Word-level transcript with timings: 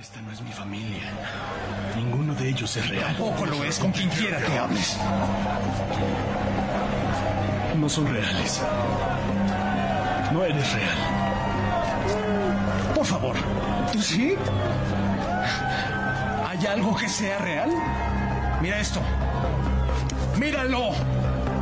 Esta 0.00 0.20
no 0.22 0.30
es 0.30 0.40
mi 0.42 0.52
familia. 0.52 1.10
Ninguno 1.96 2.32
de 2.34 2.50
ellos 2.50 2.76
es 2.76 2.88
real. 2.88 3.16
Tampoco 3.16 3.46
lo 3.46 3.64
es 3.64 3.80
con 3.80 3.90
quien 3.90 4.08
quiera 4.10 4.38
que 4.38 4.56
hables. 4.56 4.96
No 7.76 7.88
son 7.88 8.06
reales. 8.06 8.62
No 10.32 10.44
eres 10.44 10.72
real. 10.72 10.98
Por 12.94 13.06
favor. 13.06 13.36
¿Tú 13.92 14.00
sí? 14.00 14.36
¿Hay 16.46 16.66
algo 16.66 16.96
que 16.96 17.08
sea 17.08 17.38
real? 17.38 17.70
Mira 18.62 18.78
esto. 18.78 19.00
¡Míralo! 20.38 20.92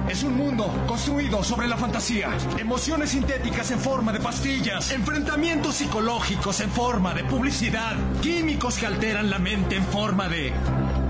Es 0.08 0.22
un 0.22 0.36
mundo 0.36 0.72
construido 0.86 1.42
sobre 1.42 1.66
la 1.66 1.76
fantasía. 1.76 2.30
Emociones 2.58 3.10
sintéticas 3.10 3.70
en 3.72 3.80
forma 3.80 4.12
de 4.12 4.20
pastillas. 4.20 4.92
Enfrentamientos 4.92 5.74
psicológicos 5.76 6.60
en 6.60 6.70
forma 6.70 7.12
de 7.12 7.24
publicidad. 7.24 7.96
Químicos 8.22 8.78
que 8.78 8.86
alteran 8.86 9.30
la 9.30 9.38
mente 9.38 9.76
en 9.76 9.84
forma 9.84 10.28
de... 10.28 10.52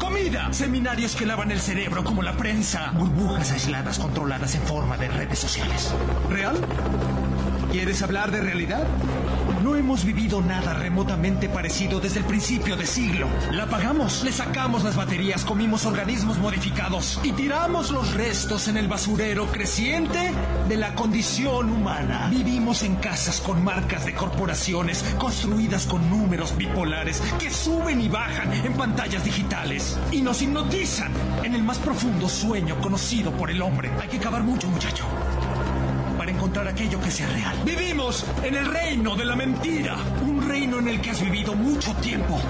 Comida. 0.01 0.53
Seminarios 0.53 1.15
que 1.15 1.27
lavan 1.27 1.51
el 1.51 1.61
cerebro 1.61 2.05
como 2.05 2.23
la 2.23 2.37
prensa. 2.37 2.93
Burbujas 2.93 3.53
aisladas 3.53 3.99
controladas 3.99 4.55
en 4.55 4.63
forma 4.63 4.97
de 4.97 5.09
redes 5.09 5.39
sociales. 5.39 5.93
¿Real? 6.31 6.57
¿Quieres 7.73 8.01
hablar 8.03 8.31
de 8.31 8.41
realidad? 8.41 8.87
No 9.67 9.75
hemos 9.75 10.05
vivido 10.05 10.41
nada 10.43 10.75
remotamente 10.75 11.49
parecido 11.49 11.99
desde 11.99 12.21
el 12.21 12.25
principio 12.25 12.77
de 12.77 12.87
siglo. 12.87 13.27
La 13.51 13.65
apagamos, 13.65 14.23
le 14.23 14.31
sacamos 14.31 14.85
las 14.85 14.95
baterías, 14.95 15.45
comimos 15.45 15.87
organismos 15.87 16.39
modificados 16.39 17.19
y 17.25 17.33
tiramos 17.33 17.91
los 17.91 18.15
restos 18.15 18.69
en 18.69 18.77
el 18.77 18.87
basurero 18.87 19.47
creciente 19.47 20.31
de 20.69 20.77
la 20.77 20.95
condición 20.95 21.69
humana. 21.69 22.29
Vivimos 22.31 22.85
en 22.85 22.95
casas 22.95 23.41
con 23.41 23.65
marcas 23.65 24.07
de 24.07 24.15
corporaciones 24.15 25.03
construidas 25.19 25.87
con 25.87 26.09
números 26.11 26.57
bipolares 26.57 27.21
que 27.41 27.51
suben 27.51 28.01
y 28.01 28.07
bajan 28.07 28.53
en 28.53 28.73
pantallas 28.75 29.25
digitales 29.25 29.99
y 30.13 30.23
nos 30.23 30.43
hipnotizan 30.43 31.11
en 31.43 31.57
el 31.57 31.65
más 31.65 31.79
profundo 31.79 32.29
sueño 32.29 32.79
conocido 32.81 33.33
por 33.33 33.51
el 33.51 33.61
hombre. 33.61 33.91
Hay 34.01 34.07
que 34.07 34.21
cavar 34.21 34.45
mucho, 34.45 34.69
muchacho 34.69 35.05
aquello 36.65 37.01
que 37.01 37.11
sea 37.11 37.29
real. 37.29 37.57
Vivimos 37.65 38.25
en 38.43 38.55
el 38.55 38.67
reino 38.67 39.15
de 39.15 39.25
la 39.27 39.37
mentira, 39.37 39.97
un 40.23 40.49
reino 40.49 40.79
en 40.79 40.89
el 40.89 41.01
que 41.03 41.11
has 41.11 41.21
vivido 41.21 41.55
mucho 41.55 41.93
tiempo. 41.97 42.41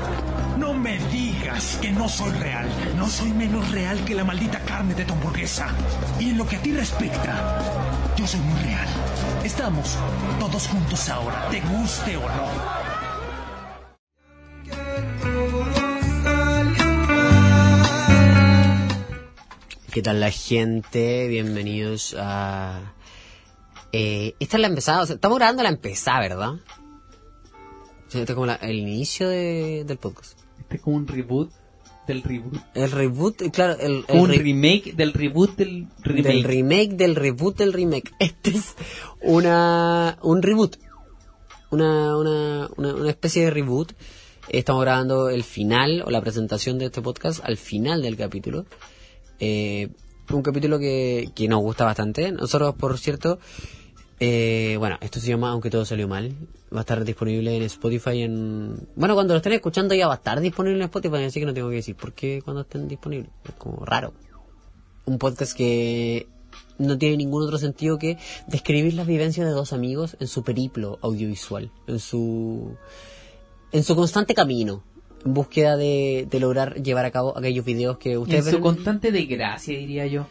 No 0.58 0.72
me 0.74 0.98
digas 1.10 1.78
que 1.82 1.90
no 1.90 2.08
soy 2.08 2.30
real. 2.32 2.68
No 2.96 3.08
soy 3.08 3.32
menos 3.32 3.68
real 3.72 4.04
que 4.04 4.14
la 4.14 4.22
maldita 4.22 4.60
carne 4.60 4.94
de 4.94 5.04
tu 5.04 5.12
hamburguesa. 5.14 5.68
Y 6.20 6.30
en 6.30 6.38
lo 6.38 6.46
que 6.46 6.56
a 6.56 6.62
ti 6.62 6.72
respecta, 6.72 7.60
yo 8.16 8.26
soy 8.26 8.40
muy 8.40 8.62
real. 8.62 8.88
Estamos 9.44 9.98
todos 10.38 10.68
juntos 10.68 11.08
ahora, 11.08 11.48
te 11.50 11.60
guste 11.60 12.16
o 12.16 12.20
no. 12.20 12.86
¿Qué 19.92 20.02
tal 20.02 20.20
la 20.20 20.30
gente? 20.30 21.26
Bienvenidos 21.26 22.14
a... 22.18 22.95
Eh, 23.98 24.34
esta 24.40 24.56
es 24.56 24.60
la 24.60 24.66
empezada, 24.66 25.02
o 25.02 25.06
sea, 25.06 25.14
estamos 25.14 25.38
grabando 25.38 25.62
la 25.62 25.70
empezada, 25.70 26.20
¿verdad? 26.20 26.52
Este 28.08 28.22
es 28.22 28.30
como 28.34 28.46
la- 28.46 28.56
el 28.56 28.76
inicio 28.78 29.28
de- 29.28 29.84
del 29.86 29.96
podcast. 29.98 30.38
Este 30.60 30.76
es 30.76 30.82
como 30.82 30.96
un 30.96 31.06
reboot 31.06 31.50
del 32.06 32.22
reboot. 32.22 32.54
El 32.74 32.90
reboot, 32.90 33.42
claro, 33.52 33.76
el, 33.80 33.96
el 33.96 34.04
Como 34.04 34.22
un 34.24 34.28
re- 34.30 34.38
remake 34.38 34.92
del 34.94 35.12
reboot 35.12 35.56
del 35.56 35.86
remake. 36.02 36.22
del 36.28 36.44
remake 36.44 36.88
del 36.94 37.16
reboot 37.16 37.56
del 37.56 37.72
remake. 37.72 38.12
Este 38.20 38.50
es 38.50 38.74
una 39.22 40.18
un 40.22 40.42
reboot. 40.42 40.76
Una, 41.70 42.16
una, 42.16 42.68
una, 42.76 42.94
una 42.94 43.10
especie 43.10 43.44
de 43.44 43.50
reboot. 43.50 43.92
Estamos 44.48 44.82
grabando 44.82 45.28
el 45.30 45.42
final 45.42 46.02
o 46.06 46.10
la 46.10 46.20
presentación 46.20 46.78
de 46.78 46.86
este 46.86 47.02
podcast 47.02 47.40
al 47.44 47.56
final 47.56 48.02
del 48.02 48.16
capítulo. 48.16 48.66
Eh, 49.40 49.88
un 50.30 50.42
capítulo 50.42 50.78
que, 50.78 51.30
que 51.34 51.48
nos 51.48 51.60
gusta 51.60 51.84
bastante. 51.84 52.30
Nosotros, 52.30 52.74
por 52.76 52.96
cierto, 52.98 53.40
eh, 54.18 54.76
bueno, 54.78 54.98
esto 55.00 55.20
se 55.20 55.28
llama 55.28 55.50
Aunque 55.50 55.70
todo 55.70 55.84
salió 55.84 56.08
mal. 56.08 56.34
Va 56.74 56.78
a 56.78 56.80
estar 56.80 57.04
disponible 57.04 57.56
en 57.56 57.62
Spotify 57.62 58.22
en... 58.22 58.88
Bueno, 58.96 59.14
cuando 59.14 59.34
lo 59.34 59.38
estén 59.38 59.52
escuchando 59.52 59.94
ya 59.94 60.08
va 60.08 60.14
a 60.14 60.16
estar 60.16 60.40
disponible 60.40 60.78
en 60.78 60.84
Spotify, 60.84 61.24
así 61.24 61.40
que 61.40 61.46
no 61.46 61.54
tengo 61.54 61.68
que 61.70 61.76
decir 61.76 61.96
por 61.96 62.12
qué 62.12 62.40
cuando 62.42 62.62
estén 62.62 62.88
disponibles. 62.88 63.30
Es 63.44 63.54
como 63.54 63.84
raro 63.84 64.12
un 65.06 65.18
podcast 65.18 65.56
que 65.56 66.26
no 66.78 66.98
tiene 66.98 67.16
ningún 67.16 67.42
otro 67.42 67.58
sentido 67.58 67.98
que 67.98 68.18
describir 68.46 68.94
las 68.94 69.06
vivencias 69.06 69.46
de 69.46 69.52
dos 69.52 69.72
amigos 69.72 70.16
en 70.20 70.26
su 70.26 70.42
periplo 70.42 70.98
audiovisual, 71.00 71.70
en 71.86 71.98
su 71.98 72.76
en 73.72 73.82
su 73.82 73.96
constante 73.96 74.34
camino, 74.34 74.82
en 75.24 75.34
búsqueda 75.34 75.76
de, 75.76 76.26
de 76.30 76.40
lograr 76.40 76.82
llevar 76.82 77.04
a 77.04 77.10
cabo 77.10 77.36
aquellos 77.36 77.64
videos 77.64 77.98
que 77.98 78.10
Y 78.10 78.12
en 78.12 78.18
ustedes 78.18 78.50
su 78.50 78.60
constante 78.60 79.12
desgracia, 79.12 79.78
diría 79.78 80.06
yo. 80.06 80.26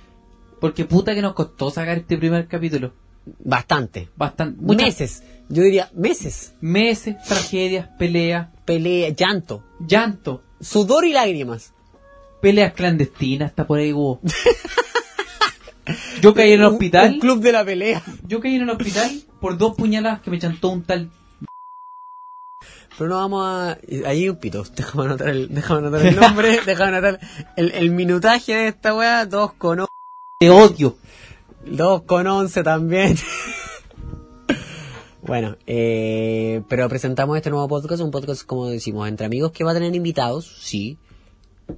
Porque 0.59 0.85
puta 0.85 1.15
que 1.15 1.21
nos 1.21 1.33
costó 1.33 1.69
sacar 1.69 1.97
este 1.97 2.17
primer 2.17 2.47
capítulo. 2.47 2.93
Bastante, 3.39 4.09
Bastante. 4.15 4.61
muchas 4.61 4.87
meses, 4.87 5.23
yo 5.49 5.63
diría 5.63 5.89
meses, 5.93 6.53
Meses, 6.61 7.15
tragedias, 7.27 7.87
peleas, 7.99 8.47
pelea, 8.65 9.09
llanto, 9.09 9.63
llanto, 9.79 10.43
sudor 10.59 11.05
y 11.05 11.13
lágrimas. 11.13 11.73
peleas 12.41 12.73
clandestinas, 12.73 13.49
hasta 13.49 13.65
por 13.67 13.79
ahí 13.79 13.91
hubo. 13.93 14.19
Yo 16.21 16.33
caí 16.33 16.51
en 16.53 16.61
el 16.61 16.65
hospital. 16.65 17.13
un 17.13 17.19
club 17.19 17.41
de 17.41 17.51
la 17.51 17.63
pelea. 17.65 18.01
Yo 18.27 18.39
caí 18.39 18.55
en 18.55 18.63
el 18.63 18.69
hospital 18.71 19.21
por 19.39 19.57
dos 19.57 19.75
puñaladas 19.75 20.21
que 20.21 20.31
me 20.31 20.39
chantó 20.39 20.69
un 20.69 20.83
tal. 20.83 21.11
Pero 22.97 23.09
no 23.09 23.15
vamos 23.17 23.45
a... 23.45 23.77
Ahí 24.07 24.27
un 24.29 24.37
pito. 24.37 24.63
Déjame 24.75 25.03
anotar 25.05 25.29
el, 25.29 25.53
déjame 25.53 25.79
anotar 25.79 26.01
el 26.05 26.15
nombre, 26.15 26.59
déjame 26.65 26.97
anotar 26.97 27.19
el, 27.57 27.71
el 27.71 27.91
minutaje 27.91 28.55
de 28.55 28.67
esta 28.69 28.95
weá, 28.95 29.25
dos 29.25 29.53
con 29.53 29.81
o- 29.81 29.87
Te 30.39 30.49
odio. 30.49 30.97
Dos 31.65 32.03
con 32.03 32.27
once 32.27 32.63
también. 32.63 33.15
bueno, 35.21 35.57
eh, 35.65 36.61
pero 36.69 36.87
presentamos 36.89 37.37
este 37.37 37.49
nuevo 37.49 37.67
podcast, 37.67 38.01
un 38.01 38.11
podcast, 38.11 38.43
como 38.45 38.67
decimos, 38.67 39.07
entre 39.07 39.25
amigos 39.25 39.51
que 39.51 39.63
va 39.63 39.71
a 39.71 39.73
tener 39.73 39.93
invitados, 39.95 40.57
sí. 40.61 40.97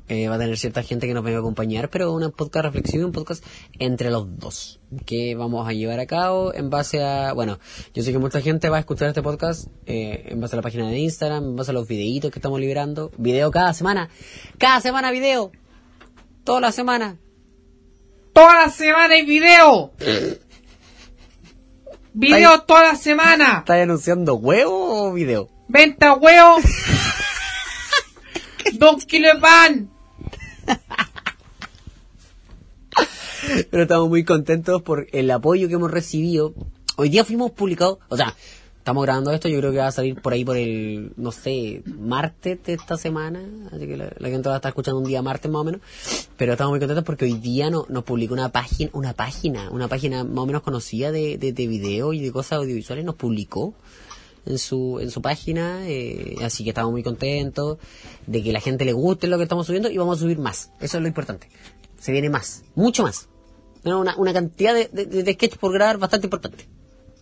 Eh, 0.10 0.28
va 0.28 0.36
a 0.36 0.38
tener 0.38 0.58
cierta 0.58 0.84
gente 0.84 1.08
que 1.08 1.14
nos 1.14 1.24
venga 1.24 1.38
a 1.38 1.40
acompañar, 1.40 1.90
pero 1.90 2.12
un 2.12 2.30
podcast 2.32 2.66
reflexivo, 2.66 3.06
un 3.06 3.14
podcast 3.14 3.42
entre 3.80 4.10
los 4.10 4.38
dos, 4.38 4.82
que 5.06 5.34
vamos 5.36 5.66
a 5.66 5.72
llevar 5.72 6.02
a 6.02 6.06
cabo 6.06 6.54
en 6.54 6.70
base 6.70 7.02
a, 7.02 7.32
bueno, 7.32 7.58
yo 7.94 8.04
sé 8.04 8.12
que 8.12 8.18
mucha 8.18 8.42
gente 8.42 8.68
va 8.68 8.78
a 8.78 8.80
escuchar 8.82 9.08
este 9.08 9.22
podcast 9.22 9.70
eh, 9.86 10.26
en 10.28 10.42
base 10.42 10.56
a 10.56 10.58
la 10.58 10.62
página 10.62 10.90
de 10.90 11.00
Instagram, 11.00 11.46
en 11.46 11.56
base 11.56 11.72
a 11.72 11.74
los 11.74 11.88
videitos 11.88 12.32
que 12.32 12.40
estamos 12.40 12.60
liberando, 12.60 13.12
video 13.18 13.50
cada 13.50 13.74
semana, 13.74 14.10
cada 14.58 14.82
semana 14.82 15.10
video, 15.12 15.54
toda 16.44 16.60
la 16.60 16.74
semana, 16.74 17.18
Toda 18.38 18.54
la 18.54 18.70
semana 18.70 19.16
hay 19.16 19.26
video. 19.26 19.94
Video 22.14 22.62
toda 22.62 22.84
la 22.84 22.96
semana. 22.96 23.58
¿estás 23.60 23.82
anunciando 23.82 24.36
huevo 24.36 25.08
o 25.08 25.14
video? 25.14 25.50
Venta 25.68 26.14
huevo. 26.14 26.58
Dos 28.74 29.08
kilos 29.08 29.34
de 29.34 29.40
pan. 29.40 29.90
Pero 33.72 33.84
estamos 33.84 34.08
muy 34.08 34.24
contentos 34.24 34.84
por 34.84 35.08
el 35.14 35.32
apoyo 35.32 35.68
que 35.68 35.74
hemos 35.74 35.90
recibido. 35.90 36.54
Hoy 36.96 37.10
día 37.10 37.26
fuimos 37.26 37.50
publicados, 37.54 37.98
o 38.08 38.18
sea, 38.18 38.36
estamos 38.88 39.04
grabando 39.04 39.32
esto, 39.32 39.50
yo 39.50 39.60
creo 39.60 39.74
que 39.74 39.80
va 39.80 39.88
a 39.88 39.92
salir 39.92 40.16
por 40.22 40.32
ahí 40.32 40.46
por 40.46 40.56
el, 40.56 41.12
no 41.18 41.34
sé, 41.34 41.84
martes 41.86 42.64
de 42.64 42.76
esta 42.76 42.96
semana, 42.96 43.42
así 43.70 43.86
que 43.86 43.98
la, 43.98 44.30
gente 44.30 44.48
va 44.48 44.56
a 44.56 44.60
estar 44.60 44.70
escuchando 44.70 45.02
un 45.02 45.06
día 45.06 45.22
martes 45.22 45.52
más 45.52 45.60
o 45.60 45.66
menos. 45.66 45.82
Pero 46.38 46.54
estamos 46.54 46.72
muy 46.72 46.80
contentos 46.80 47.04
porque 47.04 47.26
hoy 47.26 47.34
día 47.34 47.70
no, 47.70 47.86
nos 47.90 48.06
publicó 48.06 48.34
una 48.34 48.48
página, 48.48 48.90
una 48.94 49.12
página, 49.12 49.70
una 49.72 49.90
página 49.90 50.24
más 50.24 50.38
o 50.38 50.46
menos 50.46 50.62
conocida 50.62 51.12
de, 51.12 51.38
de, 51.38 51.52
de 51.52 51.68
video 51.68 52.14
y 52.14 52.22
de 52.22 52.32
cosas 52.32 52.60
audiovisuales, 52.60 53.04
nos 53.04 53.16
publicó 53.16 53.74
en 54.46 54.58
su, 54.58 55.00
en 55.02 55.12
su 55.12 55.22
página, 55.22 55.86
eh, 55.86 56.38
así 56.42 56.64
que 56.64 56.70
estamos 56.70 56.94
muy 56.94 57.04
contentos 57.04 57.80
de 58.26 58.42
que 58.42 58.54
la 58.54 58.62
gente 58.62 58.86
le 58.86 58.94
guste 58.94 59.28
lo 59.28 59.36
que 59.36 59.44
estamos 59.44 59.68
subiendo 59.68 59.90
y 59.90 59.98
vamos 59.98 60.20
a 60.20 60.22
subir 60.22 60.40
más, 60.40 60.72
eso 60.80 60.96
es 60.96 61.02
lo 61.02 61.10
importante. 61.10 61.50
Se 62.00 62.14
viene 62.14 62.30
más, 62.30 62.64
mucho 62.74 63.04
más. 63.04 63.28
Una, 63.84 64.16
una 64.16 64.32
cantidad 64.32 64.74
de, 64.74 64.88
de, 64.94 65.24
de 65.24 65.34
sketches 65.34 65.60
por 65.60 65.74
grabar 65.74 65.98
bastante 65.98 66.28
importante. 66.28 66.77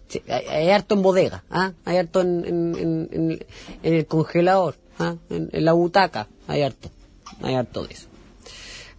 Sí, 0.07 0.21
hay, 0.27 0.45
hay 0.47 0.69
harto 0.69 0.95
en 0.95 1.01
bodega, 1.01 1.43
¿ah? 1.49 1.73
hay 1.83 1.97
harto 1.97 2.21
en, 2.21 2.45
en, 2.45 2.75
en, 2.77 3.09
en- 3.11 3.45
en 3.83 3.93
el 3.93 4.05
congelador, 4.05 4.75
¿ah? 4.99 5.15
en, 5.29 5.49
en 5.51 5.65
la 5.65 5.73
butaca, 5.73 6.27
hay 6.47 6.61
harto, 6.61 6.89
hay 7.41 7.55
harto 7.55 7.85
de 7.85 7.93
eso. 7.93 8.07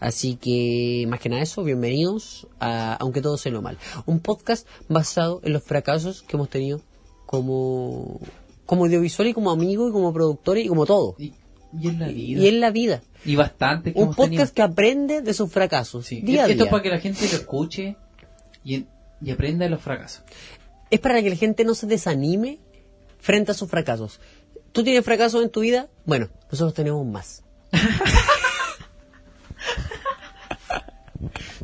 Así 0.01 0.37
que, 0.37 1.07
más 1.09 1.21
que 1.21 1.29
nada 1.31 1.43
eso, 1.43 1.65
bienvenidos 1.65 2.47
a 2.61 2.95
Aunque 3.01 3.23
todo 3.23 3.39
se 3.39 3.51
lo 3.51 3.63
mal. 3.63 3.79
Un 4.05 4.21
podcast 4.21 4.67
basado 4.89 5.41
en 5.43 5.55
los 5.55 5.63
fracasos 5.63 6.23
que 6.23 6.37
hemos 6.37 6.51
tenido 6.51 6.83
como, 7.25 8.21
como 8.67 8.85
audiovisual 8.85 9.29
y 9.29 9.33
como 9.33 9.51
amigo 9.51 9.89
y 9.89 9.93
como 9.93 10.13
productor 10.13 10.59
y 10.59 10.69
como 10.69 10.85
todo. 10.85 11.15
Y, 11.19 11.33
y 11.81 11.89
en 11.89 11.99
la 12.01 12.09
vida. 12.09 12.41
Y 12.43 12.49
en 12.49 12.61
la 12.61 12.71
vida. 12.71 13.03
Y 13.25 13.37
bastante 13.37 13.93
que 13.95 13.99
Un 13.99 14.05
hemos 14.05 14.17
podcast 14.17 14.31
tenido. 14.37 14.55
que 14.55 14.63
aprende 14.63 15.23
de 15.23 15.33
sus 15.33 15.51
fracasos. 15.51 16.05
Sí. 16.05 16.21
Día 16.21 16.43
a 16.43 16.47
Esto 16.47 16.55
día. 16.57 16.65
es 16.65 16.71
para 16.71 16.83
que 16.83 16.91
la 16.91 16.99
gente 17.01 17.21
lo 17.23 17.37
escuche 17.39 17.97
y, 18.65 18.85
y 19.23 19.31
aprenda 19.31 19.65
de 19.65 19.71
los 19.71 19.81
fracasos. 19.81 20.23
Es 20.91 21.01
para 21.01 21.23
que 21.23 21.31
la 21.31 21.37
gente 21.37 21.65
no 21.65 21.75
se 21.75 21.87
desanime 21.87 22.59
frente 23.19 23.51
a 23.53 23.55
sus 23.55 23.69
fracasos. 23.69 24.21
¿Tú 24.73 24.85
tienes 24.85 25.05
fracasos 25.05 25.43
en 25.43 25.51
tu 25.51 25.61
vida? 25.61 25.89
Bueno, 26.05 26.29
nosotros 26.51 26.75
tenemos 26.75 27.05
más. 27.07 27.43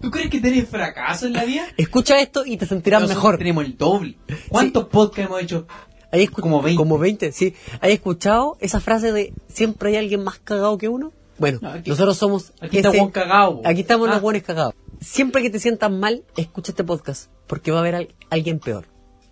¿Tú 0.01 0.11
crees 0.11 0.31
que 0.31 0.41
tenés 0.41 0.69
fracaso 0.69 1.27
en 1.27 1.35
la 1.35 1.45
vida? 1.45 1.67
Escucha 1.77 2.19
esto 2.21 2.45
y 2.45 2.57
te 2.57 2.67
sentirás 2.67 3.03
Nosotros 3.03 3.23
mejor. 3.23 3.39
tenemos 3.39 3.65
el 3.65 3.77
doble. 3.77 4.17
¿Cuántos 4.49 4.87
podcasts 4.89 5.27
hemos 5.31 5.43
hecho? 5.43 5.67
¿Hay 6.11 6.27
Como 6.27 6.61
20. 6.61 6.77
Como 6.77 6.99
20, 6.99 7.33
sí. 7.33 7.55
¿Has 7.81 7.91
escuchado 7.91 8.57
esa 8.61 8.81
frase 8.81 9.13
de 9.13 9.33
siempre 9.49 9.91
hay 9.91 9.97
alguien 9.97 10.25
más 10.25 10.39
cagado 10.41 10.77
que 10.79 10.89
uno? 10.89 11.13
Bueno, 11.39 11.59
No, 11.63 11.71
aquí- 11.71 11.91
nosotros 11.91 12.17
somos. 12.19 12.53
aquí 12.61 12.83
Juan 12.83 13.11
cagao, 13.11 13.63
po. 13.63 13.69
Aquí 13.69 13.81
estamos 13.83 14.09
Ah. 14.09 14.13
los 14.15 14.23
buenos 14.23 14.43
cagados. 14.43 14.75
Siempre 15.01 15.43
que 15.43 15.51
te 15.51 15.59
sientas 15.59 15.91
mal, 15.91 16.25
escucha 16.37 16.73
este 16.73 16.85
podcast. 16.85 17.31
Porque 17.47 17.71
va 17.71 17.79
a 17.79 17.81
haber 17.81 17.95
al- 17.95 18.15
alguien 18.31 18.59
peor. 18.59 18.87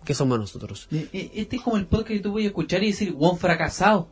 Que 0.05 0.13
somos 0.13 0.39
nosotros. 0.39 0.87
Eh, 0.91 1.07
eh, 1.13 1.31
Este 1.35 1.57
es 1.57 1.61
como 1.61 1.77
el 1.77 1.85
podcast 1.85 2.07
que 2.09 2.19
tú 2.19 2.31
voy 2.31 2.43
a 2.45 2.47
escuchar 2.47 2.83
y 2.83 2.87
decir, 2.87 3.13
Juan 3.13 3.37
fracasado. 3.37 4.09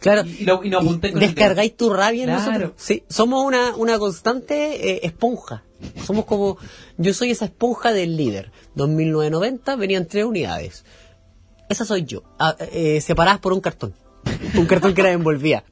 Claro. 0.00 0.24
Y, 0.26 0.42
y 0.42 0.44
lo, 0.44 0.62
y 0.64 0.68
el 0.72 1.00
Descargáis 1.20 1.76
tu 1.76 1.92
rabia 1.92 2.22
en 2.24 2.30
Claro. 2.30 2.44
nosotros. 2.50 2.72
Sí, 2.76 3.02
somos 3.08 3.44
una, 3.44 3.74
una 3.76 3.98
constante 3.98 4.90
eh, 4.92 5.00
esponja. 5.04 5.64
Somos 6.04 6.24
como. 6.24 6.56
Yo 6.96 7.12
soy 7.14 7.30
esa 7.30 7.44
esponja 7.46 7.92
del 7.92 8.16
líder. 8.16 8.52
2990 8.74 9.76
venían 9.76 10.06
tres 10.06 10.24
unidades. 10.24 10.84
Esa 11.68 11.84
soy 11.84 12.04
yo. 12.04 12.22
Ah, 12.38 12.56
eh, 12.72 13.00
separadas 13.00 13.40
por 13.40 13.52
un 13.52 13.60
cartón. 13.60 13.94
Un 14.56 14.66
cartón 14.66 14.94
que 14.94 15.02
la 15.02 15.12
envolvía. 15.12 15.64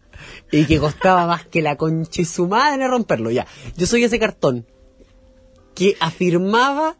Y 0.52 0.64
que 0.66 0.78
costaba 0.78 1.26
más 1.26 1.46
que 1.46 1.62
la 1.62 1.76
concha 1.76 2.22
y 2.22 2.24
su 2.24 2.46
madre 2.48 2.86
romperlo. 2.88 3.30
Ya. 3.30 3.46
Yo 3.76 3.86
soy 3.86 4.04
ese 4.04 4.18
cartón 4.18 4.66
que 5.74 5.96
afirmaba 6.00 6.96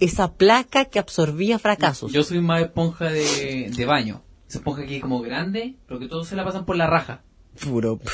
esa 0.00 0.32
placa 0.32 0.84
que 0.86 0.98
absorbía 0.98 1.58
fracasos. 1.58 2.12
Yo 2.12 2.22
soy 2.22 2.40
más 2.40 2.62
esponja 2.62 3.06
de, 3.06 3.70
de 3.74 3.84
baño. 3.86 4.22
Esa 4.48 4.58
esponja 4.58 4.86
que 4.86 4.96
es 4.96 5.02
como 5.02 5.20
grande, 5.20 5.76
pero 5.86 6.00
que 6.00 6.08
todos 6.08 6.26
se 6.28 6.36
la 6.36 6.44
pasan 6.44 6.64
por 6.64 6.76
la 6.76 6.86
raja. 6.86 7.22
Puro. 7.64 7.98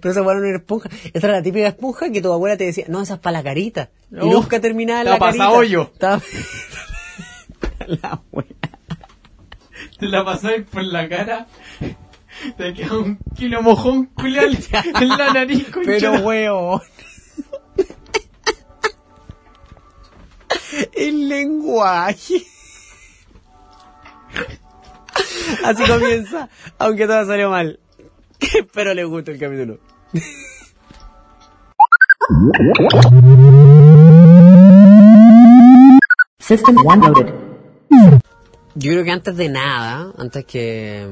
Pero 0.00 0.10
esa 0.10 0.22
weá 0.22 0.36
no 0.36 0.44
era 0.44 0.58
esponja. 0.58 0.88
Esa 1.14 1.26
era 1.26 1.36
la 1.38 1.42
típica 1.42 1.66
esponja 1.66 2.10
que 2.12 2.20
tu 2.20 2.30
abuela 2.32 2.56
te 2.56 2.64
decía, 2.64 2.84
no, 2.88 3.00
esa 3.00 3.14
es 3.14 3.20
para 3.20 3.38
la 3.38 3.42
carita. 3.42 3.90
Y 4.12 4.16
Oh, 4.20 4.26
nunca 4.26 4.60
terminaba 4.60 5.02
la 5.04 5.18
pasa 5.18 5.38
carita. 5.38 5.50
hoyo. 5.50 5.90
Estaba- 5.92 6.22
la 7.86 8.20
weá. 8.32 8.46
Te 9.98 10.06
la 10.06 10.24
pasáis 10.24 10.64
por 10.70 10.84
la 10.84 11.08
cara. 11.08 11.46
Te 12.58 12.74
queda 12.74 12.98
un 12.98 13.18
kilo 13.36 13.62
mojón 13.62 14.06
culial 14.06 14.56
en 15.00 15.08
la 15.08 15.32
nariz, 15.32 15.70
concha. 15.70 15.86
Pero 15.90 16.12
weón. 16.20 16.80
El 20.92 21.28
lenguaje. 21.28 22.46
Así 25.64 25.82
comienza, 25.84 26.48
aunque 26.78 27.06
todo 27.06 27.24
salió 27.26 27.50
mal. 27.50 27.80
Espero 28.40 28.94
les 28.94 29.06
guste 29.06 29.32
el 29.32 29.38
capítulo. 29.38 29.78
System 36.38 36.76
one 36.84 37.06
loaded. 37.06 37.34
Yo 38.74 38.92
creo 38.92 39.04
que 39.04 39.10
antes 39.10 39.36
de 39.36 39.48
nada, 39.48 40.12
antes 40.18 40.44
que, 40.44 41.06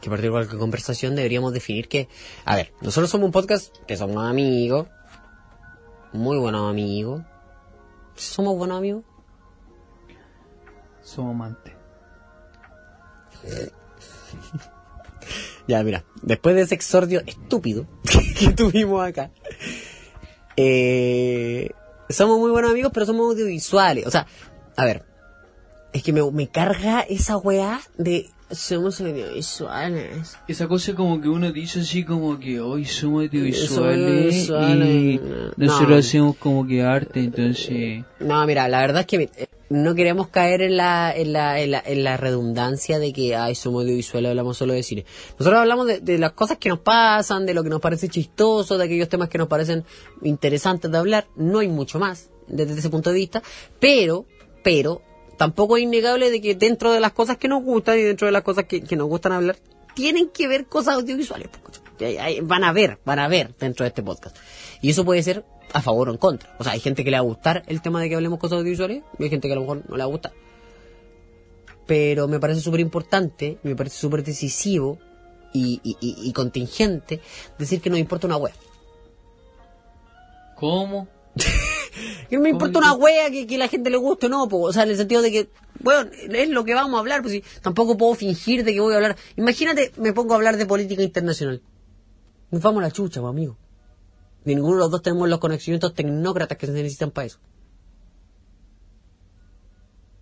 que 0.00 0.08
partir 0.08 0.30
cualquier 0.30 0.58
conversación, 0.58 1.16
deberíamos 1.16 1.52
definir 1.52 1.88
que, 1.88 2.08
a 2.44 2.54
ver, 2.54 2.72
nosotros 2.80 3.10
somos 3.10 3.26
un 3.26 3.32
podcast 3.32 3.76
que 3.86 3.96
somos 3.96 4.24
amigos, 4.24 4.88
muy 6.12 6.38
buenos 6.38 6.70
amigos. 6.70 7.22
¿Somos 8.22 8.56
buenos 8.56 8.78
amigos? 8.78 9.04
Somos 11.02 11.34
amantes. 11.34 11.74
Ya, 15.68 15.80
mira, 15.84 16.04
después 16.22 16.56
de 16.56 16.62
ese 16.62 16.74
exordio 16.74 17.22
estúpido 17.24 17.86
que 18.38 18.50
tuvimos 18.50 19.06
acá, 19.06 19.30
eh, 20.56 21.70
somos 22.10 22.40
muy 22.40 22.50
buenos 22.50 22.72
amigos, 22.72 22.90
pero 22.92 23.06
somos 23.06 23.30
audiovisuales. 23.30 24.04
O 24.04 24.10
sea, 24.10 24.26
a 24.76 24.84
ver, 24.84 25.04
es 25.92 26.02
que 26.02 26.12
me, 26.12 26.28
me 26.32 26.48
carga 26.48 27.02
esa 27.02 27.36
weá 27.36 27.80
de 27.96 28.28
somos 28.52 29.00
audiovisuales. 29.00 30.36
Esa 30.46 30.68
cosa 30.68 30.94
como 30.94 31.20
que 31.20 31.28
uno 31.28 31.52
dice 31.52 31.80
así 31.80 32.04
como 32.04 32.38
que 32.38 32.60
hoy 32.60 32.84
somos 32.84 33.24
audiovisuales 33.24 34.48
audiovisuales, 34.48 34.94
y 35.14 35.18
no. 35.18 35.52
nosotros 35.56 36.06
hacemos 36.06 36.36
como 36.36 36.66
que 36.66 36.82
arte, 36.82 37.20
entonces... 37.20 38.04
No, 38.20 38.46
mira, 38.46 38.68
la 38.68 38.80
verdad 38.80 39.00
es 39.00 39.06
que 39.06 39.30
eh, 39.36 39.48
no 39.70 39.94
queremos 39.94 40.28
caer 40.28 40.62
en 40.62 40.76
la, 40.76 41.12
en 41.14 41.32
la, 41.32 41.60
en 41.60 41.70
la, 41.70 41.82
en 41.84 42.04
la 42.04 42.16
redundancia 42.16 42.98
de 42.98 43.12
que, 43.12 43.34
ay, 43.34 43.54
somos 43.54 43.82
audiovisuales, 43.82 44.30
hablamos 44.30 44.56
solo 44.56 44.74
de 44.74 44.82
cine. 44.82 45.04
Nosotros 45.38 45.60
hablamos 45.60 45.86
de, 45.86 46.00
de 46.00 46.18
las 46.18 46.32
cosas 46.32 46.58
que 46.58 46.68
nos 46.68 46.80
pasan, 46.80 47.46
de 47.46 47.54
lo 47.54 47.62
que 47.62 47.70
nos 47.70 47.80
parece 47.80 48.08
chistoso, 48.08 48.76
de 48.78 48.84
aquellos 48.84 49.08
temas 49.08 49.28
que 49.28 49.38
nos 49.38 49.48
parecen 49.48 49.84
interesantes 50.22 50.90
de 50.90 50.98
hablar. 50.98 51.26
No 51.36 51.60
hay 51.60 51.68
mucho 51.68 51.98
más 51.98 52.30
desde 52.48 52.78
ese 52.78 52.90
punto 52.90 53.10
de 53.10 53.16
vista, 53.16 53.42
pero, 53.80 54.26
pero, 54.62 55.02
tampoco 55.42 55.76
es 55.76 55.82
innegable 55.82 56.30
de 56.30 56.40
que 56.40 56.54
dentro 56.54 56.92
de 56.92 57.00
las 57.00 57.10
cosas 57.12 57.36
que 57.36 57.48
nos 57.48 57.64
gustan 57.64 57.98
y 57.98 58.02
dentro 58.02 58.26
de 58.26 58.32
las 58.32 58.42
cosas 58.42 58.64
que, 58.66 58.80
que 58.80 58.94
nos 58.94 59.08
gustan 59.08 59.32
hablar, 59.32 59.56
tienen 59.94 60.28
que 60.28 60.46
ver 60.46 60.66
cosas 60.66 60.94
audiovisuales. 60.94 61.48
pues, 61.48 61.80
Van 62.44 62.62
a 62.62 62.72
ver, 62.72 62.98
van 63.04 63.18
a 63.18 63.26
ver 63.26 63.52
dentro 63.58 63.82
de 63.82 63.88
este 63.88 64.04
podcast. 64.04 64.36
Y 64.80 64.90
eso 64.90 65.04
puede 65.04 65.20
ser 65.24 65.44
a 65.72 65.82
favor 65.82 66.08
o 66.08 66.12
en 66.12 66.18
contra. 66.18 66.54
O 66.60 66.62
sea, 66.64 66.74
hay 66.74 66.80
gente 66.80 67.02
que 67.02 67.10
le 67.10 67.16
va 67.16 67.22
a 67.22 67.22
gustar 67.26 67.64
el 67.66 67.82
tema 67.82 68.00
de 68.00 68.08
que 68.08 68.14
hablemos 68.14 68.38
cosas 68.38 68.58
audiovisuales 68.58 69.02
y 69.18 69.24
hay 69.24 69.30
gente 69.30 69.48
que 69.48 69.52
a 69.52 69.56
lo 69.56 69.62
mejor 69.62 69.82
no 69.88 69.96
le 69.96 70.02
va 70.04 70.08
a 70.08 70.12
gustar. 70.12 70.32
Pero 71.86 72.28
me 72.28 72.38
parece 72.38 72.60
súper 72.60 72.78
importante, 72.80 73.58
me 73.64 73.74
parece 73.74 73.96
súper 73.98 74.22
decisivo 74.22 74.98
y, 75.52 75.80
y- 75.82 75.96
y- 76.00 76.28
y 76.28 76.32
contingente 76.32 77.20
decir 77.58 77.80
que 77.80 77.90
nos 77.90 77.98
importa 77.98 78.28
una 78.28 78.36
wea. 78.36 78.54
¿Cómo? 80.56 81.08
Que 82.28 82.36
no 82.36 82.42
me 82.42 82.50
¿Cómo 82.50 82.64
importa 82.64 82.78
una 82.78 82.94
wea 82.94 83.30
que, 83.30 83.46
que 83.46 83.58
la 83.58 83.68
gente 83.68 83.90
le 83.90 83.96
guste 83.96 84.26
o 84.26 84.28
no, 84.28 84.48
po. 84.48 84.60
o 84.60 84.72
sea, 84.72 84.84
en 84.84 84.90
el 84.90 84.96
sentido 84.96 85.22
de 85.22 85.30
que, 85.30 85.50
bueno, 85.80 86.10
es 86.12 86.48
lo 86.48 86.64
que 86.64 86.74
vamos 86.74 86.96
a 86.96 87.00
hablar, 87.00 87.22
pues 87.22 87.32
si 87.34 87.44
tampoco 87.60 87.96
puedo 87.96 88.14
fingir 88.14 88.64
de 88.64 88.72
que 88.72 88.80
voy 88.80 88.92
a 88.94 88.96
hablar. 88.96 89.16
Imagínate, 89.36 89.92
me 89.96 90.12
pongo 90.12 90.34
a 90.34 90.36
hablar 90.36 90.56
de 90.56 90.66
política 90.66 91.02
internacional. 91.02 91.62
Nos 92.50 92.62
vamos 92.62 92.82
a 92.82 92.86
la 92.86 92.90
chucha, 92.90 93.20
pues, 93.20 93.30
amigo. 93.30 93.56
Ninguno 94.44 94.74
de 94.74 94.80
los 94.80 94.90
dos 94.90 95.02
tenemos 95.02 95.28
los 95.28 95.38
conocimientos 95.38 95.94
tecnócratas 95.94 96.58
que 96.58 96.66
se 96.66 96.72
necesitan 96.72 97.10
para 97.10 97.26
eso. 97.26 97.38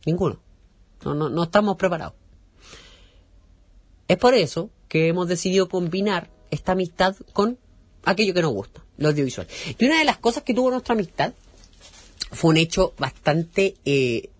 Ninguno. 0.07 0.41
No, 1.05 1.15
no, 1.15 1.29
no 1.29 1.43
estamos 1.45 1.77
preparados. 1.77 2.15
Es 4.09 4.17
por 4.19 4.35
eso 4.35 4.71
que 4.89 5.09
hemos 5.09 5.29
decidido 5.29 5.69
combinar 5.69 6.31
esta 6.51 6.73
amistad 6.73 7.17
con 7.33 7.59
aquello 8.05 8.35
que 8.35 8.43
nos 8.43 8.53
gusta, 8.53 8.85
lo 8.97 9.09
audiovisual. 9.09 9.47
Y 9.79 9.85
una 9.87 9.99
de 9.99 10.05
las 10.05 10.19
cosas 10.19 10.43
que 10.43 10.55
tuvo 10.55 10.71
nuestra 10.71 10.95
amistad 10.95 11.33
fue 12.33 12.51
un 12.51 12.57
hecho 12.57 12.95
bastante 12.99 13.75
eh, 13.85 14.31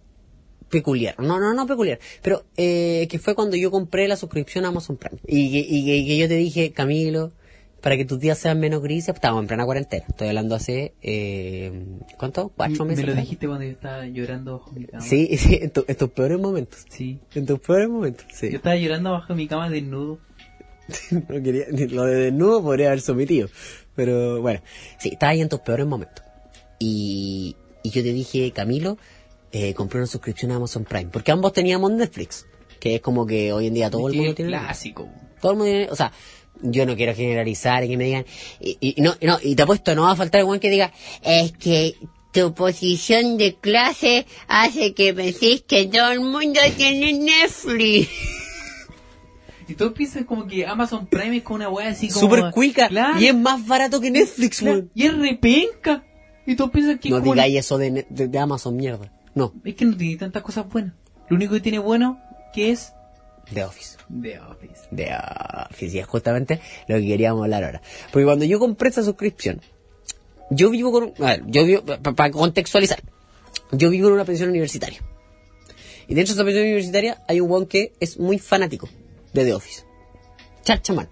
peculiar. 0.69 1.19
No, 1.19 1.41
no, 1.41 1.53
no 1.55 1.67
peculiar. 1.67 1.99
Pero 2.23 2.45
eh, 2.57 3.07
que 3.11 3.19
fue 3.19 3.35
cuando 3.35 3.57
yo 3.57 3.71
compré 3.71 4.07
la 4.09 4.17
suscripción 4.17 4.65
a 4.65 4.69
Amazon 4.69 4.97
Prime. 4.97 5.21
Y, 5.27 5.51
que- 5.53 5.67
y 5.69 5.85
que- 5.85 5.97
y 5.97 6.07
que 6.07 6.17
yo 6.19 6.29
te 6.29 6.35
dije, 6.37 6.71
Camilo, 6.73 7.33
para 7.81 7.97
que 7.97 8.05
tus 8.05 8.21
días 8.21 8.39
sean 8.39 8.61
menos 8.61 8.83
grises, 8.83 9.15
estábamos 9.15 9.43
en 9.43 9.49
plena 9.49 9.65
cuarentena. 9.65 10.05
Estoy 10.09 10.29
hablando 10.29 10.55
hace, 10.55 10.93
eh, 11.03 11.73
¿cuánto? 12.19 12.51
¿Cuatro 12.55 12.85
Me 12.85 12.91
meses? 12.91 13.07
lo 13.07 13.13
atrás? 13.13 13.25
dijiste 13.25 13.47
cuando 13.47 13.65
yo 13.65 13.71
estaba 13.73 14.07
llorando 14.07 14.59
bajo 14.59 14.73
mi 14.73 14.85
cama. 14.85 15.03
Sí, 15.03 15.37
sí, 15.39 15.59
en, 15.63 15.71
tu- 15.71 15.85
en 15.89 15.97
tus 15.97 16.11
peores 16.11 16.39
momentos. 16.39 16.85
Sí. 16.91 17.19
En 17.35 17.47
tus 17.47 17.59
peores 17.61 17.89
momentos, 17.89 18.27
sí. 18.33 18.51
Yo 18.51 18.57
estaba 18.57 18.77
llorando 18.77 19.13
bajo 19.13 19.35
mi 19.35 19.49
cama 19.49 19.69
desnudo. 19.71 20.19
no 21.11 21.43
quería, 21.43 21.65
lo 21.91 22.05
de 22.05 22.17
desnudo 22.17 22.63
podría 22.63 22.89
haber 22.89 23.01
sometido. 23.01 23.49
Pero 23.97 24.41
bueno, 24.43 24.61
sí, 24.99 25.11
estaba 25.13 25.31
ahí 25.33 25.41
en 25.41 25.49
tus 25.49 25.61
peores 25.61 25.87
momentos. 25.87 26.23
Y, 26.79 27.57
y 27.83 27.91
yo 27.91 28.03
te 28.03 28.13
dije, 28.13 28.51
Camilo, 28.53 28.99
eh, 29.53 29.75
compré 29.75 29.99
una 29.99 30.07
suscripción 30.07 30.53
a 30.53 30.57
Amazon 30.57 30.85
Prime. 30.85 31.11
Porque 31.13 31.33
ambos 31.33 31.53
teníamos 31.53 31.91
Netflix. 31.93 32.47
Que 32.79 32.97
es 32.97 33.01
como 33.01 33.27
que 33.27 33.53
hoy 33.53 33.67
en 33.67 33.75
día 33.75 33.91
todo 33.91 34.09
el 34.09 34.17
mundo 34.17 34.35
tiene. 34.35 34.51
clásico. 34.51 35.09
Todo 35.41 35.53
el 35.53 35.59
mundo 35.59 35.71
tiene. 35.73 35.91
O 35.91 35.97
sea, 35.97 36.13
yo 36.63 36.87
no 36.87 36.97
quiero 36.97 37.15
generalizar 37.15 37.85
y 37.85 37.89
que 37.89 37.97
me 37.97 38.05
digan. 38.05 38.27
Y, 38.61 38.79
y 38.81 39.03
no, 39.03 39.15
y 39.21 39.27
no, 39.27 39.39
y 39.43 39.55
te 39.55 39.63
apuesto, 39.63 39.95
no 39.95 40.03
va 40.03 40.13
a 40.13 40.17
faltar 40.17 40.41
el 40.41 40.47
buen 40.47 40.61
que 40.61 40.71
diga, 40.71 40.93
es 41.23 41.53
que 41.53 41.95
tu 42.33 42.55
posición 42.55 43.39
de 43.39 43.57
clase 43.57 44.27
hace 44.47 44.95
que 44.95 45.13
penséis 45.13 45.63
que 45.63 45.87
todo 45.87 46.13
el 46.13 46.21
mundo 46.21 46.61
tiene 46.77 47.13
Netflix. 47.13 48.09
Y 49.69 49.75
todos 49.75 49.93
piensan 49.93 50.25
como 50.25 50.47
que 50.49 50.67
Amazon 50.67 51.07
Prime 51.07 51.37
es 51.37 51.43
como 51.45 51.57
una 51.57 51.69
wea 51.69 51.91
así 51.91 52.09
como... 52.09 52.21
Super 52.21 52.51
cuica. 52.51 52.89
Claro, 52.89 53.21
Y 53.21 53.29
es 53.29 53.35
más 53.37 53.65
barato 53.67 54.01
que 54.01 54.11
Netflix, 54.11 54.59
claro, 54.59 54.79
weón. 54.79 54.91
Y 54.95 55.07
es 55.07 55.17
repenca. 55.17 56.05
Y 56.47 56.57
todos 56.57 56.71
piensan 56.71 56.99
que 56.99 57.11
No 57.11 57.21
digáis 57.21 57.57
eso 57.59 57.79
de, 57.79 58.07
de, 58.09 58.29
de 58.29 58.39
Amazon, 58.39 58.77
mierda. 58.77 59.13
No, 59.35 59.53
Es 59.65 59.75
que 59.75 59.85
no 59.85 59.97
tiene 59.97 60.17
tantas 60.17 60.43
cosas 60.43 60.69
buenas. 60.69 60.95
Lo 61.29 61.37
único 61.37 61.55
que 61.55 61.61
tiene 61.61 61.79
bueno 61.79 62.21
que 62.53 62.71
es 62.71 62.93
The 63.53 63.65
Office. 63.65 63.97
The 64.23 64.41
Office. 64.41 64.89
The 64.95 65.11
Office. 65.71 65.97
Y 65.97 65.99
es 66.01 66.07
justamente 66.07 66.61
lo 66.89 66.97
que 66.97 67.07
queríamos 67.07 67.43
hablar 67.45 67.65
ahora. 67.65 67.83
Porque 68.13 68.25
cuando 68.25 68.45
yo 68.45 68.59
compré 68.59 68.89
esa 68.89 69.03
suscripción, 69.03 69.61
yo 70.51 70.71
vivo 70.71 70.91
con... 70.93 71.13
A 71.25 71.37
ver, 71.37 71.43
yo 71.47 71.65
vivo... 71.65 71.83
Para 71.85 72.31
contextualizar. 72.31 73.01
Yo 73.73 73.91
vivo 73.91 74.09
en 74.09 74.15
una 74.15 74.25
pensión 74.25 74.49
universitaria. 74.51 75.01
Y 76.09 76.15
dentro 76.15 76.35
de 76.35 76.41
esa 76.41 76.45
pensión 76.45 76.65
universitaria 76.65 77.23
hay 77.29 77.41
un 77.41 77.51
weón 77.51 77.67
que 77.67 77.93
es 78.01 78.19
muy 78.19 78.39
fanático. 78.39 78.89
de 79.33 79.45
The 79.45 79.55
Office. 79.55 79.85
Charchaman. 80.65 81.09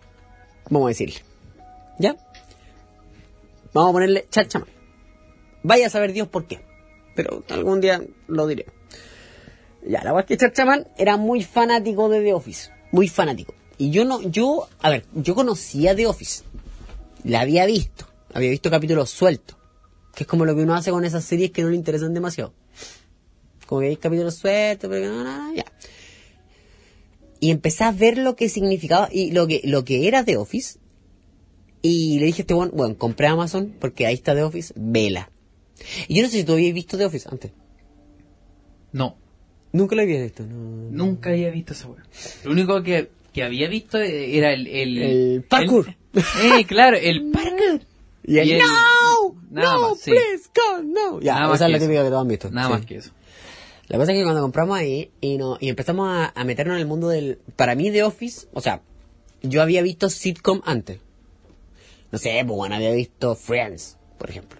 Vamos 0.71 0.87
a 0.87 0.89
decirle. 0.89 1.17
¿Ya? 2.01 2.17
Vamos 3.73 3.91
a 3.91 3.93
ponerle 3.93 4.27
Charchaman. 4.31 4.69
Vaya 5.63 5.87
a 5.87 5.91
saber 5.91 6.13
Dios 6.13 6.29
por 6.29 6.47
qué. 6.47 6.61
Pero 7.15 7.45
algún 7.49 7.81
día 7.81 8.03
lo 8.27 8.47
diré. 8.47 8.67
Ya, 9.83 10.03
la 10.03 10.13
verdad 10.13 10.21
es 10.21 10.27
que 10.27 10.37
Charchaman 10.37 10.89
era 10.97 11.17
muy 11.17 11.43
fanático 11.43 12.09
de 12.09 12.23
The 12.23 12.35
Office. 12.35 12.71
Muy 12.93 13.09
fanático. 13.09 13.55
Y 13.77 13.91
yo 13.91 14.05
no, 14.05 14.21
yo, 14.23 14.69
a 14.81 14.91
ver, 14.91 15.05
yo 15.15 15.35
conocía 15.35 15.95
The 15.95 16.07
Office. 16.07 16.43
La 17.25 17.41
había 17.41 17.67
visto. 17.67 18.07
Había 18.35 18.51
visto 18.51 18.71
capítulos 18.71 19.11
sueltos. 19.11 19.57
Que 20.15 20.25
es 20.25 20.29
como 20.29 20.45
lo 20.45 20.55
que 20.55 20.63
uno 20.63 20.75
hace 20.75 20.91
con 20.91 21.05
esas 21.05 21.25
series 21.25 21.51
que 21.53 21.63
no 21.63 21.71
le 21.71 21.77
interesan 21.77 22.13
demasiado. 22.13 22.53
Como 23.67 23.81
que 23.83 23.89
hay 23.89 23.97
capítulos 23.97 24.35
sueltos, 24.35 24.91
pero 24.91 25.09
no, 25.09 25.25
no, 25.25 25.49
no, 25.49 25.55
ya. 25.55 25.65
Y 27.41 27.51
empecé 27.51 27.85
a 27.85 27.93
ver 27.93 28.19
lo 28.19 28.35
que 28.35 28.49
significaba 28.49 29.09
y 29.13 29.31
lo 29.31 29.47
que, 29.47 29.61
lo 29.65 29.85
que 29.85 30.09
era 30.09 30.25
The 30.25 30.37
Office. 30.37 30.79
Y 31.83 32.19
le 32.19 32.27
dije 32.27 32.43
a 32.43 32.45
este 32.45 32.55
bueno, 32.55 32.73
bueno, 32.75 32.99
compré 32.99 33.29
Amazon 33.29 33.77
porque 33.79 34.07
ahí 34.07 34.15
está 34.15 34.35
The 34.35 34.43
Office, 34.43 34.75
vela. 34.77 35.31
Y 36.09 36.17
yo 36.17 36.23
no 36.23 36.29
sé 36.29 36.39
si 36.39 36.45
tú 36.45 36.53
habías 36.55 36.75
visto 36.75 36.97
The 36.99 37.05
Office 37.07 37.29
antes. 37.31 37.51
No, 38.93 39.17
Nunca 39.71 39.95
lo 39.97 40.03
habías 40.03 40.23
visto, 40.23 40.45
no. 40.47 40.57
nunca 40.91 41.29
había 41.31 41.51
visto 41.51 41.75
esa 41.75 41.89
weá. 41.89 42.03
Lo 42.45 42.53
único 42.53 42.83
que, 42.83 43.11
que 43.35 43.43
había 43.43 43.69
visto 43.69 43.99
era 43.99 44.53
el... 44.55 44.67
El, 44.67 44.99
El 44.99 45.43
parkour. 45.43 45.95
el- 46.15 46.23
eh, 46.61 46.65
claro, 46.67 46.97
el 46.97 47.31
parkour. 47.31 47.83
Y 48.25 48.39
el, 48.39 48.49
Y 48.49 48.53
el- 48.53 48.59
no, 48.61 49.37
Nada 49.51 49.75
no, 49.75 49.91
más, 49.91 50.01
sí. 50.01 50.11
please, 50.11 50.49
God, 50.55 50.85
no. 50.85 51.21
Ya, 51.21 51.35
Nada 51.41 51.55
esa 51.55 51.67
es 51.67 51.73
la 51.73 51.79
típica 51.79 52.03
que 52.03 52.09
todos 52.09 52.23
han 52.23 52.29
visto. 52.29 52.51
Nada 52.51 52.69
sí. 52.69 52.73
más 52.73 52.87
que 52.87 52.97
eso. 52.97 53.11
La 53.89 53.99
cosa 53.99 54.13
es 54.13 54.19
que 54.19 54.25
cuando 54.25 54.41
compramos 54.41 54.79
ahí 54.79 55.11
y, 55.21 55.37
no, 55.37 55.59
y 55.61 55.69
empezamos 55.69 56.09
a, 56.09 56.33
a 56.35 56.45
meternos 56.45 56.75
en 56.77 56.81
el 56.81 56.87
mundo 56.87 57.09
del... 57.09 57.39
Para 57.57 57.75
mí 57.75 57.91
The 57.91 58.05
Office, 58.05 58.47
o 58.55 58.61
sea, 58.63 58.81
yo 59.43 59.61
había 59.61 59.83
visto 59.83 60.09
sitcom 60.09 60.63
antes. 60.65 60.99
No 62.11 62.19
sé, 62.19 62.43
pues 62.47 62.57
bueno, 62.57 62.75
había 62.75 62.93
visto 62.93 63.35
Friends, 63.35 63.99
por 64.19 64.31
ejemplo. 64.31 64.58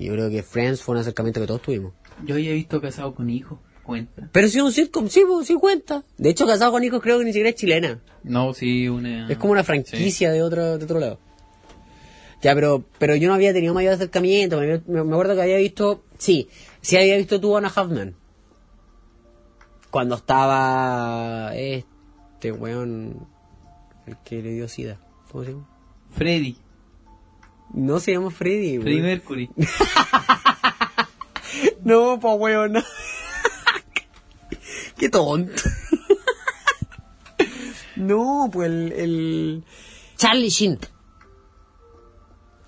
Que 0.00 0.06
yo 0.06 0.14
creo 0.14 0.30
que 0.30 0.42
Friends 0.42 0.80
fue 0.80 0.94
un 0.94 1.02
acercamiento 1.02 1.42
que 1.42 1.46
todos 1.46 1.60
tuvimos. 1.60 1.92
Yo 2.24 2.36
había 2.36 2.54
visto 2.54 2.80
Casado 2.80 3.14
con 3.14 3.28
Hijos, 3.28 3.58
cuenta. 3.82 4.30
Pero 4.32 4.48
sí, 4.48 4.58
un 4.58 4.72
sitcom, 4.72 5.10
sí, 5.10 5.24
pues, 5.28 5.46
sí 5.46 5.56
cuenta. 5.56 6.04
De 6.16 6.30
hecho, 6.30 6.46
Casado 6.46 6.72
con 6.72 6.82
Hijos 6.82 7.02
creo 7.02 7.18
que 7.18 7.26
ni 7.26 7.32
siquiera 7.32 7.50
es 7.50 7.56
chilena. 7.56 8.00
No, 8.24 8.54
sí, 8.54 8.88
una... 8.88 9.30
Es 9.30 9.36
como 9.36 9.52
una 9.52 9.62
franquicia 9.62 10.32
de 10.32 10.42
otro 10.42 10.78
de 10.78 10.84
otro 10.84 11.00
lado. 11.00 11.18
Ya, 12.40 12.54
pero 12.54 12.82
pero 12.98 13.14
yo 13.14 13.28
no 13.28 13.34
había 13.34 13.52
tenido 13.52 13.74
mayor 13.74 13.92
acercamiento. 13.92 14.58
Me, 14.58 15.00
acuerdo 15.00 15.34
que 15.34 15.42
había 15.42 15.58
visto... 15.58 16.02
Sí, 16.16 16.48
sí 16.80 16.96
había 16.96 17.18
visto 17.18 17.38
tú 17.38 17.54
Anna 17.58 17.68
Huffman. 17.68 18.14
Cuando 19.90 20.14
estaba 20.14 21.54
este 21.54 22.52
weón... 22.52 23.26
El 24.06 24.16
que 24.24 24.40
le 24.40 24.54
dio 24.54 24.66
sida. 24.66 24.98
¿Cómo 25.30 25.44
se 25.44 25.50
llama? 25.50 25.68
Freddy, 26.16 26.56
No 27.72 28.00
se 28.00 28.12
llama 28.12 28.30
Freddy, 28.30 28.78
weón. 28.78 28.82
Freddy 28.82 29.00
Mercury. 29.00 29.50
No, 31.82 32.20
pa' 32.20 32.34
weón. 32.34 32.74
no. 32.74 32.80
Qué 34.96 35.08
tonto. 35.08 35.52
no, 37.96 38.48
pues 38.52 38.70
el, 38.70 38.92
el... 38.92 39.64
Charlie 40.16 40.50
Sheen. 40.50 40.78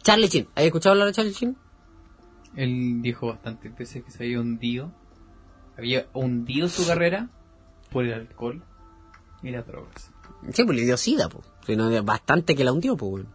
Charlie 0.02 0.28
Sheen. 0.28 0.49
¿Has 0.54 0.64
escuchado 0.64 0.92
hablar 0.92 1.09
de 1.09 1.12
Charlie 1.12 1.32
Sheen? 1.32 1.56
Él 2.56 3.02
dijo 3.02 3.28
bastantes 3.28 3.76
veces 3.76 4.02
que 4.02 4.11
se 4.11 4.25
había 4.25 4.40
hundido. 4.40 4.90
Había 5.78 6.06
hundido 6.12 6.68
su 6.68 6.87
carrera 6.87 7.28
por 7.90 8.04
el 8.04 8.14
alcohol 8.14 8.62
y 9.42 9.50
las 9.50 9.66
drogas. 9.66 10.11
Sí, 10.52 10.64
pues 10.64 10.76
le 10.76 10.85
dio 10.85 10.97
sida, 10.97 11.28
pues. 11.28 11.47
Bastante 12.04 12.56
que 12.56 12.64
la 12.64 12.73
hundió, 12.73 12.97
pues, 12.97 13.12
weón. 13.12 13.28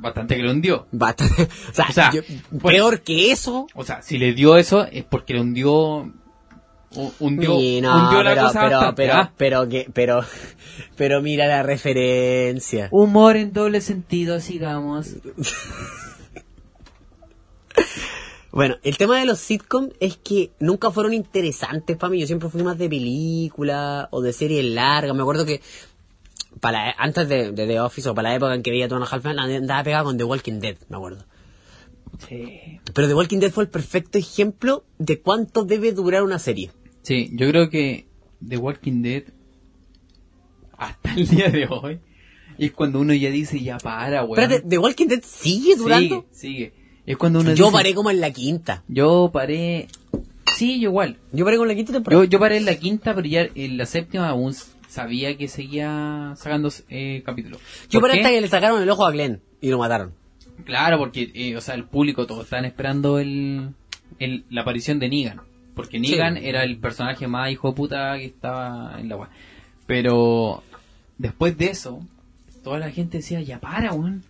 Bastante 0.00 0.36
que 0.36 0.42
lo 0.42 0.50
hundió. 0.52 0.86
Bastante. 0.92 1.48
O 1.70 1.74
sea, 1.74 1.86
O 1.88 1.92
sea, 1.92 2.12
yo- 2.12 2.22
pues- 2.60 2.74
peor 2.74 3.00
que 3.02 3.32
eso. 3.32 3.66
O 3.74 3.84
sea, 3.84 4.02
si 4.02 4.18
le 4.18 4.32
dio 4.32 4.56
eso 4.56 4.84
es 4.84 5.04
porque 5.04 5.34
le 5.34 5.40
hundió. 5.40 5.72
hu- 6.92 7.12
Hundió, 7.18 7.58
Sí, 7.58 7.80
no, 7.82 8.04
hundió 8.04 8.22
la 8.22 8.30
pero, 8.30 8.42
cosa 8.46 8.60
pero, 8.60 8.76
bastante, 8.76 9.02
pero, 9.02 9.14
¿ah? 9.14 9.32
pero, 9.36 9.68
que, 9.68 9.90
pero, 9.92 10.24
pero 10.96 11.20
mira 11.22 11.46
la 11.46 11.62
referencia. 11.62 12.88
Humor 12.92 13.36
en 13.36 13.52
doble 13.52 13.80
sentido, 13.80 14.40
sigamos. 14.40 15.08
Bueno, 18.50 18.76
el 18.82 18.96
tema 18.96 19.18
de 19.20 19.26
los 19.26 19.38
sitcoms 19.38 19.92
es 20.00 20.16
que 20.16 20.50
nunca 20.58 20.90
fueron 20.90 21.12
interesantes 21.12 21.96
para 21.96 22.10
mí. 22.10 22.18
Yo 22.18 22.26
siempre 22.26 22.48
fui 22.48 22.62
más 22.62 22.78
de 22.78 22.88
película 22.88 24.08
o 24.10 24.20
de 24.22 24.32
series 24.32 24.64
largas. 24.64 25.14
Me 25.14 25.20
acuerdo 25.22 25.44
que 25.44 25.60
para 26.60 26.90
antes 26.98 27.28
de, 27.28 27.52
de 27.52 27.66
The 27.66 27.80
Office 27.80 28.08
o 28.08 28.14
para 28.14 28.30
la 28.30 28.36
época 28.36 28.54
en 28.54 28.62
que 28.62 28.70
veía 28.70 28.88
Two 28.88 28.96
and 28.96 29.06
a 29.06 29.08
Half 29.08 29.24
Men, 29.24 29.38
andaba 29.38 29.82
pegado 29.84 30.04
con 30.04 30.18
The 30.18 30.24
Walking 30.24 30.60
Dead, 30.60 30.76
me 30.88 30.96
acuerdo. 30.96 31.24
Sí. 32.28 32.80
Pero 32.94 33.08
The 33.08 33.14
Walking 33.14 33.38
Dead 33.38 33.50
fue 33.50 33.64
el 33.64 33.70
perfecto 33.70 34.18
ejemplo 34.18 34.84
de 34.98 35.20
cuánto 35.20 35.64
debe 35.64 35.92
durar 35.92 36.22
una 36.22 36.38
serie. 36.38 36.70
Sí, 37.02 37.30
yo 37.32 37.48
creo 37.48 37.70
que 37.70 38.06
The 38.46 38.56
Walking 38.56 39.02
Dead, 39.02 39.24
hasta 40.76 41.14
el 41.14 41.28
día 41.28 41.48
de 41.50 41.66
hoy, 41.68 42.00
es 42.58 42.72
cuando 42.72 43.00
uno 43.00 43.14
ya 43.14 43.30
dice, 43.30 43.60
ya 43.60 43.78
para, 43.78 44.24
weón. 44.24 44.40
Espérate, 44.40 44.68
¿The 44.68 44.78
Walking 44.78 45.06
Dead 45.06 45.22
sigue 45.22 45.76
durando? 45.76 46.26
Sigue, 46.30 46.72
sigue. 46.72 46.72
Es 47.06 47.16
cuando 47.16 47.40
uno 47.40 47.54
Yo 47.54 47.66
dice, 47.66 47.76
paré 47.76 47.94
como 47.94 48.10
en 48.10 48.20
la 48.20 48.30
quinta. 48.32 48.84
Yo 48.88 49.30
paré... 49.32 49.88
Sí, 50.56 50.80
yo 50.80 50.90
igual. 50.90 51.18
Yo 51.32 51.44
paré 51.44 51.56
con 51.56 51.68
la 51.68 51.74
quinta 51.74 51.92
temporada. 51.92 52.24
Yo, 52.24 52.28
yo 52.28 52.40
paré 52.40 52.56
en 52.56 52.64
la 52.64 52.74
quinta, 52.74 53.14
pero 53.14 53.26
ya 53.28 53.48
en 53.54 53.76
la 53.76 53.86
séptima 53.86 54.28
aún 54.28 54.54
sabía 54.88 55.36
que 55.36 55.46
seguía 55.48 56.32
sacando 56.36 56.70
eh, 56.88 57.22
capítulos. 57.24 57.60
Yo 57.90 58.00
¿Por 58.00 58.10
hasta 58.10 58.30
que 58.30 58.40
le 58.40 58.48
sacaron 58.48 58.82
el 58.82 58.90
ojo 58.90 59.06
a 59.06 59.12
Glenn 59.12 59.40
y 59.60 59.70
lo 59.70 59.78
mataron. 59.78 60.14
Claro, 60.64 60.98
porque, 60.98 61.30
eh, 61.34 61.56
o 61.56 61.60
sea, 61.60 61.74
el 61.76 61.84
público, 61.84 62.26
todos 62.26 62.44
estaban 62.44 62.64
esperando 62.64 63.18
el, 63.20 63.70
el- 64.18 64.44
la 64.50 64.62
aparición 64.62 64.98
de 64.98 65.08
Negan. 65.08 65.40
Porque 65.74 66.00
Negan 66.00 66.34
Sí. 66.36 66.40
era 66.48 66.64
el 66.64 66.78
personaje 66.78 67.28
más 67.28 67.52
hijo 67.52 67.68
de 67.68 67.74
puta 67.76 68.16
que 68.18 68.24
estaba 68.24 68.96
en 68.98 69.08
la 69.08 69.16
web. 69.16 69.28
Pero, 69.86 70.62
después 71.16 71.56
de 71.56 71.66
eso, 71.66 72.02
toda 72.64 72.78
la 72.78 72.90
gente 72.90 73.18
decía, 73.18 73.40
ya 73.40 73.60
para, 73.60 73.92
weón. 73.92 74.24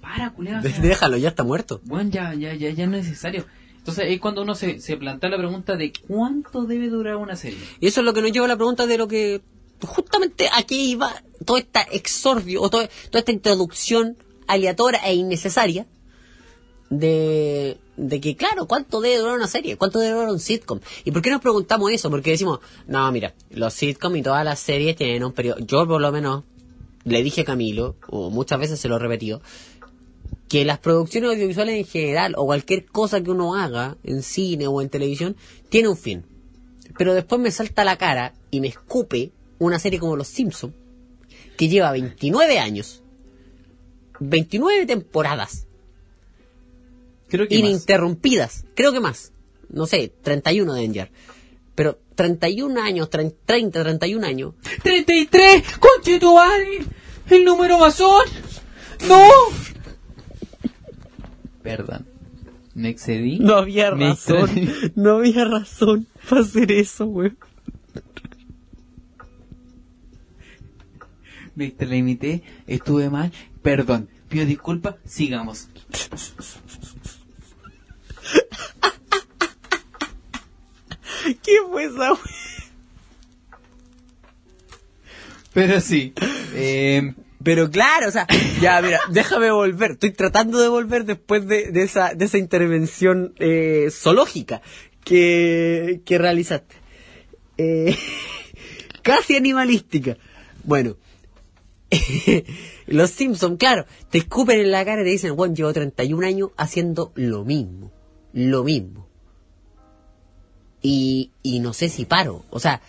Para, 0.00 0.30
culiao. 0.30 0.58
o 0.58 0.62
sea, 0.62 0.80
Déjalo, 0.80 1.16
ya 1.16 1.28
está 1.28 1.44
muerto. 1.44 1.80
Weón, 1.86 2.10
ya, 2.10 2.34
ya, 2.34 2.52
ya, 2.54 2.70
ya 2.70 2.86
no 2.86 2.96
es 2.96 3.04
necesario. 3.04 3.46
Entonces, 3.78 4.06
es 4.08 4.20
cuando 4.20 4.42
uno 4.42 4.54
se, 4.54 4.80
se 4.80 4.96
plantea 4.96 5.30
la 5.30 5.38
pregunta 5.38 5.76
de 5.76 5.92
cuánto 6.08 6.64
debe 6.64 6.88
durar 6.88 7.16
una 7.16 7.36
serie. 7.36 7.58
Y 7.80 7.86
eso 7.86 8.00
es 8.00 8.04
lo 8.04 8.12
que 8.12 8.22
nos 8.22 8.32
lleva 8.32 8.46
a 8.46 8.48
la 8.48 8.56
pregunta 8.56 8.86
de 8.86 8.98
lo 8.98 9.08
que 9.08 9.40
justamente 9.82 10.48
aquí 10.52 10.92
iba 10.92 11.22
todo 11.44 11.58
este 11.58 11.80
exordio 11.92 12.62
o 12.62 12.70
toda 12.70 12.88
esta 13.12 13.32
introducción 13.32 14.16
aleatoria 14.46 15.00
e 15.04 15.14
innecesaria 15.14 15.86
de, 16.90 17.78
de 17.96 18.20
que, 18.20 18.36
claro, 18.36 18.66
¿cuánto 18.66 19.00
debe 19.00 19.18
durar 19.18 19.36
una 19.36 19.46
serie? 19.46 19.76
¿Cuánto 19.76 19.98
debe 19.98 20.14
durar 20.14 20.30
un 20.30 20.40
sitcom? 20.40 20.80
¿Y 21.04 21.10
por 21.10 21.22
qué 21.22 21.30
nos 21.30 21.40
preguntamos 21.40 21.90
eso? 21.90 22.10
Porque 22.10 22.30
decimos, 22.30 22.60
no, 22.86 23.10
mira, 23.12 23.34
los 23.50 23.74
sitcoms 23.74 24.18
y 24.18 24.22
todas 24.22 24.44
las 24.44 24.60
series 24.60 24.96
tienen 24.96 25.24
un 25.24 25.32
periodo. 25.32 25.58
Yo, 25.60 25.86
por 25.86 26.00
lo 26.00 26.12
menos, 26.12 26.44
le 27.04 27.22
dije 27.22 27.42
a 27.42 27.44
Camilo, 27.44 27.96
o 28.08 28.30
muchas 28.30 28.58
veces 28.58 28.80
se 28.80 28.88
lo 28.88 28.96
he 28.96 28.98
repetido, 28.98 29.40
que 30.48 30.64
las 30.64 30.78
producciones 30.78 31.30
audiovisuales 31.30 31.76
en 31.76 31.86
general, 31.86 32.34
o 32.36 32.46
cualquier 32.46 32.86
cosa 32.86 33.22
que 33.22 33.30
uno 33.30 33.54
haga 33.54 33.96
en 34.04 34.22
cine 34.22 34.66
o 34.66 34.80
en 34.80 34.88
televisión, 34.88 35.36
tiene 35.68 35.88
un 35.88 35.96
fin. 35.96 36.24
Pero 36.96 37.14
después 37.14 37.40
me 37.40 37.50
salta 37.50 37.84
la 37.84 37.96
cara 37.96 38.34
y 38.50 38.60
me 38.60 38.68
escupe 38.68 39.32
una 39.58 39.78
serie 39.78 39.98
como 39.98 40.16
Los 40.16 40.28
Simpsons, 40.28 40.74
que 41.56 41.68
lleva 41.68 41.92
29 41.92 42.58
años, 42.58 43.02
29 44.20 44.86
temporadas, 44.86 45.66
Creo 47.28 47.48
que 47.48 47.54
más. 47.58 47.64
ininterrumpidas, 47.68 48.64
creo 48.74 48.92
que 48.92 49.00
más, 49.00 49.32
no 49.68 49.86
sé, 49.86 50.12
31 50.22 50.74
deben 50.74 50.92
llevar. 50.92 51.10
Pero 51.74 51.98
31 52.14 52.80
años, 52.80 53.10
30, 53.10 53.82
31 53.82 54.26
años, 54.26 54.54
33, 54.82 55.64
conchetuari, 55.78 56.86
el 57.30 57.44
número 57.44 57.78
masón. 57.78 58.26
No. 59.08 59.28
Perdón. 61.62 62.06
Me 62.74 62.88
excedí. 62.88 63.38
no 63.38 63.54
había 63.54 63.90
razón, 63.90 64.50
no 64.96 65.18
había 65.18 65.44
razón 65.44 66.06
para 66.28 66.40
hacer 66.42 66.72
eso, 66.72 67.06
güey. 67.06 67.32
Me 71.54 71.66
extralimité, 71.66 72.42
estuve 72.66 73.10
mal. 73.10 73.32
Perdón. 73.62 74.08
Pido 74.28 74.46
disculpas, 74.46 74.96
sigamos. 75.04 75.68
¿Qué 81.42 81.58
fue 81.70 81.84
esa? 81.84 82.10
Pero 85.52 85.80
sí. 85.80 86.12
Eh, 86.54 87.14
Pero 87.42 87.70
claro, 87.70 88.08
o 88.08 88.10
sea, 88.10 88.26
ya, 88.60 88.80
mira, 88.82 89.00
déjame 89.10 89.50
volver. 89.50 89.92
Estoy 89.92 90.12
tratando 90.12 90.58
de 90.60 90.68
volver 90.68 91.04
después 91.04 91.46
de, 91.46 91.70
de 91.70 91.82
esa, 91.82 92.14
de 92.14 92.24
esa 92.24 92.38
intervención 92.38 93.34
eh, 93.38 93.88
zoológica 93.90 94.62
que, 95.04 96.00
que 96.04 96.18
realizaste. 96.18 96.74
Eh, 97.58 97.96
casi 99.02 99.36
animalística. 99.36 100.16
Bueno, 100.64 100.96
los 102.86 103.10
Simpsons, 103.10 103.58
claro, 103.58 103.86
te 104.10 104.18
escupen 104.18 104.60
en 104.60 104.70
la 104.70 104.84
cara 104.84 105.02
y 105.02 105.04
te 105.04 105.10
dicen, 105.10 105.34
Juan, 105.36 105.54
llevo 105.54 105.72
31 105.72 106.26
años 106.26 106.50
haciendo 106.56 107.12
lo 107.14 107.44
mismo, 107.44 107.92
lo 108.32 108.64
mismo. 108.64 109.08
Y, 110.82 111.30
y 111.42 111.60
no 111.60 111.72
sé 111.72 111.88
si 111.88 112.04
paro. 112.04 112.44
O 112.50 112.60
sea, 112.60 112.82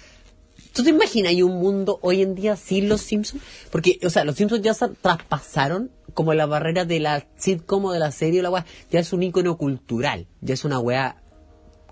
¿tú 0.74 0.84
te 0.84 0.90
imaginas 0.90 1.30
hay 1.30 1.44
un 1.44 1.60
mundo 1.60 2.00
hoy 2.02 2.22
en 2.22 2.36
día 2.36 2.58
sin 2.58 2.90
los 2.90 3.02
Simpsons? 3.02 3.42
Porque, 3.72 4.00
o 4.04 4.10
sea, 4.10 4.26
los 4.26 4.36
Simpsons 4.36 4.62
ya 4.62 4.74
se 4.74 4.90
traspasaron 4.90 5.92
como 6.14 6.34
la 6.34 6.46
barrera 6.46 6.86
de 6.86 7.00
la 7.00 7.26
sitcom 7.38 7.86
o 7.86 7.92
de 7.92 8.00
la 8.00 8.12
serie 8.12 8.42
o 8.42 8.44
la 8.44 8.50
weá. 8.50 8.66
Ya 8.92 9.00
es 9.00 9.14
un 9.14 9.24
ícono 9.24 9.58
cultural, 9.58 10.28
ya 10.42 10.54
es 10.54 10.66
una 10.66 10.80
weá 10.80 11.22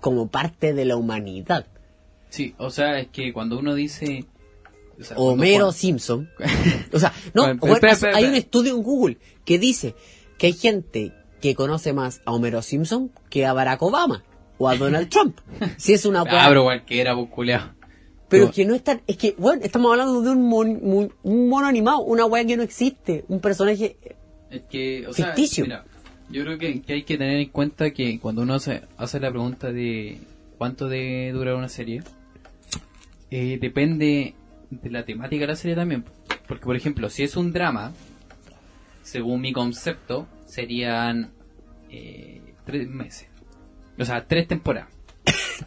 como 0.00 0.28
parte 0.28 0.74
de 0.74 0.84
la 0.84 0.96
humanidad. 0.96 1.66
Sí, 2.28 2.54
o 2.58 2.70
sea, 2.70 2.98
es 2.98 3.08
que 3.08 3.32
cuando 3.32 3.58
uno 3.58 3.74
dice... 3.74 4.26
o 5.00 5.04
sea, 5.04 5.16
cuando 5.16 5.32
Homero 5.32 5.64
Juan- 5.66 5.74
Simpson. 5.74 6.30
O 6.92 6.98
sea, 6.98 7.12
no, 7.34 7.42
Bueno, 7.42 7.58
bueno, 7.60 7.74
espera, 7.76 7.92
hay- 7.92 7.96
espera, 7.96 8.28
un 8.28 8.34
estudio 8.34 8.76
en 8.76 8.82
Google 8.82 9.18
que 9.44 9.58
dice 9.58 9.94
que 10.38 10.46
hay 10.48 10.52
gente 10.52 11.12
que 11.40 11.54
conoce 11.54 11.92
más 11.92 12.22
a 12.24 12.32
Homero 12.32 12.62
Simpson 12.62 13.10
que 13.30 13.44
a 13.46 13.52
Barack 13.52 13.82
Obama 13.82 14.24
o 14.58 14.68
a 14.68 14.76
Donald 14.76 15.08
Trump. 15.08 15.38
Si 15.76 15.92
es 15.92 16.04
una 16.06 16.20
Ah, 16.20 16.24
weá- 16.24 16.48
pero 16.48 16.62
cualquiera, 16.64 17.14
pues, 17.14 17.28
culiao. 17.30 17.70
pero 18.28 18.46
No. 18.46 18.52
que 18.52 18.64
no 18.64 18.74
es 18.74 18.82
tan, 18.82 19.02
es 19.06 19.16
que, 19.16 19.34
bueno, 19.38 19.62
estamos 19.64 19.90
hablando 19.92 20.22
de 20.22 20.30
un, 20.30 20.48
mon- 20.48 20.80
mu- 20.82 21.08
un 21.22 21.48
mono 21.48 21.66
animado, 21.66 22.00
una 22.02 22.24
weá 22.26 22.44
que 22.44 22.56
no 22.56 22.62
existe, 22.62 23.24
un 23.28 23.40
personaje 23.40 23.96
Es 24.50 24.62
que, 24.70 25.06
o 25.06 25.12
sea, 25.12 25.26
Ficticio. 25.26 25.64
mira, 25.64 25.84
yo 26.30 26.42
creo 26.44 26.58
que, 26.58 26.80
que 26.80 26.92
hay 26.94 27.02
que 27.02 27.18
tener 27.18 27.36
en 27.38 27.50
cuenta 27.50 27.90
que 27.90 28.18
cuando 28.18 28.42
uno 28.42 28.58
se 28.58 28.82
hace 28.96 29.20
la 29.20 29.30
pregunta 29.30 29.70
de 29.72 30.18
cuánto 30.56 30.88
de 30.88 31.30
durar 31.32 31.54
una 31.56 31.68
serie, 31.68 32.02
eh, 33.30 33.58
depende 33.60 34.34
de 34.70 34.90
la 34.90 35.04
temática 35.04 35.42
de 35.42 35.46
la 35.48 35.56
serie 35.56 35.76
también. 35.76 36.04
Porque, 36.46 36.64
por 36.64 36.76
ejemplo, 36.76 37.08
si 37.08 37.22
es 37.22 37.36
un 37.36 37.52
drama, 37.52 37.92
según 39.02 39.40
mi 39.40 39.52
concepto, 39.52 40.26
serían 40.46 41.30
eh, 41.90 42.40
tres 42.64 42.88
meses. 42.88 43.28
O 43.98 44.04
sea, 44.04 44.26
tres 44.26 44.48
temporadas. 44.48 44.88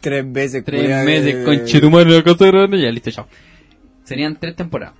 tres 0.00 0.24
veces 0.32 0.64
Tres 0.64 1.04
meses 1.04 1.34
eh, 1.34 1.44
con 1.44 1.64
Chetumano 1.64 2.10
la 2.10 2.22
casa 2.22 2.46
grande, 2.46 2.80
ya 2.80 2.90
listo, 2.90 3.10
chao. 3.10 3.28
Serían 4.04 4.36
tres 4.36 4.56
temporadas. 4.56 4.94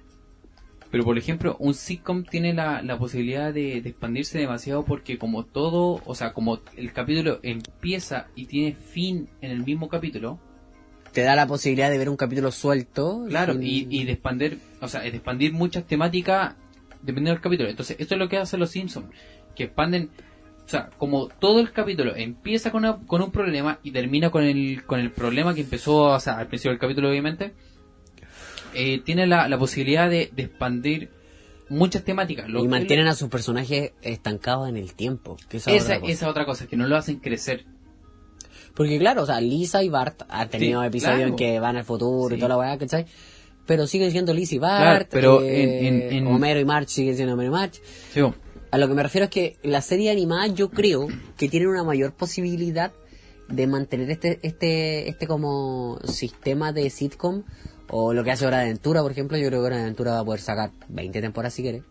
Pero 0.90 1.04
por 1.04 1.18
ejemplo, 1.18 1.56
un 1.58 1.74
sitcom 1.74 2.24
tiene 2.24 2.54
la, 2.54 2.80
la 2.82 2.98
posibilidad 2.98 3.52
de, 3.52 3.82
de 3.82 3.90
expandirse 3.90 4.38
demasiado 4.38 4.84
porque 4.84 5.18
como 5.18 5.44
todo, 5.44 6.00
o 6.06 6.14
sea, 6.14 6.32
como 6.32 6.60
el 6.76 6.92
capítulo 6.92 7.40
empieza 7.42 8.28
y 8.34 8.46
tiene 8.46 8.74
fin 8.74 9.28
en 9.42 9.50
el 9.50 9.64
mismo 9.64 9.88
capítulo, 9.88 10.40
Te 11.18 11.24
da 11.24 11.34
la 11.34 11.46
posibilidad 11.48 11.90
de 11.90 11.98
ver 11.98 12.08
un 12.08 12.16
capítulo 12.16 12.52
suelto. 12.52 13.24
claro, 13.28 13.54
y, 13.60 13.88
y 13.90 14.04
de 14.04 14.12
expandir, 14.12 14.58
o 14.80 14.86
sea, 14.86 15.00
de 15.00 15.08
expandir 15.08 15.52
muchas 15.52 15.84
temáticas 15.84 16.54
dependiendo 17.02 17.30
del 17.32 17.40
capítulo. 17.40 17.68
Entonces, 17.68 17.96
esto 17.98 18.14
es 18.14 18.18
lo 18.20 18.28
que 18.28 18.36
hacen 18.38 18.60
los 18.60 18.70
Simpsons, 18.70 19.06
que 19.56 19.64
expanden, 19.64 20.10
o 20.64 20.68
sea, 20.68 20.90
como 20.96 21.26
todo 21.26 21.58
el 21.58 21.72
capítulo 21.72 22.14
empieza 22.14 22.70
con, 22.70 22.84
una- 22.84 22.98
con 23.04 23.20
un 23.22 23.32
problema 23.32 23.80
y 23.82 23.90
termina 23.90 24.30
con 24.30 24.44
el, 24.44 24.84
con 24.84 25.00
el 25.00 25.10
problema 25.10 25.54
que 25.54 25.62
empezó, 25.62 26.02
o 26.02 26.20
sea, 26.20 26.38
al 26.38 26.46
principio 26.46 26.70
del 26.70 26.78
capítulo, 26.78 27.08
obviamente, 27.10 27.52
eh, 28.74 29.00
tiene 29.04 29.26
la, 29.26 29.48
la 29.48 29.58
posibilidad 29.58 30.08
de, 30.08 30.30
de 30.34 30.42
expandir 30.44 31.10
muchas 31.68 32.04
temáticas. 32.04 32.48
Lo 32.48 32.64
y 32.64 32.68
mantienen 32.68 33.06
a 33.08 33.14
sus 33.14 33.28
personajes 33.28 33.92
estancados 34.02 34.68
en 34.68 34.76
el 34.76 34.94
tiempo. 34.94 35.36
Que 35.48 35.56
esa 35.56 35.70
es 35.72 35.82
esa, 35.82 35.92
otra 35.94 36.00
cosa. 36.00 36.12
esa 36.12 36.28
otra 36.28 36.44
cosa, 36.46 36.66
que 36.66 36.76
no 36.76 36.86
lo 36.86 36.96
hacen 36.96 37.18
crecer. 37.18 37.64
Porque 38.78 38.98
claro, 38.98 39.24
o 39.24 39.26
sea, 39.26 39.40
Lisa 39.42 39.82
y 39.82 39.90
Bart 39.90 40.22
han 40.30 40.48
tenido 40.48 40.80
Sí, 40.80 40.86
episodios 40.86 41.16
claro. 41.16 41.28
en 41.30 41.36
que 41.36 41.60
van 41.60 41.76
al 41.76 41.84
futuro 41.84 42.34
y 42.34 42.38
toda 42.38 42.48
la 42.48 42.56
weá, 42.56 42.78
¿cachai? 42.78 43.04
Pero 43.66 43.86
siguen 43.86 44.10
siendo 44.12 44.32
Lisa 44.32 44.54
y 44.54 44.58
Claro, 44.58 44.84
Bart, 44.92 45.08
pero 45.10 45.42
eh, 45.42 45.86
en- 45.88 46.02
en- 46.02 46.12
en- 46.12 46.26
Homero 46.28 46.58
y 46.60 46.64
March 46.64 46.88
siguen 46.88 47.14
siendo 47.16 47.34
Homero 47.34 47.48
y 47.50 47.52
March. 47.52 47.82
Sí. 48.14 48.20
A 48.70 48.78
lo 48.78 48.88
que 48.88 48.94
me 48.94 49.02
refiero 49.02 49.24
es 49.24 49.30
que 49.30 49.56
la 49.62 49.82
serie 49.82 50.10
animada 50.10 50.46
yo 50.46 50.70
creo 50.70 51.08
que 51.36 51.48
tiene 51.50 51.66
una 51.66 51.84
mayor 51.84 52.12
posibilidad 52.14 52.92
de 53.48 53.66
mantener 53.66 54.10
este 54.10 54.38
este 54.42 55.08
este 55.08 55.26
como 55.26 55.98
sistema 56.04 56.72
de 56.72 56.88
sitcom 56.90 57.44
o 57.90 58.12
lo 58.12 58.22
que 58.22 58.30
hace 58.30 58.46
Hora 58.46 58.58
de 58.58 58.64
Aventura, 58.64 59.00
por 59.02 59.10
ejemplo, 59.10 59.36
yo 59.38 59.48
creo 59.48 59.60
que 59.62 59.66
Hora 59.66 59.76
de 59.76 59.82
Aventura 59.82 60.12
va 60.12 60.18
a 60.20 60.24
poder 60.24 60.40
sacar 60.40 60.70
20 60.88 61.20
temporadas 61.22 61.54
si 61.54 61.62
quiere. 61.62 61.82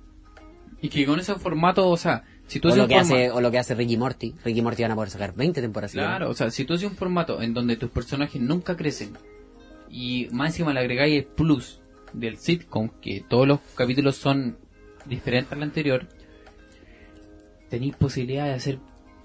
Y 0.82 0.90
que 0.90 1.06
con 1.08 1.20
ese 1.20 1.34
formato, 1.36 1.90
o 1.90 1.98
sea, 1.98 2.24
si 2.48 2.60
tú 2.60 2.70
O 2.70 2.76
lo, 2.76 2.88
que 2.88 2.96
formato- 2.96 3.14
hace, 3.16 3.32
o 3.32 3.42
lo 3.42 3.52
que 3.52 3.60
hace 3.60 3.76
Ricky 3.76 3.98
Morty. 3.98 4.34
Ricky 4.44 4.62
Morty 4.62 4.82
van 4.82 4.92
a 4.92 4.96
poder 4.96 5.10
sacar 5.12 5.36
20 5.36 5.62
temporadas 5.62 5.92
Claro, 5.92 6.30
o 6.30 6.34
sea, 6.34 6.50
si 6.50 6.66
tú 6.66 6.74
haces 6.74 6.90
un 6.90 6.96
formato 6.96 7.42
en 7.42 7.54
donde 7.54 7.76
tus 7.78 7.90
personajes 7.92 8.42
nunca 8.42 8.76
crecen 8.76 9.18
y 9.90 10.28
más 10.32 10.50
encima 10.52 10.74
le 10.74 10.80
agregáis 10.80 11.18
el 11.20 11.26
plus 11.26 11.80
del 12.14 12.38
sitcom, 12.38 12.90
que 13.02 13.24
todos 13.28 13.48
los 13.48 13.60
capítulos 13.76 14.16
son 14.16 14.58
diferentes 15.06 15.52
al 15.54 15.64
anterior, 15.64 16.08
tenéis 17.70 17.96
posibilidad 17.96 18.46
de 18.46 18.54
hacer 18.54 18.80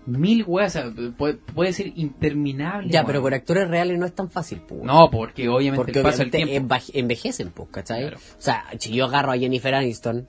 mil 0.05 0.43
weas, 0.47 0.75
o 0.77 0.81
sea, 0.93 1.13
puede, 1.17 1.35
puede 1.35 1.73
ser 1.73 1.93
interminable. 1.95 2.91
Ya, 2.91 3.05
pero 3.05 3.23
con 3.23 3.33
actores 3.35 3.69
reales 3.69 3.99
no 3.99 4.07
es 4.07 4.13
tan 4.15 4.29
fácil, 4.31 4.61
pues. 4.67 4.83
No, 4.83 5.09
porque 5.11 5.49
obviamente 5.49 5.77
Porque 5.85 6.01
pasa 6.01 6.25
el 6.25 6.31
tiempo. 6.33 6.75
envejecen, 6.93 7.51
pues, 7.51 7.69
¿cachai? 7.71 8.03
Claro. 8.03 8.17
O 8.17 8.41
sea, 8.41 8.65
si 8.79 8.93
yo 8.93 9.05
agarro 9.05 9.31
a 9.31 9.39
Jennifer 9.39 9.73
Aniston, 9.75 10.27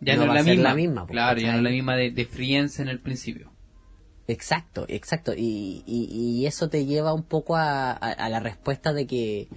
Ya 0.00 0.16
no 0.16 0.26
no, 0.26 0.28
va 0.28 0.34
es 0.34 0.40
a 0.40 0.42
la 0.42 0.44
ser 0.44 0.54
misma. 0.54 0.68
la 0.70 0.74
misma, 0.74 1.06
po, 1.06 1.12
claro, 1.12 1.40
ya 1.40 1.46
no 1.48 1.52
¿cachai? 1.52 1.58
es 1.58 1.64
la 1.64 1.70
misma 1.70 1.96
de, 1.96 2.10
de 2.10 2.24
Friends 2.26 2.80
en 2.80 2.88
el 2.88 3.00
principio. 3.00 3.50
exacto, 4.28 4.86
exacto. 4.88 5.32
Y, 5.36 5.82
y, 5.86 6.06
y 6.10 6.46
eso 6.46 6.68
te 6.68 6.86
lleva 6.86 7.12
un 7.12 7.22
poco 7.24 7.56
a, 7.56 7.90
a- 7.92 7.96
a 8.12 8.28
la 8.28 8.40
respuesta 8.40 8.92
de 8.92 9.06
que 9.06 9.48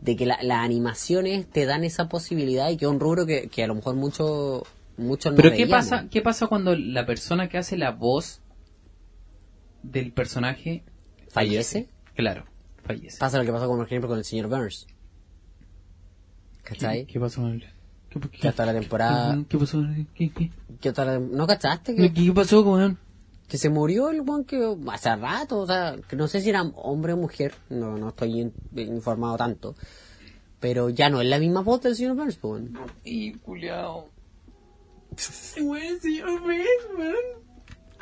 de 0.00 0.14
que 0.16 0.26
la- 0.26 0.38
las 0.42 0.58
animaciones 0.64 1.48
te 1.50 1.66
dan 1.66 1.82
esa 1.84 2.08
posibilidad 2.08 2.70
y 2.70 2.76
que 2.76 2.84
es 2.84 2.90
un 2.90 3.00
rubro 3.00 3.26
que, 3.26 3.48
que 3.48 3.64
a 3.64 3.66
lo 3.66 3.74
mejor 3.74 3.96
muchos 3.96 4.62
muchos 4.96 5.32
no 5.32 5.36
Pero 5.42 5.54
¿qué 5.56 5.66
pasa, 5.66 6.08
¿qué 6.08 6.22
pasa 6.22 6.46
cuando 6.46 6.74
la 6.76 7.04
persona 7.04 7.48
que 7.48 7.58
hace 7.58 7.76
la 7.76 7.90
voz 7.90 8.40
del 9.82 10.12
personaje 10.12 10.82
¿Fallece? 11.28 11.88
Claro, 12.14 12.44
fallece. 12.84 13.18
Pasa 13.18 13.38
lo 13.38 13.44
que 13.44 13.52
pasó, 13.52 13.66
con, 13.68 13.76
por 13.76 13.86
ejemplo, 13.86 14.08
con 14.08 14.18
el 14.18 14.24
señor 14.24 14.48
Burns. 14.48 14.86
¿Cachai? 16.64 17.06
¿Qué, 17.06 17.12
qué 17.14 17.20
pasó 17.20 17.42
con 17.42 17.52
él? 17.52 17.64
¿Qué, 18.10 18.20
qué- 18.20 18.28
Que 18.38 18.48
hasta 18.48 18.64
la 18.66 18.72
temporada... 18.72 19.38
¿Qué 19.48 19.58
pasó? 19.58 19.82
¿Qué, 20.14 20.30
qué, 20.30 20.50
que 20.80 20.88
hasta 20.88 21.04
la- 21.04 21.18
¿No 21.18 21.46
cachaste? 21.46 21.94
qué, 21.94 22.12
Que, 22.12 22.24
qué 22.26 22.32
pasó 22.32 22.80
él? 22.80 22.96
que 23.48 23.56
se 23.56 23.70
murió 23.70 24.10
el 24.10 24.20
weón 24.20 24.44
que 24.44 24.76
hace 24.92 25.16
rato, 25.16 25.58
o 25.60 25.66
sea, 25.66 25.96
que 26.06 26.16
no 26.16 26.28
sé 26.28 26.42
si 26.42 26.50
era 26.50 26.62
hombre 26.62 27.14
o 27.14 27.16
mujer, 27.16 27.54
no, 27.70 27.96
no 27.96 28.10
estoy 28.10 28.40
in- 28.42 28.52
informado 28.76 29.38
tanto. 29.38 29.74
Pero 30.60 30.90
ya 30.90 31.08
no 31.08 31.20
es 31.22 31.28
la 31.28 31.38
misma 31.38 31.62
voz 31.62 31.80
del 31.82 31.96
señor 31.96 32.14
Burns, 32.16 32.38
weón. 32.42 32.78
Y 33.04 33.32
culiao. 33.34 34.08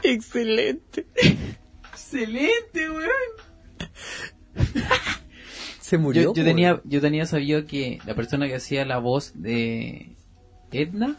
Excelente. 0.03 1.07
Excelente, 1.93 2.91
weón. 2.91 3.11
Se 5.87 5.99
murió. 5.99 6.23
Yo, 6.23 6.29
yo 6.31 6.33
pues, 6.35 6.45
tenía, 6.47 6.81
yo 6.85 7.01
tenía 7.01 7.27
sabido 7.27 7.65
que 7.65 8.01
la 8.07 8.15
persona 8.17 8.49
que 8.49 8.57
hacía 8.57 8.85
la 8.85 8.99
voz 8.99 9.33
de 9.37 10.17
Edna. 10.73 11.17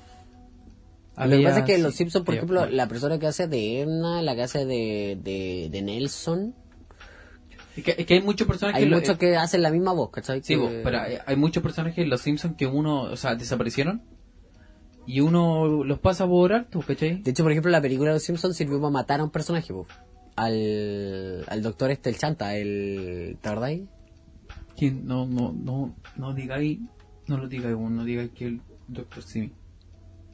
Lo 1.18 1.30
que 1.38 1.42
pasa 1.44 1.60
es 1.60 1.66
que 1.66 1.76
en 1.76 1.84
Los 1.84 1.96
Simpsons, 1.96 2.26
por 2.26 2.34
había- 2.34 2.40
ejemplo, 2.40 2.66
la 2.66 2.88
persona 2.90 3.18
que 3.18 3.28
hace 3.28 3.48
de 3.48 3.82
Edna, 3.82 4.22
la 4.22 4.36
que 4.36 4.44
hace 4.44 4.66
de, 4.66 5.18
de, 5.24 5.70
de 5.72 5.82
Nelson, 5.82 6.54
Es 7.78 7.84
que, 7.86 7.96
es 7.98 8.06
que 8.06 8.14
hay 8.16 8.22
muchos 8.22 8.46
personajes 8.46 8.78
hay 8.80 8.84
que 8.84 8.90
lo- 8.90 8.98
muchos 8.98 9.18
que 9.18 9.38
hacen 9.38 9.62
la 9.62 9.72
misma 9.72 9.94
voz, 9.94 10.10
¿cachai? 10.12 10.42
Sí, 10.44 10.56
Que- 10.56 10.58
vos, 10.58 10.72
pero 10.84 11.00
hay, 11.00 11.18
hay 11.26 11.36
muchos 11.38 11.64
personajes 11.64 12.00
en 12.04 12.10
Los 12.10 12.22
Simpsons 12.22 12.56
que 12.58 12.68
uno, 12.68 13.04
o 13.04 13.16
sea, 13.16 13.36
desaparecieron. 13.36 14.02
Y 15.06 15.22
uno 15.22 15.86
los 15.86 16.00
pasa 16.00 16.28
por 16.28 16.52
alto, 16.52 16.82
¿cachai? 16.86 17.22
De 17.22 17.32
hecho, 17.32 17.42
por 17.44 17.54
ejemplo, 17.54 17.72
la 17.72 17.82
película 17.82 18.10
de 18.10 18.16
Los 18.18 18.24
Simpsons 18.24 18.58
sirvió 18.58 18.82
para 18.82 18.92
matar 18.92 19.22
a 19.22 19.24
un 19.24 19.32
personaje, 19.32 19.72
po. 19.74 19.88
Al, 20.36 21.46
al 21.48 21.62
doctor 21.64 21.90
este, 21.92 22.10
el 22.10 22.18
chanta, 22.18 22.56
el... 22.58 23.38
¿Te 23.42 23.48
acordáis? 23.50 23.84
¿Quién? 24.78 25.06
No, 25.08 25.26
no, 25.26 25.52
no, 25.54 25.96
no 26.16 26.34
digáis, 26.34 26.80
no 27.28 27.38
lo 27.38 27.48
digáis, 27.48 27.76
vos, 27.76 27.92
no 27.92 28.04
digáis 28.06 28.32
que 28.32 28.46
el 28.46 28.62
Doctor 28.88 29.24
Simi. 29.24 29.52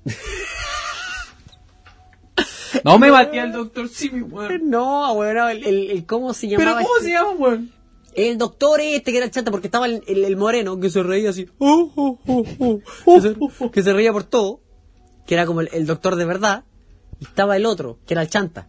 no 2.83 2.99
me 2.99 3.11
maté 3.11 3.39
al 3.39 3.51
Doctor 3.53 3.87
Simi, 3.87 4.21
weón. 4.21 4.69
No, 4.69 5.15
bueno, 5.15 5.47
el, 5.49 5.63
el, 5.65 5.91
el- 5.91 6.05
¿cómo 6.05 6.33
se 6.33 6.47
Pero 6.47 6.59
llamaba? 6.59 6.81
¿cómo 6.81 6.95
este? 6.97 7.07
se 7.07 7.13
llama, 7.13 7.29
weón? 7.31 7.71
El 8.15 8.37
doctor 8.37 8.79
este 8.79 9.09
que 9.11 9.17
era 9.17 9.25
el 9.25 9.31
chanta, 9.31 9.49
porque 9.49 9.65
estaba 9.67 9.87
el, 9.87 10.03
el- 10.07 10.37
moreno 10.37 10.79
que 10.79 10.91
se 10.91 11.01
reía 11.01 11.31
así. 11.31 11.49
"Oh, 11.57 11.91
oh, 11.95 12.19
oh, 12.27 12.43
oh", 12.59 12.79
que, 13.15 13.21
se, 13.21 13.35
que 13.71 13.81
se 13.81 13.91
reía 13.93 14.13
por 14.13 14.23
todo. 14.23 14.59
Que 15.25 15.33
era 15.35 15.45
como 15.47 15.61
el, 15.61 15.85
doctor 15.87 16.15
de 16.15 16.25
verdad. 16.25 16.63
Y 17.19 17.23
estaba 17.23 17.55
el 17.57 17.65
otro, 17.65 17.97
que 18.05 18.13
era 18.13 18.21
el 18.21 18.29
chanta. 18.29 18.67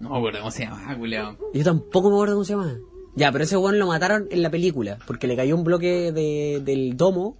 No 0.00 0.10
me 0.10 0.18
acuerdo 0.18 0.40
cómo 0.40 0.50
se 0.50 0.64
llama, 0.64 0.98
culiao. 0.98 1.36
Yo 1.54 1.64
tampoco 1.64 2.10
me 2.10 2.16
acuerdo 2.16 2.34
cómo 2.34 2.44
se 2.44 2.52
llama. 2.54 2.76
Ya, 3.20 3.30
pero 3.30 3.44
ese 3.44 3.58
weón 3.58 3.78
lo 3.78 3.86
mataron 3.86 4.28
en 4.30 4.40
la 4.40 4.50
película. 4.50 4.98
Porque 5.06 5.26
le 5.26 5.36
cayó 5.36 5.54
un 5.54 5.62
bloque 5.62 6.10
de, 6.10 6.62
del 6.64 6.96
domo. 6.96 7.36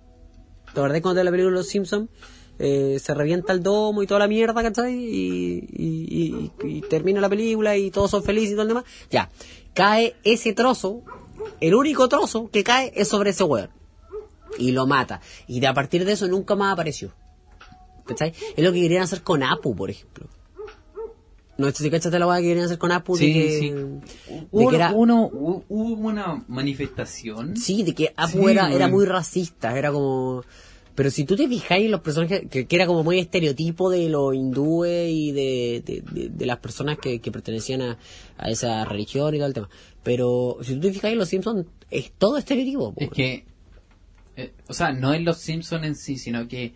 ¿Te 0.74 0.78
acordás 0.78 1.00
cuando 1.00 1.22
en 1.22 1.24
la 1.24 1.30
película 1.30 1.54
Los 1.54 1.68
Simpsons? 1.68 2.10
eh, 2.58 2.98
se 2.98 3.14
revienta 3.14 3.54
el 3.54 3.62
domo 3.62 4.02
y 4.02 4.06
toda 4.06 4.20
la 4.20 4.28
mierda, 4.28 4.62
¿cachai? 4.62 4.94
Y, 4.94 6.52
y, 6.62 6.80
termina 6.82 7.18
la 7.18 7.30
película 7.30 7.78
y 7.78 7.90
todos 7.90 8.10
son 8.10 8.22
felices 8.22 8.50
y 8.50 8.52
todo 8.52 8.62
el 8.62 8.68
demás. 8.68 8.84
Ya, 9.10 9.30
cae 9.72 10.16
ese 10.22 10.52
trozo. 10.52 11.02
El 11.60 11.74
único 11.74 12.10
trozo 12.10 12.50
que 12.50 12.62
cae 12.62 12.92
es 12.94 13.08
sobre 13.08 13.30
ese 13.30 13.44
weón. 13.44 13.70
y 14.58 14.72
lo 14.72 14.86
mata. 14.86 15.22
Y 15.46 15.60
de 15.60 15.66
a 15.66 15.72
partir 15.72 16.04
de 16.04 16.12
eso 16.12 16.28
nunca 16.28 16.54
más 16.56 16.74
apareció. 16.74 17.14
¿Cachai? 18.04 18.34
Es 18.54 18.62
lo 18.62 18.70
que 18.70 18.82
querían 18.82 19.04
hacer 19.04 19.22
con 19.22 19.42
Apu, 19.42 19.74
por 19.74 19.88
ejemplo. 19.88 20.28
No 21.60 21.70
sé 21.70 21.84
si 21.84 21.90
cachaste 21.90 22.18
la 22.18 22.26
weá 22.26 22.38
que 22.40 22.48
querían 22.48 22.64
hacer 22.66 22.78
con 22.78 22.90
Apu. 22.92 23.16
de 23.16 23.24
Sí, 23.24 23.32
que- 23.32 23.58
sí. 23.58 23.70
de 23.70 24.00
Hubo, 24.50 24.70
que 24.70 24.76
era- 24.76 24.92
uno, 24.92 25.30
hu- 25.30 25.64
hubo 25.68 26.08
una 26.08 26.44
manifestación. 26.48 27.56
Sí, 27.56 27.82
de 27.82 27.94
que 27.94 28.06
Sí, 28.28 28.38
era, 28.48 28.88
muy 28.88 29.04
racista, 29.04 29.76
era 29.78 29.92
como... 29.92 30.42
Pero 30.94 31.10
si 31.10 31.24
tú 31.24 31.34
te 31.36 31.48
fijáis 31.48 31.84
en 31.86 31.92
los 31.92 32.00
personajes, 32.00 32.42
que, 32.50 32.66
que 32.66 32.76
era 32.76 32.86
como 32.86 33.02
muy 33.04 33.18
estereotipo 33.20 33.88
de 33.90 34.08
los 34.10 34.34
hindúes 34.34 35.08
y 35.10 35.32
de, 35.32 35.82
de, 35.86 36.02
de- 36.12 36.28
de 36.28 36.46
las 36.46 36.58
personas 36.58 36.98
que, 36.98 37.20
que 37.20 37.30
pertenecían 37.32 37.80
a, 37.80 37.98
a 38.36 38.50
esa 38.50 38.84
religión 38.84 39.34
y 39.34 39.38
todo 39.38 39.46
el 39.46 39.54
tema. 39.54 39.70
Pero 40.02 40.58
si 40.62 40.74
tú 40.74 40.80
te 40.80 40.92
fijáis 40.92 41.12
en 41.12 41.18
los 41.20 41.28
Simpsons, 41.28 41.66
es 41.90 42.10
todo 42.18 42.36
estereotipo. 42.36 42.92
po. 42.92 43.00
Es 43.00 43.10
que, 43.10 43.44
eh, 44.36 44.52
o 44.68 44.74
sea, 44.74 44.92
no 44.92 45.14
es 45.14 45.22
los 45.22 45.38
Simpsons 45.38 45.86
en 45.86 45.94
sí, 45.94 46.18
sino 46.18 46.46
que 46.48 46.74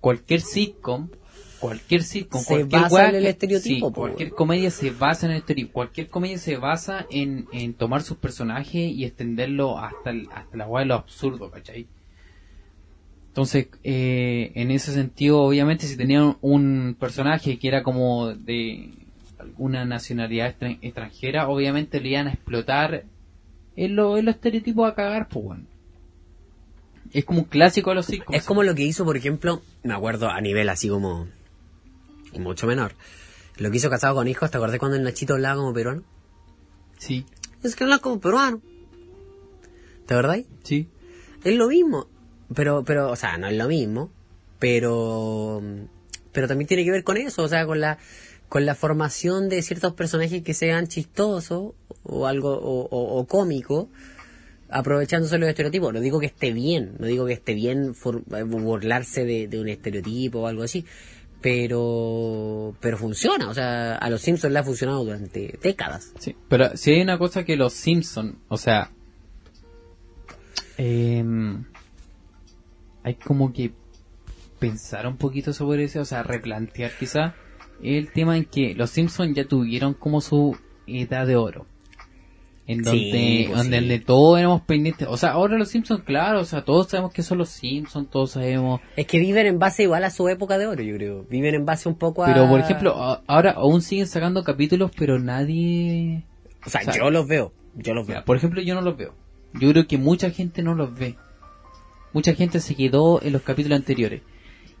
cualquier 0.00 0.40
sitcom, 0.40 1.08
cualquier 1.60 2.02
sitcom, 2.02 2.40
Se 2.40 2.46
cualquier 2.54 2.82
basa 2.82 3.08
en 3.08 3.14
el 3.16 3.26
estereotipo, 3.26 3.88
sí, 3.88 3.94
cualquier 3.94 4.30
comedia 4.30 4.70
se 4.70 4.90
basa 4.90 5.26
en 5.26 5.32
el 5.32 5.38
estereotipo. 5.38 5.72
Cualquier 5.74 6.08
comedia 6.08 6.38
se 6.38 6.56
basa 6.56 7.06
en, 7.10 7.46
en 7.52 7.74
tomar 7.74 8.02
sus 8.02 8.16
personajes 8.16 8.74
y 8.92 9.04
extenderlo 9.04 9.78
hasta, 9.78 10.10
el- 10.10 10.28
hasta 10.34 10.56
la 10.56 10.66
weá 10.66 10.80
de 10.82 10.86
lo 10.88 10.94
absurdo, 10.94 11.50
¿cachai? 11.50 11.86
Entonces, 13.28 13.68
eh, 13.84 14.50
en 14.56 14.70
ese 14.72 14.92
sentido, 14.92 15.40
obviamente, 15.42 15.86
si 15.86 15.96
tenían 15.96 16.36
un 16.40 16.96
personaje 16.98 17.58
que 17.58 17.68
era 17.68 17.82
como 17.82 18.34
de 18.34 18.90
alguna 19.38 19.84
nacionalidad 19.84 20.54
extran- 20.58 20.78
extranjera, 20.82 21.48
obviamente 21.48 22.00
le 22.00 22.08
iban 22.10 22.26
a 22.26 22.32
explotar 22.32 23.04
en 23.76 23.96
los 23.96 24.18
en 24.18 24.24
los 24.26 24.34
estereotipos 24.34 24.90
a 24.90 24.94
cagar, 24.94 25.28
pues, 25.28 25.44
weón. 25.44 25.66
Es 27.12 27.24
como 27.24 27.40
un 27.40 27.44
clásico 27.44 27.90
de 27.90 27.96
los 27.96 28.06
sitcoms. 28.06 28.36
Es 28.38 28.44
como 28.44 28.62
lo 28.62 28.74
que 28.74 28.82
hizo, 28.84 29.04
por 29.04 29.16
ejemplo, 29.16 29.62
me 29.82 29.94
acuerdo 29.94 30.28
a 30.28 30.40
nivel 30.40 30.68
así 30.68 30.88
como 30.88 31.26
mucho 32.38 32.66
menor. 32.66 32.92
Lo 33.56 33.70
que 33.70 33.76
hizo 33.78 33.90
Casado 33.90 34.14
con 34.14 34.28
Hijos, 34.28 34.50
¿te 34.50 34.56
acordás 34.56 34.78
cuando 34.78 34.96
el 34.96 35.02
Nachito 35.02 35.34
hablaba 35.34 35.56
como 35.56 35.72
peruano? 35.74 36.02
Sí, 36.98 37.26
Es 37.62 37.76
que 37.76 37.84
habla 37.84 37.98
como 37.98 38.20
peruano. 38.20 38.60
¿Te 40.06 40.14
acordáis? 40.14 40.46
sí. 40.62 40.88
Es 41.44 41.54
lo 41.54 41.68
mismo. 41.68 42.06
Pero, 42.54 42.84
pero, 42.84 43.10
o 43.10 43.16
sea, 43.16 43.38
no 43.38 43.46
es 43.46 43.56
lo 43.56 43.66
mismo. 43.68 44.10
Pero, 44.58 45.62
pero 46.32 46.46
también 46.48 46.68
tiene 46.68 46.84
que 46.84 46.90
ver 46.90 47.02
con 47.04 47.16
eso, 47.16 47.42
o 47.42 47.48
sea, 47.48 47.64
con 47.64 47.80
la, 47.80 47.96
con 48.50 48.66
la 48.66 48.74
formación 48.74 49.48
de 49.48 49.62
ciertos 49.62 49.94
personajes 49.94 50.42
que 50.42 50.52
sean 50.52 50.86
chistosos 50.86 51.72
o 52.02 52.26
algo, 52.26 52.52
o, 52.58 52.82
o, 52.90 53.18
o 53.18 53.26
cómico, 53.26 53.88
aprovechándose 54.68 55.38
los 55.38 55.48
estereotipos. 55.48 55.94
No 55.94 56.00
digo 56.00 56.20
que 56.20 56.26
esté 56.26 56.52
bien, 56.52 56.92
no 56.98 57.06
digo 57.06 57.24
que 57.24 57.32
esté 57.32 57.54
bien 57.54 57.94
for- 57.94 58.22
burlarse 58.46 59.24
de, 59.24 59.48
de 59.48 59.58
un 59.60 59.68
estereotipo 59.70 60.40
o 60.40 60.46
algo 60.46 60.62
así. 60.62 60.84
Pero, 61.40 62.74
pero 62.80 62.98
funciona, 62.98 63.48
o 63.48 63.54
sea, 63.54 63.96
a 63.96 64.10
los 64.10 64.20
Simpsons 64.20 64.52
le 64.52 64.58
ha 64.58 64.62
funcionado 64.62 65.04
durante 65.04 65.58
décadas. 65.62 66.12
Sí, 66.18 66.36
pero 66.48 66.76
si 66.76 66.92
hay 66.92 67.00
una 67.00 67.16
cosa 67.16 67.44
que 67.44 67.56
los 67.56 67.72
Simpson, 67.72 68.38
o 68.48 68.58
sea, 68.58 68.90
em, 70.76 71.64
hay 73.02 73.14
como 73.14 73.52
que 73.54 73.72
pensar 74.58 75.06
un 75.06 75.16
poquito 75.16 75.54
sobre 75.54 75.84
eso, 75.84 76.00
o 76.00 76.04
sea, 76.04 76.22
replantear 76.22 76.92
quizá 76.98 77.34
el 77.82 78.12
tema 78.12 78.36
en 78.36 78.44
que 78.44 78.74
los 78.74 78.90
Simpson 78.90 79.34
ya 79.34 79.46
tuvieron 79.46 79.94
como 79.94 80.20
su 80.20 80.56
edad 80.86 81.26
de 81.26 81.36
oro. 81.36 81.66
En 82.70 82.82
donde, 82.82 83.00
Sí, 83.00 83.44
pues 83.48 83.58
donde, 83.58 83.78
sí. 83.78 83.84
donde 83.84 83.98
todos 84.04 84.38
éramos 84.38 84.60
pendientes. 84.62 85.08
O 85.10 85.16
sea, 85.16 85.30
ahora 85.32 85.58
los 85.58 85.68
Simpsons, 85.70 86.02
claro, 86.04 86.40
o 86.40 86.44
sea, 86.44 86.62
todos 86.62 86.88
sabemos 86.88 87.12
que 87.12 87.22
son 87.24 87.38
los 87.38 87.48
Simpsons, 87.48 88.08
todos 88.10 88.30
sabemos. 88.32 88.80
Es 88.96 89.06
que 89.06 89.18
viven 89.18 89.46
en 89.46 89.58
base 89.58 89.82
igual 89.82 90.04
a 90.04 90.10
su 90.10 90.28
época 90.28 90.56
de 90.56 90.68
oro, 90.68 90.80
yo 90.82 90.94
creo. 90.96 91.24
Viven 91.28 91.54
en 91.56 91.64
base 91.64 91.88
un 91.88 91.96
poco 91.96 92.22
a... 92.22 92.28
Pero, 92.28 92.48
por 92.48 92.60
ejemplo, 92.60 92.94
ahora 93.26 93.50
aún 93.50 93.82
siguen 93.82 94.06
sacando 94.06 94.44
capítulos, 94.44 94.92
pero 94.96 95.18
nadie... 95.18 96.24
O 96.64 96.70
sea, 96.70 96.82
o 96.82 96.84
sea, 96.84 96.94
yo 96.94 97.10
los 97.10 97.26
veo, 97.26 97.52
yo 97.74 97.92
los 97.94 98.06
Mira, 98.06 98.20
veo. 98.20 98.24
por 98.24 98.36
ejemplo, 98.36 98.60
yo 98.62 98.74
no 98.74 98.82
los 98.82 98.96
veo. 98.96 99.14
Yo 99.54 99.70
creo 99.72 99.88
que 99.88 99.98
mucha 99.98 100.30
gente 100.30 100.62
no 100.62 100.74
los 100.74 100.94
ve. 100.94 101.16
Mucha 102.12 102.34
gente 102.34 102.60
se 102.60 102.76
quedó 102.76 103.20
en 103.22 103.32
los 103.32 103.42
capítulos 103.42 103.78
anteriores. 103.78 104.22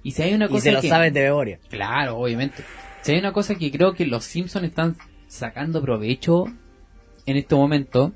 Y 0.04 0.12
si 0.12 0.22
hay 0.22 0.32
una 0.34 0.46
cosa 0.46 0.58
Y 0.58 0.60
se 0.60 0.72
lo 0.72 0.80
que... 0.80 0.88
sabes 0.88 1.12
de 1.12 1.22
memoria. 1.22 1.58
Claro, 1.68 2.18
obviamente. 2.18 2.62
Si 3.02 3.10
hay 3.12 3.18
una 3.18 3.32
cosa 3.32 3.56
que 3.56 3.70
creo 3.72 3.94
que 3.94 4.06
los 4.06 4.24
Simpsons 4.24 4.64
están 4.66 4.96
sacando 5.26 5.80
provecho 5.82 6.44
en 7.26 7.36
este 7.36 7.54
momento, 7.54 8.12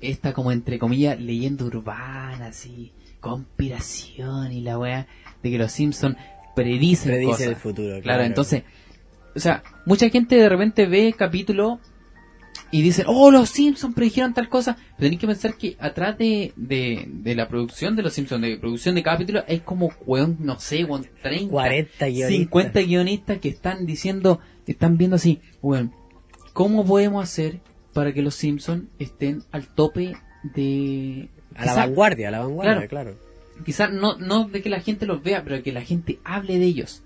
esta 0.00 0.32
como 0.32 0.52
entre 0.52 0.78
comillas 0.78 1.20
leyenda 1.20 1.64
urbana, 1.64 2.46
así, 2.46 2.92
conspiración 3.20 4.52
y 4.52 4.60
la 4.62 4.78
weá, 4.78 5.06
de 5.42 5.50
que 5.50 5.58
los 5.58 5.72
Simpsons 5.72 6.16
predicen, 6.54 7.12
Predice 7.12 7.30
cosas. 7.30 7.46
el 7.46 7.56
futuro, 7.56 7.88
Claro, 7.88 8.02
claro. 8.02 8.22
entonces, 8.24 8.62
o 9.34 9.40
sea, 9.40 9.62
mucha 9.86 10.08
gente 10.10 10.36
de 10.36 10.48
repente 10.48 10.86
ve 10.86 11.14
capítulo 11.16 11.80
y 12.70 12.82
dicen, 12.82 13.04
oh, 13.08 13.30
los 13.30 13.50
Simpsons 13.50 13.94
predijeron 13.94 14.32
tal 14.34 14.48
cosa. 14.48 14.76
Pero 14.76 14.96
tenéis 14.98 15.20
que 15.20 15.26
pensar 15.26 15.54
que 15.56 15.76
atrás 15.78 16.16
de, 16.18 16.52
de, 16.56 17.04
de 17.06 17.34
la 17.34 17.46
producción 17.48 17.96
de 17.96 18.02
los 18.02 18.12
Simpsons, 18.14 18.42
de 18.42 18.56
producción 18.58 18.94
de 18.94 19.02
capítulos, 19.02 19.44
hay 19.46 19.60
como, 19.60 19.90
weón, 20.06 20.38
no 20.40 20.58
sé, 20.58 20.84
weón, 20.84 21.06
30, 21.22 21.50
40 21.50 22.06
guionistas. 22.06 22.28
50 22.30 22.80
guionistas 22.80 23.38
que 23.38 23.48
están 23.50 23.84
diciendo, 23.86 24.40
están 24.66 24.96
viendo 24.96 25.16
así, 25.16 25.40
weón, 25.60 25.92
¿cómo 26.52 26.84
podemos 26.84 27.22
hacer 27.22 27.60
para 27.92 28.12
que 28.12 28.22
los 28.22 28.34
Simpsons 28.34 28.84
estén 28.98 29.42
al 29.52 29.66
tope 29.66 30.16
de... 30.42 31.28
A 31.54 31.66
la 31.66 31.74
vanguardia, 31.74 32.28
a 32.28 32.30
la 32.30 32.40
vanguardia, 32.40 32.88
claro. 32.88 33.14
quizás 33.64 33.92
no, 33.92 34.16
no 34.16 34.48
de 34.48 34.62
que 34.62 34.70
la 34.70 34.80
gente 34.80 35.04
los 35.04 35.22
vea, 35.22 35.44
pero 35.44 35.62
que 35.62 35.72
la 35.72 35.82
gente 35.82 36.18
hable 36.24 36.58
de 36.58 36.64
ellos. 36.64 37.02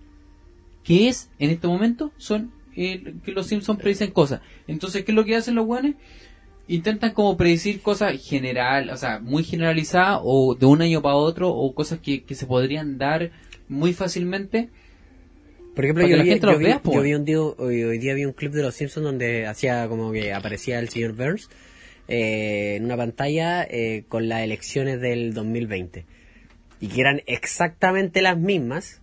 Que 0.85 1.09
es, 1.09 1.31
en 1.41 1.51
este 1.51 1.67
momento, 1.67 2.13
son 2.17 2.53
eh, 2.77 3.15
que 3.25 3.33
los 3.33 3.49
Simpsons 3.49 3.81
predicen 3.81 4.13
cosas. 4.13 4.41
Entonces, 4.69 5.05
¿qué 5.05 5.11
es 5.11 5.17
lo 5.17 5.25
que 5.25 5.35
hacen 5.35 5.57
los 5.57 5.67
buenos? 5.67 5.95
Intentan 6.69 7.13
como 7.13 7.37
predecir 7.37 7.81
cosas 7.81 8.21
general, 8.23 8.91
o 8.91 8.97
sea, 8.97 9.19
muy 9.19 9.43
generalizadas, 9.43 10.21
o 10.23 10.55
de 10.55 10.67
un 10.67 10.83
año 10.83 11.03
para 11.03 11.17
otro, 11.17 11.51
o 11.51 11.75
cosas 11.75 11.99
que, 11.99 12.23
que 12.23 12.35
se 12.37 12.47
podrían 12.47 12.99
dar 12.99 13.33
muy 13.69 13.93
fácilmente. 13.93 14.71
Por 15.77 15.85
ejemplo, 15.85 16.07
yo 16.09 16.17
la 16.17 16.23
vi, 16.25 16.31
gente 16.31 16.47
yo 16.47 16.59
vi- 16.59 16.65
vea, 16.65 16.83
po. 16.83 16.93
yo 16.93 17.03
vi 17.03 17.15
un 17.15 17.25
día, 17.25 17.39
hoy, 17.41 17.85
hoy 17.85 17.99
día 17.99 18.15
vi 18.15 18.25
un 18.25 18.33
clip 18.33 18.53
de 18.53 18.63
los 18.63 18.75
Simpsons 18.75 19.05
donde 19.05 19.47
hacía 19.47 19.87
como 19.89 20.11
que 20.11 20.33
aparecía 20.33 20.79
el 20.81 20.89
señor 20.89 21.13
Burns 21.13 21.49
eh, 22.09 22.75
en 22.77 22.85
una 22.87 22.97
pantalla 22.97 23.63
eh, 23.65 24.05
con 24.09 24.29
las 24.29 24.41
elecciones 24.43 25.01
del 25.01 25.35
2020 25.35 26.05
y 26.81 26.89
que 26.89 27.01
eran 27.01 27.23
exactamente 27.27 28.23
las 28.23 28.39
mismas 28.39 29.01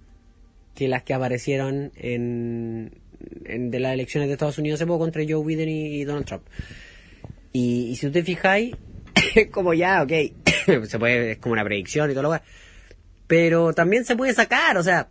que 0.76 0.88
las 0.88 1.04
que 1.04 1.14
aparecieron 1.14 1.92
en, 1.96 2.92
en- 3.46 3.70
de 3.72 3.80
las 3.80 3.94
elecciones 3.94 4.28
de 4.28 4.34
Estados 4.34 4.58
Unidos 4.58 4.80
hace 4.82 4.88
poco 4.88 5.00
contra 5.00 5.22
Joe 5.28 5.46
Biden 5.46 5.70
y, 5.70 6.02
y 6.02 6.04
Donald 6.04 6.26
Trump. 6.26 6.44
Y, 7.52 7.90
y 7.92 7.96
si 7.98 8.10
te 8.10 8.24
fijáis, 8.24 8.76
es 9.36 9.48
como 9.52 9.76
ya, 9.76 10.02
ok, 10.02 10.12
se 10.88 10.98
puede, 10.98 11.34
es 11.34 11.38
como 11.38 11.54
una 11.54 11.64
predicción 11.64 12.10
y 12.10 12.14
todo 12.14 12.24
lo 12.24 12.32
que 12.32 12.40
pero 13.28 13.74
también 13.74 14.06
se 14.06 14.16
puede 14.16 14.34
sacar, 14.34 14.78
o 14.78 14.84
sea, 14.84 15.08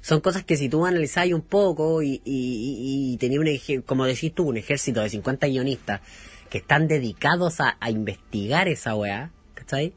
son 0.00 0.20
cosas 0.20 0.44
que 0.44 0.56
si 0.56 0.68
tú 0.68 0.86
analizáis 0.86 1.32
un 1.34 1.42
poco 1.42 2.02
y, 2.02 2.20
y, 2.24 3.18
y, 3.20 3.26
y 3.26 3.38
un 3.38 3.46
ej- 3.46 3.82
como 3.84 4.06
decís 4.06 4.32
tú, 4.34 4.48
un 4.48 4.56
ejército 4.56 5.00
de 5.02 5.10
50 5.10 5.46
guionistas 5.48 6.00
que 6.48 6.58
están 6.58 6.88
dedicados 6.88 7.60
a, 7.60 7.76
a 7.80 7.90
investigar 7.90 8.66
esa 8.68 8.94
weá, 8.94 9.30
¿cachai? 9.54 9.92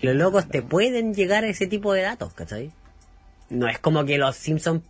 Los 0.00 0.16
locos 0.16 0.48
te 0.48 0.60
pueden 0.62 1.14
llegar 1.14 1.44
a 1.44 1.48
ese 1.48 1.66
tipo 1.66 1.92
de 1.92 2.02
datos, 2.02 2.32
¿cachai? 2.34 2.72
No 3.50 3.68
es 3.68 3.78
como 3.78 4.04
que 4.04 4.18
los 4.18 4.34
Simpsons 4.36 4.82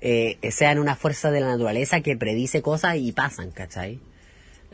eh, 0.00 0.38
sean 0.50 0.78
una 0.78 0.96
fuerza 0.96 1.30
de 1.30 1.40
la 1.40 1.48
naturaleza 1.48 2.00
que 2.00 2.16
predice 2.16 2.62
cosas 2.62 2.96
y 2.96 3.12
pasan, 3.12 3.50
¿cachai? 3.50 4.00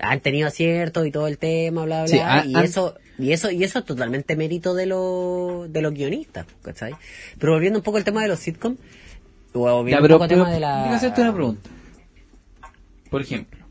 Han 0.01 0.21
tenido 0.21 0.47
aciertos 0.49 1.07
y 1.07 1.11
todo 1.11 1.27
el 1.27 1.39
tema, 1.39 1.85
bla, 1.85 2.05
bla, 2.05 2.07
Sí, 2.09 2.17
bla, 2.19 2.41
han- 2.41 2.51
y 2.51 2.55
eso 2.65 2.95
y 3.19 3.33
eso 3.33 3.51
y 3.51 3.65
eso 3.65 3.81
es 3.81 3.85
totalmente 3.85 4.37
mérito 4.37 4.75
de 4.75 4.87
los 4.87 5.73
de 5.73 5.83
los 5.83 5.93
guionistas, 5.93 6.47
¿cachai? 6.63 6.95
Pero 7.39 7.53
volviendo 7.55 7.81
un 7.81 7.83
poco 7.83 7.97
al 7.99 8.05
tema 8.05 8.23
de 8.23 8.29
los 8.29 8.39
sitcoms, 8.39 8.79
volviendo 9.53 9.91
Ya, 9.91 9.97
un 9.97 10.03
pero, 10.03 10.19
poco 10.19 10.29
pero 10.29 10.43
tema 10.45 10.51
de 10.55 10.61
la... 10.61 10.95
hacerte 10.95 11.23
una 11.23 11.35
pregunta. 11.35 11.71
Por 13.11 13.23
ejemplo, 13.23 13.65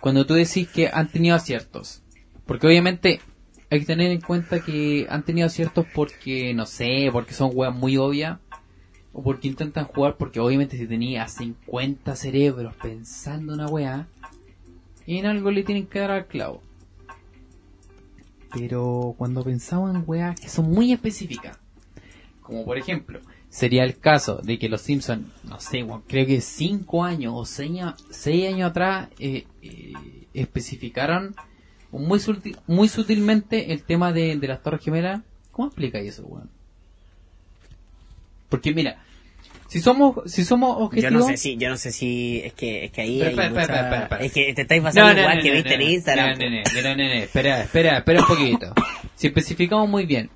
cuando 0.00 0.26
tú 0.26 0.34
decís 0.34 0.68
que 0.68 0.88
han 0.88 1.08
tenido 1.08 1.36
aciertos, 1.36 2.02
porque 2.46 2.66
obviamente 2.66 3.20
hay 3.70 3.80
que 3.80 3.86
tener 3.86 4.10
en 4.10 4.20
cuenta 4.20 4.60
que 4.60 5.06
han 5.08 5.24
tenido 5.24 5.46
aciertos 5.46 5.86
porque, 5.94 6.52
no 6.54 6.66
sé, 6.66 7.08
porque 7.12 7.32
son 7.32 7.50
weas 7.54 7.74
muy 7.74 7.96
obvias, 7.96 8.38
o 9.12 9.22
porque 9.22 9.48
intentan 9.48 9.84
jugar, 9.84 10.16
porque 10.16 10.40
obviamente 10.40 10.76
si 10.76 10.86
tenía 10.86 11.26
50 11.28 12.16
cerebros 12.16 12.74
pensando 12.82 13.54
una 13.54 13.66
wea, 13.68 14.08
en 15.06 15.26
algo 15.26 15.50
le 15.50 15.62
tienen 15.62 15.86
que 15.86 16.00
dar 16.00 16.10
al 16.10 16.26
clavo. 16.26 16.60
Pero 18.52 19.14
cuando 19.16 19.42
pensamos 19.42 19.94
en 19.94 20.02
weas 20.06 20.38
que 20.38 20.48
son 20.48 20.70
muy 20.70 20.92
específicas, 20.92 21.58
como 22.42 22.64
por 22.64 22.76
ejemplo, 22.76 23.20
sería 23.54 23.84
el 23.84 23.98
caso 23.98 24.40
de 24.42 24.58
que 24.58 24.68
los 24.68 24.80
Simpsons, 24.82 25.26
no 25.44 25.60
sé, 25.60 25.86
creo 26.08 26.26
que 26.26 26.40
5 26.40 27.04
años 27.04 27.32
o 27.36 27.44
6 27.46 27.70
años, 27.70 27.94
seis 28.10 28.48
años 28.52 28.70
atrás 28.70 29.08
eh, 29.20 29.44
eh, 29.62 29.92
especificaron 30.34 31.36
muy, 31.92 32.18
sutil- 32.18 32.58
muy 32.66 32.88
sutilmente 32.88 33.72
el 33.72 33.84
tema 33.84 34.12
de, 34.12 34.36
de 34.36 34.48
las 34.48 34.60
Torres 34.60 34.82
Gemelas. 34.82 35.20
¿Cómo 35.52 35.68
explica 35.68 36.00
eso, 36.00 36.24
weón? 36.26 36.50
Porque 38.48 38.74
mira, 38.74 38.96
si 39.68 39.80
somos, 39.80 40.16
si 40.30 40.44
somos 40.44 40.76
Yo 40.78 40.84
objetivos... 40.86 41.12
no 41.12 41.26
sé 41.28 41.36
si, 41.36 41.56
yo 41.56 41.68
no 41.70 41.76
sé 41.76 41.92
si, 41.92 42.40
es 42.44 42.52
que, 42.54 42.86
es 42.86 42.90
que 42.90 43.00
ahí 43.02 43.22
Espera, 43.22 43.42
hay 43.44 43.48
espera, 43.48 43.50
mucha- 43.50 43.62
espera, 43.62 43.80
espera, 43.84 44.02
espera. 44.02 44.24
Es 44.24 44.32
que 44.32 44.54
te 44.54 44.62
estáis 44.62 44.82
No, 44.82 44.90
no, 45.14 45.20
igual 45.20 45.36
no, 45.36 45.42
que 45.44 45.50
viste 45.52 45.74
en 45.74 45.82
Instagram. 45.82 46.38
No, 46.38 46.50
no, 46.96 47.02
espera, 47.04 47.62
espera, 47.62 47.98
espera 47.98 48.20
un 48.20 48.26
poquito. 48.26 48.74
Si 49.14 49.28
especificamos 49.28 49.88
muy 49.88 50.06
bien, 50.06 50.28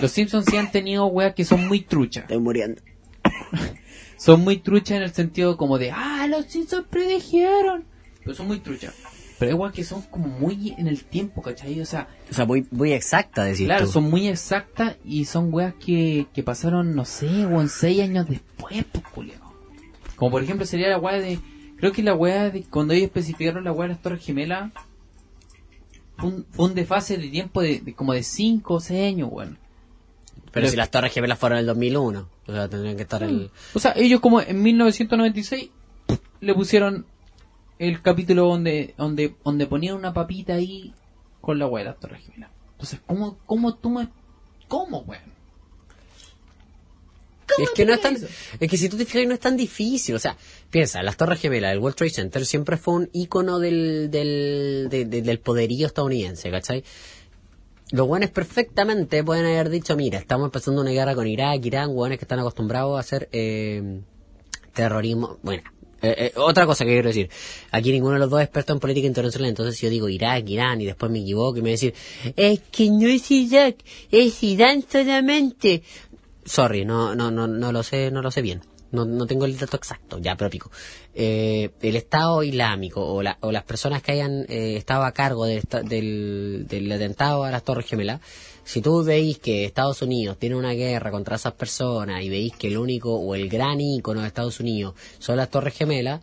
los 0.00 0.10
Simpsons 0.10 0.46
sí 0.48 0.56
han 0.56 0.70
tenido 0.70 1.06
weas 1.06 1.34
que 1.34 1.44
son 1.44 1.66
muy 1.66 1.80
truchas. 1.80 2.24
Estoy 2.24 2.38
muriendo. 2.38 2.80
Son 4.16 4.40
muy 4.40 4.58
truchas 4.58 4.96
en 4.96 5.02
el 5.02 5.12
sentido 5.12 5.56
como 5.56 5.76
de, 5.76 5.90
ah, 5.90 6.26
los 6.28 6.46
Simpsons 6.46 6.86
predijeron. 6.88 7.84
Pero 8.20 8.34
son 8.34 8.46
muy 8.46 8.58
truchas. 8.60 8.94
Pero 9.38 9.50
igual 9.50 9.72
que 9.72 9.84
son 9.84 10.02
como 10.02 10.28
muy 10.28 10.74
en 10.78 10.86
el 10.86 11.04
tiempo, 11.04 11.42
¿cachai? 11.42 11.78
O 11.80 11.84
sea, 11.84 12.08
O 12.30 12.32
sea, 12.32 12.46
muy, 12.46 12.66
muy 12.70 12.92
exacta, 12.92 13.44
decís 13.44 13.66
claro, 13.66 13.84
tú. 13.84 13.92
son 13.92 14.08
muy 14.08 14.28
exactas 14.28 14.96
y 15.04 15.24
son 15.24 15.52
weas 15.52 15.74
que, 15.74 16.26
que 16.32 16.42
pasaron, 16.42 16.94
no 16.94 17.04
sé, 17.04 17.44
weón, 17.46 17.68
seis 17.68 18.00
años 18.00 18.26
después, 18.28 18.84
pues, 18.90 19.04
culiao. 19.08 19.52
Como 20.16 20.30
por 20.30 20.42
ejemplo 20.42 20.64
sería 20.64 20.88
la 20.88 20.98
wea 20.98 21.18
de, 21.20 21.40
creo 21.76 21.92
que 21.92 22.02
la 22.02 22.14
wea 22.14 22.48
de, 22.50 22.62
cuando 22.62 22.94
ellos 22.94 23.06
especificaron 23.06 23.64
la 23.64 23.72
wea 23.72 23.88
de 23.88 23.94
las 23.94 24.02
Torres 24.02 24.24
Gemelas, 24.24 24.72
fue 26.16 26.28
un, 26.30 26.46
fue 26.50 26.66
un 26.66 26.74
desfase 26.74 27.18
de 27.18 27.28
tiempo 27.28 27.60
de, 27.60 27.80
de 27.80 27.92
como 27.92 28.12
de 28.14 28.22
5 28.22 28.74
o 28.74 28.80
6 28.80 29.06
años, 29.14 29.28
weón. 29.32 29.58
Pero 30.54 30.68
si 30.68 30.76
las 30.76 30.90
Torres 30.90 31.12
Gemelas 31.12 31.38
fueron 31.38 31.58
en 31.58 31.60
el 31.60 31.66
2001, 31.66 32.28
o 32.46 32.52
sea, 32.52 32.68
tendrían 32.68 32.96
que 32.96 33.02
estar 33.02 33.22
el... 33.22 33.50
O 33.74 33.78
sea, 33.80 33.92
ellos 33.96 34.20
como 34.20 34.40
en 34.40 34.62
1996 34.62 35.68
le 36.40 36.54
pusieron 36.54 37.06
el 37.78 38.00
capítulo 38.02 38.46
donde 38.46 38.94
donde 38.96 39.34
donde 39.44 39.66
ponían 39.66 39.96
una 39.96 40.12
papita 40.14 40.54
ahí 40.54 40.94
con 41.40 41.58
la 41.58 41.66
weá 41.66 41.84
de 41.84 41.90
las 41.90 42.00
Torres 42.00 42.22
Gemelas. 42.24 42.50
Entonces, 42.72 43.00
¿cómo, 43.06 43.36
cómo 43.46 43.74
tú 43.74 43.90
me... 43.90 44.08
¿Cómo, 44.68 45.00
weón? 45.00 45.34
Es 47.58 47.70
que 47.70 47.84
no 47.84 47.92
es 47.92 48.00
tan, 48.00 48.16
es 48.58 48.70
que 48.70 48.76
si 48.78 48.88
tú 48.88 48.96
te 48.96 49.04
fijas 49.04 49.28
no 49.28 49.34
es 49.34 49.40
tan 49.40 49.56
difícil, 49.56 50.14
o 50.14 50.18
sea, 50.18 50.36
piensa, 50.70 51.02
las 51.02 51.16
Torres 51.16 51.40
Gemelas, 51.40 51.72
el 51.72 51.78
World 51.78 51.96
Trade 51.96 52.10
Center 52.10 52.46
siempre 52.46 52.76
fue 52.78 52.94
un 52.94 53.10
ícono 53.12 53.58
del, 53.58 54.10
del, 54.10 54.88
de- 54.90 55.04
de- 55.04 55.22
del 55.22 55.38
poderío 55.40 55.86
estadounidense, 55.86 56.50
¿cachai? 56.50 56.82
Los 57.94 58.08
guanes 58.08 58.30
perfectamente 58.30 59.22
pueden 59.22 59.46
haber 59.46 59.70
dicho, 59.70 59.94
mira, 59.94 60.18
estamos 60.18 60.46
empezando 60.46 60.80
una 60.80 60.90
guerra 60.90 61.14
con 61.14 61.28
Irak, 61.28 61.64
Irán, 61.64 61.92
guanes 61.92 62.18
que 62.18 62.24
están 62.24 62.40
acostumbrados 62.40 62.96
a 62.96 62.98
hacer 62.98 63.28
eh, 63.30 64.00
terrorismo, 64.72 65.38
bueno, 65.44 65.62
eh, 66.02 66.14
eh, 66.18 66.32
otra 66.34 66.66
cosa 66.66 66.84
que 66.84 66.90
quiero 66.90 67.06
decir, 67.06 67.30
aquí 67.70 67.92
ninguno 67.92 68.14
de 68.14 68.18
los 68.18 68.30
dos 68.30 68.40
es 68.40 68.46
experto 68.46 68.72
en 68.72 68.80
política 68.80 69.06
internacional, 69.06 69.48
entonces 69.48 69.76
si 69.76 69.86
yo 69.86 69.90
digo 69.90 70.08
Irak, 70.08 70.42
Irán 70.48 70.80
y 70.80 70.86
después 70.86 71.12
me 71.12 71.20
equivoco 71.20 71.58
y 71.58 71.62
me 71.62 71.70
decir, 71.70 71.94
es 72.34 72.62
que 72.72 72.90
no 72.90 73.06
es 73.06 73.30
Irak, 73.30 73.76
es 74.10 74.42
Irán 74.42 74.84
solamente. 74.90 75.84
Sorry, 76.44 76.84
no, 76.84 77.14
no, 77.14 77.30
no, 77.30 77.46
no 77.46 77.70
lo 77.70 77.84
sé, 77.84 78.10
no 78.10 78.22
lo 78.22 78.32
sé 78.32 78.42
bien. 78.42 78.60
No, 78.94 79.04
no 79.04 79.26
tengo 79.26 79.44
el 79.44 79.58
dato 79.58 79.76
exacto, 79.76 80.18
ya, 80.18 80.36
pero 80.36 80.48
pico. 80.50 80.70
Eh, 81.14 81.70
el 81.82 81.96
Estado 81.96 82.42
Islámico 82.42 83.04
o, 83.04 83.22
la- 83.22 83.36
o 83.40 83.50
las 83.50 83.64
personas 83.64 84.02
que 84.02 84.12
hayan 84.12 84.46
eh, 84.48 84.76
estado 84.76 85.04
a 85.04 85.12
cargo 85.12 85.46
del, 85.46 85.62
del 86.68 86.92
atentado 86.92 87.44
a 87.44 87.50
las 87.50 87.64
Torres 87.64 87.86
Gemelas, 87.86 88.20
si 88.64 88.80
tú 88.80 89.02
veis 89.04 89.38
que 89.38 89.64
Estados 89.64 90.00
Unidos 90.02 90.38
tiene 90.38 90.56
una 90.56 90.72
guerra 90.72 91.10
contra 91.10 91.36
esas 91.36 91.54
personas 91.54 92.22
y 92.22 92.28
veis 92.28 92.52
que 92.56 92.68
el 92.68 92.78
único 92.78 93.14
o 93.14 93.34
el 93.34 93.48
gran 93.48 93.80
ícono 93.80 94.20
de 94.20 94.28
Estados 94.28 94.60
Unidos 94.60 94.94
son 95.18 95.36
las 95.38 95.50
Torres 95.50 95.74
Gemelas, 95.74 96.20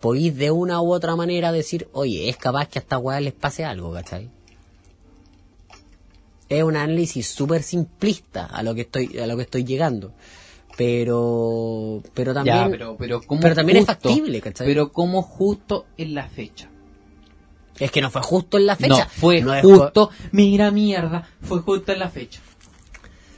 podéis 0.00 0.36
de 0.36 0.50
una 0.50 0.80
u 0.80 0.92
otra 0.92 1.16
manera 1.16 1.50
decir, 1.50 1.88
oye, 1.92 2.28
es 2.28 2.36
capaz 2.36 2.68
que 2.68 2.78
a 2.78 2.82
esta 2.82 2.98
weá 2.98 3.20
les 3.20 3.32
pase 3.32 3.64
algo, 3.64 3.92
¿cachai? 3.92 4.30
es 6.48 6.62
un 6.62 6.76
análisis 6.76 7.26
súper 7.26 7.62
simplista 7.62 8.44
a 8.46 8.62
lo 8.62 8.74
que 8.74 8.82
estoy 8.82 9.18
a 9.18 9.26
lo 9.26 9.36
que 9.36 9.42
estoy 9.42 9.64
llegando 9.64 10.12
pero 10.76 12.02
pero 12.14 12.34
también 12.34 12.56
ya, 12.56 12.68
pero, 12.68 12.96
pero, 12.96 13.22
¿cómo 13.22 13.40
pero 13.40 13.54
también 13.54 13.78
es 13.78 13.86
factible, 13.86 14.40
¿cachai? 14.40 14.66
Pero 14.66 14.92
como 14.92 15.22
justo 15.22 15.86
en 15.96 16.14
la 16.14 16.28
fecha. 16.28 16.68
es 17.78 17.90
que 17.90 18.00
no 18.00 18.10
fue 18.10 18.22
justo 18.22 18.58
en 18.58 18.66
la 18.66 18.76
fecha 18.76 19.04
No, 19.04 19.08
fue 19.08 19.40
No 19.40 19.54
es 19.54 19.62
justo. 19.62 20.10
Mira, 20.32 20.70
mierda, 20.70 21.28
fue 21.42 21.60
justo 21.60 21.92
en 21.92 21.98
la 22.00 22.08
fecha. 22.08 22.40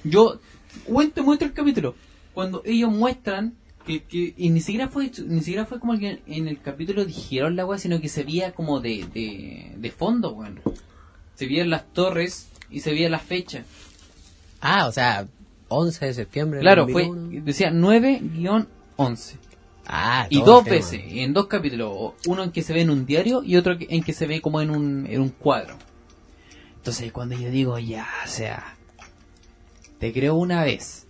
Yo, 0.04 0.40
te 1.14 1.22
muestro 1.22 1.48
el 1.48 1.52
capítulo. 1.52 1.94
Cuando 2.32 2.62
ellos 2.64 2.90
muestran 2.90 3.54
que, 3.86 4.02
que 4.04 4.34
y 4.36 4.50
ni 4.50 4.60
siquiera 4.60 4.88
fue 4.88 5.10
ni 5.26 5.40
siquiera 5.40 5.64
fue 5.64 5.78
como 5.78 5.98
que 5.98 6.22
en 6.26 6.48
el 6.48 6.60
capítulo 6.60 7.04
dijeron 7.04 7.56
la 7.56 7.64
weá, 7.66 7.78
sino 7.78 8.00
que 8.00 8.08
se 8.08 8.24
veía 8.24 8.52
como 8.52 8.80
de, 8.80 9.06
de, 9.12 9.72
de 9.76 9.90
fondo, 9.90 10.32
weón. 10.32 10.60
Se 11.34 11.46
veían 11.46 11.70
las 11.70 11.92
torres 11.92 12.48
y 12.70 12.80
se 12.80 12.92
veía 12.92 13.10
la 13.10 13.18
fecha. 13.18 13.64
ah 14.60 14.86
o 14.86 14.92
sea 14.92 15.28
11 15.68 16.06
de 16.06 16.14
septiembre 16.14 16.60
Claro, 16.60 16.86
fue, 16.88 17.06
2001. 17.06 17.44
decía 17.44 17.70
9-11. 17.70 18.66
ah 19.86 20.26
Y 20.30 20.40
dos 20.42 20.58
el 20.60 20.64
tema. 20.64 20.76
veces, 20.76 21.00
en 21.08 21.32
dos 21.32 21.46
capítulos, 21.46 22.12
uno 22.26 22.42
en 22.44 22.50
que 22.52 22.62
se 22.62 22.72
ve 22.72 22.82
en 22.82 22.90
un 22.90 23.06
diario 23.06 23.42
y 23.42 23.56
otro 23.56 23.76
en 23.78 24.02
que 24.02 24.12
se 24.12 24.26
ve 24.26 24.40
como 24.40 24.60
en 24.60 24.70
un, 24.70 25.06
en 25.08 25.20
un 25.20 25.30
cuadro. 25.30 25.76
Entonces 26.76 27.10
cuando 27.12 27.34
yo 27.36 27.50
digo, 27.50 27.78
ya, 27.78 28.06
o 28.24 28.28
sea, 28.28 28.76
te 29.98 30.12
creo 30.12 30.34
una 30.36 30.62
vez. 30.64 31.06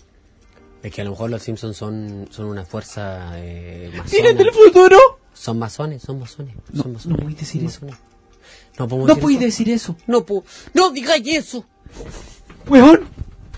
es 0.82 0.92
que 0.92 1.00
a 1.02 1.04
lo 1.04 1.10
mejor 1.10 1.28
los 1.30 1.42
Simpsons 1.42 1.76
son 1.76 2.28
son 2.30 2.46
una 2.46 2.64
fuerza 2.64 3.32
eh, 3.38 3.90
¡Vienen 4.10 4.36
masona. 4.36 4.44
del 4.44 4.52
futuro! 4.52 4.98
son 5.34 5.58
masones 5.58 6.02
son 6.02 6.18
masones 6.18 6.54
No, 6.72 6.82
son 6.82 6.92
no 6.92 6.98
masones, 6.98 7.18
podéis 7.20 7.38
decir 7.38 7.60
son 7.60 7.68
eso. 7.68 7.86
masones. 7.86 8.04
no 8.78 8.86
No 8.86 9.06
decir 9.06 9.20
podéis 9.20 9.38
eso. 9.40 9.46
decir 9.46 9.70
eso. 9.70 9.96
no 10.06 10.24
no 10.72 10.90
digáis 10.90 11.26
eso 11.28 11.64
Weón, 12.68 13.00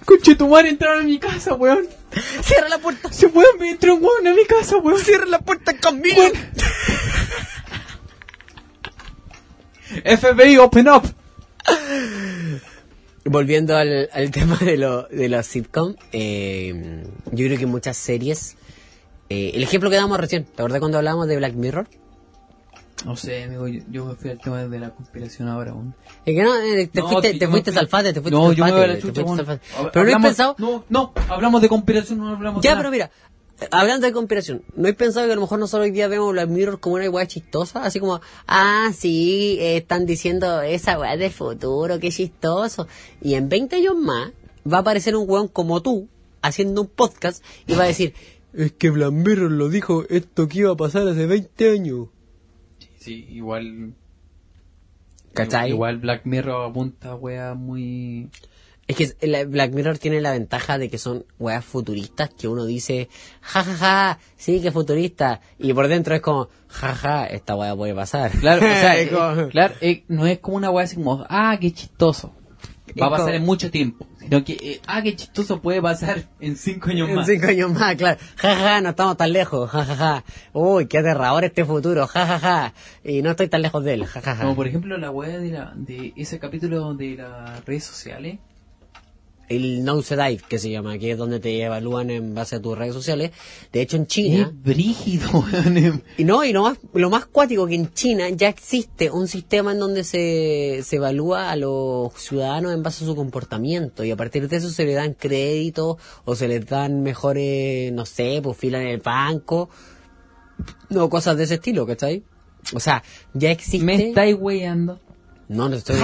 conchetumar 0.09 0.65
entraron 0.65 1.01
a 1.03 1.05
mi 1.05 1.19
casa, 1.19 1.53
weón. 1.55 1.87
cierra 2.43 2.69
la 2.71 2.79
puerta 2.79 3.13
Se 3.13 3.29
pueden 3.29 3.59
meter 3.61 3.91
un 3.91 4.03
weón 4.03 4.27
a 4.27 4.33
mi 4.35 4.45
casa, 4.47 4.79
weón. 4.79 4.99
cierra 4.99 5.27
la 5.27 5.39
puerta 5.41 5.77
conmigo 5.79 6.17
Weón. 6.23 6.33
FBI, 10.19 10.57
open 10.59 10.89
up. 10.89 11.03
Volviendo 13.25 13.77
al, 13.77 14.09
al 14.13 14.31
tema 14.31 14.57
de, 14.57 14.79
lo, 14.79 15.03
de 15.09 15.29
los 15.29 15.47
sitcom, 15.47 15.95
eh, 16.13 17.05
yo 17.33 17.47
creo 17.47 17.59
que 17.59 17.67
muchas 17.67 17.97
series. 17.99 18.57
eh, 19.29 19.51
el 19.55 19.63
ejemplo 19.63 19.91
que 19.91 19.97
damos 19.97 20.19
recién, 20.19 20.45
¿te 20.45 20.53
acuerdas 20.63 20.81
cuando 20.81 20.97
hablábamos 20.99 21.29
de 21.29 21.37
Black 21.37 21.53
Mirror? 21.55 21.87
No 23.05 23.17
sé, 23.17 23.45
amigo, 23.45 23.69
yo, 23.69 23.81
yo 23.91 24.05
me 24.07 24.15
fui 24.17 24.31
al 24.31 24.39
tema 24.39 24.65
de 24.65 24.79
la 24.79 24.91
conspiración 24.91 25.49
ahora, 25.49 25.73
weón. 25.73 25.95
Es 26.27 26.35
que 26.35 26.43
no, 26.43 26.57
eh, 26.57 26.89
te 26.93 27.01
No, 27.01 27.09
fuiste, 27.09 27.33
que 27.33 27.39
te 27.39 27.49
fuiste 27.49 27.73
salfate, 27.73 28.13
te 28.13 28.21
fuiste 28.21 28.37
No, 28.37 28.53
yo 28.53 28.65
me 28.65 28.73
voy 28.73 28.81
a 28.81 28.87
salfate, 28.87 29.07
la 29.07 29.23
chucha, 29.23 29.37
salfate. 29.37 29.61
Pero 29.93 30.05
no 30.05 30.11
he 30.19 30.21
pensado, 30.21 30.57
No, 30.59 30.85
no, 30.89 31.13
hablamos 31.29 31.63
de 31.63 31.69
conspiración, 31.69 32.19
no 32.19 32.29
hablamos 32.31 32.61
de 32.61 32.67
ya, 32.67 32.73
nada. 32.73 32.81
pero 32.83 32.91
mira, 32.91 33.11
hablando 33.71 34.07
de 34.07 34.13
conspiración, 34.13 34.63
¿no 34.75 34.89
he 34.89 34.95
pensado 34.95 35.27
que 35.27 35.33
a 35.33 35.35
lo 35.37 35.43
mejor 35.43 35.59
nosotros 35.61 35.85
hoy 35.87 35.93
día 35.93 36.09
vemos 36.09 36.33
Black 36.33 36.49
Mirror 36.49 36.81
como 36.81 36.97
una 36.97 37.09
weá 37.09 37.27
chistosa? 37.27 37.85
Así 37.85 38.01
como, 38.01 38.21
ah, 38.47 38.91
sí, 38.97 39.59
eh, 39.61 39.77
están 39.79 40.05
diciendo 40.05 40.61
esa 40.63 40.99
weá 40.99 41.17
del 41.17 41.31
futuro, 41.31 42.01
qué 42.01 42.11
chistoso. 42.11 42.89
Y 43.21 43.35
en 43.35 43.49
20 43.49 43.77
años 43.77 43.97
más 43.97 44.33
va 44.71 44.79
a 44.79 44.81
aparecer 44.81 45.15
un 45.17 45.29
weón 45.29 45.49
como 45.49 45.81
tú, 45.83 46.09
haciendo 46.43 46.83
un 46.83 46.89
podcast, 46.89 47.45
y 47.67 47.75
va 47.75 47.85
a 47.85 47.89
decir, 47.89 48.15
es 48.55 48.73
que 48.73 48.91
Black 48.91 49.13
Mirror 49.13 49.51
lo 49.51 49.69
dijo 49.69 50.05
esto 50.09 50.49
que 50.49 50.61
iba 50.61 50.73
a 50.73 50.77
pasar 50.77 51.07
hace 51.07 51.27
20 51.27 51.71
años. 51.71 52.09
Sí, 53.09 53.27
igual. 53.31 53.95
¿Cachai? 55.35 55.71
Igual 55.71 55.99
Black 55.99 56.23
Mirror 56.25 56.71
apunta 56.71 57.13
a 57.13 57.55
muy. 57.55 58.29
Es 58.87 58.97
que 58.97 59.27
la- 59.27 59.45
Black 59.45 59.73
Mirror 59.73 59.99
tiene 59.99 60.21
la 60.23 60.33
ventaja 60.33 60.79
de 60.79 60.89
que 60.89 60.97
son 60.97 61.27
weas 61.39 61.63
futuristas 61.65 62.31
que 62.31 62.49
uno 62.49 62.65
dice, 62.65 63.09
jajaja, 63.43 63.77
ja, 63.77 64.15
ja, 64.15 64.19
sí 64.37 64.63
que 64.63 64.73
futurista. 64.73 65.43
Y 65.59 65.75
por 65.75 65.89
dentro 65.89 66.15
es 66.15 66.23
como, 66.23 66.49
jaja, 66.69 66.95
ja, 66.95 67.27
esta 67.27 67.55
wea 67.55 67.77
puede 67.77 67.95
pasar. 67.95 68.31
Claro, 68.41 68.61
o 68.65 68.69
sea, 68.69 68.99
Es 68.99 69.11
como- 69.11 69.49
claro, 69.51 69.75
eh, 69.83 70.05
no 70.09 70.27
es 70.27 70.39
como 70.39 70.57
una 70.57 70.71
wea 70.71 70.85
así 70.87 70.97
como, 70.97 71.25
ah, 71.29 71.57
qué 71.61 71.71
chistoso. 71.73 72.33
Va 73.01 73.07
a 73.09 73.11
pasar 73.11 73.27
como- 73.27 73.37
en 73.37 73.45
mucho 73.45 73.71
tiempo. 73.71 74.07
Sino 74.19 74.45
que, 74.45 74.53
eh, 74.55 74.81
ah, 74.87 75.01
qué 75.03 75.15
chistoso 75.15 75.61
puede 75.61 75.81
pasar 75.81 76.25
en 76.41 76.57
cinco 76.57 76.91
años 76.91 77.09
En 77.09 77.15
más. 77.15 77.27
cinco 77.27 77.47
años 77.47 77.73
más, 77.73 77.95
claro. 77.97 78.19
Jajaja, 78.37 78.63
ja, 78.69 78.81
no 78.81 78.89
estamos 78.91 79.17
tan 79.17 79.33
lejos. 79.33 79.71
Jajaja. 79.71 79.97
Ja, 79.97 80.25
ja. 80.25 80.25
Uy, 80.53 80.87
qué 80.87 80.99
aterrador 80.99 81.45
este 81.45 81.65
futuro. 81.65 82.07
Jajaja. 82.07 82.39
Ja, 82.39 82.73
ja. 83.05 83.11
Y 83.11 83.23
no 83.23 83.31
estoy 83.31 83.49
tan 83.49 83.63
lejos 83.63 83.85
de 83.85 83.95
él. 83.95 84.05
Jajaja. 84.07 84.43
Como 84.43 84.57
por 84.57 84.67
ejemplo 84.67 84.97
la 84.99 85.11
wea 85.11 85.39
de, 85.39 85.51
la, 85.51 85.73
de 85.75 86.13
ese 86.17 86.39
capítulo 86.39 86.95
de 86.95 87.17
las 87.17 87.65
redes 87.65 87.85
sociales. 87.85 88.39
El 89.49 89.85
Nose 89.85 90.17
Dive, 90.17 90.43
que 90.49 90.59
se 90.59 90.71
llama, 90.71 90.99
que 90.99 91.13
es 91.13 91.19
donde 91.19 91.41
te 91.41 91.63
evalúan 91.63 92.11
en 92.11 92.35
base 92.35 92.57
a 92.57 92.63
tus 92.63 92.77
redes 92.77 92.95
sociales. 92.95 93.31
De 93.73 93.81
hecho, 93.81 93.97
en 93.97 94.03
Es 94.03 94.09
China... 94.09 94.53
brígido, 94.55 95.29
weón. 95.53 96.03
Y 96.17 96.25
no, 96.25 96.45
y 96.45 96.53
lo 96.53 96.63
más, 96.63 96.79
lo 96.93 97.11
más 97.11 97.27
cuático 97.27 97.67
que 97.67 97.75
en 97.75 97.93
China 97.93 98.29
ya 98.31 98.49
existe 98.49 99.11
un 99.11 99.29
sistema 99.29 99.73
en 99.73 99.79
donde 99.79 100.05
se, 100.05 100.81
se 100.85 100.97
evalúa 100.97 101.51
a 101.51 101.57
los 101.57 102.13
ciudadanos 102.15 102.73
en 102.73 102.83
base 102.83 103.05
a 103.05 103.07
su 103.07 103.17
comportamiento 103.17 104.05
y 104.05 104.11
a 104.11 104.17
partir 104.17 104.49
de 104.49 104.57
eso 104.57 104.71
se 104.71 104.85
le 104.85 104.95
dan 104.95 105.15
créditos 105.15 105.97
o 106.25 106.35
se 106.35 106.49
les 106.49 106.67
dan 106.67 107.03
mejores, 107.03 107.93
no 107.93 108.07
sé, 108.07 108.41
pues 108.43 108.57
fila 108.57 108.81
en 108.81 108.89
el 108.89 108.99
banco, 109.01 109.69
no, 110.89 111.09
cosas 111.09 111.37
de 111.37 111.45
ese 111.45 111.55
estilo, 111.55 111.87
¿cachai? 111.87 112.23
O 112.75 112.81
sea, 112.81 113.03
ya 113.35 113.51
existe... 113.51 113.85
Me 113.85 114.09
estáis 114.09 114.37
weyando. 114.39 115.01
No, 115.49 115.69
no 115.69 115.77
estoy... 115.77 116.01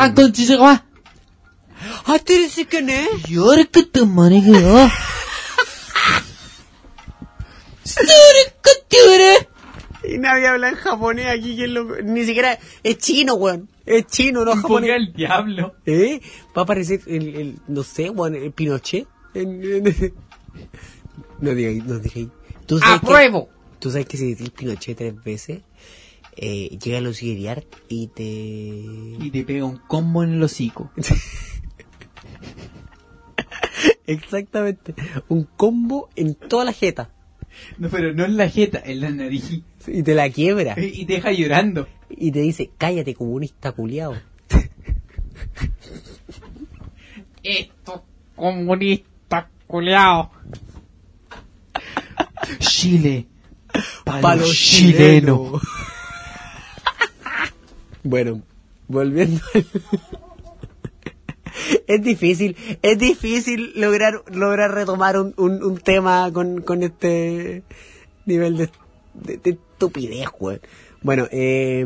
¡Ah, 1.85 2.03
concha, 2.03 2.03
va! 2.05 2.15
¡Ah, 2.15 2.19
¿tú 2.19 2.33
dices 2.33 2.67
quién 2.69 2.91
es? 2.91 3.09
Y 3.31 3.37
ahora 3.37 3.65
que 3.65 3.83
te 3.85 4.05
manejo. 4.05 4.53
Y 10.07 10.19
nadie 10.19 10.47
habla 10.47 10.69
en 10.69 10.75
japonés 10.77 11.27
aquí, 11.27 11.57
que 11.57 11.67
lo- 11.67 12.03
ni 12.03 12.25
siquiera 12.25 12.59
es 12.83 12.99
chino, 12.99 13.35
weón. 13.35 13.69
Es 13.87 14.07
chino, 14.07 14.45
no 14.45 14.55
japonés. 14.55 14.91
al 14.91 15.13
diablo. 15.13 15.75
¿Eh? 15.87 16.21
Va 16.57 16.63
a 16.63 16.65
aparecer 16.65 17.01
el, 17.07 17.35
el 17.37 17.59
no 17.69 17.83
sé, 17.83 18.11
weón, 18.11 18.35
el 18.35 18.53
Pinochet. 18.53 19.07
En, 19.35 19.63
en- 19.63 20.15
No 21.41 21.55
digáis, 21.55 21.85
no 21.85 21.99
digáis. 21.99 22.29
¿Tú 22.67 22.79
sabes 22.79 23.01
que- 23.01 23.07
¡Apruebo! 23.07 23.49
Tú 23.79 23.91
sabes 23.91 24.07
que 24.07 24.17
si 24.17 24.31
decís 24.35 24.51
Pinochet 24.51 24.97
tres 24.97 25.23
veces, 25.25 25.61
eh, 26.37 26.77
llega 26.83 27.01
los 27.01 27.21
Art 27.49 27.67
y 27.89 28.09
te... 28.09 28.23
Y 28.23 29.31
te 29.31 29.45
pega 29.45 29.65
un 29.65 29.79
combo 29.79 30.23
en 30.23 30.35
el 30.35 30.43
hocico. 30.43 30.91
Exactamente. 34.07 34.95
Un 35.29 35.45
combo 35.57 36.09
en 36.17 36.35
toda 36.35 36.65
la 36.65 36.73
jeta. 36.73 37.11
No, 37.79 37.89
pero 37.89 38.13
no 38.13 38.25
en 38.25 38.37
la 38.37 38.49
jeta, 38.49 38.81
en 38.85 39.01
la 39.01 39.11
nariz. 39.11 39.63
Y 39.87 40.03
te 40.03 40.15
la 40.15 40.29
quiebra. 40.31 40.75
Y 40.79 41.05
te 41.05 41.15
deja 41.15 41.33
llorando. 41.33 41.87
Y 42.11 42.31
te 42.33 42.41
dice, 42.41 42.71
cállate 42.79 43.15
comunista 43.15 43.73
culiao. 43.73 44.15
Esto, 47.43 48.05
comunista, 48.37 49.49
culeado. 49.67 50.31
Chile. 52.59 53.27
Para 54.05 54.21
Pa' 54.21 54.37
los 54.37 54.49
los 54.49 54.57
chilenos. 54.57 55.39
chilenos. 55.39 55.63
Bueno, 58.07 58.43
volviendo 58.87 59.41
al- 59.55 59.65
Es 61.87 62.03
difícil, 62.03 62.57
es 62.83 62.99
difícil 62.99 63.73
lograr 63.77 64.23
lograr 64.33 64.73
retomar 64.73 65.19
un, 65.19 65.35
un, 65.37 65.63
un 65.63 65.79
tema 65.79 66.31
con, 66.33 66.63
con 66.63 66.83
este 66.83 67.63
nivel 68.27 68.57
de, 68.57 68.71
de, 69.15 69.37
de 69.39 69.51
estupidez, 69.51 70.29
güey. 70.39 70.61
Bueno, 71.03 71.29
eh, 71.31 71.85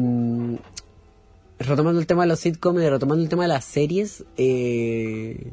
retomando 1.58 2.00
el 2.00 2.06
tema 2.06 2.22
de 2.22 2.28
los 2.28 2.40
sitcoms 2.40 2.82
y 2.82 2.88
retomando 2.88 3.22
el 3.22 3.28
tema 3.28 3.42
de 3.42 3.48
las 3.48 3.64
series, 3.64 4.24
eh, 4.36 5.52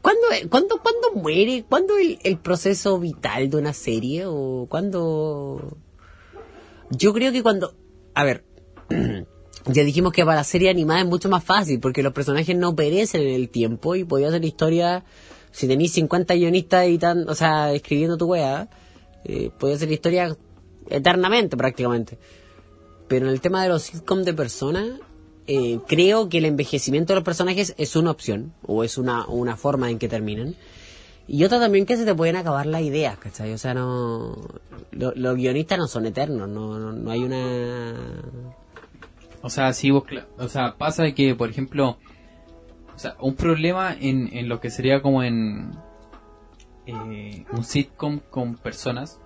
¿cuándo, 0.00 0.22
cuándo, 0.48 0.80
cuándo 0.82 1.12
muere? 1.14 1.64
¿Cuándo 1.68 1.98
el, 1.98 2.18
el 2.22 2.38
proceso 2.38 2.98
vital 2.98 3.50
de 3.50 3.56
una 3.56 3.72
serie? 3.72 4.24
¿O 4.26 4.66
cuándo...? 4.68 5.76
Yo 6.90 7.12
creo 7.12 7.30
que 7.30 7.42
cuando... 7.42 7.74
A 8.14 8.24
ver, 8.24 8.44
ya 9.66 9.84
dijimos 9.84 10.12
que 10.12 10.24
para 10.24 10.36
la 10.38 10.44
serie 10.44 10.70
animada 10.70 11.00
es 11.00 11.06
mucho 11.06 11.28
más 11.28 11.44
fácil 11.44 11.80
porque 11.80 12.02
los 12.02 12.12
personajes 12.12 12.56
no 12.56 12.74
perecen 12.74 13.22
en 13.22 13.34
el 13.34 13.48
tiempo 13.48 13.94
y 13.96 14.04
podía 14.04 14.28
hacer 14.28 14.44
historia... 14.44 15.04
Si 15.52 15.66
tenéis 15.66 15.92
50 15.94 16.34
guionistas 16.34 16.86
y 16.86 16.96
tan, 16.96 17.28
o 17.28 17.34
sea, 17.34 17.72
escribiendo 17.72 18.16
tu 18.16 18.26
wea, 18.26 18.68
eh, 19.24 19.50
podía 19.58 19.74
hacer 19.74 19.90
historia 19.90 20.36
eternamente 20.88 21.56
prácticamente. 21.56 22.18
Pero 23.08 23.26
en 23.26 23.32
el 23.32 23.40
tema 23.40 23.60
de 23.64 23.68
los 23.68 23.82
sitcoms 23.82 24.24
de 24.24 24.32
personas, 24.32 25.00
eh, 25.48 25.80
creo 25.88 26.28
que 26.28 26.38
el 26.38 26.44
envejecimiento 26.44 27.12
de 27.12 27.16
los 27.16 27.24
personajes 27.24 27.74
es 27.78 27.96
una 27.96 28.12
opción, 28.12 28.52
o 28.64 28.84
es 28.84 28.96
una, 28.96 29.26
una 29.26 29.56
forma 29.56 29.90
en 29.90 29.98
que 29.98 30.08
terminan. 30.08 30.54
Y 31.26 31.42
otra 31.42 31.58
también 31.58 31.84
que 31.84 31.96
se 31.96 32.04
te 32.04 32.14
pueden 32.14 32.36
acabar 32.36 32.66
las 32.66 32.82
ideas, 32.82 33.18
¿cachai? 33.18 33.52
O 33.52 33.58
sea, 33.58 33.74
no... 33.74 34.36
lo- 34.92 35.12
los 35.16 35.34
guionistas 35.36 35.78
no 35.78 35.88
son 35.88 36.06
eternos, 36.06 36.48
no, 36.48 36.78
no, 36.78 36.92
no 36.92 37.10
hay 37.10 37.24
una... 37.24 38.22
O 39.42 39.50
sea, 39.50 39.72
sí, 39.72 39.90
vos, 39.90 40.04
o 40.38 40.48
sea, 40.48 40.76
pasa 40.76 41.10
que, 41.12 41.34
por 41.34 41.50
ejemplo, 41.50 41.98
o 42.94 42.98
sea, 42.98 43.16
un 43.20 43.34
problema 43.34 43.94
en, 43.98 44.28
en 44.36 44.48
lo 44.48 44.60
que 44.60 44.70
sería 44.70 45.00
como 45.00 45.22
en 45.22 45.70
eh, 46.86 47.44
un 47.52 47.64
sitcom 47.64 48.20
con 48.30 48.56
personas, 48.56 49.20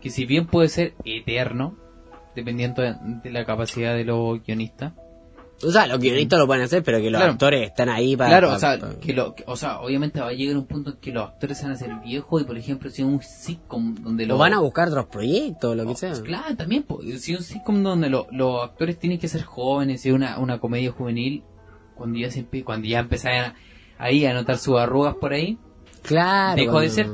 que 0.00 0.10
si 0.10 0.26
bien 0.26 0.46
puede 0.46 0.68
ser 0.68 0.94
eterno, 1.04 1.76
dependiendo 2.34 2.82
de, 2.82 2.96
de 3.22 3.30
la 3.30 3.44
capacidad 3.44 3.94
de 3.94 4.04
los 4.04 4.42
guionistas, 4.42 4.92
O 5.64 5.70
sea, 5.70 5.86
los 5.86 5.98
guionistas 6.00 6.38
lo 6.38 6.46
pueden 6.46 6.64
hacer, 6.64 6.82
pero 6.82 6.98
que 6.98 7.10
los 7.10 7.18
Claro. 7.20 7.32
actores 7.32 7.68
están 7.68 7.88
ahí 7.88 8.16
para... 8.16 8.30
Claro, 8.30 8.46
para- 8.48 8.56
o 8.56 8.60
sea, 8.60 8.78
para- 8.78 8.98
que 9.00 9.12
lo, 9.12 9.34
que- 9.34 9.44
o 9.46 9.56
sea, 9.56 9.80
obviamente 9.80 10.20
va 10.20 10.28
a 10.28 10.32
llegar 10.32 10.56
un 10.56 10.66
punto 10.66 10.90
en 10.90 10.96
que 10.96 11.12
los 11.12 11.24
actores 11.28 11.56
se 11.58 11.64
van 11.64 11.72
a 11.72 11.74
hacer 11.74 11.90
viejos 12.04 12.42
y, 12.42 12.44
por 12.44 12.58
ejemplo, 12.58 12.90
si 12.90 13.02
un 13.02 13.22
sitcom 13.22 13.94
donde 13.94 14.24
Lo 14.26 14.34
los 14.34 14.38
van 14.40 14.54
a 14.54 14.60
buscar 14.60 14.88
otros 14.88 15.06
proyectos, 15.06 15.76
lo 15.76 15.84
que 15.84 15.90
Oh, 15.92 15.96
sea. 15.96 16.10
pues, 16.10 16.22
Claro, 16.22 16.56
también, 16.56 16.84
si 17.18 17.34
un 17.34 17.42
sitcom 17.42 17.82
donde 17.82 18.10
lo- 18.10 18.26
los 18.32 18.62
actores 18.64 18.98
tienen 18.98 19.18
que 19.18 19.28
ser 19.28 19.42
jóvenes 19.42 20.04
y 20.06 20.10
una, 20.10 20.38
una 20.38 20.58
comedia 20.58 20.90
juvenil, 20.90 21.44
cuando 21.94 22.18
ya 22.18 22.30
se 22.30 22.44
cuando 22.64 22.88
ya 22.88 22.98
empezaron 22.98 23.52
ahí 23.98 24.24
a 24.26 24.34
notar 24.34 24.58
sus 24.58 24.76
arrugas 24.78 25.14
por 25.14 25.32
ahí, 25.32 25.58
Claro. 26.02 26.56
dejó 26.60 26.80
de 26.80 26.88
ser. 26.90 27.08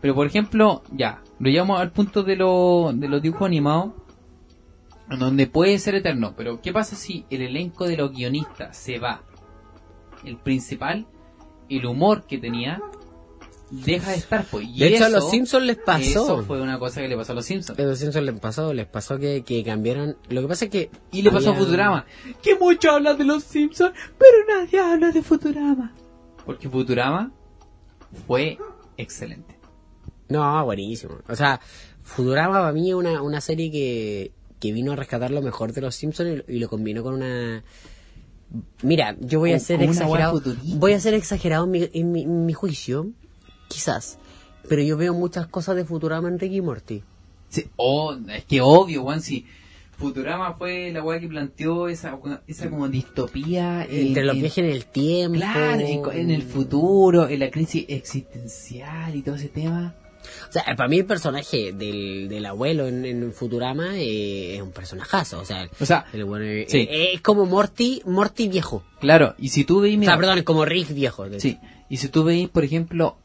Pero 0.00 0.14
por 0.14 0.26
ejemplo, 0.28 0.82
ya, 0.92 1.22
lo 1.40 1.50
llevamos 1.50 1.80
al 1.80 1.90
punto 1.90 2.22
de, 2.22 2.36
lo, 2.36 2.92
de 2.94 3.08
los 3.08 3.20
dibujos 3.20 3.46
animados, 3.46 3.90
donde 5.16 5.46
puede 5.46 5.78
ser 5.78 5.94
eterno, 5.94 6.34
pero 6.36 6.60
¿qué 6.60 6.72
pasa 6.72 6.96
si 6.96 7.24
el 7.30 7.42
elenco 7.42 7.86
de 7.86 7.96
los 7.96 8.12
guionistas 8.12 8.76
se 8.76 8.98
va? 8.98 9.22
El 10.24 10.36
principal, 10.36 11.06
el 11.68 11.86
humor 11.86 12.26
que 12.26 12.38
tenía, 12.38 12.82
deja 13.70 14.10
de 14.10 14.16
estar, 14.16 14.44
pues. 14.44 14.66
Y 14.68 14.80
De 14.80 14.88
hecho, 14.88 15.06
a 15.06 15.08
los 15.08 15.30
Simpsons 15.30 15.64
les 15.64 15.76
pasó. 15.76 16.24
Eso 16.24 16.42
fue 16.42 16.60
una 16.60 16.78
cosa 16.78 17.00
que 17.00 17.08
le 17.08 17.16
pasó 17.16 17.32
a 17.32 17.34
los 17.36 17.46
Simpsons. 17.46 17.78
A 17.78 17.82
los 17.82 17.98
Simpsons 17.98 18.26
les 18.26 18.40
pasó, 18.40 18.74
les 18.74 18.86
pasó 18.86 19.18
que, 19.18 19.42
que 19.44 19.64
cambiaron... 19.64 20.16
Lo 20.28 20.42
que 20.42 20.48
pasa 20.48 20.64
es 20.66 20.70
que... 20.70 20.90
Y 21.12 21.22
le 21.22 21.30
pasó 21.30 21.52
a 21.52 21.54
Futurama. 21.54 22.04
Que 22.42 22.56
mucho 22.56 22.90
habla 22.90 23.14
de 23.14 23.24
los 23.24 23.44
Simpsons, 23.44 23.92
pero 24.18 24.60
nadie 24.60 24.80
habla 24.80 25.10
de 25.10 25.22
Futurama. 25.22 25.94
Porque 26.44 26.68
Futurama 26.68 27.32
fue 28.26 28.58
excelente. 28.96 29.58
No, 30.28 30.64
buenísimo. 30.64 31.18
O 31.28 31.36
sea, 31.36 31.60
Futurama 32.02 32.60
para 32.60 32.72
mí 32.72 32.90
es 32.90 32.94
una, 32.94 33.22
una 33.22 33.40
serie 33.40 33.70
que, 33.70 34.32
que 34.60 34.72
vino 34.72 34.92
a 34.92 34.96
rescatar 34.96 35.30
lo 35.30 35.42
mejor 35.42 35.72
de 35.72 35.80
los 35.80 35.94
Simpsons 35.94 36.30
y, 36.30 36.36
lo- 36.36 36.44
y 36.48 36.58
lo 36.58 36.68
combinó 36.68 37.02
con 37.02 37.14
una... 37.14 37.62
Mira, 38.82 39.16
yo 39.20 39.40
voy 39.40 39.52
a 39.52 39.58
ser 39.58 39.82
exagerado. 39.82 40.40
Voy 40.76 40.92
a 40.94 41.00
ser 41.00 41.14
exagerado 41.14 41.64
en 41.64 41.70
mi, 41.70 41.88
en 41.92 42.12
mi, 42.12 42.22
en 42.22 42.46
mi 42.46 42.52
juicio, 42.54 43.10
quizás. 43.68 44.18
Pero 44.68 44.82
yo 44.82 44.96
veo 44.96 45.12
muchas 45.14 45.46
cosas 45.46 45.76
de 45.76 45.84
Futurama 45.84 46.28
en 46.28 46.38
Ricky 46.38 46.56
y 46.56 46.60
Morty. 46.62 47.02
Sí, 47.50 47.66
oh, 47.76 48.16
es 48.28 48.44
que 48.44 48.60
obvio, 48.60 49.02
Juan, 49.02 49.20
si 49.22 49.46
Futurama 49.98 50.54
fue 50.54 50.90
la 50.92 51.02
weá 51.02 51.18
que 51.20 51.28
planteó 51.28 51.88
esa, 51.88 52.18
esa 52.46 52.70
como 52.70 52.88
distopía 52.88 53.84
Entre 53.84 54.20
en- 54.22 54.26
los 54.26 54.36
viajes 54.36 54.58
en 54.58 54.66
el 54.66 54.86
tiempo. 54.86 55.38
Claro, 55.38 56.10
en 56.12 56.30
el 56.30 56.42
futuro, 56.42 57.28
en 57.28 57.40
la 57.40 57.50
crisis 57.50 57.84
existencial 57.88 59.14
y 59.14 59.22
todo 59.22 59.34
ese 59.34 59.48
tema. 59.48 59.94
O 60.48 60.52
sea, 60.52 60.64
para 60.76 60.88
mí 60.88 60.98
el 60.98 61.04
personaje 61.06 61.72
del, 61.72 62.28
del 62.28 62.46
abuelo 62.46 62.86
en, 62.88 63.04
en 63.04 63.32
Futurama 63.32 63.96
eh, 63.98 64.56
es 64.56 64.62
un 64.62 64.72
personajazo. 64.72 65.40
O 65.40 65.44
sea, 65.44 65.68
O 65.80 65.86
sea, 65.86 66.06
el 66.12 66.24
bueno, 66.24 66.44
eh, 66.44 66.66
sí. 66.68 66.86
eh, 66.90 67.10
es 67.14 67.20
como 67.20 67.46
Morty, 67.46 68.02
Morty 68.06 68.48
viejo. 68.48 68.82
claro, 69.00 69.34
y 69.38 69.48
si 69.50 69.64
tú 69.64 69.80
veis, 69.80 69.98
O 70.00 70.02
sea, 70.04 70.16
perdón, 70.16 70.38
es 70.38 70.44
como 70.44 70.64
Rick 70.64 70.92
viejo. 70.94 71.26
sí, 71.38 71.58
y 71.88 71.96
si 71.96 72.08
tú 72.08 72.24
veis, 72.24 72.48
por 72.48 72.64
ejemplo, 72.64 73.16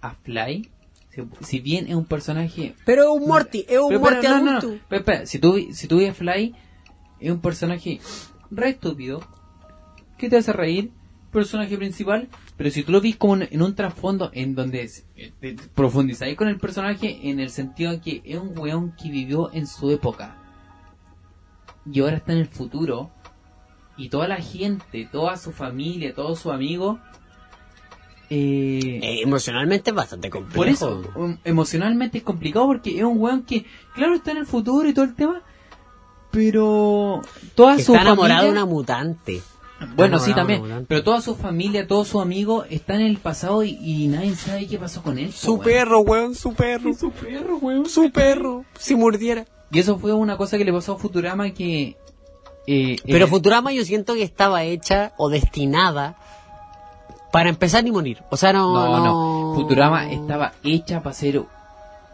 a 0.00 0.14
Fly, 0.14 0.70
si, 1.10 1.22
si 1.44 1.60
bien 1.60 1.86
es 1.88 1.94
un 1.94 2.04
personaje 2.04 2.74
Pero 2.84 3.04
es 3.04 3.20
un 3.20 3.26
Morty, 3.28 3.64
es 3.68 3.78
un 3.78 3.88
Pero, 3.88 4.00
Morty 4.00 4.16
pero, 4.20 4.34
no, 4.38 4.44
no, 4.44 4.52
no. 4.52 4.58
adulto. 4.58 4.84
Pero, 4.88 5.00
espera, 5.00 5.26
si 5.26 5.38
tú, 5.38 5.68
si 5.72 5.86
tú 5.88 5.96
ves 5.98 6.10
a 6.10 6.14
Fly, 6.14 6.54
es 7.20 7.30
un 7.30 7.40
personaje 7.40 8.00
re 8.50 8.68
estúpido, 8.70 9.20
que 10.18 10.28
te 10.30 10.36
hace 10.36 10.52
reír, 10.52 10.90
personaje 11.40 11.76
principal, 11.76 12.28
pero 12.56 12.70
si 12.70 12.82
tú 12.82 12.92
lo 12.92 13.00
ves 13.00 13.16
como 13.16 13.34
en, 13.36 13.48
en 13.50 13.62
un 13.62 13.74
trasfondo 13.74 14.30
en 14.32 14.54
donde 14.54 14.82
es- 14.82 15.04
eh, 15.16 15.56
profundizáis 15.74 16.36
con 16.36 16.48
el 16.48 16.58
personaje 16.58 17.08
en 17.30 17.40
el 17.40 17.50
sentido 17.50 17.92
de 17.92 18.00
que 18.00 18.22
es 18.24 18.38
un 18.38 18.58
weón 18.58 18.94
que 18.96 19.10
vivió 19.10 19.50
en 19.52 19.66
su 19.66 19.90
época 19.90 20.36
y 21.90 22.00
ahora 22.00 22.16
está 22.16 22.32
en 22.32 22.38
el 22.38 22.48
futuro 22.48 23.10
y 23.96 24.08
toda 24.08 24.26
la 24.28 24.36
gente, 24.36 25.08
toda 25.12 25.36
su 25.36 25.52
familia, 25.52 26.14
todos 26.14 26.38
sus 26.40 26.52
amigos 26.52 26.98
eh, 28.28 28.98
Eh, 29.02 29.22
emocionalmente 29.22 29.90
es 29.90 29.96
bastante 29.96 30.28
complejo. 30.30 30.56
por 30.56 30.68
eso, 30.68 31.02
um, 31.14 31.36
emocionalmente 31.44 32.18
es 32.18 32.24
complicado 32.24 32.66
porque 32.66 32.96
es 32.98 33.04
un 33.04 33.18
weón 33.20 33.42
que, 33.44 33.64
claro, 33.94 34.14
está 34.14 34.32
en 34.32 34.38
el 34.38 34.46
futuro 34.46 34.88
y 34.88 34.92
todo 34.94 35.04
el 35.04 35.14
tema, 35.14 35.42
pero 36.32 37.22
toda 37.54 37.76
Que 37.76 37.84
su 37.84 37.92
está 37.92 38.02
enamorado 38.02 38.46
de 38.46 38.50
una 38.50 38.66
mutante. 38.66 39.42
Bueno, 39.94 40.18
sí, 40.18 40.32
también, 40.34 40.86
pero 40.88 41.04
toda 41.04 41.20
su 41.20 41.34
familia, 41.34 41.86
todos 41.86 42.08
sus 42.08 42.22
amigos 42.22 42.66
están 42.70 43.00
en 43.02 43.08
el 43.08 43.18
pasado 43.18 43.62
y, 43.62 43.78
y 43.82 44.08
nadie 44.08 44.34
sabe 44.34 44.66
qué 44.66 44.78
pasó 44.78 45.02
con 45.02 45.18
él. 45.18 45.32
Su 45.32 45.52
weón. 45.54 45.64
perro, 45.64 46.00
weón, 46.00 46.34
su 46.34 46.54
perro. 46.54 46.94
Su 46.94 47.10
perro, 47.10 47.56
weón. 47.58 47.86
Su 47.86 48.10
perro. 48.10 48.64
Si 48.78 48.94
mordiera. 48.94 49.44
Y 49.70 49.80
eso 49.80 49.98
fue 49.98 50.12
una 50.12 50.36
cosa 50.38 50.56
que 50.56 50.64
le 50.64 50.72
pasó 50.72 50.94
a 50.94 50.98
Futurama 50.98 51.50
que... 51.50 51.96
eh, 52.66 52.96
Pero 53.04 53.26
eh, 53.26 53.28
Futurama 53.28 53.72
yo 53.72 53.84
siento 53.84 54.14
que 54.14 54.22
estaba 54.22 54.62
hecha 54.64 55.12
o 55.18 55.28
destinada 55.28 56.16
para 57.32 57.50
empezar 57.50 57.86
y 57.86 57.90
morir. 57.90 58.22
O 58.30 58.36
sea, 58.38 58.52
no... 58.54 58.72
No, 58.72 58.98
no, 58.98 59.04
no. 59.04 59.54
Futurama 59.56 60.10
estaba 60.10 60.52
hecha 60.64 61.02
para 61.02 61.14
ser 61.14 61.42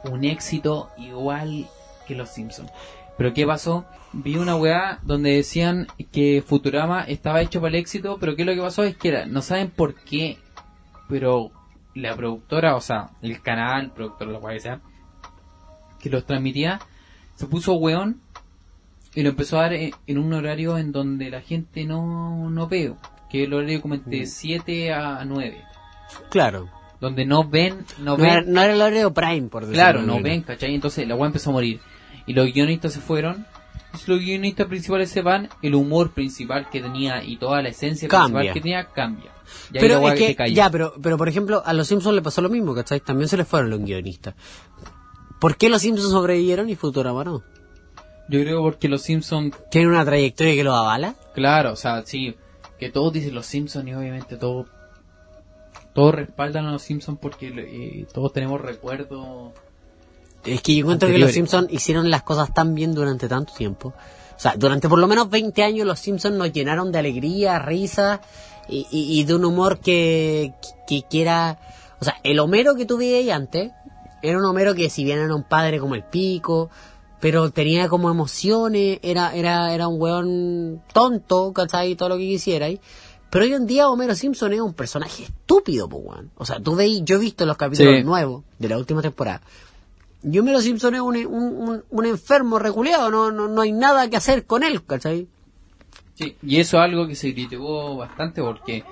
un 0.05 0.25
éxito 0.25 0.89
igual 0.97 1.69
que 2.09 2.17
Los 2.17 2.31
Simpsons. 2.31 2.71
Pero 3.17 3.33
¿qué 3.35 3.47
pasó? 3.47 3.85
Vi 4.15 4.37
una 4.37 4.57
weá 4.57 4.99
donde 5.03 5.33
decían 5.37 5.87
que 6.13 6.43
Futurama 6.47 7.03
estaba 7.05 7.41
hecho 7.41 7.61
para 7.61 7.71
el 7.71 7.77
éxito, 7.81 8.19
pero 8.21 8.37
¿qué 8.37 8.43
es 8.43 8.47
lo 8.47 8.55
que 8.55 8.61
pasó? 8.61 8.85
Es 8.85 8.97
que 8.97 9.09
era, 9.09 9.27
no 9.27 9.41
saben 9.41 9.71
por 9.71 9.95
qué, 9.95 10.39
pero 11.09 11.51
la 11.95 12.15
productora, 12.15 12.77
o 12.77 12.81
sea, 12.81 13.11
el 13.23 13.41
canal, 13.41 13.91
productor, 13.93 14.29
lo 14.29 14.41
cual 14.41 14.61
sea, 14.61 14.81
que 15.99 16.11
los 16.11 16.27
transmitía, 16.27 16.81
se 17.37 17.47
puso 17.47 17.75
weón 17.75 18.21
y 19.15 19.23
lo 19.23 19.31
empezó 19.31 19.59
a 19.59 19.63
dar 19.63 19.73
en, 19.75 19.93
en 20.07 20.19
un 20.19 20.33
horario 20.35 20.77
en 20.77 20.93
donde 20.93 21.31
la 21.31 21.41
gente 21.41 21.85
no, 21.85 22.51
no 22.51 22.69
ve, 22.69 22.95
que 23.31 23.43
es 23.43 23.47
el 23.47 23.55
horario 23.55 23.81
como 23.81 23.95
entre 23.95 24.27
7 24.27 24.93
a 24.93 25.25
9, 25.25 25.65
Claro. 26.31 26.69
donde 27.01 27.25
no 27.25 27.45
ven, 27.49 27.79
no 27.99 28.17
No, 28.17 28.17
ven 28.19 28.27
era, 28.31 28.43
no 28.43 28.63
era 28.63 28.73
el 28.75 28.81
horario 28.83 29.15
prime, 29.15 29.49
por 29.49 29.63
decirlo 29.63 29.83
Claro, 29.83 30.01
de 30.03 30.07
no 30.07 30.21
ven, 30.21 30.43
¿cachai? 30.43 30.75
Entonces 30.75 31.09
la 31.09 31.15
weá 31.15 31.27
empezó 31.29 31.49
a 31.51 31.55
morir. 31.55 31.81
Y 32.27 32.35
los 32.35 32.53
guionistas 32.53 32.93
se 32.93 33.01
fueron. 33.01 33.47
Los 34.07 34.20
guionistas 34.20 34.66
principales 34.66 35.11
se 35.11 35.22
van, 35.22 35.49
el 35.61 35.74
humor 35.74 36.12
principal 36.12 36.68
que 36.70 36.80
tenía 36.80 37.22
y 37.22 37.36
toda 37.36 37.62
la 37.62 37.68
esencia 37.68 38.09
Cambia. 38.09 38.38
principal 38.40 38.55
que 38.55 38.61
tenía 38.61 38.84
cambia. 38.86 39.30
Pero 39.72 40.09
es 40.09 40.36
que, 40.36 40.55
ya, 40.55 40.70
pero, 40.70 40.95
pero 41.03 41.18
por 41.18 41.28
ejemplo, 41.28 41.62
a 41.64 41.72
los 41.74 41.88
Simpsons 41.88 42.14
le 42.14 42.22
pasó 42.22 42.40
lo 42.40 42.49
mismo, 42.49 42.74
¿cachai? 42.74 43.01
También 43.01 43.28
se 43.28 43.36
les 43.36 43.47
fueron 43.47 43.70
los 43.70 43.80
guionistas. 43.80 44.34
¿Por 45.38 45.57
qué 45.57 45.68
los 45.68 45.82
Simpsons 45.82 46.11
sobrevivieron 46.11 46.70
y 46.70 46.74
Futurama 46.76 47.24
no? 47.24 47.43
Yo 48.28 48.40
creo 48.40 48.62
porque 48.62 48.88
los 48.88 49.03
Simpsons, 49.03 49.55
¿Tienen 49.70 49.90
una 49.90 50.05
trayectoria 50.05 50.55
que 50.55 50.64
los 50.64 50.74
avala? 50.74 51.16
claro, 51.34 51.72
o 51.72 51.76
sea, 51.76 52.03
sí, 52.07 52.34
que 52.78 52.90
todos 52.90 53.12
dicen 53.12 53.34
los 53.34 53.47
Simpsons 53.47 53.86
y 53.88 53.95
obviamente 53.95 54.36
todos 54.36 54.66
todos 55.95 56.14
respaldan 56.14 56.66
a 56.66 56.72
los 56.72 56.82
Simpsons 56.82 57.18
porque 57.20 57.49
eh, 57.49 58.07
todos 58.12 58.32
tenemos 58.32 58.61
recuerdos. 58.61 59.53
Es 60.45 60.62
que 60.62 60.74
yo 60.74 60.80
encuentro 60.80 61.09
que 61.09 61.18
los. 61.18 61.32
Simpsons 61.32 61.68
hicieron 61.72 62.11
las 62.11 62.22
cosas 62.22 62.53
tan 62.53 62.74
bien 62.74 62.95
durante 62.95 63.28
tanto 63.28 63.53
tiempo. 63.55 63.88
O 64.36 64.40
sea, 64.43 64.55
durante 64.57 64.88
por 64.88 64.99
lo 64.99 65.07
menos 65.07 65.30
20 65.30 65.62
años 65.62 65.86
los 65.86 66.01
Simpsons 66.01 66.36
nos 66.36 66.53
llenaron 66.53 66.90
de 66.90 66.99
alegría, 66.99 67.59
risa 67.61 68.20
y, 68.68 68.86
y- 68.90 69.20
y 69.20 69.24
de 69.24 69.34
un 69.36 69.45
humor 69.45 69.78
que, 69.78 70.53
que, 70.88 71.03
que 71.03 71.22
era... 71.22 71.59
O 72.01 72.05
sea, 72.05 72.16
el 72.24 72.40
Homero 72.40 72.74
que 72.74 72.84
tú 72.86 72.97
veías 72.97 73.36
antes 73.36 73.70
era 74.20 74.38
un 74.38 74.45
Homero 74.45 74.74
que 74.74 74.90
si 74.90 75.05
bien 75.05 75.18
era 75.20 75.32
un 75.34 75.45
padre 75.45 75.78
como 75.78 75.95
el 75.95 76.03
pico, 76.03 76.70
pero 77.20 77.51
tenía 77.51 77.88
como 77.88 78.11
emociones, 78.11 78.99
era, 79.03 79.32
era, 79.36 79.72
era 79.72 79.86
un 79.86 80.01
weón 80.01 80.82
tonto, 80.93 81.53
¿cachai? 81.53 81.95
Todo 81.95 82.09
lo 82.11 82.16
que 82.16 82.22
quisierais. 82.26 82.80
Pero 83.30 83.45
hoy 83.45 83.55
en 83.55 83.66
día 83.66 83.88
Homero 83.88 84.16
Simpson 84.16 84.53
es 84.53 84.61
un 84.61 84.74
personaje 84.74 85.22
estúpido, 85.24 85.88
pues. 85.88 86.05
O 86.36 86.45
sea, 86.45 86.59
tú 86.61 86.74
veis, 86.74 87.03
yo 87.05 87.16
he 87.16 87.20
visto 87.20 87.47
los 87.47 87.57
capítulos 87.57 87.95
Sí. 87.99 88.03
nuevos 88.03 88.43
de 88.59 88.68
la 88.68 88.76
última 88.78 89.01
temporada. 89.03 89.40
Y 90.25 90.39
Homero 90.39 90.61
Simpson 90.61 90.95
es 90.95 91.01
un, 91.01 91.16
un, 91.27 91.68
un- 91.68 91.85
un 91.91 92.07
enfermo 92.07 92.59
reculeado, 92.59 93.11
no, 93.11 93.31
no, 93.33 93.49
no 93.49 93.61
hay 93.62 93.73
nada 93.73 94.09
que 94.09 94.16
hacer 94.16 94.47
con 94.47 94.62
él, 94.62 94.85
¿cachai? 94.85 95.27
Sí, 96.14 96.37
y 96.43 96.61
eso 96.61 96.77
es 96.79 96.85
algo 96.85 97.07
que 97.09 97.14
se 97.16 97.33
criticó 97.33 97.97
bastante 97.97 98.41
porque, 98.43 98.85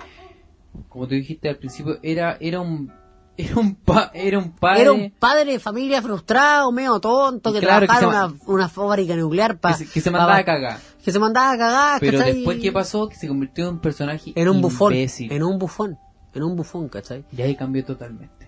como 0.88 1.06
tú 1.06 1.14
dijiste 1.14 1.48
al 1.48 1.56
principio, 1.56 1.98
era 2.02 2.36
era 2.40 2.60
un 2.60 2.92
era 3.36 3.56
un 3.58 3.74
pa- 3.76 4.10
era 4.12 4.38
un 4.38 4.50
padre 4.52 4.82
Era 4.82 4.92
un 4.92 5.10
padre 5.12 5.52
de 5.52 5.58
familia 5.60 6.02
frustrado, 6.02 6.72
medio 6.72 6.98
tonto, 7.00 7.52
que 7.52 7.60
Claro, 7.60 7.86
trabajaba 7.86 8.26
en 8.26 8.32
una, 8.32 8.42
una 8.46 8.68
fábrica 8.68 9.14
nuclear 9.16 9.52
que 9.52 9.58
para... 9.58 9.74
se, 9.76 9.88
que 9.88 10.00
se 10.00 10.10
mandaba 10.10 10.36
a 10.36 10.44
cagar. 10.44 10.78
Que 11.02 11.12
se 11.12 11.18
mandaba 11.18 11.52
a 11.52 11.56
cagar, 11.58 12.00
Pero 12.00 12.18
¿cachai? 12.18 12.34
después, 12.34 12.58
¿qué 12.60 12.72
pasó? 12.72 13.08
Que 13.08 13.14
se 13.16 13.28
convirtió 13.28 13.68
en 13.68 13.74
un 13.74 13.80
personaje 13.80 14.32
En 14.34 14.48
un 14.48 14.60
bufón, 14.60 14.92
en 14.94 15.42
un 15.42 15.58
bufón, 15.58 15.96
en 16.34 16.42
un 16.42 16.56
bufón, 16.56 16.88
¿cachai? 16.88 17.24
Y 17.34 17.40
ahí 17.40 17.54
cambió 17.56 17.84
totalmente. 17.84 18.39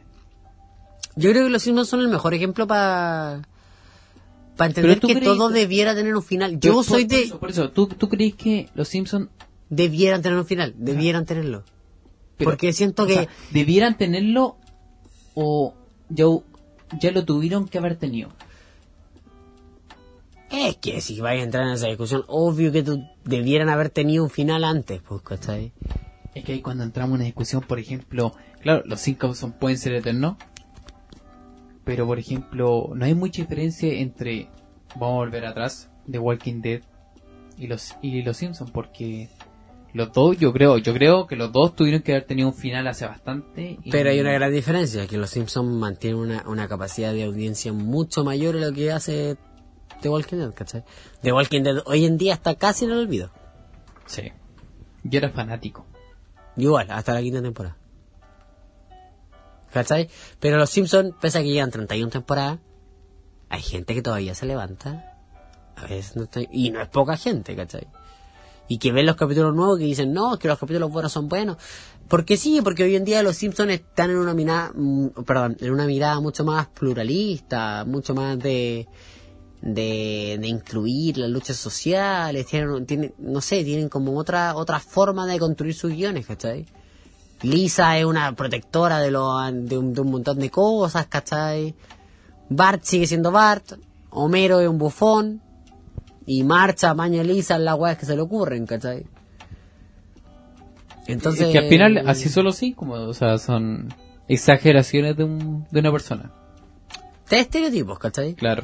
Yo 1.16 1.30
creo 1.30 1.44
que 1.44 1.50
los 1.50 1.62
Simpsons 1.62 1.88
son 1.88 2.00
el 2.00 2.08
mejor 2.08 2.34
ejemplo 2.34 2.66
para... 2.66 3.42
Para 4.56 4.68
entender 4.68 5.00
que 5.00 5.14
crees 5.14 5.24
todo 5.24 5.48
debiera 5.48 5.94
tener 5.94 6.14
un 6.14 6.22
final. 6.22 6.60
Yo 6.60 6.74
por- 6.74 6.84
soy 6.84 7.04
por 7.06 7.16
de... 7.16 7.22
eso, 7.22 7.38
por 7.38 7.50
eso, 7.50 7.70
¿tú, 7.70 7.86
¿tú 7.86 8.08
crees 8.08 8.34
que 8.34 8.68
los 8.74 8.88
Simpsons 8.88 9.28
Debieran 9.74 10.20
tener 10.20 10.36
un 10.36 10.44
final, 10.44 10.74
debieran 10.76 11.24
tenerlo. 11.24 11.64
Pero, 12.36 12.50
Porque 12.50 12.74
siento 12.74 13.04
o 13.04 13.06
que... 13.06 13.14
sea, 13.14 13.28
debieran 13.52 13.96
tenerlo 13.96 14.58
o 15.34 15.72
ya, 16.10 16.26
ya 17.00 17.10
lo 17.10 17.24
tuvieron 17.24 17.66
que 17.66 17.78
haber 17.78 17.96
tenido? 17.96 18.28
Es 20.50 20.76
que 20.76 21.00
si 21.00 21.18
vais 21.22 21.40
a 21.40 21.44
entrar 21.44 21.66
en 21.66 21.72
esa 21.72 21.86
discusión, 21.86 22.22
obvio 22.28 22.70
que 22.70 22.82
tú 22.82 23.02
debieran 23.24 23.70
haber 23.70 23.88
tenido 23.88 24.24
un 24.24 24.28
final 24.28 24.62
antes, 24.64 25.00
pues, 25.00 25.22
¿cachai? 25.22 25.72
Es 26.34 26.44
que 26.44 26.52
ahí 26.52 26.60
cuando 26.60 26.84
entramos 26.84 27.12
en 27.12 27.20
una 27.20 27.24
discusión, 27.24 27.62
por 27.62 27.78
ejemplo, 27.78 28.34
claro, 28.60 28.82
los 28.84 29.00
cinco 29.00 29.34
son, 29.34 29.52
pueden 29.52 29.78
ser 29.78 29.94
eternos, 29.94 30.36
pero 31.84 32.06
por 32.06 32.18
ejemplo, 32.18 32.90
no 32.94 33.04
hay 33.04 33.14
mucha 33.14 33.42
diferencia 33.42 33.92
entre, 33.92 34.48
vamos 34.94 35.14
a 35.14 35.16
volver 35.18 35.46
atrás, 35.46 35.90
The 36.10 36.18
Walking 36.18 36.60
Dead 36.62 36.80
y 37.58 37.66
los 37.66 37.94
y 38.02 38.22
los 38.22 38.36
Simpsons, 38.36 38.70
porque 38.70 39.28
los 39.94 40.10
dos, 40.12 40.38
yo 40.38 40.52
creo, 40.52 40.78
yo 40.78 40.94
creo 40.94 41.26
que 41.26 41.36
los 41.36 41.52
dos 41.52 41.76
tuvieron 41.76 42.00
que 42.02 42.12
haber 42.12 42.24
tenido 42.26 42.48
un 42.48 42.54
final 42.54 42.86
hace 42.88 43.06
bastante. 43.06 43.78
y- 43.84 43.90
Pero 43.90 44.10
hay 44.10 44.20
una 44.20 44.32
gran 44.32 44.52
diferencia, 44.52 45.06
que 45.06 45.18
los 45.18 45.30
Simpsons 45.30 45.68
mantienen 45.70 46.18
una, 46.18 46.44
una 46.48 46.66
capacidad 46.66 47.12
de 47.12 47.24
audiencia 47.24 47.72
mucho 47.72 48.24
mayor 48.24 48.56
a 48.56 48.60
lo 48.60 48.72
que 48.72 48.90
hace 48.90 49.36
The 50.00 50.08
Walking 50.08 50.38
Dead, 50.38 50.54
¿cachai? 50.54 50.82
The 51.20 51.32
Walking 51.32 51.62
Dead 51.62 51.76
hoy 51.84 52.06
en 52.06 52.16
día 52.16 52.32
está 52.34 52.54
casi 52.54 52.86
en 52.86 52.92
el 52.92 52.98
olvido. 52.98 53.30
Sí. 54.06 54.32
Yo 55.04 55.18
era 55.18 55.30
fanático. 55.30 55.84
Igual, 56.56 56.90
hasta 56.90 57.12
la 57.14 57.20
quinta 57.20 57.42
temporada. 57.42 57.76
¿Cachai? 59.72 60.08
Pero 60.38 60.58
los 60.58 60.70
Simpsons, 60.70 61.14
pese 61.20 61.38
a 61.38 61.42
que 61.42 61.48
llevan 61.48 61.70
31 61.70 62.10
temporadas, 62.10 62.58
hay 63.48 63.62
gente 63.62 63.94
que 63.94 64.02
todavía 64.02 64.34
se 64.34 64.46
levanta. 64.46 65.16
A 65.76 65.86
veces 65.86 66.16
no 66.16 66.24
está- 66.24 66.40
y 66.50 66.70
no 66.70 66.80
es 66.80 66.88
poca 66.88 67.16
gente, 67.16 67.56
¿cachai? 67.56 67.86
Y 68.68 68.78
que 68.78 68.92
ven 68.92 69.06
los 69.06 69.16
capítulos 69.16 69.54
nuevos 69.54 69.78
que 69.78 69.84
dicen, 69.84 70.12
no, 70.12 70.38
que 70.38 70.48
los 70.48 70.58
capítulos 70.58 70.90
buenos 70.90 71.12
son 71.12 71.28
buenos. 71.28 71.56
Porque 72.08 72.36
sí, 72.36 72.60
porque 72.62 72.84
hoy 72.84 72.96
en 72.96 73.04
día 73.04 73.22
los 73.22 73.36
Simpsons 73.36 73.70
están 73.72 74.10
en 74.10 74.16
una 74.18 74.34
mirada, 74.34 74.72
mm, 74.74 75.08
perdón, 75.26 75.56
en 75.60 75.72
una 75.72 75.86
mirada 75.86 76.20
mucho 76.20 76.44
más 76.44 76.66
pluralista, 76.68 77.84
mucho 77.86 78.14
más 78.14 78.38
de, 78.38 78.86
de, 79.62 80.38
de 80.40 80.48
incluir 80.48 81.18
las 81.18 81.30
luchas 81.30 81.56
sociales, 81.56 82.46
tienen, 82.46 82.84
tienen, 82.86 83.14
no 83.18 83.40
sé, 83.40 83.64
tienen 83.64 83.88
como 83.88 84.16
otra, 84.18 84.54
otra 84.54 84.78
forma 84.80 85.26
de 85.26 85.38
construir 85.38 85.74
sus 85.74 85.92
guiones, 85.92 86.26
¿cachai? 86.26 86.66
Lisa 87.42 87.98
es 87.98 88.04
una 88.04 88.32
protectora 88.34 88.98
de, 89.00 89.10
lo, 89.10 89.38
de, 89.52 89.78
un, 89.78 89.92
de 89.94 90.00
un 90.00 90.10
montón 90.10 90.38
de 90.38 90.50
cosas, 90.50 91.06
¿cachai? 91.06 91.74
Bart 92.48 92.82
sigue 92.84 93.06
siendo 93.06 93.30
Bart, 93.30 93.72
Homero 94.10 94.60
es 94.60 94.68
un 94.68 94.78
bufón, 94.78 95.40
y 96.26 96.44
marcha, 96.44 96.94
maña 96.94 97.22
Lisa 97.22 97.56
en 97.56 97.64
las 97.64 97.78
weas 97.78 97.98
que 97.98 98.06
se 98.06 98.14
le 98.14 98.22
ocurren, 98.22 98.66
¿cachai? 98.66 99.06
Entonces... 101.06 101.46
Es 101.46 101.52
que 101.52 101.58
al 101.58 101.68
final, 101.68 102.08
así 102.08 102.28
solo 102.28 102.52
sí, 102.52 102.72
como, 102.72 102.94
o 102.94 103.14
sea, 103.14 103.38
son 103.38 103.92
exageraciones 104.28 105.16
de, 105.16 105.24
un, 105.24 105.66
de 105.70 105.80
una 105.80 105.90
persona. 105.90 106.30
Tres 107.26 107.42
estereotipos, 107.42 107.98
¿cachai? 107.98 108.34
Claro. 108.34 108.62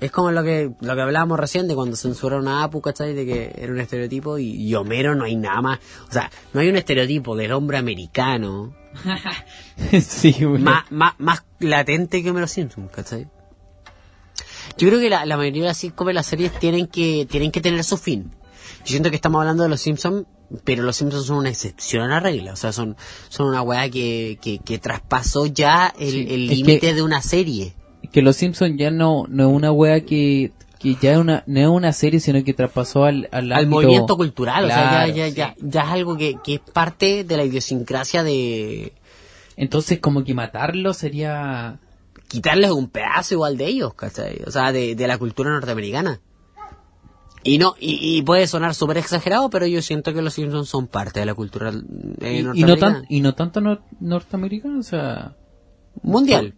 Es 0.00 0.12
como 0.12 0.30
lo 0.30 0.44
que 0.44 0.70
lo 0.80 0.94
que 0.94 1.02
hablábamos 1.02 1.40
recién 1.40 1.66
de 1.66 1.74
cuando 1.74 1.96
censuraron 1.96 2.46
a 2.46 2.62
Apu, 2.62 2.80
¿cachai? 2.80 3.14
De 3.14 3.26
que 3.26 3.52
era 3.56 3.72
un 3.72 3.80
estereotipo 3.80 4.38
y, 4.38 4.50
y 4.52 4.74
Homero 4.74 5.14
no 5.14 5.24
hay 5.24 5.34
nada 5.36 5.60
más. 5.60 5.80
O 6.08 6.12
sea, 6.12 6.30
no 6.52 6.60
hay 6.60 6.68
un 6.68 6.76
estereotipo 6.76 7.36
del 7.36 7.52
hombre 7.52 7.78
americano 7.78 8.74
sí, 10.00 10.32
güey. 10.40 10.62
más, 10.62 10.90
más, 10.90 11.14
más 11.18 11.44
latente 11.60 12.22
que 12.22 12.30
Homero 12.30 12.46
Simpson, 12.46 12.88
¿cachai? 12.88 13.28
Yo 14.76 14.88
creo 14.88 15.00
que 15.00 15.10
la, 15.10 15.26
la 15.26 15.36
mayoría 15.36 15.62
de 15.62 15.68
las 15.68 15.78
sitcoms 15.78 16.14
las 16.14 16.26
series 16.26 16.52
tienen 16.58 16.86
que, 16.86 17.26
tienen 17.28 17.50
que 17.50 17.60
tener 17.60 17.82
su 17.84 17.96
fin. 17.96 18.32
Yo 18.80 18.86
siento 18.86 19.10
que 19.10 19.16
estamos 19.16 19.40
hablando 19.40 19.62
de 19.64 19.68
los 19.68 19.80
Simpsons, 19.80 20.26
pero 20.64 20.82
los 20.82 20.96
Simpsons 20.96 21.26
son 21.26 21.38
una 21.38 21.50
excepción 21.50 22.04
a 22.04 22.08
la 22.08 22.20
regla. 22.20 22.52
O 22.52 22.56
sea, 22.56 22.72
son, 22.72 22.96
son 23.28 23.48
una 23.48 23.62
weá 23.62 23.90
que, 23.90 24.38
que, 24.40 24.58
que 24.60 24.78
traspasó 24.78 25.46
ya 25.46 25.92
el 25.98 26.46
límite 26.46 26.94
de 26.94 27.02
una 27.02 27.22
serie. 27.22 27.74
Que 28.12 28.22
los 28.22 28.36
Simpsons 28.36 28.76
ya 28.78 28.90
no, 28.90 29.24
no 29.28 29.48
es 29.48 29.54
una 29.54 29.72
wea 29.72 30.00
que, 30.04 30.52
que 30.78 30.94
ya 31.00 31.12
es 31.12 31.18
una, 31.18 31.44
no 31.46 31.60
es 31.60 31.66
una 31.68 31.92
serie, 31.92 32.20
sino 32.20 32.42
que 32.44 32.54
traspasó 32.54 33.04
al, 33.04 33.28
al, 33.32 33.66
movimiento 33.66 34.16
cultural, 34.16 34.64
o 34.64 34.68
sea, 34.68 35.06
ya, 35.08 35.14
ya, 35.14 35.28
sí. 35.28 35.34
ya, 35.34 35.54
ya 35.60 35.82
es 35.82 35.88
algo 35.90 36.16
que, 36.16 36.36
que 36.42 36.54
es 36.54 36.60
parte 36.60 37.24
de 37.24 37.36
la 37.36 37.44
idiosincrasia 37.44 38.22
de 38.22 38.92
Entonces, 39.56 39.98
como 40.00 40.24
que 40.24 40.34
matarlo 40.34 40.94
sería. 40.94 41.78
quitarles 42.28 42.70
un 42.70 42.88
pedazo 42.90 43.34
igual 43.34 43.56
de 43.56 43.66
ellos, 43.66 43.94
¿cachai? 43.94 44.40
O 44.46 44.50
sea, 44.50 44.70
de, 44.72 44.94
de 44.94 45.06
la 45.06 45.18
cultura 45.18 45.50
norteamericana. 45.50 46.20
Y 47.44 47.58
no, 47.58 47.74
y, 47.80 48.18
y 48.18 48.22
puede 48.22 48.46
sonar 48.46 48.74
súper 48.74 48.98
exagerado, 48.98 49.48
pero 49.48 49.64
yo 49.66 49.80
siento 49.80 50.12
que 50.12 50.22
los 50.22 50.34
Simpsons 50.34 50.68
son 50.68 50.86
parte 50.88 51.20
de 51.20 51.26
la 51.26 51.34
cultura 51.34 51.70
eh, 52.20 52.34
y, 52.34 52.38
y 52.38 52.42
no 52.64 52.76
norteamericana. 52.76 52.92
tan, 52.94 53.06
y 53.08 53.20
no 53.20 53.34
tanto 53.34 53.60
nor- 53.60 53.80
norteamericano, 54.00 54.80
o 54.80 54.82
sea. 54.82 55.36
Mundial. 56.02 56.54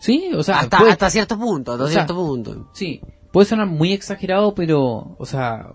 Sí, 0.00 0.30
o 0.34 0.42
sea, 0.42 0.60
hasta, 0.60 0.78
puede- 0.78 0.92
hasta 0.92 1.10
cierto 1.10 1.38
punto, 1.38 1.72
hasta 1.72 1.84
o 1.84 1.86
sea, 1.86 1.94
cierto 1.94 2.14
punto. 2.14 2.70
Sí, 2.72 3.00
puede 3.32 3.46
sonar 3.46 3.66
muy 3.66 3.92
exagerado, 3.92 4.54
pero, 4.54 5.16
o 5.18 5.26
sea, 5.26 5.72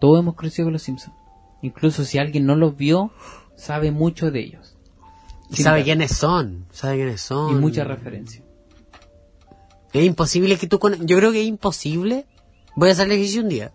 todos 0.00 0.18
hemos 0.18 0.34
crecido 0.34 0.66
con 0.66 0.72
los 0.74 0.82
Simpsons. 0.82 1.16
Incluso 1.62 2.04
si 2.04 2.18
alguien 2.18 2.46
no 2.46 2.56
los 2.56 2.76
vio, 2.76 3.10
sabe 3.56 3.90
mucho 3.90 4.30
de 4.30 4.40
ellos. 4.40 4.76
Y 5.50 5.62
sabe 5.62 5.84
quiénes 5.84 6.12
son, 6.12 6.66
sabe 6.70 6.96
quiénes 6.96 7.20
son. 7.20 7.52
Y 7.52 7.60
muchas 7.60 7.86
referencias. 7.86 8.42
Es 9.92 10.04
imposible 10.04 10.56
que 10.58 10.66
tú 10.66 10.78
con... 10.78 11.06
Yo 11.06 11.16
creo 11.16 11.30
que 11.30 11.40
es 11.40 11.46
imposible 11.46 12.26
Voy 12.76 12.88
a 12.88 12.92
hacer 12.92 13.06
el 13.06 13.12
ejercicio 13.12 13.42
un 13.42 13.48
día. 13.48 13.72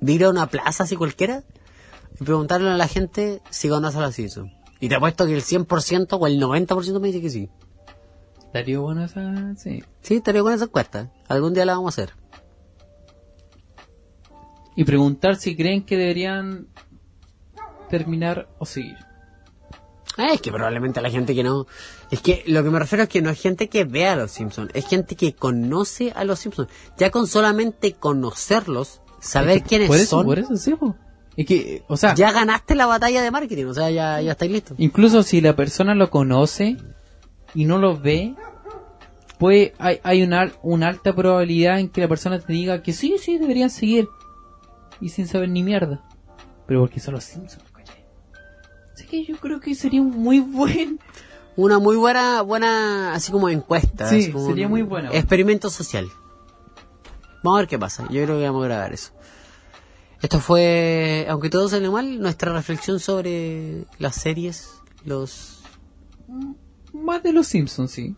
De 0.00 0.12
ir 0.12 0.24
a 0.24 0.30
una 0.30 0.48
plaza 0.48 0.84
así 0.84 0.96
cualquiera 0.96 1.44
y 2.20 2.24
preguntarle 2.24 2.68
a 2.70 2.76
la 2.76 2.88
gente 2.88 3.40
si 3.50 3.68
conoce 3.68 3.98
a 3.98 4.02
los 4.02 4.14
Simpsons. 4.14 4.52
Y 4.80 4.88
te 4.88 4.96
apuesto 4.96 5.24
que 5.26 5.34
el 5.34 5.42
100% 5.42 6.18
o 6.18 6.26
el 6.26 6.40
90% 6.40 7.00
me 7.00 7.08
dice 7.08 7.20
que 7.20 7.30
sí. 7.30 7.48
Estaría 8.54 8.78
bueno 8.78 9.04
esa... 9.04 9.56
Sí. 9.56 9.82
Sí, 10.00 10.14
estaría 10.14 10.40
con 10.40 10.52
esa 10.52 10.66
encuesta. 10.66 11.10
Algún 11.26 11.54
día 11.54 11.64
la 11.64 11.74
vamos 11.74 11.98
a 11.98 12.02
hacer. 12.02 12.14
Y 14.76 14.84
preguntar 14.84 15.34
si 15.34 15.56
creen 15.56 15.84
que 15.84 15.96
deberían 15.96 16.68
terminar 17.90 18.48
o 18.60 18.64
seguir. 18.64 18.94
Ah, 20.16 20.28
Es 20.34 20.40
que 20.40 20.52
probablemente 20.52 21.02
la 21.02 21.10
gente 21.10 21.34
que 21.34 21.42
no... 21.42 21.66
Es 22.12 22.20
que 22.20 22.44
lo 22.46 22.62
que 22.62 22.70
me 22.70 22.78
refiero 22.78 23.02
es 23.02 23.08
que 23.08 23.22
no 23.22 23.30
es 23.30 23.40
gente 23.40 23.68
que 23.68 23.82
vea 23.82 24.12
a 24.12 24.16
los 24.16 24.30
Simpsons, 24.30 24.70
es 24.72 24.86
gente 24.86 25.16
que 25.16 25.34
conoce 25.34 26.12
a 26.14 26.22
los 26.22 26.38
Simpsons. 26.38 26.68
Ya 26.96 27.10
con 27.10 27.26
solamente 27.26 27.94
conocerlos, 27.94 29.00
saber 29.18 29.56
Es 29.56 29.62
que 29.64 29.68
quiénes 29.68 29.88
por 29.88 29.96
eso, 29.96 30.06
son, 30.18 30.26
Por 30.26 30.38
eso, 30.38 30.56
sí, 30.56 30.74
po. 30.74 30.94
Es 31.36 31.44
que, 31.44 31.82
o 31.88 31.96
sea, 31.96 32.14
ya 32.14 32.30
ganaste 32.30 32.76
la 32.76 32.86
batalla 32.86 33.20
de 33.20 33.32
marketing, 33.32 33.64
o 33.64 33.74
sea, 33.74 33.90
ya, 33.90 34.20
ya 34.20 34.30
estáis 34.30 34.52
listos. 34.52 34.76
incluso 34.78 35.24
si 35.24 35.40
la 35.40 35.56
persona 35.56 35.96
lo 35.96 36.08
conoce 36.08 36.76
y 37.54 37.64
no 37.64 37.78
lo 37.78 37.98
ve, 37.98 38.34
pues 39.38 39.72
hay, 39.78 40.00
hay 40.02 40.22
una, 40.22 40.52
una 40.62 40.88
alta 40.88 41.14
probabilidad 41.14 41.78
en 41.78 41.88
que 41.88 42.00
la 42.00 42.08
persona 42.08 42.38
te 42.38 42.52
diga 42.52 42.82
que 42.82 42.92
sí, 42.92 43.16
sí, 43.18 43.38
deberían 43.38 43.70
seguir. 43.70 44.08
Y 45.00 45.08
sin 45.08 45.26
saber 45.26 45.48
ni 45.48 45.62
mierda. 45.62 46.02
Pero 46.66 46.80
porque 46.80 47.00
son 47.00 47.14
los 47.14 47.24
Simpsons, 47.24 47.70
¿cachai? 47.72 48.04
Así 48.92 49.06
que 49.06 49.24
yo 49.24 49.36
creo 49.36 49.60
que 49.60 49.74
sería 49.74 50.00
un 50.00 50.10
muy 50.10 50.40
buen... 50.40 50.98
Una 51.56 51.78
muy 51.78 51.94
buena, 51.94 52.42
buena, 52.42 53.14
así 53.14 53.30
como 53.30 53.48
encuesta. 53.48 54.08
Sí, 54.08 54.32
como 54.32 54.48
sería 54.48 54.66
muy 54.66 54.82
buena. 54.82 55.10
Experimento 55.12 55.70
social. 55.70 56.08
Vamos 57.44 57.58
a 57.58 57.60
ver 57.60 57.68
qué 57.68 57.78
pasa. 57.78 58.02
Yo 58.10 58.24
creo 58.24 58.38
que 58.38 58.44
vamos 58.44 58.64
a 58.64 58.66
grabar 58.66 58.92
eso. 58.92 59.12
Esto 60.20 60.40
fue, 60.40 61.26
aunque 61.28 61.50
todo 61.50 61.68
salió 61.68 61.92
mal, 61.92 62.18
nuestra 62.18 62.52
reflexión 62.52 62.98
sobre 62.98 63.84
las 63.98 64.16
series, 64.16 64.70
los... 65.04 65.62
Más 66.94 67.22
de 67.22 67.32
los 67.32 67.46
Simpsons, 67.48 67.90
sí. 67.90 68.14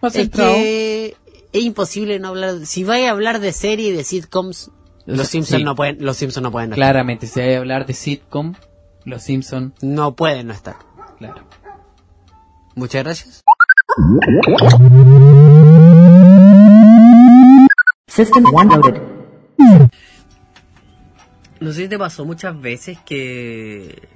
Más 0.00 0.14
Es 0.16 0.30
que 0.30 1.16
es 1.52 1.62
imposible 1.62 2.18
no 2.18 2.28
hablar... 2.28 2.64
Si 2.64 2.84
vais 2.84 3.06
a 3.08 3.10
hablar 3.10 3.40
de 3.40 3.52
series 3.52 3.88
y 3.88 3.92
de 3.92 4.04
sitcoms, 4.04 4.70
los 5.04 5.28
Simpsons 5.28 5.58
Sí. 5.58 5.64
no 5.64 5.74
pueden, 5.74 6.04
los 6.04 6.16
Simpsons 6.16 6.42
no 6.42 6.52
pueden 6.52 6.70
no 6.70 6.76
Claramente, 6.76 7.26
si 7.26 7.40
hay 7.40 7.48
que 7.50 7.56
hablar 7.56 7.86
de 7.86 7.94
sitcom, 7.94 8.54
los 9.04 9.22
Simpsons. 9.22 9.72
No 9.82 10.14
pueden 10.14 10.46
no 10.46 10.52
estar. 10.52 10.76
claro. 11.18 11.42
Muchas 12.76 13.02
gracias. 13.02 13.42
System 18.08 18.44
one 18.52 18.76
loaded. 18.76 19.00
No 21.60 21.72
sé 21.72 21.82
si 21.82 21.88
te 21.88 21.98
pasó 21.98 22.24
muchas 22.24 22.60
veces 22.60 22.98
que 23.04 24.08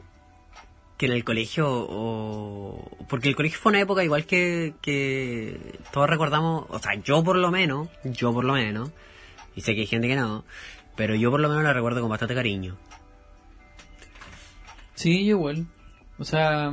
que 1.03 1.07
en 1.07 1.14
el 1.14 1.24
colegio 1.24 1.66
o 1.68 2.88
porque 3.09 3.28
el 3.28 3.34
colegio 3.34 3.59
fue 3.59 3.70
una 3.70 3.80
época 3.80 4.05
igual 4.05 4.24
que 4.24 4.74
que 4.80 5.80
todos 5.92 6.09
recordamos, 6.09 6.66
o 6.68 6.78
sea, 6.78 6.94
yo 6.94 7.24
por 7.24 7.34
lo 7.34 7.50
menos, 7.50 7.88
yo 8.05 8.32
por 8.32 8.44
lo 8.44 8.53
menos, 8.53 8.92
y 9.57 9.62
sé 9.62 9.74
que 9.74 9.80
hay 9.80 9.88
gente 9.88 10.07
que 10.07 10.14
no, 10.14 10.44
pero 10.94 11.16
yo 11.16 11.32
por 11.32 11.40
lo 11.40 11.48
menos 11.48 11.64
la 11.64 11.72
recuerdo 11.72 12.03
con 12.03 12.09
bastante 12.09 12.36
cariño. 12.36 12.76
Sí, 14.94 15.22
igual. 15.22 15.66
O 16.20 16.24
sea, 16.24 16.70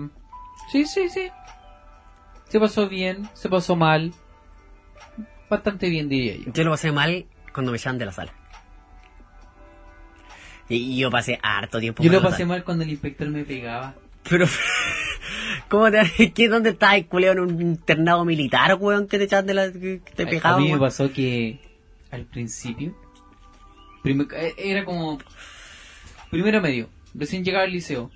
sí, 0.71 0.85
sí, 0.85 1.09
sí. 1.09 1.31
Se 2.49 2.59
pasó 2.59 2.87
bien, 2.87 3.27
se 3.33 3.49
pasó 3.49 3.75
mal. 3.75 4.13
Bastante 5.49 5.89
bien, 5.89 6.07
diría 6.07 6.35
yo. 6.35 6.53
Yo 6.53 6.63
lo 6.65 6.69
pasé 6.69 6.91
mal 6.91 7.25
cuando 7.51 7.71
me 7.71 7.79
echaban 7.79 7.97
de 7.97 8.05
la 8.05 8.11
sala. 8.11 8.31
Y, 10.67 10.75
y 10.75 10.99
yo 10.99 11.09
pasé 11.09 11.39
harto 11.41 11.79
tiempo 11.79 12.03
Yo 12.03 12.11
lo 12.11 12.21
pasé 12.21 12.45
mal 12.45 12.63
cuando 12.63 12.83
el 12.83 12.91
inspector 12.91 13.27
me 13.27 13.43
pegaba. 13.43 13.95
Pero 14.27 14.47
¿Cómo 15.69 15.91
te 15.91 16.31
¿qué, 16.35 16.49
dónde 16.49 16.71
estabas, 16.71 17.03
culeo, 17.09 17.33
en 17.33 17.39
un 17.39 17.61
internado 17.61 18.25
militar, 18.25 18.75
weón, 18.79 19.07
que 19.07 19.17
te 19.19 19.25
echaban 19.25 19.45
de 19.45 19.53
la 19.53 19.71
que 19.71 20.01
te 20.15 20.23
A- 20.23 20.25
a 20.25 20.29
pegaban? 20.29 20.63
mí 20.63 20.71
me 20.73 20.79
pasó 20.79 21.11
que 21.11 21.59
al 22.11 22.25
principio 22.25 22.95
eh, 24.05 24.53
era 24.57 24.83
como 24.85 25.19
primero 26.31 26.61
medio, 26.61 26.89
recién 27.13 27.43
llegaba 27.43 27.65
al 27.65 27.71
liceo. 27.71 28.09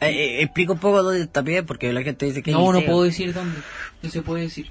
Eh, 0.00 0.08
eh, 0.08 0.42
explica 0.42 0.72
un 0.72 0.78
poco 0.78 1.02
dónde 1.02 1.22
está 1.22 1.42
pie, 1.44 1.62
porque 1.62 1.92
la 1.92 2.02
gente 2.02 2.26
dice 2.26 2.42
que 2.42 2.50
No, 2.50 2.72
no 2.72 2.80
puedo 2.84 3.04
decir 3.04 3.32
dónde. 3.32 3.60
No 4.02 4.10
se 4.10 4.22
puede 4.22 4.42
decir. 4.42 4.68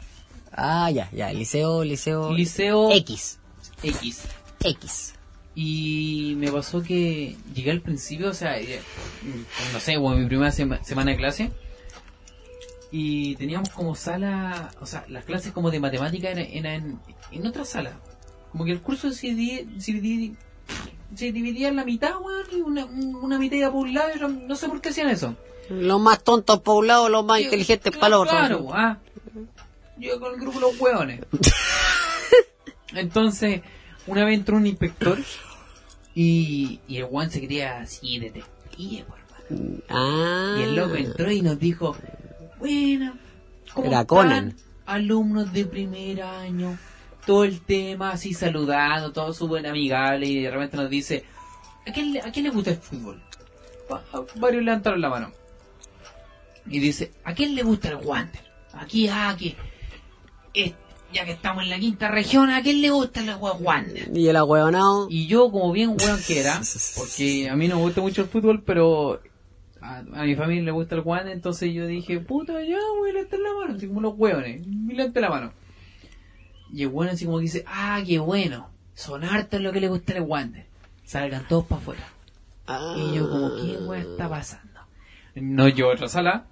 Ah, 0.52 0.92
ya, 0.92 1.10
ya, 1.12 1.32
liceo, 1.34 1.84
liceo... 1.84 2.32
Liceo 2.34 2.92
X, 2.92 3.40
X. 3.82 4.24
X. 4.62 5.14
Y 5.56 6.34
me 6.38 6.52
pasó 6.52 6.82
que 6.82 7.36
llegué 7.54 7.72
al 7.72 7.82
principio, 7.82 8.30
o 8.30 8.34
sea, 8.34 8.58
eh, 8.60 8.82
no 9.72 9.80
sé, 9.80 9.98
bueno, 9.98 10.18
mi 10.20 10.26
primera 10.26 10.52
sema- 10.52 10.84
semana 10.84 11.12
de 11.12 11.18
clase. 11.18 11.52
Y 12.92 13.36
teníamos 13.36 13.70
como 13.70 13.96
sala, 13.96 14.72
o 14.82 14.86
sea, 14.86 15.06
las 15.10 15.26
clases 15.26 15.52
como 15.52 15.70
de 15.72 15.80
matemática 15.80 16.30
eran, 16.30 16.46
eran 16.46 16.74
en, 16.76 17.00
en 17.32 17.48
otra 17.48 17.66
sala. 17.66 18.00
Como 18.52 18.66
que 18.66 18.72
el 18.72 18.82
curso 18.82 19.12
se 19.12 19.28
dividía, 19.28 19.62
se 19.80 19.92
dividía, 19.94 20.32
se 21.16 21.32
dividía 21.32 21.68
en 21.70 21.76
la 21.76 21.86
mitad, 21.86 22.14
weón, 22.22 22.46
y 22.52 22.62
una, 22.62 22.86
una 22.86 23.38
mitad 23.40 23.58
iba 23.58 23.72
por 23.72 23.82
un 23.88 23.94
lado, 23.94 24.10
y 24.10 24.18
otra- 24.18 24.28
no 24.28 24.56
sé 24.56 24.68
por 24.70 24.82
qué 24.82 24.90
hacían 24.90 25.10
eso. 25.10 25.36
Los 25.70 26.00
más 26.02 26.24
tontos 26.24 26.62
para 26.62 26.78
un 26.78 26.88
lado, 26.88 27.10
los 27.10 27.24
más 27.26 27.40
inteligentes 27.42 27.94
para 27.96 28.08
el 28.08 28.14
otro. 28.14 28.32
Claro, 28.32 28.68
ah. 28.74 28.98
Yo 29.98 30.20
con 30.20 30.34
el 30.34 30.40
grupo 30.40 30.60
de 30.60 30.66
los 30.72 30.80
hueones. 30.80 31.22
Entonces, 32.94 33.62
una 34.08 34.26
vez 34.26 34.36
entró 34.40 34.58
un 34.58 34.68
inspector 34.68 35.20
y, 36.16 36.80
y 36.88 36.98
el 36.98 37.06
weón 37.10 37.30
se 37.30 37.42
quería 37.42 37.80
así 37.80 38.20
detective, 38.20 39.06
por 39.06 39.18
hermano. 39.20 39.82
Ah. 39.90 40.56
Y 40.60 40.64
el 40.64 40.76
loco 40.76 40.96
entró 40.96 41.32
y 41.32 41.42
nos 41.42 41.60
dijo, 41.60 41.96
bueno, 42.60 43.16
¿cómo 43.74 43.88
Era 43.88 44.02
están, 44.02 44.06
Conan. 44.06 44.56
alumnos 44.86 45.52
de 45.54 45.66
primer 45.66 46.22
año? 46.22 46.78
Todo 47.26 47.46
el 47.46 47.62
tema 47.62 48.12
así 48.12 48.34
saludando, 48.34 49.12
todo 49.14 49.34
súper 49.34 49.66
amigable 49.68 50.28
y 50.28 50.42
de 50.44 50.52
repente 50.52 50.76
nos 50.78 50.90
dice, 50.90 51.24
¿a 51.88 51.92
quién, 51.92 52.14
le- 52.14 52.22
a 52.22 52.32
quién 52.32 52.46
le 52.46 52.52
gusta 52.52 52.72
el 52.72 52.78
fútbol? 52.78 53.22
Va- 53.92 54.04
Varios 54.36 54.64
levantaron 54.64 55.00
la 55.02 55.10
mano. 55.10 55.32
Y 56.66 56.80
dice, 56.80 57.12
¿a 57.24 57.34
quién 57.34 57.56
le 57.56 57.64
gusta 57.64 57.90
el 57.90 57.96
Wander? 57.96 58.42
Aquí, 58.74 59.08
ah, 59.08 59.30
aquí. 59.30 59.56
Es- 60.54 60.74
ya 61.14 61.26
que 61.26 61.32
estamos 61.32 61.64
en 61.64 61.70
la 61.70 61.80
quinta 61.80 62.10
región, 62.10 62.50
¿a 62.50 62.62
quién 62.62 62.82
le 62.82 62.90
gusta 62.90 63.22
el 63.22 63.30
Wander? 63.40 64.10
Y 64.14 64.28
el 64.28 64.36
ahueonado... 64.36 65.08
Y 65.10 65.28
yo, 65.28 65.52
como 65.52 65.72
bien 65.72 65.90
weón 65.90 66.20
que 66.26 66.40
era, 66.40 66.62
porque 66.98 67.50
a 67.50 67.56
mí 67.56 67.68
no 67.68 67.76
me 67.78 67.82
gusta 67.84 68.02
mucho 68.02 68.24
el 68.24 68.28
fútbol, 68.28 68.64
pero 68.64 69.22
a, 69.80 70.00
a 70.00 70.24
mi 70.24 70.36
familia 70.36 70.64
le 70.64 70.72
gusta 70.72 70.96
el 70.96 71.02
Wander, 71.02 71.34
entonces 71.34 71.74
yo 71.74 71.88
dije, 71.88 72.20
puta, 72.20 72.54
ya 72.64 72.78
voy 72.98 73.12
a 73.12 73.14
levantar 73.14 73.40
la 73.40 73.54
mano, 73.54 73.76
así 73.76 73.88
como 73.88 74.02
los 74.02 74.14
hueones, 74.18 74.62
y 74.66 74.94
levanté 74.94 75.22
la 75.22 75.30
mano. 75.30 75.54
Y 76.74 76.84
el 76.84 76.90
weón 76.90 77.12
así 77.12 77.26
como 77.26 77.38
que 77.38 77.44
dice, 77.44 77.64
ah, 77.68 78.02
qué 78.06 78.20
bueno, 78.20 78.70
son 78.96 79.24
hartos 79.24 79.62
lo 79.62 79.72
que 79.72 79.80
le 79.80 79.90
gusta 79.90 80.14
el 80.14 80.24
Wander. 80.24 80.66
Salgan 81.06 81.48
todos 81.48 81.66
para 81.66 81.82
afuera. 81.82 82.08
Ah. 82.66 82.96
Y 82.98 83.16
yo 83.16 83.30
como, 83.30 83.56
¿qué 83.56 83.78
weón 83.78 84.12
está 84.12 84.28
pasando? 84.28 84.80
No 85.36 85.68
yo 85.68 85.90
otra 85.90 86.08
sala. 86.08 86.46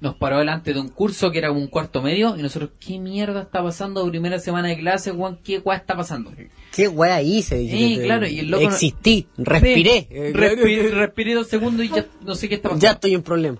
Nos 0.00 0.14
paró 0.14 0.38
delante 0.38 0.72
de 0.72 0.80
un 0.80 0.88
curso 0.90 1.32
que 1.32 1.38
era 1.38 1.48
como 1.48 1.60
un 1.60 1.66
cuarto 1.66 2.00
medio 2.02 2.36
y 2.36 2.42
nosotros, 2.42 2.70
¿qué 2.78 3.00
mierda 3.00 3.42
está 3.42 3.62
pasando? 3.64 4.08
Primera 4.08 4.38
semana 4.38 4.68
de 4.68 4.78
clase, 4.78 5.10
weón, 5.10 5.40
¿qué 5.42 5.58
weón 5.58 5.80
está 5.80 5.96
pasando? 5.96 6.32
¿Qué 6.72 6.86
wea 6.86 7.20
hice? 7.20 7.68
Sí, 7.68 7.98
claro, 8.04 8.28
y 8.28 8.38
el 8.38 8.48
loco 8.48 8.62
no- 8.64 8.68
Existí, 8.70 9.26
Eh, 9.38 9.42
respiré, 9.44 10.90
respiré 10.90 11.34
dos 11.34 11.48
segundos 11.48 11.84
y 11.84 11.88
ya 11.88 12.06
no 12.24 12.36
sé 12.36 12.48
qué 12.48 12.54
está 12.54 12.68
pasando. 12.68 12.82
Ya 12.84 12.92
estoy 12.92 13.14
en 13.14 13.22
problema. 13.22 13.58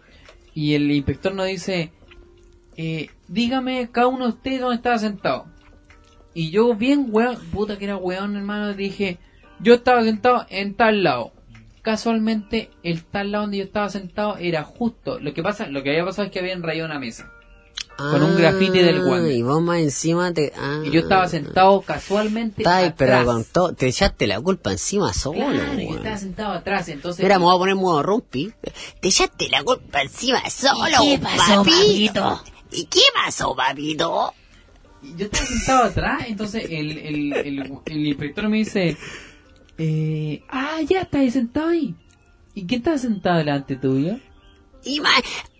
Y 0.55 0.75
el 0.75 0.89
inspector 0.93 1.35
nos 1.35 1.47
dice, 1.47 1.91
eh, 2.77 3.11
dígame 3.27 3.89
cada 3.91 4.07
uno 4.07 4.27
de 4.27 4.31
ustedes 4.35 4.61
dónde 4.61 4.77
estaba 4.77 4.99
sentado. 4.99 5.47
Y 6.35 6.51
yo 6.51 6.73
bien 6.77 7.07
weón, 7.11 7.37
puta 7.51 7.79
que 7.79 7.85
era 7.87 7.97
weón 7.97 8.37
hermano, 8.37 8.75
dije, 8.75 9.19
yo 9.59 9.75
estaba 9.75 10.05
sentado 10.05 10.47
en 10.51 10.75
tal 10.75 11.03
lado. 11.03 11.33
Casualmente, 11.89 12.69
el 12.83 13.03
tal 13.03 13.33
lado 13.33 13.45
donde 13.45 13.57
yo 13.57 13.65
estaba 13.65 13.89
sentado 13.89 14.37
era 14.37 14.63
justo. 14.63 15.19
Lo 15.21 15.33
que 15.33 15.43
pasa, 15.43 15.69
lo 15.69 15.83
que 15.83 15.89
había 15.89 16.05
pasado 16.05 16.27
es 16.27 16.31
que 16.31 16.39
habían 16.39 16.63
rayado 16.63 16.85
una 16.85 16.99
mesa. 16.99 17.33
Con 17.97 18.23
un 18.23 18.37
grafiti 18.37 18.81
del 18.81 19.01
Wander. 19.07 19.33
Ah, 19.33 19.35
Y 19.35 19.41
vos 19.41 19.63
más 19.63 19.79
encima 19.79 20.31
te... 20.35 20.53
Ah. 20.55 20.83
Y 20.85 20.91
yo 20.91 21.01
estaba 21.01 21.27
sentado 21.29 21.81
casualmente 21.81 22.63
pero 22.63 23.15
atrás. 23.17 23.25
con 23.25 23.43
todo... 23.45 23.73
Te 23.73 23.87
echaste 23.87 24.27
la 24.27 24.39
culpa 24.39 24.71
encima 24.71 25.15
solo, 25.15 25.39
Claro, 25.39 25.81
yo 25.81 25.97
estaba 25.97 26.19
sentado 26.19 26.53
atrás, 26.53 26.91
entonces... 26.91 27.23
Mira, 27.23 27.39
me 27.39 27.47
voy 27.47 27.55
a 27.57 27.59
poner 27.59 27.75
modo 27.77 28.03
rumpi. 28.03 28.53
Te 29.01 29.09
echaste 29.09 29.49
la 29.49 29.63
culpa 29.63 30.03
encima 30.03 30.43
solo, 30.51 30.95
qué 31.01 31.19
pasó, 31.19 31.65
papito? 31.65 32.43
¿Y 32.71 32.85
qué 32.85 33.01
pasó, 33.15 33.57
papito? 33.57 34.35
Yo 35.17 35.25
estaba 35.25 35.47
sentado 35.47 35.85
atrás, 35.85 36.25
entonces 36.29 36.65
el, 36.69 36.99
el, 36.99 37.33
el, 37.33 37.73
el 37.87 38.07
inspector 38.07 38.47
me 38.51 38.59
dice, 38.59 38.99
eh, 39.79 40.43
ah, 40.49 40.81
ya 40.83 41.03
estás 41.03 41.33
sentado 41.33 41.69
ahí. 41.69 41.95
¿Y 42.55 42.67
quién 42.67 42.81
estaba 42.81 42.99
sentado 42.99 43.39
delante 43.39 43.77
tuyo? 43.77 44.19
Y 44.85 45.01
ma... 45.01 45.11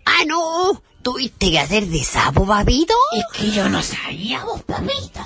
Ah, 0.05 0.25
no. 0.27 0.83
¿Tuviste 1.01 1.51
que 1.51 1.59
hacer 1.59 1.85
de 1.85 2.03
sapo, 2.03 2.45
papito? 2.45 2.93
Es 3.13 3.39
que 3.39 3.51
yo 3.51 3.69
no 3.69 3.81
sabía, 3.81 4.43
vos, 4.43 4.61
papito. 4.63 5.19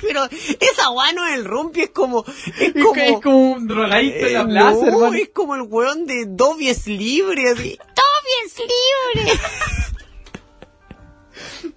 Pero 0.00 0.24
esa 0.24 0.90
weá 0.90 1.12
no 1.14 1.26
es 1.26 1.38
el 1.38 1.46
rumpi, 1.46 1.82
es 1.82 1.90
como. 1.90 2.26
Es 2.58 2.74
como. 2.74 2.92
que 2.92 3.08
es 3.08 3.20
como 3.22 3.52
un 3.52 3.66
drogadicto 3.66 4.26
en 4.26 4.32
la 4.34 4.42
eh, 4.42 4.46
plaza, 4.46 4.76
no, 4.76 4.86
hermano. 4.86 5.14
es 5.14 5.30
como 5.30 5.54
el 5.54 5.62
weón 5.62 6.04
de 6.04 6.26
Dobby 6.26 6.68
es 6.68 6.86
libre, 6.86 7.48
así. 7.48 7.78
Dobby 7.78 8.32
es 8.44 8.58
libre. 8.58 9.32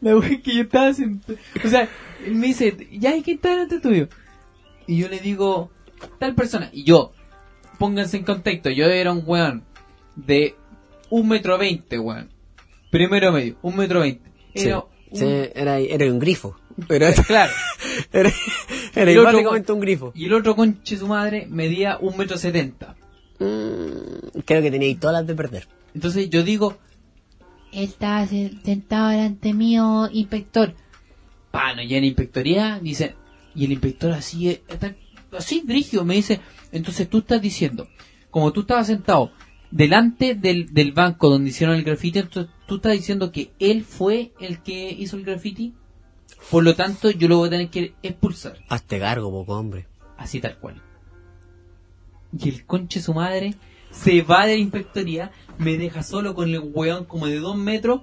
La 0.01 0.11
es 0.27 0.41
que 0.41 0.55
yo 0.55 0.63
estaba 0.63 0.93
sentado. 0.93 1.39
O 1.63 1.69
sea, 1.69 1.89
él 2.25 2.35
me 2.35 2.47
dice, 2.47 2.89
ya 2.91 3.11
hay 3.11 3.21
que 3.21 3.31
estar 3.31 3.51
delante 3.51 3.79
tuyo. 3.79 4.09
Y 4.85 4.97
yo 4.97 5.07
le 5.07 5.19
digo, 5.19 5.71
tal 6.19 6.35
persona. 6.35 6.69
Y 6.73 6.83
yo, 6.83 7.13
pónganse 7.79 8.17
en 8.17 8.23
contexto, 8.23 8.69
yo 8.69 8.85
era 8.85 9.11
un 9.11 9.23
weón 9.25 9.63
de 10.15 10.55
un 11.09 11.27
metro 11.29 11.57
veinte, 11.57 11.99
weón. 11.99 12.29
Primero 12.91 13.31
medio, 13.31 13.57
un 13.61 13.75
metro 13.75 13.99
veinte. 14.01 14.29
Era 14.53 14.63
Sí, 14.63 14.85
un- 15.11 15.17
sí, 15.19 15.49
era, 15.55 15.79
era 15.79 16.05
un 16.11 16.19
grifo. 16.19 16.57
Pero, 16.87 17.07
Claro. 17.27 17.51
era, 18.13 18.31
era 18.95 19.11
El 19.11 19.19
otro 19.19 19.73
un 19.75 19.79
grifo. 19.79 20.11
Y 20.15 20.25
el 20.25 20.33
otro 20.33 20.55
conche 20.55 20.97
su 20.97 21.07
madre 21.07 21.47
medía 21.49 21.97
un 21.99 22.15
metro 22.17 22.37
setenta. 22.37 22.95
Mm, 23.39 24.39
creo 24.45 24.61
que 24.61 24.71
teníais 24.71 24.99
todas 24.99 25.13
las 25.15 25.27
de 25.27 25.35
perder. 25.35 25.67
Entonces 25.93 26.29
yo 26.29 26.43
digo, 26.43 26.77
Está 27.71 28.25
se- 28.25 28.53
sentado 28.63 29.09
delante 29.09 29.53
mío, 29.53 30.07
inspector. 30.11 30.73
Pano, 31.51 31.81
ya 31.83 31.97
en 31.97 32.03
la 32.03 32.07
inspectoría, 32.07 32.79
dice, 32.81 33.15
y 33.55 33.65
el 33.65 33.71
inspector 33.73 34.11
así, 34.13 34.49
eh, 34.49 34.63
está- 34.67 34.95
así, 35.31 35.61
brigio, 35.65 36.05
me 36.05 36.15
dice, 36.15 36.39
entonces 36.71 37.09
tú 37.09 37.19
estás 37.19 37.41
diciendo, 37.41 37.87
como 38.29 38.51
tú 38.51 38.61
estabas 38.61 38.87
sentado 38.87 39.31
delante 39.71 40.35
del, 40.35 40.73
del 40.73 40.91
banco 40.93 41.29
donde 41.29 41.49
hicieron 41.49 41.75
el 41.75 41.83
graffiti, 41.83 42.19
entonces 42.19 42.51
tú 42.67 42.75
estás 42.75 42.93
diciendo 42.93 43.31
que 43.31 43.51
él 43.59 43.83
fue 43.83 44.33
el 44.39 44.61
que 44.61 44.91
hizo 44.91 45.17
el 45.17 45.23
graffiti, 45.23 45.73
por 46.51 46.63
lo 46.63 46.75
tanto 46.75 47.09
yo 47.11 47.27
lo 47.27 47.37
voy 47.37 47.47
a 47.47 47.51
tener 47.51 47.69
que 47.69 47.93
expulsar, 48.03 48.57
Hazte 48.69 48.99
cargo, 48.99 49.31
poco 49.31 49.57
hombre. 49.57 49.87
así 50.17 50.39
tal 50.39 50.57
cual. 50.57 50.81
Y 52.37 52.49
el 52.49 52.65
conche 52.65 53.01
su 53.01 53.13
madre 53.13 53.55
se 53.91 54.21
va 54.21 54.45
de 54.45 54.55
la 54.55 54.61
inspectoría, 54.61 55.31
me 55.57 55.77
deja 55.77 56.03
solo 56.03 56.35
con 56.35 56.49
el 56.49 56.59
weón 56.59 57.05
como 57.05 57.27
de 57.27 57.39
dos 57.39 57.57
metros, 57.57 58.01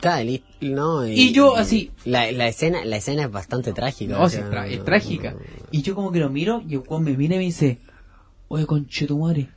Claro, 0.00 0.30
no, 0.60 1.06
Y 1.06 1.32
yo 1.32 1.56
así. 1.56 1.90
La, 2.04 2.32
la 2.32 2.48
escena 2.48 2.84
la 2.84 2.96
escena 2.96 3.24
es 3.24 3.30
bastante 3.30 3.72
trágica. 3.72 4.12
No, 4.18 4.24
o 4.24 4.28
sí, 4.28 4.36
sea, 4.36 4.44
es, 4.46 4.50
tra- 4.50 4.68
es 4.68 4.78
no- 4.78 4.84
trágica. 4.84 5.36
Y 5.70 5.82
yo 5.82 5.94
como 5.94 6.10
que 6.10 6.18
lo 6.20 6.30
miro 6.30 6.62
y 6.68 6.74
el 6.74 6.82
weón 6.88 7.04
me 7.04 7.16
mira 7.16 7.36
y 7.36 7.38
me 7.38 7.44
dice, 7.44 7.78
oye 8.48 8.66
conchetumare. 8.66 9.48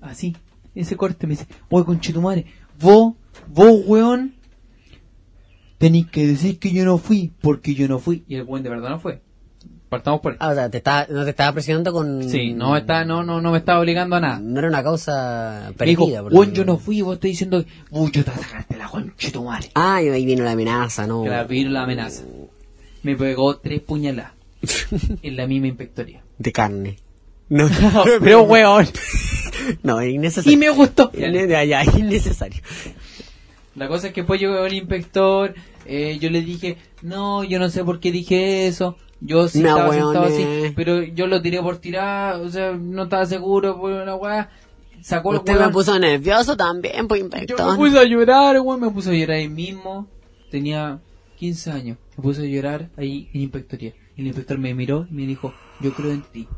Así, 0.00 0.34
ese 0.74 0.96
corte 0.96 1.26
me 1.26 1.32
dice, 1.34 1.46
oye 1.68 1.84
conchetumare, 1.84 2.46
vos, 2.80 3.14
vos 3.48 3.82
weón, 3.86 4.34
tenéis 5.78 6.06
que 6.06 6.26
decir 6.26 6.58
que 6.58 6.72
yo 6.72 6.84
no 6.84 6.96
fui, 6.98 7.32
porque 7.42 7.74
yo 7.74 7.86
no 7.88 7.98
fui. 7.98 8.24
Y 8.28 8.36
el 8.36 8.44
weón 8.44 8.62
de 8.62 8.70
verdad 8.70 8.90
no 8.90 9.00
fue. 9.00 9.20
Partamos 9.90 10.20
por 10.20 10.32
ahí. 10.32 10.38
Ah, 10.40 10.50
o 10.50 10.54
sea, 10.54 10.70
te 10.70 10.78
estaba, 10.78 11.04
no 11.10 11.24
te 11.24 11.30
estaba 11.30 11.52
presionando 11.52 11.92
con... 11.92 12.22
Sí, 12.30 12.52
no, 12.52 12.76
está, 12.76 13.04
no, 13.04 13.24
no, 13.24 13.40
no 13.40 13.50
me 13.50 13.58
estaba 13.58 13.80
obligando 13.80 14.14
a 14.14 14.20
nada. 14.20 14.38
No 14.38 14.60
era 14.60 14.68
una 14.68 14.84
causa 14.84 15.72
dijo, 15.84 16.04
perdida. 16.04 16.22
weón, 16.22 16.52
yo 16.52 16.64
no 16.64 16.78
fui, 16.78 17.02
vos 17.02 17.14
estás 17.14 17.28
diciendo, 17.28 17.64
uy, 17.90 18.12
yo 18.12 18.24
te 18.24 18.30
sacaste 18.30 18.76
la 18.76 18.86
conchetumare. 18.86 19.72
Ah, 19.74 20.00
y 20.00 20.08
ahí 20.08 20.24
vino 20.24 20.44
la 20.44 20.52
amenaza, 20.52 21.08
¿no? 21.08 21.26
La 21.26 21.42
vino 21.42 21.70
la 21.70 21.82
amenaza. 21.82 22.22
Me 23.02 23.16
pegó 23.16 23.56
tres 23.56 23.80
puñaladas 23.80 24.32
en 25.22 25.36
la 25.36 25.48
misma 25.48 25.66
inspectoría. 25.66 26.22
De 26.38 26.52
carne. 26.52 26.96
No, 27.48 27.68
Pero 28.22 28.42
weón. 28.42 28.86
no, 29.82 30.00
es 30.00 30.14
innecesario. 30.14 30.52
Y 30.52 30.56
me 30.56 30.70
gustó. 30.70 31.10
Ya, 31.12 31.64
ya, 31.64 31.82
es 31.82 31.98
innecesario. 31.98 32.62
La 33.74 33.88
cosa 33.88 34.06
es 34.06 34.12
que 34.12 34.20
después 34.20 34.40
llegó 34.40 34.64
el 34.64 34.72
inspector, 34.74 35.52
eh, 35.84 36.16
yo 36.20 36.30
le 36.30 36.42
dije, 36.42 36.76
no, 37.02 37.42
yo 37.42 37.58
no 37.58 37.70
sé 37.70 37.84
por 37.84 37.98
qué 37.98 38.12
dije 38.12 38.68
eso, 38.68 38.96
yo 39.20 39.48
sí 39.48 39.60
No, 39.60 39.68
estaba 39.68 39.92
sentado 39.92 40.24
así, 40.24 40.72
pero 40.74 41.02
yo 41.02 41.26
lo 41.26 41.40
tiré 41.42 41.60
por 41.62 41.78
tirar, 41.78 42.36
o 42.36 42.48
sea, 42.48 42.72
no 42.72 43.04
estaba 43.04 43.26
seguro 43.26 43.78
por 43.78 43.92
una 43.92 44.14
weá, 44.14 44.50
sacó 45.02 45.32
el 45.32 45.38
Usted 45.38 45.52
me 45.54 45.58
weón. 45.60 45.72
puso 45.72 45.98
nervioso 45.98 46.56
también, 46.56 47.06
pues, 47.08 47.22
Yo 47.46 47.56
me 47.70 47.76
puse 47.76 47.98
a 47.98 48.04
llorar, 48.04 48.60
weón, 48.60 48.80
me 48.80 48.90
puse 48.90 49.10
a 49.10 49.12
llorar 49.12 49.36
ahí 49.36 49.48
mismo, 49.48 50.06
tenía 50.50 51.00
15 51.38 51.70
años, 51.70 51.98
me 52.16 52.22
puse 52.22 52.42
a 52.42 52.46
llorar 52.46 52.90
ahí 52.96 53.28
en 53.32 53.42
inspectoría. 53.42 53.94
Y 54.16 54.22
el 54.22 54.26
inspector 54.28 54.58
me 54.58 54.74
miró 54.74 55.06
y 55.10 55.14
me 55.14 55.26
dijo, 55.26 55.54
yo 55.80 55.92
creo 55.92 56.12
en 56.12 56.22
ti, 56.22 56.48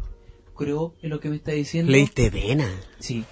creo 0.57 0.95
en 1.03 1.11
lo 1.11 1.21
que 1.21 1.31
me 1.31 1.37
está 1.37 1.53
diciendo. 1.53 1.93
Le 1.93 1.99
diste 1.99 2.31
pena. 2.31 2.69
Sí. 2.99 3.25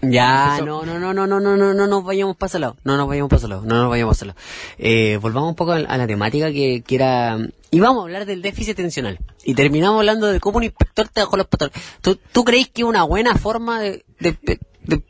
Ya, 0.00 0.60
no, 0.64 0.84
no, 0.84 0.98
no, 0.98 1.12
no, 1.14 1.26
no, 1.26 1.40
no, 1.40 1.56
no, 1.56 1.74
no 1.74 1.86
nos 1.86 2.04
vayamos 2.04 2.36
para 2.36 2.48
ese 2.48 2.58
lado. 2.58 2.76
No 2.84 2.96
nos 2.96 3.06
vayamos 3.08 3.28
para 3.28 3.38
ese 3.38 3.48
lado. 3.48 3.62
No 3.62 3.76
nos 3.82 3.90
vayamos 3.90 4.16
para 4.16 4.16
ese 4.18 4.26
lado. 4.26 4.38
Eh, 4.78 5.18
volvamos 5.20 5.50
un 5.50 5.54
poco 5.54 5.72
a, 5.72 5.78
la 5.80 6.06
temática 6.06 6.50
que, 6.50 6.82
que 6.86 6.94
era... 6.94 7.38
Íbamos 7.70 8.00
a 8.00 8.02
hablar 8.04 8.26
del 8.26 8.42
déficit 8.42 8.72
atencional. 8.74 9.18
Y 9.44 9.54
terminamos 9.54 9.98
hablando 9.98 10.26
de 10.26 10.40
cómo 10.40 10.58
un 10.58 10.64
inspector 10.64 11.08
te 11.08 11.20
dejó 11.20 11.36
los 11.36 11.46
pantalones. 11.46 11.80
¿Tú, 12.00 12.18
¿Tú 12.32 12.44
crees 12.44 12.68
que 12.68 12.82
es 12.82 12.88
una 12.88 13.02
buena 13.04 13.34
forma 13.36 13.80
de, 13.80 14.04
de, 14.20 14.36
de- 14.42 14.60
de- 14.84 15.02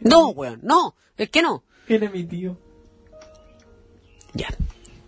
No, 0.00 0.28
weón, 0.28 0.60
no. 0.62 0.94
Es 1.16 1.28
que 1.30 1.42
no. 1.42 1.64
Era 1.86 2.08
mi 2.10 2.24
tío. 2.24 2.56
Ya. 4.34 4.48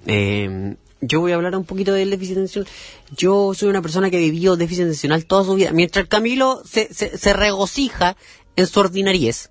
Eh, 0.07 0.77
yo 1.03 1.21
voy 1.21 1.33
a 1.33 1.37
hablar 1.37 1.57
un 1.57 1.65
poquito 1.65 1.93
del 1.95 2.11
déficit 2.11 2.37
atencional. 2.37 2.71
Yo 3.17 3.55
soy 3.55 3.71
una 3.71 3.81
persona 3.81 4.11
que 4.11 4.19
vivió 4.19 4.57
déficit 4.57 4.83
atencional 4.85 5.25
toda 5.25 5.45
su 5.45 5.55
vida. 5.55 5.71
Mientras 5.73 6.07
Camilo 6.09 6.61
se, 6.67 6.93
se, 6.93 7.17
se 7.17 7.33
regocija 7.33 8.17
en 8.57 8.67
su 8.67 8.81
ordinariez, 8.81 9.51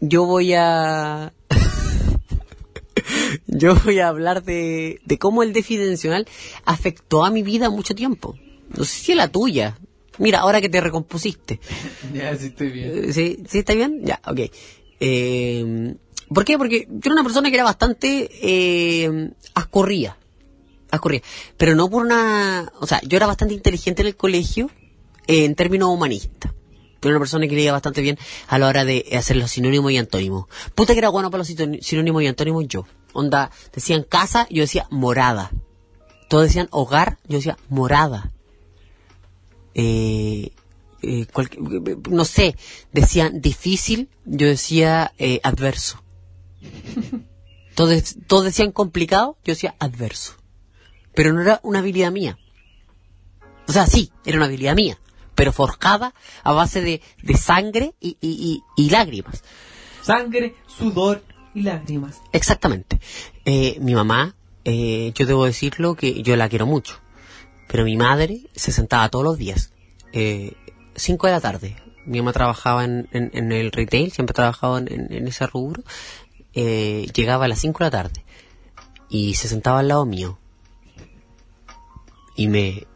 yo 0.00 0.24
voy 0.24 0.54
a... 0.54 1.32
yo 3.46 3.74
voy 3.76 3.98
a 4.00 4.08
hablar 4.08 4.42
de, 4.42 5.00
de 5.04 5.18
cómo 5.18 5.42
el 5.42 5.52
déficit 5.52 5.82
atencional 5.82 6.26
afectó 6.64 7.24
a 7.24 7.30
mi 7.30 7.42
vida 7.42 7.70
mucho 7.70 7.94
tiempo. 7.94 8.36
No 8.76 8.84
sé 8.84 8.98
si 8.98 9.14
la 9.14 9.28
tuya. 9.28 9.78
Mira, 10.18 10.40
ahora 10.40 10.60
que 10.60 10.68
te 10.68 10.80
recompusiste. 10.80 11.60
Ya, 12.14 12.36
sí 12.36 12.46
estoy 12.46 12.70
bien. 12.70 13.04
Eh, 13.04 13.12
¿Sí, 13.12 13.42
¿Sí 13.48 13.58
está 13.58 13.74
bien? 13.74 14.00
Ya, 14.04 14.20
ok. 14.26 14.40
Eh, 15.00 15.94
¿Por 16.32 16.44
qué? 16.44 16.56
Porque 16.56 16.86
yo 16.88 17.00
era 17.04 17.14
una 17.14 17.22
persona 17.22 17.50
que 17.50 17.56
era 17.56 17.64
bastante 17.64 18.30
eh, 18.42 19.30
ascorría. 19.54 20.16
Ascorría. 20.90 21.22
Pero 21.56 21.74
no 21.74 21.90
por 21.90 22.04
una... 22.04 22.72
O 22.80 22.86
sea, 22.86 23.00
yo 23.02 23.16
era 23.16 23.26
bastante 23.26 23.54
inteligente 23.54 24.02
en 24.02 24.08
el 24.08 24.16
colegio 24.16 24.70
eh, 25.26 25.44
en 25.44 25.54
términos 25.54 25.90
humanistas. 25.90 26.52
Pero 27.00 27.14
una 27.14 27.20
persona 27.20 27.46
que 27.46 27.54
leía 27.54 27.72
bastante 27.72 28.00
bien 28.02 28.18
a 28.48 28.58
la 28.58 28.66
hora 28.68 28.84
de 28.84 29.04
hacer 29.18 29.36
los 29.36 29.50
sinónimos 29.50 29.92
y 29.92 29.98
antónimos. 29.98 30.46
Puta 30.74 30.92
que 30.94 30.98
era 30.98 31.08
bueno 31.10 31.30
para 31.30 31.38
los 31.40 31.48
sinó- 31.48 31.78
sinónimos 31.82 32.22
y 32.22 32.26
antónimos 32.26 32.66
yo. 32.68 32.86
Onda, 33.12 33.50
decían 33.74 34.02
casa, 34.02 34.46
yo 34.50 34.62
decía 34.62 34.86
morada. 34.90 35.50
Todos 36.28 36.44
decían 36.44 36.68
hogar, 36.70 37.18
yo 37.28 37.36
decía 37.38 37.56
morada. 37.68 38.32
Eh, 39.74 40.52
eh, 41.02 41.26
cualque- 41.32 41.58
no 42.10 42.24
sé, 42.24 42.56
decían 42.92 43.40
difícil, 43.40 44.08
yo 44.24 44.46
decía 44.46 45.12
eh, 45.18 45.40
adverso. 45.42 46.02
Todos, 47.74 48.16
todos 48.26 48.44
decían 48.44 48.72
complicado, 48.72 49.36
yo 49.44 49.52
decía 49.52 49.74
adverso. 49.78 50.32
Pero 51.14 51.34
no 51.34 51.42
era 51.42 51.60
una 51.62 51.80
habilidad 51.80 52.10
mía. 52.10 52.38
O 53.68 53.72
sea, 53.72 53.86
sí, 53.86 54.10
era 54.24 54.38
una 54.38 54.46
habilidad 54.46 54.74
mía, 54.74 54.98
pero 55.36 55.52
forjada 55.52 56.12
a 56.42 56.52
base 56.52 56.80
de, 56.80 57.00
de 57.22 57.34
sangre 57.36 57.94
y, 58.00 58.16
y- 58.20 58.62
y- 58.76 58.84
y 58.86 58.90
lágrimas. 58.90 59.44
Sangre, 60.02 60.56
sudor 60.66 61.22
y 61.54 61.62
lágrimas. 61.62 62.20
Exactamente. 62.32 62.98
Eh, 63.44 63.78
mi 63.80 63.94
mamá, 63.94 64.34
eh, 64.64 65.12
yo 65.14 65.26
debo 65.26 65.44
decirlo 65.44 65.94
que 65.94 66.22
yo 66.22 66.34
la 66.36 66.48
quiero 66.48 66.66
mucho, 66.66 66.98
pero 67.68 67.84
mi 67.84 67.96
madre 67.96 68.40
se 68.54 68.72
sentaba 68.72 69.08
todos 69.08 69.24
los 69.24 69.38
días, 69.38 69.72
eh, 70.12 70.54
5 70.96 71.26
de 71.28 71.32
la 71.32 71.40
tarde. 71.40 71.76
Mi 72.06 72.18
mamá 72.18 72.32
trabajaba 72.32 72.84
en, 72.84 73.08
en- 73.12 73.30
en 73.34 73.52
el 73.52 73.72
retail, 73.72 74.12
siempre 74.12 74.34
trabajaba 74.34 74.78
en, 74.78 75.12
en- 75.12 75.28
ese 75.28 75.46
rubro. 75.46 75.82
Eh, 76.54 77.06
llegaba 77.14 77.44
a 77.44 77.48
las 77.48 77.60
5 77.60 77.78
de 77.80 77.84
la 77.84 77.90
tarde 77.90 78.24
y 79.10 79.34
se 79.34 79.46
sentaba 79.48 79.80
al 79.80 79.88
lado 79.88 80.06
mío. 80.06 80.38
Y 82.36 82.48
me... 82.48 82.86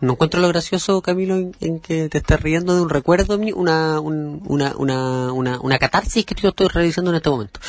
No 0.00 0.12
encuentro 0.12 0.40
lo 0.40 0.48
gracioso, 0.48 1.02
Camilo, 1.02 1.36
en, 1.60 1.80
que 1.80 2.08
te 2.08 2.18
estés 2.18 2.40
riendo 2.40 2.74
de 2.74 2.80
un 2.82 2.88
recuerdo 2.90 3.36
una, 3.54 4.00
un- 4.00 4.42
una, 4.46 4.74
una, 4.76 5.32
una, 5.32 5.60
una 5.60 5.78
catarsis 5.78 6.24
que 6.24 6.34
yo 6.34 6.48
estoy 6.50 6.68
realizando 6.68 7.10
en 7.10 7.16
este 7.16 7.30
momento 7.30 7.60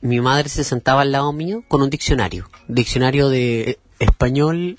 mi 0.00 0.20
madre 0.20 0.48
se 0.48 0.62
sentaba 0.64 1.02
al 1.02 1.10
lado 1.12 1.32
mío 1.32 1.64
con 1.68 1.82
un 1.82 1.90
diccionario. 1.90 2.48
Diccionario 2.68 3.28
de 3.28 3.78
español. 3.98 4.78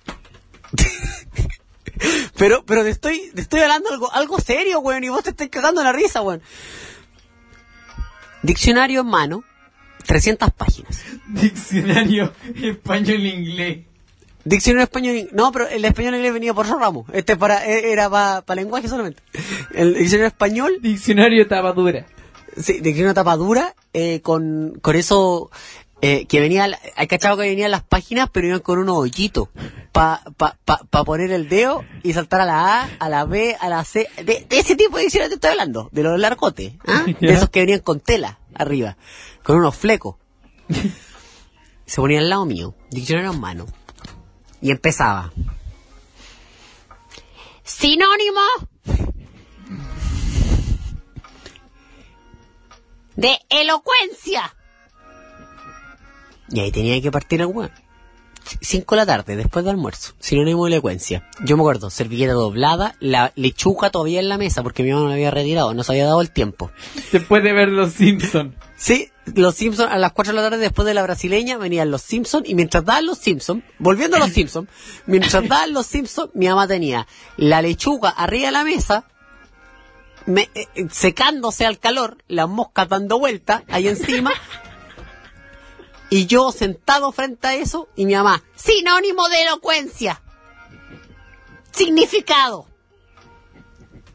pero, 2.37 2.63
pero 2.65 2.83
te 2.83 2.89
estoy, 2.89 3.31
te 3.35 3.41
estoy 3.41 3.59
hablando 3.61 3.89
algo, 3.91 4.11
algo 4.13 4.39
serio, 4.39 4.79
weón, 4.79 5.03
y 5.03 5.09
vos 5.09 5.23
te 5.23 5.31
estás 5.31 5.49
cagando 5.49 5.83
la 5.83 5.91
risa, 5.91 6.21
weón. 6.21 6.41
Diccionario 8.41 9.01
en 9.01 9.07
mano, 9.07 9.43
300 10.05 10.51
páginas. 10.51 11.01
Diccionario 11.27 12.33
español-inglés. 12.55 13.85
Diccionario 14.45 14.83
español, 14.83 15.29
no, 15.31 15.51
pero 15.51 15.67
el 15.67 15.85
español 15.85 16.15
inglés 16.15 16.33
venía 16.33 16.53
por 16.53 16.67
ramo. 16.67 17.05
Este 17.13 17.37
para, 17.37 17.65
era 17.65 18.09
para 18.09 18.55
lenguaje 18.55 18.87
solamente. 18.87 19.21
El 19.73 19.93
diccionario 19.93 20.27
español 20.27 20.79
Diccionario 20.81 21.47
tapadura. 21.47 22.05
Sí, 22.57 22.79
de 22.79 22.93
que 22.93 23.03
una 23.03 23.13
tapa 23.13 23.35
dura, 23.35 23.75
eh, 23.93 24.21
con, 24.21 24.77
con 24.81 24.95
eso, 24.95 25.49
eh, 26.01 26.25
que 26.25 26.39
venía, 26.39 26.67
hay 26.95 27.07
cachado 27.07 27.37
que 27.37 27.43
venían 27.43 27.71
las 27.71 27.83
páginas, 27.83 28.29
pero 28.31 28.47
iban 28.47 28.59
con 28.59 28.79
unos 28.79 28.97
hoyitos 28.97 29.49
para 29.91 30.23
pa, 30.37 30.57
pa, 30.63 30.81
pa 30.89 31.03
poner 31.03 31.31
el 31.31 31.49
dedo 31.49 31.83
y 32.03 32.13
saltar 32.13 32.41
a 32.41 32.45
la 32.45 32.81
A, 32.81 32.89
a 32.99 33.09
la 33.09 33.25
B, 33.25 33.55
a 33.59 33.69
la 33.69 33.83
C. 33.83 34.07
De, 34.17 34.45
de 34.47 34.59
ese 34.59 34.75
tipo 34.75 34.97
de 34.97 35.03
diccionario 35.03 35.29
te 35.29 35.35
estoy 35.35 35.51
hablando, 35.51 35.89
de 35.91 36.03
los 36.03 36.19
largotes, 36.19 36.73
¿ah? 36.87 37.05
de 37.19 37.33
esos 37.33 37.49
que 37.49 37.61
venían 37.61 37.79
con 37.79 37.99
tela 37.99 38.39
arriba, 38.53 38.97
con 39.43 39.57
unos 39.57 39.75
flecos. 39.75 40.17
Se 41.85 42.01
ponía 42.01 42.19
al 42.19 42.29
lado 42.29 42.45
mío, 42.45 42.75
diccionario 42.91 43.31
en 43.31 43.39
mano, 43.39 43.65
y 44.63 44.71
empezaba. 44.71 45.31
Sinónimo 47.63 48.39
de 53.15 53.37
elocuencia. 53.49 54.55
Y 56.49 56.61
ahí 56.61 56.71
tenía 56.71 57.01
que 57.01 57.11
partir 57.11 57.41
el 57.41 57.47
weón. 57.47 57.71
Cinco 58.61 58.95
de 58.95 59.01
la 59.01 59.05
tarde, 59.05 59.35
después 59.35 59.65
del 59.65 59.75
almuerzo. 59.75 60.13
Sinónimo 60.19 60.65
de 60.65 60.73
elocuencia. 60.73 61.29
Yo 61.43 61.57
me 61.57 61.63
acuerdo, 61.63 61.89
servilleta 61.89 62.33
doblada, 62.33 62.95
la 63.01 63.33
lechuga 63.35 63.89
todavía 63.89 64.21
en 64.21 64.29
la 64.29 64.37
mesa 64.37 64.63
porque 64.63 64.83
mi 64.83 64.93
mamá 64.93 65.09
la 65.09 65.15
había 65.15 65.31
retirado, 65.31 65.73
no 65.73 65.83
se 65.83 65.91
había 65.91 66.05
dado 66.05 66.21
el 66.21 66.31
tiempo. 66.31 66.71
Después 67.11 67.43
de 67.43 67.51
ver 67.51 67.67
Los 67.67 67.93
Simpsons. 67.93 68.55
Sí, 68.83 69.09
los 69.33 69.55
Simpsons 69.55 69.89
a 69.89 69.97
las 69.97 70.11
4 70.11 70.33
de 70.33 70.35
la 70.41 70.49
tarde 70.49 70.57
después 70.61 70.85
de 70.85 70.93
la 70.93 71.03
brasileña 71.03 71.57
venían 71.57 71.89
los 71.89 72.01
Simpsons 72.01 72.49
y 72.49 72.53
mientras 72.53 72.83
daban 72.83 73.05
los 73.05 73.17
Simpsons, 73.17 73.63
volviendo 73.79 74.17
a 74.17 74.19
los 74.19 74.31
Simpsons, 74.31 74.67
mientras 75.05 75.47
daban 75.47 75.71
los 75.71 75.85
Simpsons, 75.85 76.31
mi 76.33 76.49
mamá 76.49 76.67
tenía 76.67 77.07
la 77.37 77.61
lechuga 77.61 78.09
arriba 78.09 78.47
de 78.47 78.51
la 78.51 78.65
mesa, 78.65 79.05
me- 80.25 80.49
eh, 80.53 80.67
secándose 80.91 81.65
al 81.65 81.79
calor, 81.79 82.17
las 82.27 82.49
moscas 82.49 82.89
dando 82.89 83.19
vueltas 83.19 83.63
ahí 83.69 83.87
encima, 83.87 84.33
y 86.09 86.25
yo 86.25 86.51
sentado 86.51 87.13
frente 87.13 87.47
a 87.47 87.55
eso 87.55 87.87
y 87.95 88.05
mi 88.05 88.15
mamá, 88.15 88.43
sinónimo 88.53 89.29
de 89.29 89.43
elocuencia, 89.43 90.21
significado. 91.71 92.67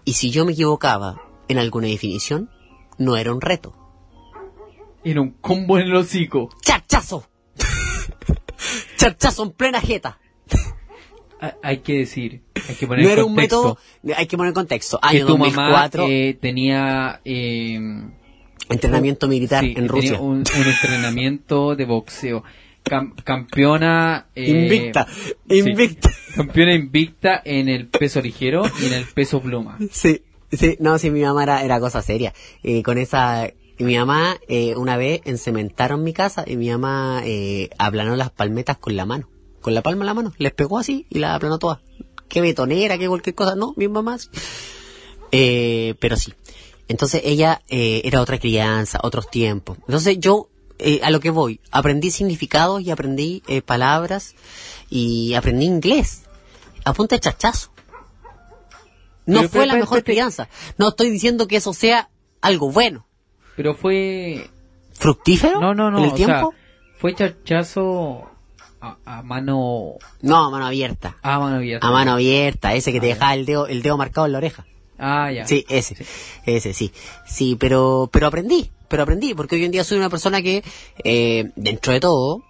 Y 0.05 0.12
si 0.12 0.31
yo 0.31 0.45
me 0.45 0.53
equivocaba 0.53 1.23
en 1.49 1.57
alguna 1.57 1.87
definición, 1.87 2.51
no 2.99 3.16
era 3.16 3.33
un 3.33 3.41
reto. 3.41 3.75
Era 5.05 5.21
un 5.21 5.31
combo 5.41 5.79
en 5.79 5.87
el 5.87 5.95
hocico. 5.97 6.49
¡Charchazo! 6.63 7.29
¡Charchazo 8.97 9.45
en 9.45 9.51
plena 9.53 9.81
jeta! 9.81 10.19
Ha- 11.41 11.55
Hay 11.63 11.79
que 11.79 11.99
decir, 11.99 12.43
hay 12.69 12.75
que 12.75 12.87
poner 12.87 13.05
No 13.05 13.11
era 13.13 13.25
un 13.25 13.35
contexto 13.35 13.79
método, 14.03 14.17
hay 14.17 14.27
que 14.27 14.37
poner 14.37 14.53
contexto. 14.53 14.99
que 15.01 15.09
Año 15.09 15.27
tu 15.27 15.33
2004, 15.39 16.03
mamá 16.03 16.13
eh, 16.13 16.37
tenía 16.41 17.21
eh, 17.25 17.79
entrenamiento 18.69 19.29
militar 19.29 19.61
sí, 19.63 19.69
en 19.69 19.75
tenía 19.75 19.89
Rusia. 19.89 20.21
un, 20.21 20.39
un 20.39 20.67
entrenamiento 20.67 21.77
de 21.77 21.85
boxeo. 21.85 22.43
Cam- 22.85 23.15
campeona 23.23 24.29
eh, 24.35 24.51
Invicta, 24.51 25.07
sí, 25.49 25.59
invicta. 25.59 26.11
campeona 26.35 26.75
invicta 26.75 27.41
en 27.45 27.69
el 27.69 27.87
peso 27.89 28.21
ligero 28.21 28.63
y 28.83 28.87
en 28.87 28.95
el 28.95 29.05
peso 29.05 29.41
pluma. 29.41 29.79
Sí, 29.93 30.23
sí, 30.51 30.77
no, 30.81 30.99
sí, 30.99 31.11
mi 31.11 31.21
mamá 31.23 31.43
era, 31.45 31.63
era 31.63 31.79
cosa 31.81 32.03
seria. 32.03 32.33
Eh, 32.65 32.83
con 32.83 32.97
esa, 32.99 33.49
y 33.79 33.85
mi 33.85 33.97
mamá, 33.97 34.37
eh, 34.49 34.74
una 34.76 34.97
vez 34.97 35.20
encementaron 35.24 36.03
mi 36.03 36.12
casa 36.12 36.45
y 36.47 36.57
mi 36.57 36.68
mamá 36.68 37.22
eh, 37.24 37.70
aplanó 37.79 38.16
las 38.16 38.31
palmetas 38.31 38.76
con 38.76 38.97
la 38.97 39.07
mano. 39.07 39.29
Con 39.61 39.74
la 39.74 39.83
palma 39.83 40.05
de 40.05 40.07
la 40.07 40.14
mano. 40.14 40.33
Les 40.39 40.53
pegó 40.53 40.79
así 40.79 41.07
y 41.11 41.18
las 41.20 41.37
aplanó 41.37 41.59
todas. 41.59 41.79
Qué 42.29 42.41
betonera, 42.41 42.99
qué 42.99 43.09
cualquier 43.09 43.35
cosa. 43.35 43.55
No, 43.55 43.74
mi 43.76 43.89
mamá 43.89 44.18
sí. 44.18 44.29
Eh, 45.33 45.95
pero 46.01 46.16
sí. 46.16 46.35
Entonces 46.89 47.20
ella 47.24 47.62
eh, 47.68 48.03
era 48.05 48.20
otra 48.20 48.39
crianza, 48.39 48.99
otros 49.03 49.31
tiempos. 49.31 49.76
Entonces 49.81 50.18
yo, 50.18 50.49
eh, 50.79 51.01
a 51.03 51.11
lo 51.11 51.20
que 51.20 51.31
voy, 51.31 51.61
aprendí 51.70 52.11
significados 52.11 52.81
y 52.83 52.91
aprendí 52.91 53.43
eh, 53.47 53.61
palabras 53.62 54.35
y 54.89 55.35
aprendí 55.35 55.66
inglés. 55.66 56.22
A 56.85 56.95
punta 56.95 57.14
de 57.14 57.20
chachazo. 57.20 57.70
No 59.26 59.41
Pero, 59.41 59.49
fue 59.51 59.61
pero, 59.61 59.66
la 59.66 59.72
pero, 59.74 59.85
mejor 59.85 60.05
crianza. 60.05 60.49
No 60.79 60.89
estoy 60.89 61.11
diciendo 61.11 61.47
que 61.47 61.57
eso 61.57 61.74
sea 61.74 62.09
algo 62.41 62.72
bueno. 62.72 63.07
Pero 63.59 63.75
fue 63.75 64.49
¿Fructífero? 64.93 65.61
no, 65.61 65.75
no, 65.75 65.91
no, 65.91 65.99
¿En 65.99 66.05
el 66.05 66.15
tiempo? 66.15 66.53
sea, 66.53 66.95
fue 66.99 67.13
chachazo 67.15 68.31
a, 68.81 68.97
a 69.05 69.23
mano 69.23 69.95
No, 70.23 70.45
a 70.47 70.51
mano 70.51 70.67
abierta. 70.67 71.17
a 71.23 71.41
mano 71.41 71.57
abierta. 71.57 71.87
A 71.87 71.91
mano 71.91 72.13
abierta, 72.13 72.75
ese 72.75 72.93
que 72.93 73.01
te 73.01 73.07
Ah, 73.11 73.15
dejaba 73.15 73.35
el 73.35 73.45
dedo, 73.47 73.67
el 73.67 73.83
dedo 73.83 73.97
marcado 73.97 74.27
en 74.27 74.33
la 74.33 74.39
oreja. 74.39 74.65
Ah, 74.97 75.33
ya. 75.33 75.45
Sí, 75.45 75.65
ese, 75.69 75.97
ese 76.47 76.73
sí. 76.73 76.93
Sí, 77.27 77.57
pero, 77.59 78.09
pero 78.13 78.29
aprendí, 78.29 78.71
pero 78.89 79.03
aprendí, 79.03 79.35
porque 79.35 79.57
hoy 79.57 79.65
en 79.65 79.73
día 79.73 79.83
soy 79.83 79.99
una 79.99 80.09
persona 80.09 80.41
que, 80.41 80.63
eh, 81.03 81.51
dentro 81.57 81.93
de 81.93 81.99
todo, 81.99 82.45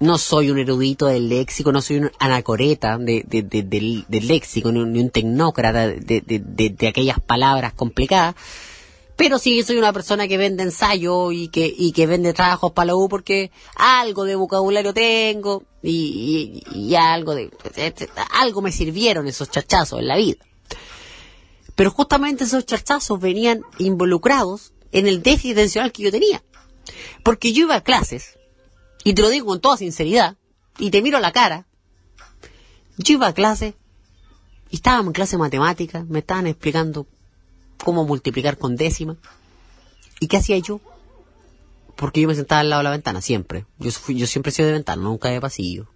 no 0.00 0.18
soy 0.18 0.50
un 0.50 0.58
erudito 0.58 1.06
del 1.06 1.28
léxico, 1.28 1.70
no 1.70 1.80
soy 1.82 1.98
un 1.98 2.10
anacoreta 2.18 2.98
de, 2.98 3.24
de- 3.26 3.42
de- 3.42 3.62
del, 3.62 4.04
del 4.08 4.26
léxico, 4.26 4.72
ni 4.72 4.80
un, 4.80 4.92
ni 4.92 4.98
un 5.00 5.10
tecnócrata 5.10 5.86
de 5.88 6.86
aquellas 6.88 7.20
palabras 7.20 7.72
complicadas, 7.74 8.34
pero 9.18 9.38
sí 9.38 9.62
soy 9.64 9.76
una 9.76 9.92
persona 9.92 10.28
que 10.28 10.38
vende 10.38 10.62
ensayo 10.62 11.32
y 11.32 11.48
que, 11.48 11.66
y 11.76 11.90
que 11.92 12.06
vende 12.06 12.32
trabajos 12.32 12.70
para 12.72 12.86
la 12.86 12.94
U 12.96 13.08
porque 13.08 13.50
algo 13.74 14.24
de 14.24 14.36
vocabulario 14.36 14.94
tengo 14.94 15.64
y, 15.82 16.62
y- 16.72 16.78
y 16.78 16.94
algo 16.94 17.34
de, 17.34 17.50
algo 18.30 18.62
me 18.62 18.70
sirvieron 18.72 19.26
esos 19.26 19.50
chachazos 19.50 19.98
en 19.98 20.06
la 20.08 20.16
vida. 20.16 20.38
Pero 21.74 21.90
justamente 21.90 22.44
esos 22.44 22.64
charchazos 22.64 23.20
venían 23.20 23.62
involucrados 23.78 24.72
en 24.92 25.06
el 25.06 25.22
déficit 25.22 25.52
atencional 25.52 25.92
que 25.92 26.04
yo 26.04 26.10
tenía. 26.10 26.42
Porque 27.22 27.52
yo 27.52 27.62
iba 27.64 27.74
a 27.74 27.82
clases, 27.82 28.38
y 29.04 29.14
te 29.14 29.22
lo 29.22 29.28
digo 29.30 29.46
con 29.46 29.60
toda 29.60 29.76
sinceridad, 29.76 30.36
y 30.78 30.90
te 30.90 31.02
miro 31.02 31.18
a 31.18 31.20
la 31.20 31.32
cara, 31.32 31.66
yo 32.96 33.14
iba 33.14 33.26
a 33.26 33.34
clase, 33.34 33.74
y 34.70 34.76
estábamos 34.76 35.08
en 35.08 35.12
clase 35.12 35.32
de 35.32 35.38
matemáticas, 35.38 36.06
me 36.08 36.20
estaban 36.20 36.46
explicando 36.46 37.06
cómo 37.84 38.04
multiplicar 38.04 38.58
con 38.58 38.76
décimas. 38.76 39.16
¿Y 40.20 40.26
qué 40.28 40.36
hacía 40.38 40.58
yo? 40.58 40.80
Porque 41.96 42.20
yo 42.20 42.28
me 42.28 42.34
sentaba 42.34 42.60
al 42.60 42.70
lado 42.70 42.80
de 42.80 42.84
la 42.84 42.90
ventana, 42.90 43.20
siempre. 43.20 43.64
Yo, 43.78 43.90
fui- 43.90 44.16
yo 44.16 44.26
siempre 44.26 44.50
he 44.50 44.52
sido 44.52 44.68
de 44.68 44.74
ventana, 44.74 45.02
nunca 45.02 45.28
de 45.30 45.40
pasillo. 45.40 45.86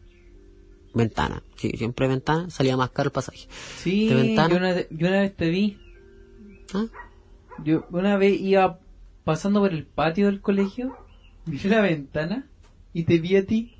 Ventana, 0.95 1.43
sí, 1.57 1.71
siempre 1.79 2.07
ventana, 2.07 2.51
salía 2.51 2.77
más 2.77 2.91
caro 2.91 3.09
el 3.09 3.13
pasaje. 3.13 3.49
Sí, 3.83 4.09
de 4.09 4.15
ventana. 4.15 4.49
yo 4.51 4.57
una, 4.59 4.81
yo 4.91 5.09
una 5.09 5.21
vez 5.23 5.35
te 5.37 5.49
vi. 5.49 5.79
¿Ah? 6.75 6.85
Yo 7.65 7.87
una 7.91 8.17
vez 8.17 8.39
iba 8.41 8.79
pasando 9.25 9.61
por 9.61 9.73
el 9.73 9.85
patio 9.87 10.27
del 10.27 10.41
colegio, 10.41 10.97
vi 11.47 11.59
la 11.69 11.81
ventana 11.81 12.47
y 12.93 13.05
te 13.05 13.19
vi 13.19 13.37
a 13.37 13.47
ti. 13.47 13.75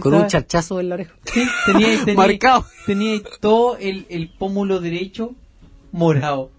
Con 0.00 0.12
un 0.12 0.26
charchazo 0.26 0.78
en 0.80 0.88
la 0.90 0.96
oreja. 0.96 1.14
Sí, 1.32 1.46
tenía, 1.66 1.88
tenía, 2.04 2.14
Marcado. 2.14 2.66
tenía 2.84 3.20
todo 3.40 3.76
el, 3.78 4.06
el 4.10 4.28
pómulo 4.28 4.80
derecho 4.80 5.34
morado. 5.92 6.50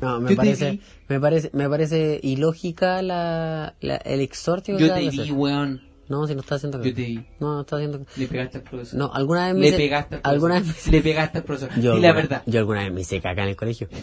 No, 0.00 0.20
me 0.20 0.34
parece, 0.36 0.80
me 1.08 1.20
parece, 1.20 1.50
me 1.52 1.68
parece 1.68 2.20
ilógica 2.22 3.00
la, 3.02 3.74
la- 3.80 3.96
el 3.96 4.20
exhortio 4.20 4.76
que 4.76 4.86
Yo 4.86 4.94
te 4.94 5.08
hacer. 5.08 5.32
weón. 5.32 5.82
No, 6.08 6.26
si 6.26 6.34
no 6.34 6.42
está 6.42 6.56
haciendo 6.56 6.82
Yo 6.82 6.92
te 6.94 7.02
vi. 7.02 7.16
No, 7.40 7.54
no 7.54 7.60
está 7.62 7.76
haciendo 7.76 8.04
Le 8.16 8.26
pegaste 8.26 8.58
al 8.58 8.64
profesor. 8.64 8.98
No, 8.98 9.10
alguna 9.14 9.46
vez 9.46 9.54
me 9.54 9.60
Le 9.62 9.68
hice- 9.68 9.76
pegaste 9.78 10.14
al 10.16 10.20
profesor. 10.20 10.34
alguna 10.34 10.54
vez 10.60 10.86
me- 10.86 10.92
Le 10.92 11.00
pegaste 11.02 11.38
al 11.38 11.44
profesor. 11.44 11.70
yo 11.70 11.80
Di 11.80 11.86
la 11.86 11.92
alguna- 11.94 12.12
verdad. 12.12 12.42
Yo 12.46 12.58
alguna 12.60 12.82
vez 12.82 12.92
me 12.92 13.00
hice 13.00 13.20
caca 13.22 13.42
en 13.42 13.48
el 13.48 13.56
colegio. 13.56 13.88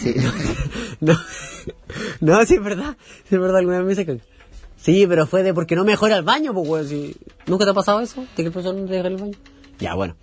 Sí, 0.00 0.14
no, 1.00 1.12
no, 1.12 1.18
no, 2.20 2.44
sí 2.46 2.54
es 2.54 2.62
verdad, 2.62 2.96
sí 3.28 3.34
es 3.34 3.40
verdad, 3.40 3.58
alguna 3.58 3.78
vez 3.78 3.86
me 3.86 3.92
hice 3.92 4.06
caca. 4.06 4.22
Sí, 4.76 5.06
pero 5.08 5.26
fue 5.26 5.42
de 5.42 5.52
porque 5.54 5.76
no 5.76 5.84
me 5.84 5.92
dejó 5.92 6.06
ir 6.08 6.14
al 6.14 6.22
baño, 6.22 6.52
pues, 6.54 6.68
weón, 6.68 6.88
si- 6.88 7.16
¿Nunca 7.46 7.64
te 7.64 7.70
ha 7.70 7.74
pasado 7.74 8.00
eso? 8.00 8.20
¿De 8.22 8.26
que 8.36 8.42
el 8.42 8.52
profesor 8.52 8.74
no 8.74 8.86
te 8.86 8.92
deja 8.94 9.00
ir 9.08 9.14
al 9.14 9.16
baño? 9.20 9.34
Ya, 9.78 9.94
bueno. 9.94 10.16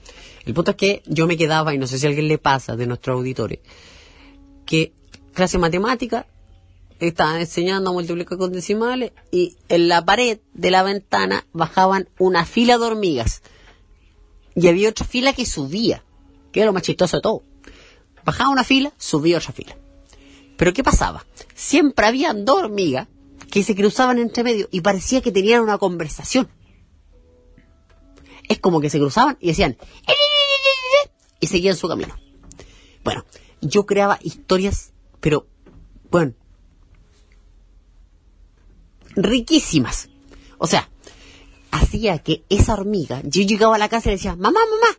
El 0.45 0.53
punto 0.53 0.71
es 0.71 0.77
que 0.77 1.01
yo 1.07 1.25
me 1.27 1.37
quedaba, 1.37 1.73
y 1.73 1.77
no 1.77 1.87
sé 1.87 1.97
si 1.97 2.05
a 2.05 2.09
alguien 2.09 2.27
le 2.27 2.37
pasa 2.37 2.75
de 2.75 2.85
nuestros 2.87 3.15
auditores, 3.17 3.59
que 4.65 4.93
clase 5.33 5.57
matemática, 5.57 6.27
estaban 6.99 7.39
enseñando 7.39 7.89
a 7.89 7.93
multiplicar 7.93 8.37
con 8.37 8.51
decimales 8.51 9.11
y 9.31 9.57
en 9.69 9.87
la 9.87 10.03
pared 10.05 10.39
de 10.53 10.71
la 10.71 10.83
ventana 10.83 11.45
bajaban 11.53 12.09
una 12.17 12.45
fila 12.45 12.77
de 12.77 12.85
hormigas. 12.85 13.41
Y 14.55 14.67
había 14.67 14.89
otra 14.89 15.05
fila 15.05 15.33
que 15.33 15.45
subía, 15.45 16.03
que 16.51 16.61
era 16.61 16.67
lo 16.67 16.73
más 16.73 16.83
chistoso 16.83 17.17
de 17.17 17.21
todo. 17.21 17.43
Bajaba 18.23 18.49
una 18.49 18.63
fila, 18.63 18.93
subía 18.97 19.37
otra 19.37 19.51
fila. 19.51 19.75
Pero 20.57 20.73
¿qué 20.73 20.83
pasaba? 20.83 21.25
Siempre 21.53 22.05
habían 22.05 22.45
dos 22.45 22.63
hormigas 22.63 23.07
que 23.51 23.63
se 23.63 23.75
cruzaban 23.75 24.17
entre 24.17 24.43
medio 24.43 24.69
y 24.71 24.81
parecía 24.81 25.21
que 25.21 25.31
tenían 25.31 25.61
una 25.61 25.77
conversación. 25.77 26.49
Es 28.47 28.59
como 28.59 28.79
que 28.79 28.89
se 28.89 28.99
cruzaban 28.99 29.37
y 29.41 29.47
decían 29.47 29.77
y 31.39 31.47
seguían 31.47 31.75
su 31.75 31.87
camino. 31.87 32.15
Bueno, 33.03 33.25
yo 33.67 33.85
creaba 33.85 34.19
historias, 34.21 34.93
pero 35.19 35.47
bueno, 36.11 36.33
riquísimas. 39.15 40.09
O 40.57 40.67
sea, 40.67 40.89
hacía 41.71 42.19
que 42.19 42.43
esa 42.49 42.73
hormiga, 42.73 43.21
yo 43.23 43.41
llegaba 43.41 43.75
a 43.75 43.79
la 43.79 43.89
casa 43.89 44.09
y 44.09 44.11
le 44.11 44.17
decía, 44.17 44.35
mamá, 44.35 44.59
mamá, 44.59 44.97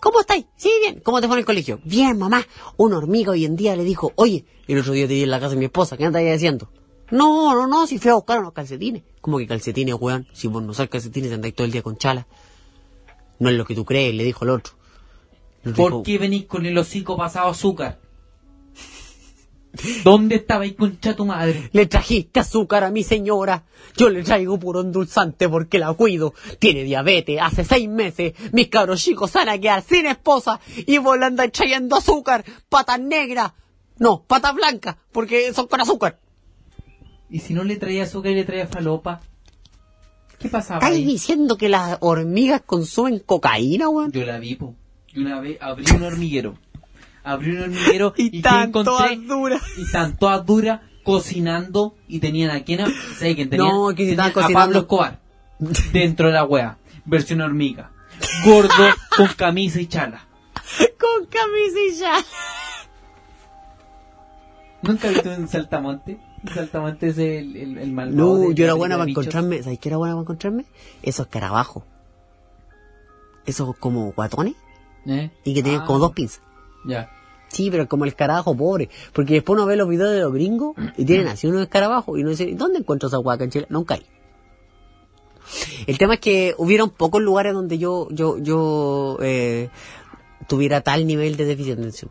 ¿cómo 0.00 0.20
estáis? 0.20 0.46
Sí, 0.56 0.70
bien. 0.80 1.00
¿Cómo 1.00 1.20
te 1.20 1.26
fue 1.26 1.36
en 1.36 1.40
el 1.40 1.44
colegio? 1.44 1.80
Bien, 1.84 2.18
mamá. 2.18 2.46
Una 2.76 2.98
hormiga 2.98 3.32
hoy 3.32 3.44
en 3.44 3.56
día 3.56 3.76
le 3.76 3.84
dijo, 3.84 4.12
oye, 4.16 4.44
el 4.66 4.78
otro 4.78 4.92
día 4.92 5.06
te 5.06 5.14
vi 5.14 5.22
en 5.22 5.30
la 5.30 5.40
casa 5.40 5.50
de 5.50 5.58
mi 5.58 5.66
esposa, 5.66 5.96
¿qué 5.96 6.04
andas 6.04 6.22
haciendo? 6.22 6.70
No, 7.10 7.54
no, 7.54 7.66
no, 7.66 7.86
si 7.86 7.98
fui 7.98 8.10
a 8.10 8.14
buscar 8.14 8.40
unos 8.40 8.52
calcetines. 8.52 9.02
¿Cómo 9.20 9.38
que 9.38 9.46
calcetines, 9.46 9.94
weón? 9.94 10.26
Si 10.32 10.48
vos 10.48 10.62
no 10.62 10.74
sabes 10.74 10.90
calcetines 10.90 11.32
andáis 11.32 11.54
todo 11.54 11.64
el 11.64 11.72
día 11.72 11.82
con 11.82 11.96
chala. 11.96 12.26
No 13.38 13.48
es 13.48 13.56
lo 13.56 13.64
que 13.64 13.74
tú 13.74 13.84
crees, 13.84 14.14
le 14.14 14.24
dijo 14.24 14.44
el 14.44 14.50
otro. 14.50 14.74
¿Por 15.74 16.02
qué 16.02 16.18
venís 16.18 16.44
con 16.46 16.66
el 16.66 16.76
hocico 16.78 17.16
pasado 17.16 17.48
azúcar? 17.48 17.98
¿Dónde 20.04 20.36
estabais 20.36 20.74
concha 20.74 21.14
tu 21.14 21.26
madre? 21.26 21.68
Le 21.72 21.86
trajiste 21.86 22.40
azúcar 22.40 22.82
a 22.84 22.90
mi 22.90 23.02
señora. 23.02 23.64
Yo 23.96 24.08
le 24.08 24.22
traigo 24.22 24.58
puro 24.58 24.80
endulzante 24.80 25.48
porque 25.48 25.78
la 25.78 25.92
cuido. 25.92 26.32
Tiene 26.58 26.82
diabetes 26.84 27.38
hace 27.42 27.62
seis 27.64 27.88
meses. 27.88 28.32
Mis 28.52 28.68
cabros 28.68 29.02
chicos 29.02 29.32
van 29.34 29.50
a 29.50 29.58
quedar 29.58 29.82
sin 29.82 30.06
esposa. 30.06 30.60
Y 30.86 30.96
vos 30.98 31.18
le 31.18 31.26
andáis 31.26 31.52
trayendo 31.52 31.96
azúcar. 31.96 32.44
Patas 32.70 33.00
negras. 33.00 33.52
No, 33.98 34.22
patas 34.26 34.54
blancas. 34.54 34.96
Porque 35.12 35.52
son 35.52 35.66
con 35.66 35.80
azúcar. 35.80 36.20
¿Y 37.28 37.40
si 37.40 37.52
no 37.52 37.62
le 37.62 37.76
traía 37.76 38.04
azúcar 38.04 38.32
y 38.32 38.36
le 38.36 38.44
traía 38.44 38.66
falopa? 38.66 39.20
¿Qué 40.38 40.48
pasaba 40.48 40.78
¿Estáis 40.78 40.98
ahí? 41.00 41.04
diciendo 41.04 41.56
que 41.58 41.68
las 41.68 41.98
hormigas 42.00 42.62
consumen 42.64 43.18
cocaína, 43.18 43.88
weón? 43.90 44.12
Yo 44.12 44.24
la 44.24 44.38
vi, 44.38 44.54
po. 44.54 44.74
Y 45.16 45.20
una 45.20 45.40
vez 45.40 45.58
abrí 45.60 45.84
un 45.94 46.02
hormiguero. 46.04 46.54
Abrí 47.24 47.56
un 47.56 47.62
hormiguero 47.64 48.14
y, 48.18 48.26
Y 48.26 48.30
¿qué 48.30 48.42
tan 48.42 48.68
encontré? 48.68 48.92
todas 48.92 49.26
duras. 49.26 49.62
Y 49.78 49.82
están 49.82 50.16
todas 50.16 50.46
duras 50.46 50.80
cocinando 51.02 51.94
y 52.08 52.18
tenían 52.20 52.50
a 52.50 52.62
quién, 52.64 52.80
¿sabes 53.18 53.34
quién? 53.36 53.48
No, 53.52 53.88
que 53.88 54.04
Tenían 54.06 54.10
estaban 54.10 54.30
a 54.30 54.32
cocinando- 54.34 54.54
Pablo 54.54 54.78
Escobar 54.80 55.20
dentro 55.92 56.26
de 56.28 56.32
la 56.34 56.44
wea, 56.44 56.78
versión 57.04 57.40
hormiga, 57.40 57.90
gordo 58.44 58.68
con 59.16 59.28
camisa 59.28 59.80
y 59.80 59.86
chala. 59.86 60.26
Con 60.98 61.26
camisilla. 61.26 62.12
¿Nunca 64.82 65.08
viste 65.08 65.28
un 65.30 65.48
saltamonte? 65.48 66.18
Un 66.42 66.50
saltamonte 66.54 67.08
es 67.08 67.18
el, 67.18 67.56
el, 67.56 67.78
el 67.78 67.92
malvado 67.92 68.16
No, 68.38 68.48
de- 68.48 68.54
yo 68.54 68.64
era 68.64 68.74
buena 68.74 68.96
para 68.96 69.06
Bichos. 69.06 69.24
encontrarme. 69.24 69.62
¿Sabes 69.62 69.78
qué 69.78 69.88
era 69.88 69.96
buena 69.96 70.14
para 70.14 70.22
encontrarme? 70.22 70.64
Esos 71.02 71.26
escarabajos. 71.26 71.84
Esos 73.46 73.76
como 73.78 74.12
guatones. 74.12 74.54
¿Eh? 75.06 75.30
Y 75.44 75.54
que 75.54 75.62
tenían 75.62 75.82
Ah, 75.82 75.86
como 75.86 75.98
dos 75.98 76.12
pinzas. 76.12 76.42
Ya. 76.84 77.10
Sí, 77.48 77.70
pero 77.70 77.88
como 77.88 78.04
el 78.04 78.08
escarabajo 78.08 78.56
pobre. 78.56 78.88
Porque 79.12 79.34
después 79.34 79.56
uno 79.56 79.66
ve 79.66 79.76
los 79.76 79.88
videos 79.88 80.10
de 80.12 80.20
los 80.20 80.32
gringos 80.32 80.74
y 80.96 81.04
tienen 81.04 81.28
así 81.28 81.46
unos 81.46 81.62
escarabajos 81.62 82.18
y 82.18 82.22
uno 82.22 82.30
dice, 82.30 82.52
¿dónde 82.54 82.80
encuentro 82.80 83.08
esa 83.08 83.18
hueá 83.20 83.36
en 83.40 83.50
Chile? 83.50 83.66
Nunca 83.70 83.94
hay. 83.94 84.06
El 85.86 85.96
tema 85.96 86.14
es 86.14 86.20
que 86.20 86.54
hubieron 86.58 86.90
pocos 86.90 87.22
lugares 87.22 87.54
donde 87.54 87.78
yo, 87.78 88.08
yo, 88.10 88.36
yo 88.38 89.16
eh, 89.22 89.68
tuviera 90.48 90.80
tal 90.80 91.06
nivel 91.06 91.36
de 91.36 91.44
déficit 91.44 91.76
de 91.76 91.80
atención. 91.82 92.10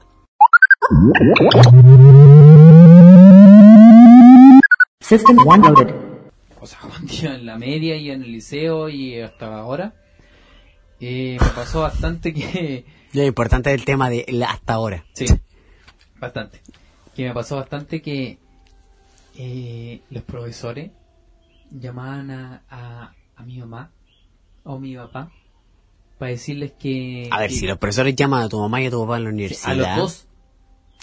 System 5.01 5.37
one 5.45 5.67
loaded. 5.67 5.93
O 6.61 6.65
sea, 6.65 6.79
cuando 6.79 7.13
iba 7.21 7.35
en 7.35 7.45
la 7.45 7.57
media 7.57 7.95
y 7.97 8.09
en 8.09 8.23
el 8.23 8.31
liceo 8.31 8.89
y 8.89 9.19
hasta 9.19 9.59
ahora, 9.59 9.93
eh, 10.99 11.37
me 11.39 11.47
pasó 11.49 11.81
bastante 11.81 12.33
que... 12.33 12.85
Lo 13.13 13.23
importante 13.23 13.69
es 13.73 13.75
el 13.79 13.85
tema 13.85 14.09
de 14.09 14.25
la- 14.29 14.51
hasta 14.51 14.73
ahora. 14.73 15.05
Sí, 15.13 15.25
bastante. 16.19 16.61
Que 17.15 17.27
me 17.27 17.33
pasó 17.33 17.55
bastante 17.55 18.01
que 18.01 18.37
eh, 19.37 20.01
los 20.09 20.23
profesores 20.23 20.91
llamaban 21.71 22.29
a, 22.31 22.61
a, 22.69 23.13
a 23.35 23.43
mi 23.43 23.57
mamá 23.59 23.91
o 24.63 24.79
mi 24.79 24.95
papá 24.95 25.31
para 26.17 26.31
decirles 26.31 26.73
que... 26.79 27.29
A 27.31 27.39
ver, 27.39 27.49
que- 27.49 27.55
si 27.55 27.67
los 27.67 27.77
profesores 27.77 28.15
llaman 28.15 28.43
a 28.43 28.49
tu 28.49 28.59
mamá 28.59 28.81
y 28.81 28.87
a 28.87 28.91
tu 28.91 29.01
papá 29.01 29.17
en 29.17 29.23
la 29.23 29.29
a 29.29 29.33
universidad. 29.33 29.75
los 29.77 29.95
dos, 29.97 30.27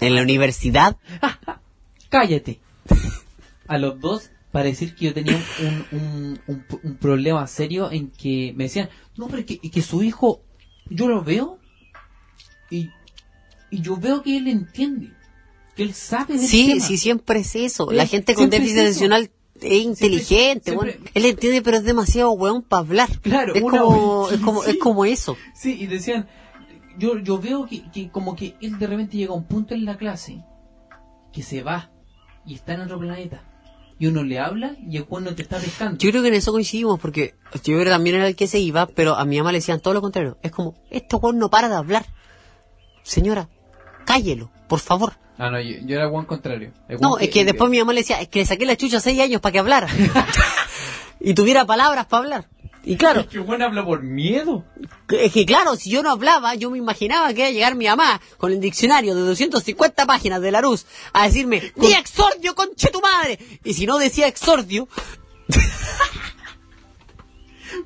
En 0.01 0.15
la 0.15 0.23
universidad. 0.23 0.97
cállate. 2.11 2.61
A 3.69 3.79
los 3.79 3.99
dos 4.01 4.31
para 4.53 4.67
decir 4.67 4.95
que 4.95 5.07
yo 5.07 5.15
tenía 5.15 5.43
un, 5.61 5.99
un, 5.99 6.41
un, 6.47 6.65
un 6.83 6.97
problema 6.97 7.47
serio 7.47 7.91
en 7.91 8.11
que 8.11 8.53
me 8.57 8.65
decían, 8.65 8.89
no, 9.17 9.27
pero 9.27 9.39
es 9.41 9.47
que, 9.47 9.61
es 9.63 9.71
que 9.71 9.83
su 9.83 10.03
hijo, 10.03 10.43
yo 10.91 11.09
lo 11.09 11.23
veo 11.25 11.59
y, 12.71 12.91
y 13.71 13.81
yo 13.81 13.97
veo 13.97 14.23
que 14.23 14.37
él 14.37 14.49
entiende, 14.49 15.11
que 15.75 15.83
él 15.83 15.95
sabe 15.95 16.35
del 16.37 16.47
Sí, 16.47 16.67
tema. 16.75 16.85
sí, 16.87 16.97
siempre 16.99 17.41
es 17.41 17.57
eso. 17.57 17.91
La 17.91 18.07
gente 18.07 18.35
con 18.35 18.51
déficit 18.51 18.77
es 18.77 18.83
atencional 18.83 19.31
es 19.61 19.83
inteligente, 19.85 20.71
siempre- 20.73 20.91
weón. 20.99 21.11
Él 21.15 21.25
entiende, 21.27 21.63
pero 21.63 21.77
es 21.79 21.85
demasiado 21.85 22.33
weón 22.33 22.63
para 22.63 22.81
hablar. 22.81 23.09
Claro, 23.21 23.55
es 23.55 23.63
como, 23.63 24.29
es 24.31 24.41
como, 24.41 24.63
sí. 24.65 24.71
es 24.71 24.77
como 24.79 25.05
eso. 25.05 25.37
Sí, 25.55 25.77
y 25.81 25.87
decían, 25.87 26.27
yo, 26.99 27.19
yo 27.21 27.39
veo 27.39 27.67
que, 27.67 27.89
que 27.91 28.11
como 28.11 28.35
que 28.35 28.57
él 28.61 28.79
de 28.79 28.87
repente 28.87 29.17
llega 29.17 29.33
a 29.33 29.37
un 29.37 29.45
punto 29.45 29.73
en 29.75 29.85
la 29.85 29.97
clase 29.97 30.45
que 31.33 31.43
se 31.43 31.63
va 31.63 31.91
y 32.45 32.55
está 32.55 32.75
en 32.75 32.81
otro 32.83 32.99
planeta. 32.99 33.49
Y 34.03 34.07
uno 34.09 34.25
le 34.25 34.41
habla 34.41 34.75
y 34.91 34.97
el 34.97 35.05
juez 35.05 35.23
no 35.25 35.33
te 35.33 35.43
está 35.43 35.59
pescando. 35.59 35.97
Yo 35.97 36.11
creo 36.11 36.23
que 36.23 36.29
en 36.29 36.35
eso 36.35 36.51
coincidimos 36.51 36.99
porque 36.99 37.37
yo 37.55 37.61
creo 37.63 37.85
que 37.85 37.91
también 37.91 38.17
era 38.17 38.27
el 38.27 38.35
que 38.35 38.49
se 38.49 38.59
iba, 38.59 38.87
pero 38.87 39.15
a 39.15 39.25
mi 39.25 39.39
mamá 39.39 39.53
le 39.53 39.59
decían 39.59 39.79
todo 39.79 39.95
lo 39.95 40.01
contrario. 40.01 40.39
Es 40.43 40.51
como, 40.51 40.75
este 40.91 41.15
weón 41.15 41.39
no 41.39 41.51
para 41.51 41.69
de 41.69 41.77
hablar. 41.77 42.05
Señora, 43.05 43.49
cállelo, 44.05 44.51
por 44.67 44.81
favor. 44.81 45.13
Ah, 45.39 45.51
no, 45.51 45.61
yo, 45.61 45.77
yo 45.87 45.95
era 45.95 46.09
Juan 46.09 46.25
contrario. 46.25 46.73
El 46.89 47.01
No, 47.01 47.11
Juan 47.11 47.23
es 47.23 47.31
que 47.31 47.45
después 47.45 47.71
mi 47.71 47.79
mamá 47.79 47.93
le 47.93 48.01
decía, 48.01 48.21
es 48.21 48.27
que 48.27 48.41
le 48.41 48.45
saqué 48.45 48.67
la 48.67 48.77
chucha 48.77 48.99
seis 48.99 49.21
años 49.21 49.41
para 49.41 49.53
que 49.53 49.59
hablara. 49.61 49.87
y 51.21 51.35
tuviera 51.35 51.65
palabras 51.65 52.07
para 52.07 52.25
hablar. 52.25 52.49
Y 52.85 52.97
claro, 52.97 53.29
Que 53.29 53.39
Juan 53.39 53.63
habla 53.63 53.85
por 53.85 54.03
miedo. 54.03 54.65
Es 55.09 55.33
que 55.33 55.47
claro, 55.47 55.77
si 55.77 55.91
yo 55.91 56.03
no 56.03 56.11
hablaba, 56.11 56.55
yo 56.57 56.69
me 56.71 56.79
imaginaba 56.79 57.29
que 57.33 57.41
iba 57.41 57.49
a 57.49 57.53
llegar 57.53 57.75
mi 57.77 57.87
mamá 57.87 58.21
con 58.39 58.51
el 58.53 58.61
diccionario 58.61 59.15
de 59.15 59.21
250 59.23 60.05
páginas 60.07 60.41
de 60.41 60.51
Larus 60.51 60.87
a 61.13 61.25
decirme, 61.27 61.73
¡Di 61.77 61.93
exordio, 61.93 62.55
conche 62.57 62.89
tu 62.91 63.01
madre! 63.01 63.39
Y 63.63 63.75
si 63.75 63.87
no 63.87 63.99
decía 63.99 64.27
exordio, 64.27 64.89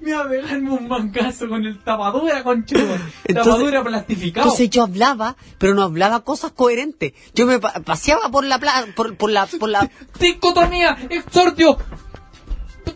Me 0.01 0.13
va 0.15 0.23
a 0.25 0.29
pegarme 0.29 0.71
un 0.71 0.89
mangazo 0.89 1.49
con 1.49 1.65
el 1.65 1.79
tapadura. 1.79 2.39
Entonces- 2.39 3.01
tapadura 3.35 3.85
plastificado. 3.85 4.45
entonces 4.47 4.71
yo 4.71 4.83
hablaba, 4.83 5.37
pero 5.59 5.75
no 5.75 5.83
hablaba 5.83 6.21
cosas 6.25 6.53
coherentes. 6.53 7.13
Yo 7.35 7.47
me 7.47 7.59
pa- 7.61 7.75
paseaba 7.85 8.29
por 8.31 8.45
la 8.45 8.59
pla- 8.59 8.87
por, 8.97 9.17
por 9.17 9.31
la, 9.31 9.47
por 9.47 9.69
la, 9.69 9.89
Dicotomía, 10.21 10.97
exordio, 11.11 11.79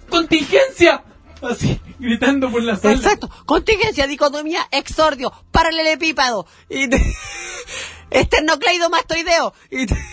contingencia. 0.09 1.05
Así, 1.43 1.81
gritando 1.99 2.51
por 2.51 2.63
la 2.63 2.77
sala. 2.77 2.95
exacto, 2.95 3.31
contingencia, 3.47 4.07
dicotomía, 4.07 4.67
exordio, 4.73 5.33
paralelepípado, 5.51 6.47
y 6.69 6.89
te- 6.89 7.17
esternocleidomastoideo, 8.11 9.55
y 9.71 9.87
te- 9.87 9.97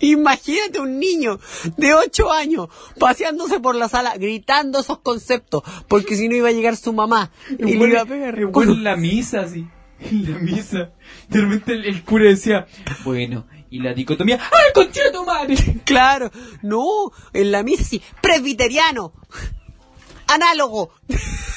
Imagínate 0.00 0.78
un 0.80 0.98
niño 1.00 1.40
de 1.76 1.92
8 1.94 2.30
años 2.32 2.68
paseándose 3.00 3.58
por 3.60 3.74
la 3.74 3.88
sala 3.88 4.16
gritando 4.16 4.78
esos 4.80 4.98
conceptos, 5.00 5.62
porque 5.88 6.16
si 6.16 6.28
no 6.28 6.36
iba 6.36 6.48
a 6.48 6.52
llegar 6.52 6.76
su 6.76 6.92
mamá 6.92 7.30
y 7.58 7.74
le 7.76 7.88
iba 7.88 8.02
a 8.02 8.06
pegar. 8.06 8.38
en 8.38 8.84
la 8.84 8.96
misa, 8.96 9.40
así. 9.40 9.66
En 10.00 10.22
la 10.32 10.38
misa. 10.38 10.92
De 11.28 11.40
repente 11.40 11.72
el, 11.72 11.84
el 11.86 12.04
cura 12.04 12.26
decía, 12.26 12.66
bueno, 13.04 13.46
y 13.70 13.80
la 13.80 13.94
dicotomía, 13.94 14.40
¡ay, 14.40 14.72
conchito 14.74 15.12
tu 15.12 15.24
madre! 15.24 15.56
Claro, 15.84 16.30
no, 16.62 17.12
en 17.32 17.50
la 17.50 17.62
misa 17.62 17.84
sí, 17.84 18.02
presbiteriano, 18.20 19.12
análogo. 20.26 20.92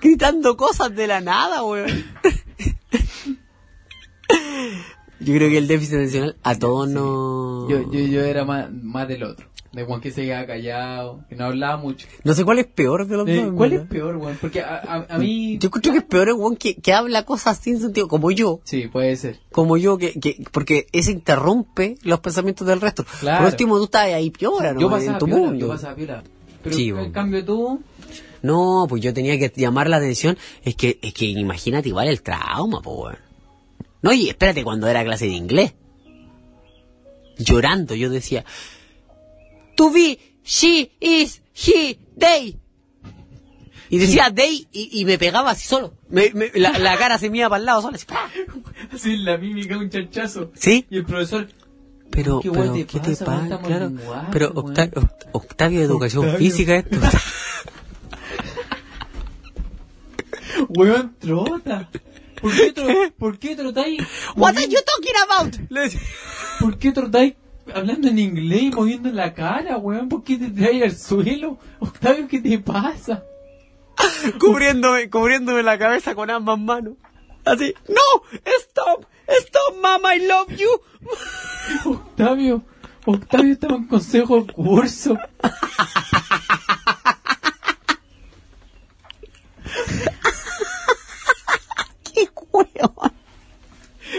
Gritando 0.00 0.56
cosas 0.56 0.94
de 0.94 1.06
la 1.06 1.20
nada, 1.20 1.64
weón. 1.64 2.04
Yo 5.20 5.34
creo 5.34 5.50
que 5.50 5.58
el 5.58 5.66
déficit 5.66 5.94
atencional 5.94 6.36
a 6.42 6.56
todos 6.56 6.88
nos... 6.88 7.68
Yo, 7.68 7.90
yo, 7.90 8.00
yo 8.00 8.22
era 8.22 8.44
más, 8.44 8.72
más 8.72 9.08
del 9.08 9.24
otro. 9.24 9.48
De 9.72 9.84
Juan 9.84 10.00
que 10.00 10.10
se 10.10 10.22
quedaba 10.22 10.46
callado, 10.46 11.24
que 11.28 11.36
no 11.36 11.44
hablaba 11.44 11.76
mucho. 11.76 12.06
No 12.24 12.32
sé 12.32 12.42
cuál 12.44 12.58
es 12.58 12.66
peor 12.66 13.06
de 13.06 13.16
los 13.18 13.28
Eh, 13.28 13.42
dos. 13.44 13.52
¿Cuál 13.54 13.72
es 13.74 13.80
peor, 13.82 14.18
Juan? 14.18 14.38
Porque 14.40 14.62
a, 14.62 14.76
a, 14.76 15.06
a 15.14 15.18
mí... 15.18 15.58
Yo 15.58 15.70
creo 15.70 15.92
que 15.92 15.98
es 15.98 16.04
peor 16.04 16.28
el 16.28 16.34
weón 16.34 16.56
que, 16.56 16.74
que 16.76 16.92
habla 16.94 17.24
cosas 17.24 17.58
sin 17.58 17.78
sentido, 17.78 18.08
como 18.08 18.30
yo. 18.30 18.60
Sí, 18.64 18.88
puede 18.88 19.14
ser. 19.16 19.40
como 19.52 19.76
yo, 19.76 19.98
que, 19.98 20.18
que 20.18 20.42
porque 20.52 20.86
ese 20.92 21.12
interrumpe 21.12 21.96
los 22.02 22.20
pensamientos 22.20 22.66
del 22.66 22.80
resto. 22.80 23.04
Claro. 23.20 23.44
Por 23.44 23.52
último, 23.52 23.76
tú 23.76 23.84
estás 23.84 24.04
ahí 24.04 24.30
piola, 24.30 24.72
¿no? 24.72 24.80
yo 24.80 24.86
en 24.86 24.92
pasaba 24.92 25.18
tu 25.18 25.26
piola, 25.26 25.40
mundo. 25.42 25.66
yo 25.66 25.68
pasaba 25.72 25.94
piola. 25.94 26.22
Pero 26.62 26.74
Sí, 26.76 26.88
en 26.88 27.12
cambio 27.12 27.44
tú... 27.44 27.80
No, 28.40 28.86
pues 28.88 29.02
yo 29.02 29.12
tenía 29.12 29.36
que 29.38 29.52
llamar 29.54 29.90
la 29.90 29.98
atención. 29.98 30.38
Es 30.62 30.76
que, 30.76 30.98
es 31.02 31.12
que 31.12 31.26
imagínate 31.26 31.88
igual 31.90 32.08
el 32.08 32.22
trauma, 32.22 32.80
pues. 32.80 33.18
No, 34.00 34.12
y 34.12 34.28
espérate, 34.30 34.64
cuando 34.64 34.86
era 34.88 35.04
clase 35.04 35.26
de 35.26 35.32
inglés. 35.32 35.74
Llorando, 37.36 37.94
yo 37.94 38.10
decía, 38.10 38.44
To 39.78 39.90
be, 39.92 40.18
she, 40.44 40.90
is, 41.00 41.40
he, 41.54 41.98
they. 42.18 42.56
Y 43.90 43.98
decía 43.98 44.30
they 44.34 44.66
y, 44.72 45.00
y 45.00 45.04
me 45.04 45.16
pegaba 45.18 45.52
así 45.52 45.66
solo. 45.66 45.94
Me- 46.10 46.30
me- 46.34 46.50
la, 46.54 46.78
la 46.78 46.96
cara 46.98 47.16
se 47.16 47.30
me 47.30 47.38
iba 47.38 47.48
para 47.48 47.60
el 47.60 47.66
lado 47.66 47.82
sola. 47.82 47.94
Así, 47.96 48.04
¡pah! 48.06 48.28
Así 48.92 49.14
en 49.14 49.24
la 49.24 49.38
mímica, 49.38 49.78
un 49.78 49.88
chanchazo. 49.88 50.50
¿Sí? 50.54 50.84
Y 50.90 50.96
el 50.98 51.04
profesor... 51.04 51.48
Pero, 52.10 52.40
¿Qué 52.40 52.50
pero, 52.50 52.72
te 52.72 52.86
¿qué 52.86 53.00
te 53.00 53.10
pasa, 53.16 53.24
weón? 53.26 53.48
pasa? 53.50 53.62
Claro. 53.62 53.92
Pero. 54.32 54.52
Octa- 54.54 54.90
Octavio 55.32 55.78
de 55.78 55.84
Educación 55.86 56.36
Física 56.38 56.76
esto. 56.76 56.98
Weón, 60.70 61.14
trota. 61.18 61.88
¿Por 62.40 62.52
qué, 62.54 62.74
tro- 62.74 63.12
¿por 63.18 63.38
qué 63.38 63.56
trotáis? 63.56 64.00
What 64.36 64.56
are 64.56 64.66
you 64.68 64.78
talking 64.84 65.14
about? 65.28 65.70
Le 65.70 65.80
decía. 65.82 66.00
¿Por 66.60 66.78
qué 66.78 66.92
trotáis 66.92 67.34
hablando 67.74 68.08
en 68.08 68.18
inglés 68.18 68.62
y 68.62 68.70
moviendo 68.70 69.10
la 69.10 69.34
cara, 69.34 69.76
weón? 69.78 70.08
¿Por 70.08 70.22
qué 70.22 70.36
te 70.36 70.50
traes 70.50 70.82
al 70.82 70.96
suelo? 70.96 71.58
Octavio, 71.78 72.28
¿qué 72.28 72.40
te 72.40 72.58
pasa? 72.58 73.24
cubriéndome, 74.40 75.10
cubriéndome 75.10 75.62
la 75.62 75.78
cabeza 75.78 76.14
con 76.14 76.30
ambas 76.30 76.58
manos. 76.58 76.94
Así, 77.44 77.74
no, 77.88 78.22
stop, 78.60 79.06
stop, 79.28 79.76
mama, 79.80 80.14
I 80.14 80.26
love 80.26 80.48
you. 80.56 80.68
Octavio, 81.90 82.62
Octavio 83.06 83.52
estaba 83.52 83.76
en 83.76 83.86
consejo 83.86 84.42
de 84.42 84.52
curso. 84.52 85.18
Qué 92.12 92.28
hueón. 92.52 93.17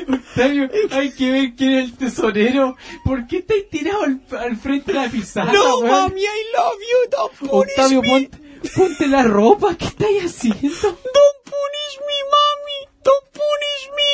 Octavio, 0.08 0.70
hay 0.92 1.12
que 1.12 1.32
ver 1.32 1.54
quién 1.56 1.72
es 1.72 1.86
el 1.86 1.98
tesorero. 1.98 2.76
¿Por 3.04 3.28
qué 3.28 3.38
estáis 3.38 3.70
tirado 3.70 4.04
al, 4.04 4.22
al 4.38 4.58
frente 4.58 4.92
de 4.94 5.00
la 5.00 5.10
pizarra, 5.10 5.52
No, 5.54 5.80
weón? 5.80 5.92
mami, 6.10 6.22
I 6.22 6.26
love 6.56 6.80
you, 6.80 7.10
don't 7.12 7.34
punish 7.40 7.52
Octavio, 7.72 8.02
me. 8.02 8.08
ponte, 8.10 8.38
ponte 8.76 9.08
la 9.08 9.24
ropa. 9.24 9.76
¿Qué 9.76 9.86
estáis 9.86 10.24
haciendo? 10.26 10.70
Don't 10.70 11.44
punish 11.46 12.00
me, 12.08 12.18
mami, 12.32 12.88
don't 13.04 13.28
punish 13.34 13.90
me. 13.96 14.12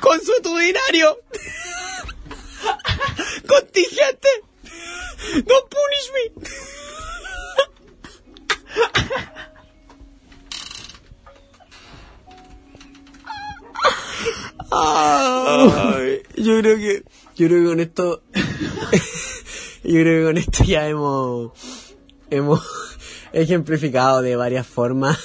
Consuetudinario. 0.00 1.18
Contingente. 3.48 4.28
Don't 5.44 5.68
punish 5.70 6.10
me. 6.14 6.22
Yo 16.36 16.58
creo 16.60 16.76
que 16.76 17.02
yo 17.36 17.46
creo 17.48 17.62
que 17.62 17.68
con 17.68 17.80
esto 17.80 18.22
yo 19.84 19.92
creo 20.00 20.20
que 20.20 20.24
con 20.26 20.38
esto 20.38 20.64
ya 20.64 20.88
hemos 20.88 21.52
hemos 22.30 22.62
ejemplificado 23.32 24.22
de 24.22 24.36
varias 24.36 24.66
formas 24.66 25.18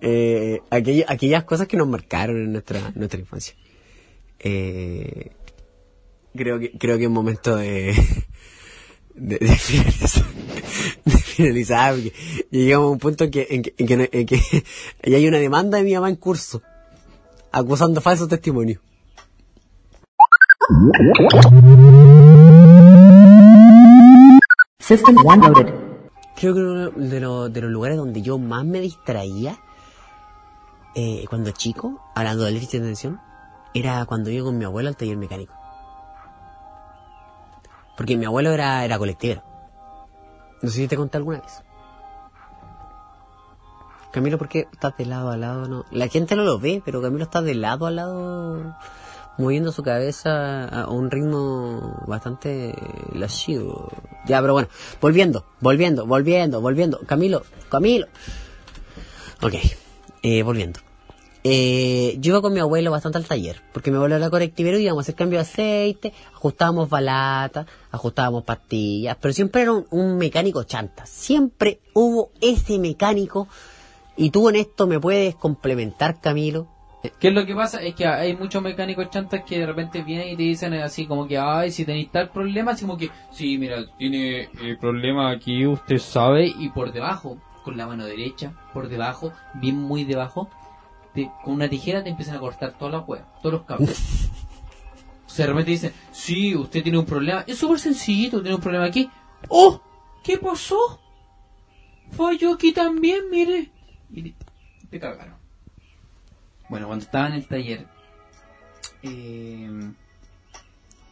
eh, 0.00 0.60
aquella- 0.70 1.06
aquellas 1.08 1.44
cosas 1.44 1.68
que 1.68 1.76
nos 1.76 1.86
marcaron 1.88 2.36
en 2.36 2.52
nuestra 2.52 2.92
nuestra 2.94 3.20
infancia. 3.20 3.54
Eh, 4.40 5.30
creo 6.34 6.58
que 6.58 6.72
creo 6.78 6.98
que 6.98 7.04
es 7.04 7.10
momento 7.10 7.54
de 7.56 7.94
de, 9.14 9.38
finalizar, 9.56 10.24
de 11.04 11.12
finalizar, 11.18 11.94
porque 11.94 12.12
llegamos 12.50 12.86
a 12.86 12.90
un 12.90 12.98
punto 12.98 13.24
en 13.24 13.30
que, 13.30 13.46
en 13.50 13.62
que, 13.62 13.74
en 13.76 13.86
que, 13.86 14.08
en 14.10 14.26
que 14.26 14.64
hay 15.16 15.28
una 15.28 15.38
demanda 15.38 15.78
de 15.78 15.84
mi 15.84 15.94
mamá 15.94 16.08
en 16.08 16.16
curso 16.16 16.62
acusando 17.52 18.00
falsos 18.00 18.28
testimonios 18.28 18.80
System 24.80 25.16
one 25.24 25.48
loaded. 25.48 25.74
Creo 26.36 26.54
que 26.54 26.60
uno 26.60 26.90
de, 26.90 27.20
los- 27.20 27.52
de 27.52 27.60
los 27.60 27.70
lugares 27.70 27.96
donde 27.96 28.22
yo 28.22 28.38
más 28.38 28.64
me 28.64 28.80
distraía 28.80 29.58
eh, 30.94 31.24
cuando 31.30 31.50
chico, 31.52 32.00
hablando 32.14 32.44
del 32.44 32.54
déficit 32.54 32.80
de 32.80 32.86
atención, 32.86 33.20
era 33.74 34.04
cuando 34.06 34.30
iba 34.30 34.44
con 34.44 34.58
mi 34.58 34.64
abuelo 34.64 34.88
al 34.88 34.96
taller 34.96 35.16
mecánico. 35.16 35.54
Porque 37.96 38.16
mi 38.16 38.24
abuelo 38.26 38.50
era, 38.50 38.84
era 38.84 38.98
colectivero. 38.98 39.42
No 40.62 40.68
sé 40.68 40.76
si 40.78 40.88
te 40.88 40.96
conté 40.96 41.16
alguna 41.18 41.40
vez. 41.40 41.62
Camilo, 44.12 44.36
¿por 44.36 44.48
qué 44.48 44.68
estás 44.70 44.94
de 44.98 45.06
lado 45.06 45.30
a 45.30 45.38
lado? 45.38 45.66
No? 45.68 45.86
La 45.90 46.06
gente 46.08 46.36
no 46.36 46.44
lo 46.44 46.58
ve, 46.58 46.82
pero 46.84 47.00
Camilo 47.00 47.24
está 47.24 47.40
de 47.40 47.54
lado 47.54 47.86
a 47.86 47.90
lado, 47.90 48.76
moviendo 49.38 49.72
su 49.72 49.82
cabeza 49.82 50.66
a 50.66 50.90
un 50.90 51.10
ritmo 51.10 52.04
bastante 52.06 52.74
lascivo. 53.14 53.90
Ya, 54.26 54.42
pero 54.42 54.52
bueno, 54.52 54.68
volviendo, 55.00 55.46
volviendo, 55.60 56.06
volviendo, 56.06 56.60
volviendo. 56.60 57.00
Camilo, 57.06 57.42
Camilo. 57.70 58.06
Ok, 59.40 59.54
eh, 60.22 60.42
volviendo. 60.42 60.80
Eh, 61.42 62.16
yo 62.20 62.32
iba 62.32 62.42
con 62.42 62.52
mi 62.52 62.60
abuelo 62.60 62.90
bastante 62.90 63.16
al 63.16 63.24
taller, 63.24 63.62
porque 63.72 63.90
mi 63.90 63.96
abuelo 63.96 64.16
era 64.16 64.28
colectivero 64.28 64.78
y 64.78 64.84
íbamos 64.84 65.00
a 65.00 65.04
hacer 65.04 65.14
cambio 65.14 65.38
de 65.38 65.46
aceite, 65.46 66.12
ajustábamos 66.34 66.90
balata, 66.90 67.66
ajustábamos 67.90 68.44
pastillas, 68.44 69.16
pero 69.18 69.32
siempre 69.32 69.62
era 69.62 69.72
un, 69.72 69.86
un 69.90 70.18
mecánico 70.18 70.64
chanta. 70.64 71.06
Siempre 71.06 71.80
hubo 71.94 72.30
ese 72.42 72.78
mecánico 72.78 73.48
y 74.16 74.30
tú 74.30 74.48
en 74.48 74.56
esto 74.56 74.86
me 74.86 75.00
puedes 75.00 75.34
complementar, 75.34 76.20
Camilo. 76.20 76.68
¿Qué 77.18 77.28
es 77.28 77.34
lo 77.34 77.44
que 77.44 77.54
pasa? 77.56 77.82
Es 77.82 77.96
que 77.96 78.06
hay 78.06 78.36
muchos 78.36 78.62
mecánicos 78.62 79.10
chantas 79.10 79.42
que 79.44 79.58
de 79.58 79.66
repente 79.66 80.02
vienen 80.02 80.28
y 80.28 80.36
te 80.36 80.44
dicen 80.44 80.72
así 80.74 81.06
como 81.06 81.26
que, 81.26 81.36
ay, 81.36 81.72
si 81.72 81.84
tenéis 81.84 82.10
tal 82.12 82.30
problema, 82.30 82.72
así 82.72 82.82
como 82.84 82.96
que, 82.96 83.10
sí, 83.32 83.58
mira, 83.58 83.84
tiene 83.98 84.42
eh, 84.42 84.76
problema 84.80 85.30
aquí, 85.32 85.66
usted 85.66 85.98
sabe, 85.98 86.46
y 86.46 86.68
por 86.68 86.92
debajo, 86.92 87.38
con 87.64 87.76
la 87.76 87.88
mano 87.88 88.04
derecha, 88.06 88.52
por 88.72 88.88
debajo, 88.88 89.32
bien 89.54 89.76
muy 89.80 90.04
debajo, 90.04 90.48
te- 91.12 91.28
con 91.42 91.54
una 91.54 91.68
tijera 91.68 92.04
te 92.04 92.10
empiezan 92.10 92.36
a 92.36 92.40
cortar 92.40 92.78
toda 92.78 92.92
la 92.92 92.98
hueá, 93.00 93.26
todos 93.42 93.52
los 93.54 93.62
cables. 93.64 94.28
o 95.26 95.28
sea, 95.28 95.46
de 95.46 95.50
repente 95.52 95.72
dicen, 95.72 95.92
sí, 96.12 96.54
usted 96.54 96.84
tiene 96.84 96.98
un 96.98 97.06
problema, 97.06 97.42
es 97.48 97.58
súper 97.58 97.80
sencillito, 97.80 98.40
tiene 98.42 98.54
un 98.54 98.60
problema 98.62 98.84
aquí. 98.84 99.10
¡Oh! 99.48 99.80
¿Qué 100.22 100.38
pasó? 100.38 101.00
Falló 102.12 102.52
aquí 102.54 102.72
también, 102.72 103.22
mire. 103.28 103.71
Y 104.14 104.34
te 104.90 105.00
cagaron. 105.00 105.34
Bueno, 106.68 106.86
cuando 106.86 107.04
estaba 107.04 107.28
en 107.28 107.34
el 107.34 107.46
taller, 107.46 107.86
eh, 109.02 109.70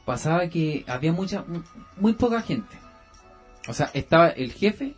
pasaba 0.05 0.49
que 0.49 0.85
había 0.87 1.13
mucha, 1.13 1.43
mu- 1.47 1.63
muy 1.97 2.13
poca 2.15 2.41
gente. 2.43 2.77
O 3.69 3.73
sea, 3.75 3.91
estaba 3.95 4.29
el 4.29 4.53
jefe, 4.53 4.95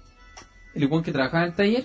el 0.74 0.86
weón 0.86 1.02
que 1.02 1.12
trabajaba 1.12 1.44
en 1.44 1.50
el 1.50 1.56
taller, 1.56 1.84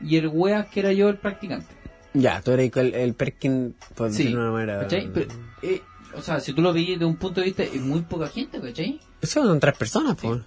y 0.00 0.16
el 0.16 0.28
weas 0.28 0.66
que 0.68 0.80
era 0.80 0.92
yo 0.92 1.08
el 1.08 1.16
practicante. 1.18 1.74
Ya, 2.14 2.40
tú 2.42 2.52
eres 2.52 2.74
el, 2.76 2.94
el 2.94 3.14
Perkin, 3.14 3.74
por 3.96 4.10
Sí, 4.12 4.18
decirlo 4.24 4.42
de 4.42 4.48
una 4.50 4.52
manera. 4.58 4.80
¿cachai? 4.80 5.10
Pero, 5.12 5.34
eh, 5.62 5.82
o 6.16 6.22
sea, 6.22 6.38
si 6.40 6.52
tú 6.52 6.62
lo 6.62 6.72
veías 6.72 6.98
de 6.98 7.04
un 7.04 7.16
punto 7.16 7.40
de 7.40 7.46
vista, 7.46 7.62
es 7.64 7.80
muy 7.80 8.02
poca 8.02 8.28
gente, 8.28 8.60
¿cachai? 8.60 9.00
Eso 9.20 9.42
son 9.44 9.58
tres 9.58 9.76
personas, 9.76 10.16
pues. 10.20 10.42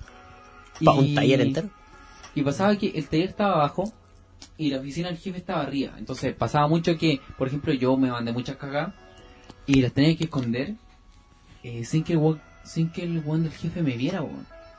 Para 0.84 0.98
un 1.00 1.14
taller 1.16 1.42
entero. 1.42 1.70
Y 2.36 2.44
pasaba 2.44 2.76
que 2.78 2.88
el 2.90 3.08
taller 3.08 3.30
estaba 3.30 3.56
abajo 3.56 3.92
y 4.58 4.70
la 4.72 4.80
oficina 4.80 5.10
del 5.10 5.18
jefe 5.18 5.38
estaba 5.38 5.62
arriba. 5.62 5.94
Entonces 5.98 6.34
pasaba 6.34 6.68
mucho 6.68 6.98
que, 6.98 7.22
por 7.38 7.48
ejemplo, 7.48 7.74
yo 7.74 7.96
me 7.98 8.10
mandé 8.10 8.32
muchas 8.32 8.58
cagas 8.58 8.94
y 9.66 9.82
las 9.82 9.94
tenía 9.94 10.16
que 10.18 10.26
esconder 10.26 10.76
eh, 11.64 11.86
sin 11.86 12.04
que 12.04 12.14
el 12.14 12.20
weón- 12.20 12.42
sin 12.64 12.90
que 12.92 13.04
el 13.04 13.24
del 13.24 13.52
jefe 13.52 13.82
me 13.82 13.96
viera. 13.96 14.24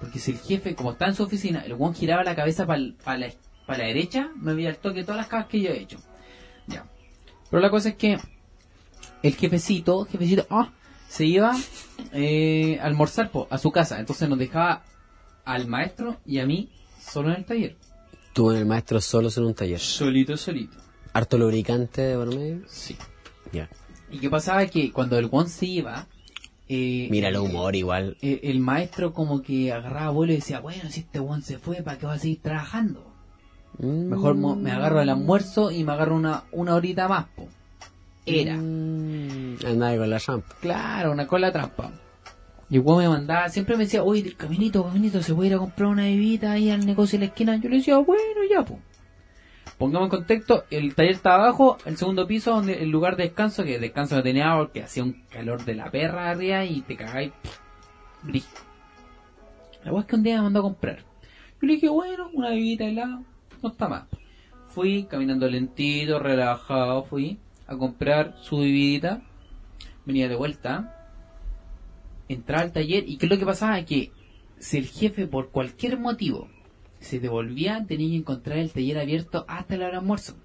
Porque 0.00 0.18
si 0.18 0.32
el 0.32 0.38
jefe, 0.38 0.74
como 0.74 0.92
está 0.92 1.06
en 1.06 1.14
su 1.14 1.22
oficina, 1.24 1.60
el 1.60 1.74
weón 1.74 1.94
giraba 1.94 2.22
la 2.24 2.36
cabeza 2.36 2.66
para 2.66 2.78
la, 2.78 3.28
pa 3.66 3.76
la 3.78 3.84
derecha, 3.84 4.30
me 4.36 4.54
veía 4.54 4.70
el 4.70 4.76
toque 4.76 5.02
todas 5.02 5.16
las 5.16 5.26
cagas 5.28 5.46
que 5.46 5.60
yo 5.60 5.70
he 5.70 5.80
hecho. 5.80 5.98
Ya. 6.66 6.86
Pero 7.50 7.60
la 7.62 7.70
cosa 7.70 7.90
es 7.90 7.94
que 7.96 8.18
el 9.22 9.34
jefecito, 9.34 10.04
jefecito, 10.04 10.46
ah, 10.50 10.70
se 11.08 11.24
iba 11.24 11.56
eh, 12.12 12.78
a 12.80 12.84
almorzar 12.84 13.30
po, 13.30 13.48
a 13.50 13.58
su 13.58 13.70
casa. 13.72 13.98
Entonces 13.98 14.28
nos 14.28 14.38
dejaba 14.38 14.82
al 15.44 15.66
maestro 15.66 16.18
y 16.26 16.38
a 16.40 16.46
mí 16.46 16.70
solo 17.00 17.30
en 17.30 17.36
el 17.36 17.44
taller. 17.44 17.76
Tú 18.38 18.52
en 18.52 18.58
el 18.58 18.66
maestro 18.66 19.00
solo 19.00 19.30
en 19.36 19.42
un 19.46 19.52
taller. 19.54 19.80
Solito, 19.80 20.36
solito. 20.36 20.76
Harto 21.12 21.36
lubricante 21.38 22.02
de 22.02 22.16
por 22.16 22.28
medio. 22.32 22.60
Sí. 22.68 22.96
Ya. 23.52 23.68
Y 24.12 24.18
qué 24.20 24.30
pasaba 24.30 24.64
que 24.66 24.92
cuando 24.92 25.18
el 25.18 25.26
one 25.28 25.48
se 25.48 25.66
iba, 25.66 26.06
eh, 26.68 27.08
Mira 27.10 27.30
el 27.30 27.36
humor 27.36 27.74
igual. 27.74 28.16
eh, 28.22 28.38
el 28.44 28.60
maestro 28.60 29.12
como 29.12 29.42
que 29.42 29.72
agarraba 29.72 30.10
vuelo 30.10 30.34
y 30.34 30.36
decía, 30.36 30.60
bueno, 30.60 30.88
si 30.88 31.00
este 31.00 31.18
one 31.18 31.42
se 31.42 31.58
fue, 31.58 31.82
¿para 31.82 31.98
qué 31.98 32.06
va 32.06 32.12
a 32.12 32.18
seguir 32.20 32.38
trabajando? 32.40 33.12
Mm. 33.78 34.08
Mejor 34.10 34.36
mo- 34.36 34.54
me 34.54 34.70
agarro 34.70 35.00
el 35.00 35.08
almuerzo 35.08 35.72
y 35.72 35.82
me 35.82 35.90
agarro 35.94 36.14
una, 36.14 36.44
una 36.52 36.76
horita 36.76 37.08
más, 37.08 37.26
po. 37.34 37.48
Era. 38.24 38.56
Mm, 38.56 39.56
Andaba 39.66 39.96
con 39.96 40.10
la 40.10 40.20
champ. 40.20 40.44
Claro, 40.60 41.10
una 41.10 41.26
cola 41.26 41.50
trampa. 41.50 41.90
Y 42.70 42.76
el 42.76 42.84
me 42.84 43.08
mandaba, 43.08 43.48
siempre 43.48 43.76
me 43.76 43.84
decía, 43.84 44.02
oye, 44.04 44.34
caminito, 44.34 44.84
caminito, 44.84 45.22
¿se 45.22 45.34
puede 45.34 45.48
ir 45.48 45.54
a 45.54 45.58
comprar 45.58 45.88
una 45.88 46.02
bebida 46.02 46.52
ahí 46.52 46.70
al 46.70 46.84
negocio 46.84 47.18
de 47.18 47.24
la 47.24 47.30
esquina? 47.30 47.56
Yo 47.56 47.70
le 47.70 47.76
decía, 47.76 47.96
bueno, 47.98 48.40
ya, 48.48 48.62
pues. 48.62 48.80
Pongamos 49.78 50.06
en 50.06 50.10
contexto, 50.10 50.64
el 50.70 50.94
taller 50.94 51.12
estaba 51.12 51.44
abajo, 51.44 51.78
el 51.86 51.96
segundo 51.96 52.26
piso, 52.26 52.50
donde 52.50 52.82
el 52.82 52.90
lugar 52.90 53.16
de 53.16 53.24
descanso, 53.24 53.64
que 53.64 53.78
descanso 53.78 54.16
no 54.16 54.22
tenía 54.22 54.54
porque 54.56 54.82
hacía 54.82 55.04
un 55.04 55.22
calor 55.30 55.64
de 55.64 55.76
la 55.76 55.90
perra 55.90 56.30
arriba 56.30 56.64
y 56.64 56.82
te 56.82 56.96
cagáis. 56.96 57.32
brígido. 58.22 58.60
La 59.84 59.92
weá 59.92 60.00
es 60.02 60.06
que 60.08 60.16
un 60.16 60.22
día 60.24 60.36
me 60.36 60.42
mandó 60.42 60.58
a 60.60 60.62
comprar. 60.62 60.98
Yo 61.60 61.66
le 61.68 61.74
dije, 61.74 61.88
bueno, 61.88 62.28
una 62.34 62.50
bebida 62.50 62.86
helada, 62.86 63.22
no 63.62 63.68
está 63.68 63.88
mal. 63.88 64.06
Fui 64.66 65.04
caminando 65.04 65.48
lentito, 65.48 66.18
relajado, 66.18 67.04
fui 67.04 67.38
a 67.66 67.76
comprar 67.76 68.34
su 68.42 68.58
bebidita. 68.58 69.22
Venía 70.04 70.28
de 70.28 70.34
vuelta 70.34 70.97
entraba 72.28 72.62
al 72.62 72.72
taller 72.72 73.04
y 73.08 73.16
qué 73.16 73.26
es 73.26 73.30
lo 73.30 73.38
que 73.38 73.46
pasaba 73.46 73.84
que 73.84 74.12
si 74.58 74.78
el 74.78 74.86
jefe 74.86 75.26
por 75.26 75.50
cualquier 75.50 75.98
motivo 75.98 76.48
se 77.00 77.20
devolvía 77.20 77.84
tenía 77.86 78.10
que 78.10 78.16
encontrar 78.16 78.58
el 78.58 78.72
taller 78.72 78.98
abierto 78.98 79.44
hasta 79.48 79.76
la 79.76 79.86
hora 79.86 79.92
de 79.92 79.98
almuerzo 79.98 80.36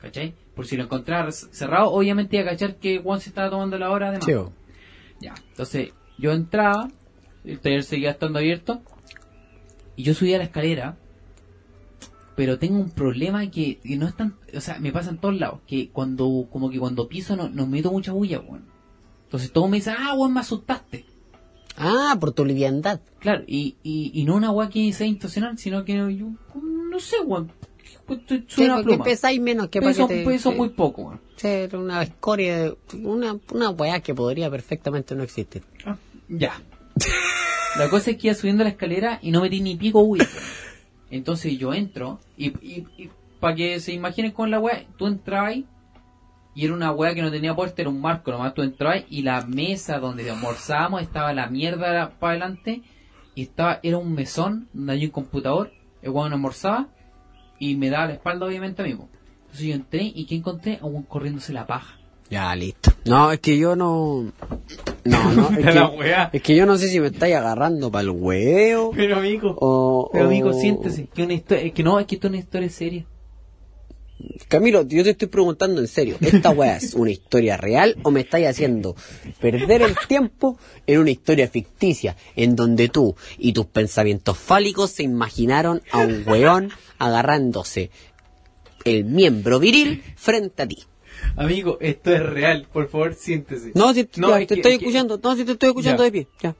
¿cachai? 0.00 0.34
por 0.54 0.66
si 0.66 0.76
lo 0.76 0.84
encontraba 0.84 1.30
cerrado 1.32 1.90
obviamente 1.90 2.36
iba 2.36 2.46
a 2.46 2.50
cachar 2.52 2.76
que 2.76 2.98
Juan 2.98 3.20
se 3.20 3.30
estaba 3.30 3.50
tomando 3.50 3.78
la 3.78 3.90
hora 3.90 4.10
de 4.10 4.18
más 4.18 4.26
Sí, 4.26 4.34
bo. 4.34 4.52
ya 5.20 5.34
entonces 5.48 5.92
yo 6.18 6.32
entraba 6.32 6.90
el 7.44 7.58
taller 7.60 7.82
seguía 7.82 8.10
estando 8.10 8.38
abierto 8.38 8.82
y 9.96 10.02
yo 10.02 10.14
subía 10.14 10.38
la 10.38 10.44
escalera 10.44 10.96
pero 12.40 12.58
tengo 12.58 12.78
un 12.78 12.88
problema 12.88 13.50
que, 13.50 13.80
que 13.80 13.98
no 13.98 14.06
es 14.08 14.16
tan, 14.16 14.34
o 14.56 14.60
sea, 14.62 14.78
me 14.78 14.92
pasa 14.92 15.10
en 15.10 15.18
todos 15.18 15.38
lados, 15.38 15.60
que 15.66 15.90
cuando, 15.90 16.48
como 16.50 16.70
que 16.70 16.78
cuando 16.78 17.06
piso 17.06 17.36
no, 17.36 17.50
no 17.50 17.66
meto 17.66 17.92
mucha 17.92 18.12
bulla, 18.12 18.40
weón. 18.40 18.64
Entonces 19.30 19.52
todos 19.52 19.70
me 19.70 19.76
dicen, 19.76 19.94
ah, 19.96 20.12
weón, 20.14 20.34
me 20.34 20.40
asustaste. 20.40 21.04
Ah, 21.76 22.16
por 22.18 22.32
tu 22.32 22.44
liviandad. 22.44 23.00
Claro, 23.20 23.44
y, 23.46 23.76
y, 23.84 24.10
y 24.12 24.24
no 24.24 24.34
una 24.34 24.50
weá 24.50 24.68
que 24.68 24.92
sea 24.92 25.06
intencional, 25.06 25.56
sino 25.56 25.84
que 25.84 25.94
yo, 25.94 26.30
no 26.90 26.98
sé, 26.98 27.20
weón. 27.20 27.52
Soy 28.08 28.44
Sí, 28.48 28.64
una 28.64 28.82
pesáis 29.04 29.40
menos 29.40 29.68
que 29.68 29.80
para 29.80 29.92
Peso, 29.92 30.08
que 30.08 30.16
te... 30.16 30.24
peso 30.24 30.50
sí. 30.50 30.56
muy 30.56 30.70
poco, 30.70 31.02
weón. 31.02 31.20
Ser 31.36 31.76
una 31.76 32.02
escoria, 32.02 32.74
una, 33.04 33.38
una 33.52 33.70
weá 33.70 34.00
que 34.00 34.14
podría 34.16 34.50
perfectamente 34.50 35.14
no 35.14 35.22
existir. 35.22 35.62
Ah, 35.86 35.96
Ya. 36.28 36.60
La 37.78 37.88
cosa 37.88 38.10
es 38.10 38.16
que 38.16 38.26
iba 38.26 38.34
subiendo 38.34 38.64
la 38.64 38.70
escalera 38.70 39.20
y 39.22 39.30
no 39.30 39.40
metí 39.42 39.60
ni 39.60 39.76
pico 39.76 40.04
bulla. 40.04 40.26
Entonces 41.08 41.56
yo 41.56 41.72
entro 41.72 42.18
y, 42.36 42.48
y, 42.48 43.10
para 43.38 43.54
que 43.54 43.78
se 43.78 43.92
imaginen 43.92 44.32
con 44.32 44.50
la 44.50 44.58
weá, 44.58 44.84
tú 44.98 45.06
entrabas 45.06 45.50
ahí 45.52 45.66
y 46.54 46.64
era 46.64 46.74
una 46.74 46.90
weá 46.92 47.14
que 47.14 47.22
no 47.22 47.30
tenía 47.30 47.54
puerta, 47.54 47.80
era 47.82 47.90
un 47.90 48.00
marco 48.00 48.30
nomás, 48.30 48.54
tú 48.54 48.62
entrabas 48.62 49.04
y 49.08 49.22
la 49.22 49.44
mesa 49.46 49.98
donde 49.98 50.28
almorzábamos 50.30 51.02
estaba 51.02 51.32
la 51.32 51.46
mierda 51.48 52.10
para 52.18 52.32
adelante 52.32 52.82
y 53.34 53.42
estaba, 53.42 53.78
era 53.82 53.98
un 53.98 54.12
mesón 54.14 54.68
donde 54.72 54.92
había 54.92 55.06
un 55.06 55.12
computador, 55.12 55.70
el 56.02 56.10
weón 56.10 56.32
almorzaba 56.32 56.88
y 57.58 57.76
me 57.76 57.90
daba 57.90 58.06
la 58.06 58.14
espalda 58.14 58.46
obviamente 58.46 58.82
a 58.82 58.84
mí. 58.84 58.90
Entonces 58.92 59.66
yo 59.66 59.74
entré 59.74 60.02
y 60.14 60.26
¿qué 60.26 60.34
encontré? 60.36 60.78
A 60.80 60.86
un 60.86 61.02
corriéndose 61.04 61.52
la 61.52 61.66
paja. 61.66 61.96
Ya, 62.30 62.54
listo. 62.54 62.92
No, 63.04 63.32
es 63.32 63.40
que 63.40 63.58
yo 63.58 63.74
no... 63.74 64.32
No, 65.04 65.32
no, 65.34 65.48
es 65.58 65.74
La 65.74 65.90
que, 65.90 65.96
weá. 65.96 66.30
es 66.32 66.42
que 66.42 66.54
yo 66.54 66.64
no 66.66 66.76
sé 66.76 66.88
si 66.88 67.00
me 67.00 67.08
estáis 67.08 67.34
agarrando 67.34 67.90
para 67.90 68.02
el 68.02 68.10
huevo 68.10 68.92
Pero 68.94 69.16
amigo, 69.16 69.56
o... 69.60 70.08
pero 70.12 70.26
amigo, 70.26 70.50
o- 70.50 70.52
siéntese, 70.52 71.08
que 71.08 71.24
una 71.24 71.32
historia, 71.34 71.64
es 71.64 71.72
que 71.72 71.82
no, 71.82 71.98
es 71.98 72.06
que 72.06 72.14
esto 72.14 72.28
es 72.28 72.30
una 72.30 72.38
historia 72.38 72.70
seria. 72.70 73.04
Camilo, 74.48 74.82
yo 74.82 75.02
te 75.04 75.10
estoy 75.10 75.28
preguntando 75.28 75.80
en 75.80 75.86
serio, 75.88 76.16
¿esta 76.20 76.50
weá 76.50 76.76
es 76.76 76.94
una 76.94 77.10
historia 77.10 77.56
real 77.56 77.96
o 78.02 78.10
me 78.10 78.20
estáis 78.20 78.48
haciendo 78.48 78.96
perder 79.40 79.82
el 79.82 79.94
tiempo 80.08 80.58
en 80.86 80.98
una 81.00 81.10
historia 81.10 81.48
ficticia 81.48 82.16
en 82.36 82.56
donde 82.56 82.88
tú 82.88 83.14
y 83.38 83.52
tus 83.52 83.66
pensamientos 83.66 84.36
fálicos 84.38 84.90
se 84.90 85.02
imaginaron 85.04 85.82
a 85.92 85.98
un 85.98 86.24
weón 86.26 86.70
agarrándose 86.98 87.90
el 88.84 89.04
miembro 89.04 89.58
viril 89.60 90.02
frente 90.16 90.62
a 90.62 90.66
ti? 90.68 90.78
Amigo, 91.36 91.76
esto 91.80 92.12
es 92.14 92.20
real, 92.24 92.66
por 92.72 92.88
favor, 92.88 93.14
siéntese. 93.14 93.72
No, 93.74 93.92
si 93.94 94.04
te, 94.04 94.20
No, 94.20 94.30
ya, 94.30 94.40
es 94.40 94.46
te 94.48 94.54
que- 94.54 94.60
estoy 94.60 94.72
es 94.72 94.78
que- 94.78 94.84
escuchando, 94.86 95.20
no, 95.22 95.36
si 95.36 95.44
te 95.44 95.52
estoy 95.52 95.68
escuchando 95.68 96.02
Ya. 96.02 96.04
de 96.04 96.12
pie, 96.12 96.28
ya. 96.42 96.56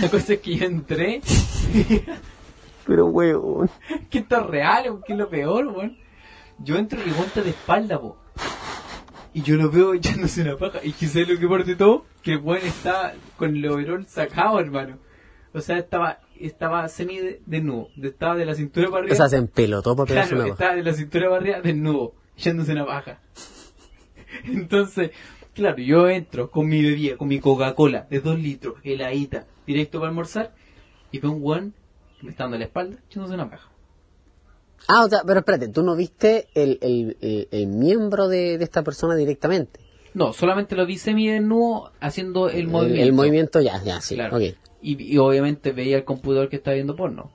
La 0.00 0.08
cosa 0.10 0.34
es 0.34 0.40
que 0.40 0.56
yo 0.56 0.64
entré, 0.66 1.20
Pero 2.86 3.06
weón. 3.06 3.70
que 4.10 4.18
esto 4.18 4.40
es 4.40 4.46
real, 4.46 5.00
que 5.06 5.12
es 5.12 5.18
lo 5.18 5.28
peor, 5.28 5.66
weón. 5.68 5.96
Yo 6.60 6.76
entro 6.76 7.00
y 7.04 7.10
monta 7.10 7.42
de 7.42 7.50
espalda, 7.50 8.00
po. 8.00 8.16
Y 9.34 9.42
yo 9.42 9.56
lo 9.56 9.70
veo 9.70 9.94
echándose 9.94 10.42
una 10.42 10.56
paja. 10.56 10.80
Y 10.82 10.92
quizás 10.92 11.28
lo 11.28 11.38
que 11.38 11.46
parte 11.46 11.76
todo, 11.76 12.04
que 12.22 12.32
el 12.32 12.38
weón 12.38 12.64
está 12.66 13.14
con 13.36 13.54
el 13.56 13.66
overol 13.68 14.04
sacado, 14.06 14.58
hermano. 14.58 14.98
O 15.54 15.60
sea, 15.60 15.78
estaba, 15.78 16.20
estaba 16.38 16.88
semi 16.88 17.18
de- 17.18 17.40
desnudo. 17.46 17.88
Estaba 18.02 18.36
de 18.36 18.44
la 18.44 18.54
cintura 18.54 18.88
para 18.88 18.98
arriba. 19.00 19.14
O 19.14 19.16
sea, 19.16 19.28
se 19.28 19.36
empelotó 19.36 19.94
para 19.96 20.06
pegarse 20.08 20.30
Claro, 20.30 20.44
una 20.44 20.54
paja. 20.54 20.64
estaba 20.64 20.76
de 20.76 20.90
la 20.90 20.96
cintura 20.96 21.28
para 21.28 21.40
arriba 21.40 21.60
desnudo, 21.60 22.14
echándose 22.36 22.72
una 22.72 22.86
paja. 22.86 23.20
Entonces, 24.44 25.10
claro, 25.54 25.78
yo 25.78 26.08
entro 26.08 26.50
con 26.50 26.66
mi 26.68 26.82
bebida, 26.82 27.16
con 27.16 27.28
mi 27.28 27.38
Coca-Cola 27.40 28.06
de 28.10 28.20
2 28.20 28.38
litros, 28.38 28.74
heladita, 28.84 29.46
directo 29.66 29.98
para 30.00 30.10
almorzar, 30.10 30.54
y 31.10 31.18
veo 31.18 31.30
un 31.32 31.42
weón 31.42 31.74
que 32.18 32.24
me 32.26 32.30
está 32.30 32.44
dando 32.44 32.58
la 32.58 32.64
espalda, 32.64 32.98
echándose 33.08 33.34
una 33.34 33.48
paja. 33.50 33.68
Ah, 34.86 35.04
o 35.04 35.08
sea, 35.08 35.22
pero 35.26 35.40
espérate, 35.40 35.68
tú 35.68 35.82
no 35.82 35.96
viste 35.96 36.48
el, 36.54 36.78
el, 36.80 37.16
el, 37.20 37.48
el 37.50 37.66
miembro 37.66 38.28
de, 38.28 38.58
de 38.58 38.64
esta 38.64 38.82
persona 38.82 39.16
directamente. 39.16 39.80
No, 40.14 40.32
solamente 40.32 40.74
lo 40.76 40.86
vi 40.86 40.96
semi 40.98 41.28
desnudo 41.28 41.92
haciendo 42.00 42.48
el, 42.48 42.68
movimiento. 42.68 43.02
el 43.02 43.12
movimiento 43.12 43.60
ya, 43.60 43.82
ya, 43.82 44.00
sí. 44.00 44.14
Claro. 44.14 44.36
ok. 44.36 44.42
Y, 44.80 45.14
y 45.14 45.18
obviamente 45.18 45.72
veía 45.72 45.96
el 45.96 46.04
computador 46.04 46.48
que 46.48 46.56
estaba 46.56 46.74
viendo 46.74 46.96
porno. 46.96 47.30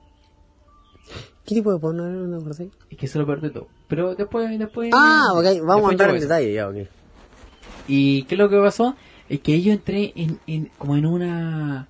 ¿Qué 1.46 1.54
tipo 1.54 1.72
de 1.72 1.78
porno 1.78 2.06
era? 2.06 2.16
No 2.16 2.38
acordé. 2.38 2.70
Y 2.88 2.96
que 2.96 3.06
se 3.06 3.18
lo 3.18 3.26
perdí 3.26 3.50
todo. 3.50 3.68
Pero 3.86 4.14
después, 4.14 4.58
después. 4.58 4.90
Ah, 4.94 5.28
ok, 5.32 5.44
vamos 5.44 5.44
después 5.44 5.84
a 5.84 5.90
entrar 5.92 6.10
en 6.14 6.20
detalle, 6.20 6.52
ya, 6.54 6.68
ok. 6.68 6.76
¿Y 7.86 8.22
qué 8.24 8.34
es 8.34 8.38
lo 8.38 8.48
que 8.48 8.58
pasó? 8.58 8.96
Es 9.28 9.40
que 9.40 9.60
yo 9.60 9.72
entré 9.72 10.12
en, 10.16 10.40
en 10.46 10.70
como 10.78 10.96
en 10.96 11.06
una... 11.06 11.88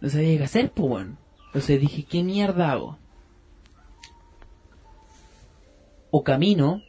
No 0.00 0.10
sabía 0.10 0.36
qué 0.38 0.44
hacer, 0.44 0.70
pues, 0.72 0.90
weón. 0.90 1.18
Entonces 1.46 1.80
dije, 1.80 2.04
¿qué 2.04 2.22
mierda 2.22 2.72
hago? 2.72 2.98
O 6.16 6.22
camino, 6.22 6.80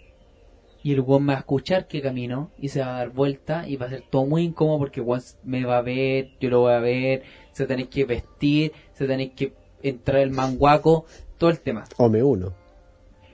y 0.83 0.93
el 0.93 0.99
weón 0.99 1.25
me 1.25 1.33
va 1.33 1.37
a 1.37 1.41
escuchar 1.41 1.87
que 1.87 1.99
camino, 1.99 2.51
y 2.59 2.69
se 2.69 2.81
va 2.81 2.93
a 2.93 2.99
dar 2.99 3.09
vuelta, 3.09 3.67
y 3.67 3.75
va 3.75 3.87
a 3.87 3.89
ser 3.89 4.03
todo 4.07 4.27
muy 4.27 4.43
incómodo 4.43 4.77
porque 4.77 4.99
el 4.99 5.07
me 5.43 5.65
va 5.65 5.79
a 5.79 5.81
ver, 5.81 6.29
yo 6.39 6.51
lo 6.51 6.59
voy 6.59 6.73
a 6.73 6.79
ver, 6.79 7.23
se 7.51 7.65
tenéis 7.65 7.87
que 7.87 8.05
vestir, 8.05 8.71
se 8.93 9.07
tenéis 9.07 9.31
que 9.35 9.53
entrar 9.81 10.21
el 10.21 10.29
manguaco, 10.29 11.05
todo 11.39 11.49
el 11.49 11.59
tema. 11.59 11.85
O 11.97 12.07
me 12.07 12.21
uno. 12.21 12.53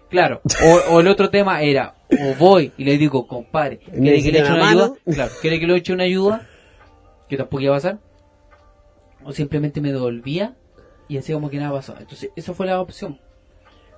Claro, 0.10 0.40
o, 0.64 0.94
o 0.96 1.00
el 1.02 1.10
otro 1.10 1.30
tema 1.30 1.62
era, 1.62 1.96
o 2.10 2.36
voy 2.40 2.72
y 2.78 2.86
le 2.86 2.98
digo, 2.98 3.28
compadre, 3.28 3.80
¿quiere 3.80 3.98
que 3.98 4.02
le 4.02 4.12
¿Necesita 4.12 4.38
eche 4.40 4.54
una 4.54 4.64
mano? 4.64 4.84
ayuda? 4.84 4.98
Claro, 5.14 5.32
¿quiere 5.42 5.60
que 5.60 5.68
le 5.68 5.76
eche 5.76 5.92
una 5.92 6.04
ayuda? 6.06 6.48
Que 7.28 7.36
tampoco 7.36 7.64
iba 7.64 7.74
a 7.74 7.80
pasar. 7.80 8.00
O 9.26 9.34
simplemente 9.34 9.82
me 9.82 9.92
devolvía 9.92 10.56
y 11.10 11.18
hacía 11.18 11.36
como 11.36 11.50
que 11.50 11.58
nada 11.58 11.74
pasó. 11.74 11.98
Entonces, 12.00 12.30
esa 12.38 12.54
fue 12.54 12.66
la 12.66 12.80
opción. 12.80 13.20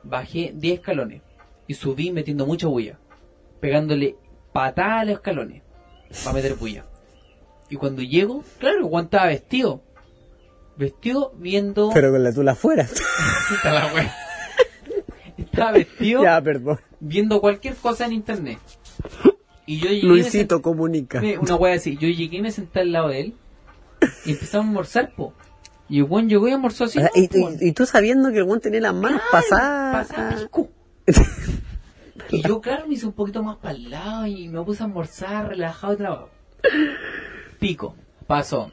Bajé 0.02 0.54
10 0.56 0.80
escalones 0.80 1.22
y 1.68 1.74
subí 1.76 2.12
metiendo 2.12 2.46
mucha 2.46 2.68
bulla, 2.68 3.00
pegándole 3.60 4.16
patada 4.52 5.02
a 5.02 5.06
los 5.06 5.14
escalones 5.16 5.64
para 6.24 6.34
meter 6.36 6.56
bulla. 6.56 6.86
Y 7.70 7.76
cuando 7.76 8.02
llego, 8.02 8.44
claro, 8.60 8.88
Juan 8.88 9.06
estaba 9.06 9.28
vestido. 9.28 9.82
Vestido 10.78 11.34
viendo... 11.38 11.92
Pero 11.94 12.12
con 12.12 12.24
la 12.24 12.34
tula 12.34 12.52
afuera. 12.54 12.88
La 13.64 13.92
wea. 13.94 14.16
Estaba 15.38 15.72
vestido 15.72 16.24
ya, 16.24 16.42
perdón. 16.42 16.80
viendo 17.00 17.40
cualquier 17.42 17.76
cosa 17.76 18.06
en 18.06 18.14
internet. 18.14 18.60
Y 19.66 19.80
yo 19.80 19.90
llegué 19.90 20.08
Luisito 20.08 20.62
comunica. 20.62 21.22
una 21.42 21.56
wea 21.56 21.76
así, 21.76 21.96
yo 21.98 22.08
llegué 22.08 22.38
y 22.38 22.42
me 22.42 22.52
senté 22.52 22.82
al 22.82 22.92
lado 22.92 23.10
de 23.10 23.20
él 23.22 23.34
y 24.26 24.32
empezamos 24.32 24.66
a 24.66 24.70
almorzar, 24.70 25.14
po. 25.16 25.34
Y 25.90 26.00
el 26.00 26.04
buen 26.06 26.28
llegó 26.28 26.48
y 26.48 26.52
almorzó 26.52 26.84
así. 26.86 27.00
O 27.00 27.02
sea, 27.02 27.12
¿no? 27.16 27.22
y, 27.22 27.28
po, 27.28 27.52
y- 27.60 27.70
y 27.70 27.72
tú 27.72 27.86
sabiendo 27.86 28.32
que 28.32 28.38
el 28.40 28.44
weón 28.44 28.60
tenía 28.60 28.82
las 28.82 28.94
manos 28.94 29.22
pasadas. 29.32 30.08
Pasa 30.08 30.36
pico. 30.38 30.70
Y 32.30 32.42
yo, 32.42 32.62
claro, 32.62 32.88
me 32.88 32.94
hice 32.94 33.06
un 33.06 33.14
poquito 33.14 33.44
más 33.44 33.58
para 33.58 33.76
el 33.76 33.90
lado 33.90 34.26
y 34.28 34.48
me 34.48 34.62
puse 34.64 34.84
a 34.84 34.86
almorzar, 34.86 35.50
relajado 35.50 35.94
y 35.94 35.98
trabajo. 35.98 36.30
Pico, 37.60 37.96
pasó. 38.28 38.72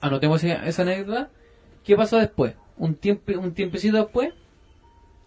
Anotemos 0.00 0.42
esa, 0.44 0.82
anécdota. 0.82 1.30
¿Qué 1.84 1.96
pasó 1.96 2.18
después? 2.18 2.54
Un, 2.76 2.94
tiempo, 2.94 3.32
un 3.38 3.54
tiempecito 3.54 3.96
después, 3.96 4.32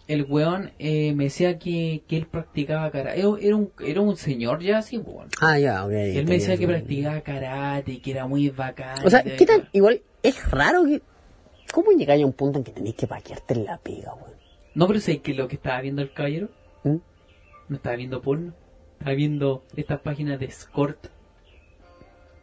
el 0.07 0.23
weón 0.23 0.71
eh, 0.79 1.13
me 1.13 1.25
decía 1.25 1.59
que, 1.59 2.03
que 2.07 2.17
él 2.17 2.27
practicaba 2.27 2.89
karate. 2.91 3.19
Era, 3.19 3.55
un, 3.55 3.71
era 3.79 4.01
un 4.01 4.15
señor 4.15 4.61
ya 4.61 4.77
así, 4.79 4.97
weón. 4.97 5.29
Ah, 5.41 5.59
ya, 5.59 5.85
ok. 5.85 5.91
Él 5.91 6.25
me 6.25 6.35
decía 6.35 6.57
que 6.57 6.67
practicaba 6.67 7.21
karate, 7.21 7.99
que 7.99 8.11
era 8.11 8.27
muy 8.27 8.49
bacán. 8.49 9.05
O 9.05 9.09
sea, 9.09 9.21
y 9.25 9.35
¿qué 9.35 9.45
tal. 9.45 9.61
tal? 9.61 9.69
Igual, 9.73 10.01
es 10.23 10.49
raro 10.49 10.85
que. 10.85 11.01
¿Cómo 11.73 11.91
llegáis 11.91 12.23
a 12.23 12.25
un 12.25 12.33
punto 12.33 12.59
en 12.59 12.65
que 12.65 12.71
tenéis 12.71 12.95
que 12.95 13.07
paquearte 13.07 13.53
en 13.53 13.65
la 13.65 13.77
pega, 13.77 14.13
weón? 14.13 14.40
No, 14.73 14.87
pero 14.87 14.99
sé 14.99 15.19
que 15.19 15.33
lo 15.33 15.47
que 15.47 15.55
estaba 15.55 15.81
viendo 15.81 16.01
el 16.01 16.13
caballero 16.13 16.49
¿Mm? 16.83 16.97
no 17.69 17.75
estaba 17.75 17.95
viendo 17.95 18.21
porno, 18.21 18.53
estaba 18.99 19.15
viendo 19.15 19.63
estas 19.75 19.99
páginas 19.99 20.39
de 20.39 20.45
escort. 20.45 21.07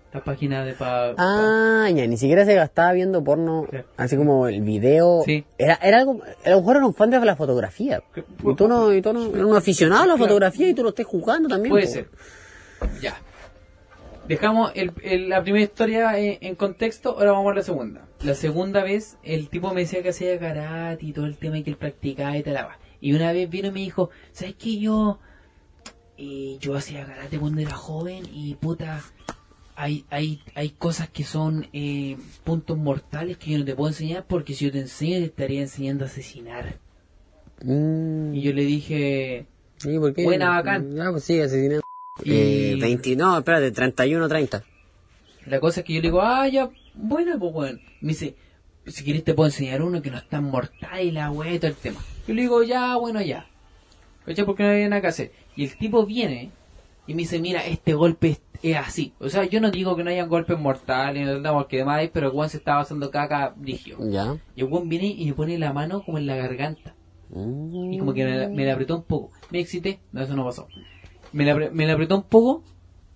Estas 0.06 0.22
páginas 0.22 0.64
de 0.64 0.72
pa, 0.72 1.14
pa- 1.14 1.16
Ah, 1.18 1.90
ya, 1.90 2.06
ni 2.06 2.16
siquiera 2.16 2.46
se 2.46 2.54
gastaba 2.54 2.92
viendo 2.92 3.22
porno, 3.22 3.66
Claro. 3.68 3.86
así 3.98 4.16
como 4.16 4.48
el 4.48 4.62
video. 4.62 5.20
Sí. 5.26 5.44
Era, 5.58 5.74
era 5.82 5.98
algo, 5.98 6.22
a 6.44 6.50
lo 6.50 6.58
mejor 6.60 6.76
era 6.76 6.86
un 6.86 6.94
fan 6.94 7.10
de 7.10 7.20
la 7.20 7.36
fotografía. 7.36 8.02
Y 8.42 8.54
tú 8.54 8.68
no, 8.68 8.92
y 8.94 9.02
tú 9.02 9.12
no, 9.12 9.26
era 9.34 9.46
un 9.46 9.54
aficionado 9.56 10.04
a 10.04 10.06
la 10.06 10.14
Claro. 10.14 10.24
fotografía 10.28 10.68
y 10.68 10.74
tú 10.74 10.82
lo 10.82 10.88
estés 10.90 11.04
jugando 11.06 11.48
también. 11.48 11.70
Puede 11.72 11.86
po. 11.86 11.92
ser. 11.92 12.08
Ya. 13.02 13.16
Dejamos 14.28 14.72
el- 14.74 14.92
el- 15.02 15.28
la 15.30 15.42
primera 15.42 15.64
historia 15.64 16.18
en, 16.18 16.38
en 16.40 16.54
contexto, 16.54 17.10
ahora 17.18 17.32
vamos 17.32 17.52
a 17.52 17.54
la 17.56 17.62
segunda. 17.62 18.06
La 18.22 18.34
segunda 18.34 18.82
vez, 18.84 19.16
el 19.22 19.48
tipo 19.48 19.72
me 19.72 19.80
decía 19.82 20.02
que 20.02 20.10
hacía 20.10 20.38
karate 20.38 21.06
y 21.06 21.12
todo 21.12 21.26
el 21.26 21.36
tema 21.36 21.62
que 21.62 21.70
él 21.70 21.76
practicaba 21.76 22.36
y 22.36 22.42
tal. 22.42 22.58
Y 23.00 23.14
una 23.14 23.32
vez 23.32 23.48
vino 23.48 23.68
y 23.68 23.72
me 23.72 23.80
dijo, 23.80 24.10
¿sabes 24.32 24.54
qué? 24.58 24.78
Yo, 24.78 25.18
eh, 26.18 26.56
yo 26.60 26.74
hacía 26.76 27.06
karate 27.06 27.38
cuando 27.38 27.60
era 27.60 27.74
joven 27.74 28.24
y 28.32 28.54
puta, 28.56 29.00
hay, 29.76 30.04
hay, 30.10 30.42
hay 30.54 30.70
cosas 30.70 31.08
que 31.08 31.22
son 31.24 31.68
eh, 31.72 32.16
puntos 32.44 32.76
mortales 32.76 33.38
que 33.38 33.52
yo 33.52 33.58
no 33.58 33.64
te 33.64 33.74
puedo 33.76 33.88
enseñar 33.88 34.26
porque 34.26 34.52
si 34.54 34.64
yo 34.66 34.72
te 34.72 34.80
enseño 34.80 35.18
te 35.18 35.24
estaría 35.26 35.60
enseñando 35.62 36.04
a 36.04 36.08
asesinar. 36.08 36.78
Mm, 37.62 38.34
Y 38.34 38.42
yo 38.42 38.52
le 38.52 38.64
dije, 38.64 39.46
¿y 39.84 39.98
por 39.98 40.12
qué? 40.14 40.24
Buena, 40.24 40.50
bacán. 40.50 41.00
Ah, 41.00 41.08
pues 41.12 41.24
sí. 41.24 41.38
Y- 42.24 42.32
Eh, 42.32 42.76
20, 42.80 43.16
no, 43.16 43.38
espérate, 43.38 43.70
31, 43.70 44.28
30. 44.28 44.62
la 45.46 45.60
cosa 45.60 45.80
es 45.80 45.86
que 45.86 45.94
yo 45.94 46.00
le 46.00 46.08
digo, 46.08 46.20
ah, 46.20 46.46
ya, 46.48 46.68
buena, 46.94 47.38
pues 47.38 47.54
weón. 47.54 47.80
Me 48.00 48.08
dice, 48.08 48.34
si 48.86 49.04
quieres 49.04 49.24
te 49.24 49.34
puedo 49.34 49.48
enseñar 49.48 49.82
uno 49.82 50.02
que 50.02 50.10
no 50.10 50.18
es 50.18 50.28
tan 50.28 50.44
mortal 50.44 51.00
y 51.02 51.10
la 51.10 51.30
weá 51.30 51.56
todo 51.58 51.68
el 51.70 51.76
tema. 51.76 52.00
Yo 52.26 52.34
le 52.34 52.42
digo, 52.42 52.62
ya, 52.62 52.96
bueno, 52.96 53.20
ya. 53.22 53.46
¿Cachai? 54.26 54.44
Porque 54.44 54.62
no 54.62 54.70
había 54.70 54.88
nada 54.88 55.00
que 55.00 55.08
hacer. 55.08 55.32
Y 55.56 55.64
el 55.64 55.76
tipo 55.78 56.04
viene 56.04 56.50
y 57.06 57.14
me 57.14 57.22
dice, 57.22 57.38
mira, 57.38 57.64
este 57.66 57.94
golpe 57.94 58.38
es, 58.62 58.76
así. 58.76 59.14
O 59.20 59.28
sea, 59.30 59.44
yo 59.44 59.60
no 59.60 59.70
digo 59.70 59.96
que 59.96 60.04
no 60.04 60.10
hayan 60.10 60.28
golpes 60.28 60.58
mortales, 60.58 61.26
no 61.26 61.32
tratamos 61.34 61.66
que 61.66 61.78
demás, 61.78 61.98
hay, 62.00 62.08
pero 62.08 62.30
weón 62.30 62.50
se 62.50 62.58
estaba 62.58 62.80
pasando 62.82 63.10
caca 63.10 63.54
ligio. 63.62 63.96
Ya. 64.10 64.36
Y 64.54 64.62
weón 64.64 64.88
viene 64.88 65.06
y 65.06 65.24
me 65.26 65.32
pone 65.32 65.56
la 65.58 65.72
mano 65.72 66.02
como 66.04 66.18
en 66.18 66.26
la 66.26 66.36
garganta. 66.36 66.94
Mm. 67.30 67.92
Y 67.94 67.98
como 67.98 68.12
que 68.12 68.24
me 68.24 68.48
me 68.48 68.66
la 68.66 68.72
apretó 68.74 68.96
un 68.96 69.04
poco. 69.04 69.30
Me 69.50 69.60
excité. 69.60 70.00
No, 70.12 70.22
eso 70.22 70.34
no 70.36 70.44
pasó. 70.44 70.68
Me 71.32 71.44
la, 71.44 71.54
me 71.54 71.86
la 71.86 71.92
apretó 71.94 72.16
un 72.16 72.22
poco. 72.22 72.62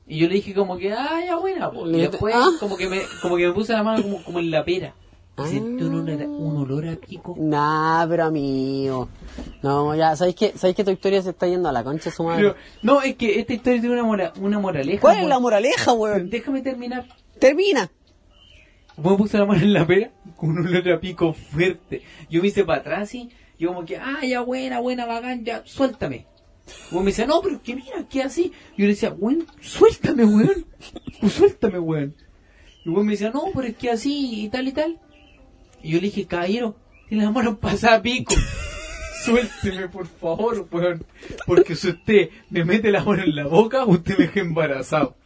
Y 0.06 0.18
yo 0.18 0.28
le 0.28 0.34
dije 0.34 0.52
como 0.54 0.76
que, 0.76 0.92
ah, 0.92 1.20
ya 1.24 1.36
buena. 1.36 1.70
po". 1.70 1.88
Y 1.88 1.92
después 2.00 2.34
ah. 2.36 2.48
como 2.60 2.76
que 2.76 2.88
me 2.88 3.00
como 3.22 3.36
que 3.36 3.46
me 3.46 3.52
puse 3.52 3.72
la 3.72 3.82
mano 3.82 4.02
como, 4.02 4.22
como 4.22 4.38
en 4.40 4.50
la 4.50 4.64
pera. 4.64 4.94
Ah. 5.36 5.46
sentí 5.46 5.82
un 5.84 5.94
olor, 5.94 6.20
a- 6.22 6.26
un 6.26 6.56
olor 6.58 6.88
a 6.88 6.96
pico. 6.96 7.34
Nah, 7.38 8.06
pero 8.06 8.24
amigo. 8.24 9.08
No, 9.62 9.94
ya, 9.94 10.14
¿sabéis 10.14 10.36
que, 10.36 10.52
¿sabéis 10.58 10.76
que 10.76 10.84
tu 10.84 10.90
historia 10.90 11.22
se 11.22 11.30
está 11.30 11.46
yendo 11.46 11.68
a 11.70 11.72
la 11.72 11.82
concha 11.82 12.10
su 12.10 12.22
madre? 12.24 12.42
Pero, 12.42 12.56
no, 12.82 13.00
es 13.00 13.14
que 13.14 13.40
esta 13.40 13.54
historia 13.54 13.80
tiene 13.80 13.94
una, 13.94 14.04
mora- 14.04 14.32
una 14.40 14.58
moraleja. 14.58 15.00
¿Cuál 15.00 15.18
es 15.20 15.26
la 15.26 15.38
moraleja, 15.38 15.92
weón? 15.94 16.28
Déjame 16.28 16.60
terminar. 16.60 17.06
Termina. 17.38 17.90
Me 18.98 19.16
puse 19.16 19.38
la 19.38 19.46
mano 19.46 19.62
en 19.62 19.72
la 19.72 19.86
pera 19.86 20.10
con 20.36 20.50
un 20.50 20.66
olor 20.66 20.86
a 20.92 21.00
pico 21.00 21.32
fuerte. 21.32 22.02
Yo 22.28 22.42
me 22.42 22.48
hice 22.48 22.64
para 22.64 22.80
atrás 22.80 23.14
y 23.14 23.30
yo 23.58 23.68
como 23.68 23.86
que, 23.86 23.96
ah, 23.96 24.18
ya 24.22 24.42
buena, 24.42 24.80
buena, 24.80 25.06
bacán, 25.06 25.44
ya, 25.46 25.62
suéltame. 25.64 26.26
Y 26.90 26.96
me 26.96 27.06
dice, 27.06 27.26
no, 27.26 27.40
pero 27.42 27.62
que 27.62 27.74
mira, 27.74 28.06
que 28.08 28.22
así. 28.22 28.52
Yo 28.76 28.84
le 28.84 28.88
decía, 28.88 29.14
weón, 29.16 29.46
suéltame, 29.60 30.24
weón. 30.24 30.66
Pues 31.20 31.32
suéltame, 31.32 31.78
weón. 31.78 32.14
Y 32.84 32.88
weón 32.90 33.06
me 33.06 33.12
decía, 33.12 33.30
no, 33.30 33.44
pero 33.54 33.68
es 33.68 33.76
que 33.76 33.90
así 33.90 34.44
y 34.44 34.48
tal 34.48 34.68
y 34.68 34.72
tal. 34.72 35.00
Y 35.82 35.90
yo 35.92 35.96
le 35.96 36.06
dije, 36.06 36.26
caballero, 36.26 36.76
tiene 37.08 37.24
la 37.24 37.30
mano 37.30 37.58
pasada 37.58 37.96
a 37.96 38.02
pico. 38.02 38.34
Suélteme, 39.24 39.88
por 39.88 40.06
favor, 40.06 40.68
weón. 40.70 41.04
Porque 41.46 41.76
si 41.76 41.90
usted 41.90 42.30
me 42.50 42.64
mete 42.64 42.90
la 42.90 43.04
mano 43.04 43.22
en 43.22 43.36
la 43.36 43.46
boca, 43.46 43.84
usted 43.84 44.18
me 44.18 44.26
deja 44.26 44.40
embarazado. 44.40 45.16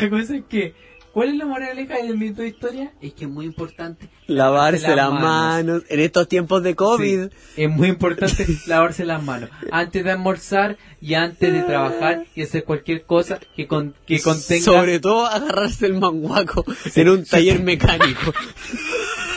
La 0.00 0.08
cosa 0.08 0.36
es 0.36 0.44
que, 0.48 0.74
¿cuál 1.12 1.30
es 1.30 1.34
la 1.36 1.46
moraleja 1.46 1.96
de 1.96 2.14
mi 2.14 2.32
tu 2.32 2.42
historia? 2.42 2.92
Es 3.00 3.12
que 3.14 3.24
es 3.24 3.30
muy 3.30 3.46
importante 3.46 4.08
Lavarse 4.26 4.94
las 4.94 5.12
manos. 5.12 5.82
En 5.88 6.00
estos 6.00 6.28
tiempos 6.28 6.62
de 6.62 6.74
COVID. 6.74 7.28
Sí, 7.28 7.62
es 7.62 7.70
muy 7.70 7.88
importante 7.88 8.46
lavarse 8.66 9.04
las 9.04 9.22
manos 9.22 9.50
antes 9.70 10.04
de 10.04 10.10
almorzar 10.10 10.76
y 11.00 11.14
antes 11.14 11.52
de 11.52 11.62
trabajar 11.62 12.24
y 12.34 12.42
hacer 12.42 12.64
cualquier 12.64 13.04
cosa 13.04 13.40
que, 13.56 13.66
con, 13.66 13.94
que 14.06 14.20
contenga 14.20 14.64
Sobre 14.64 15.00
todo 15.00 15.26
agarrarse 15.26 15.86
el 15.86 15.94
manguaco 15.94 16.64
en 16.94 17.08
un 17.08 17.24
taller 17.24 17.62
mecánico. 17.62 18.32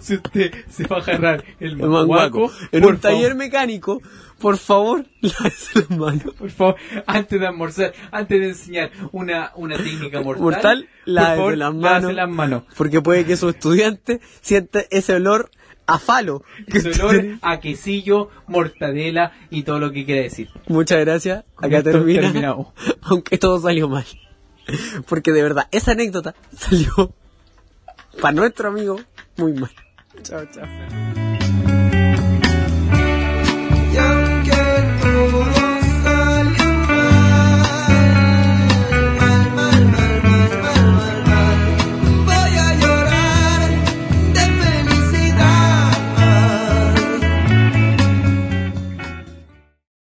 si 0.00 0.14
usted 0.16 0.52
se 0.68 0.86
va 0.86 0.96
a 0.98 1.00
agarrar 1.00 1.44
el 1.60 1.76
manguaco. 1.76 2.50
En 2.72 2.84
un 2.84 2.98
taller 2.98 3.34
mecánico, 3.34 4.00
por 4.38 4.56
favor, 4.58 5.04
lávese 5.20 5.80
las 5.80 5.90
manos. 5.90 6.34
por 6.38 6.50
favor, 6.50 6.76
antes 7.06 7.40
de 7.40 7.46
almorzar, 7.46 7.92
antes 8.10 8.40
de 8.40 8.48
enseñar 8.48 8.90
una, 9.12 9.52
una 9.56 9.76
técnica 9.76 10.20
mortal, 10.22 10.42
Mortal, 10.42 10.88
lávese 11.04 11.56
las 11.56 11.74
manos. 11.74 12.14
las 12.14 12.28
manos. 12.28 12.62
Porque 12.76 13.00
puede 13.02 13.24
que 13.24 13.36
su 13.36 13.48
estudiante 13.48 14.20
sienta 14.40 14.80
ese 14.90 15.14
olor 15.14 15.50
a 15.86 15.98
falo. 15.98 16.44
que 16.70 16.78
Ese 16.78 17.02
olor 17.02 17.38
a 17.42 17.60
quesillo, 17.60 18.30
mortadela 18.46 19.32
y 19.50 19.62
todo 19.62 19.78
lo 19.80 19.90
que 19.90 20.04
quiera 20.04 20.22
decir. 20.22 20.48
Muchas 20.68 21.00
gracias. 21.00 21.44
Acá 21.56 21.82
termina. 21.82 22.20
terminamos. 22.22 22.68
Aunque 23.02 23.38
todo 23.38 23.58
salió 23.60 23.88
mal. 23.88 24.04
Porque 25.08 25.32
de 25.32 25.42
verdad, 25.42 25.66
esa 25.72 25.92
anécdota 25.92 26.34
salió 26.54 27.14
para 28.20 28.34
nuestro 28.34 28.68
amigo 28.68 29.00
muy 29.36 29.52
mal. 29.54 29.70
Chao, 30.22 30.44
chao. 30.46 31.17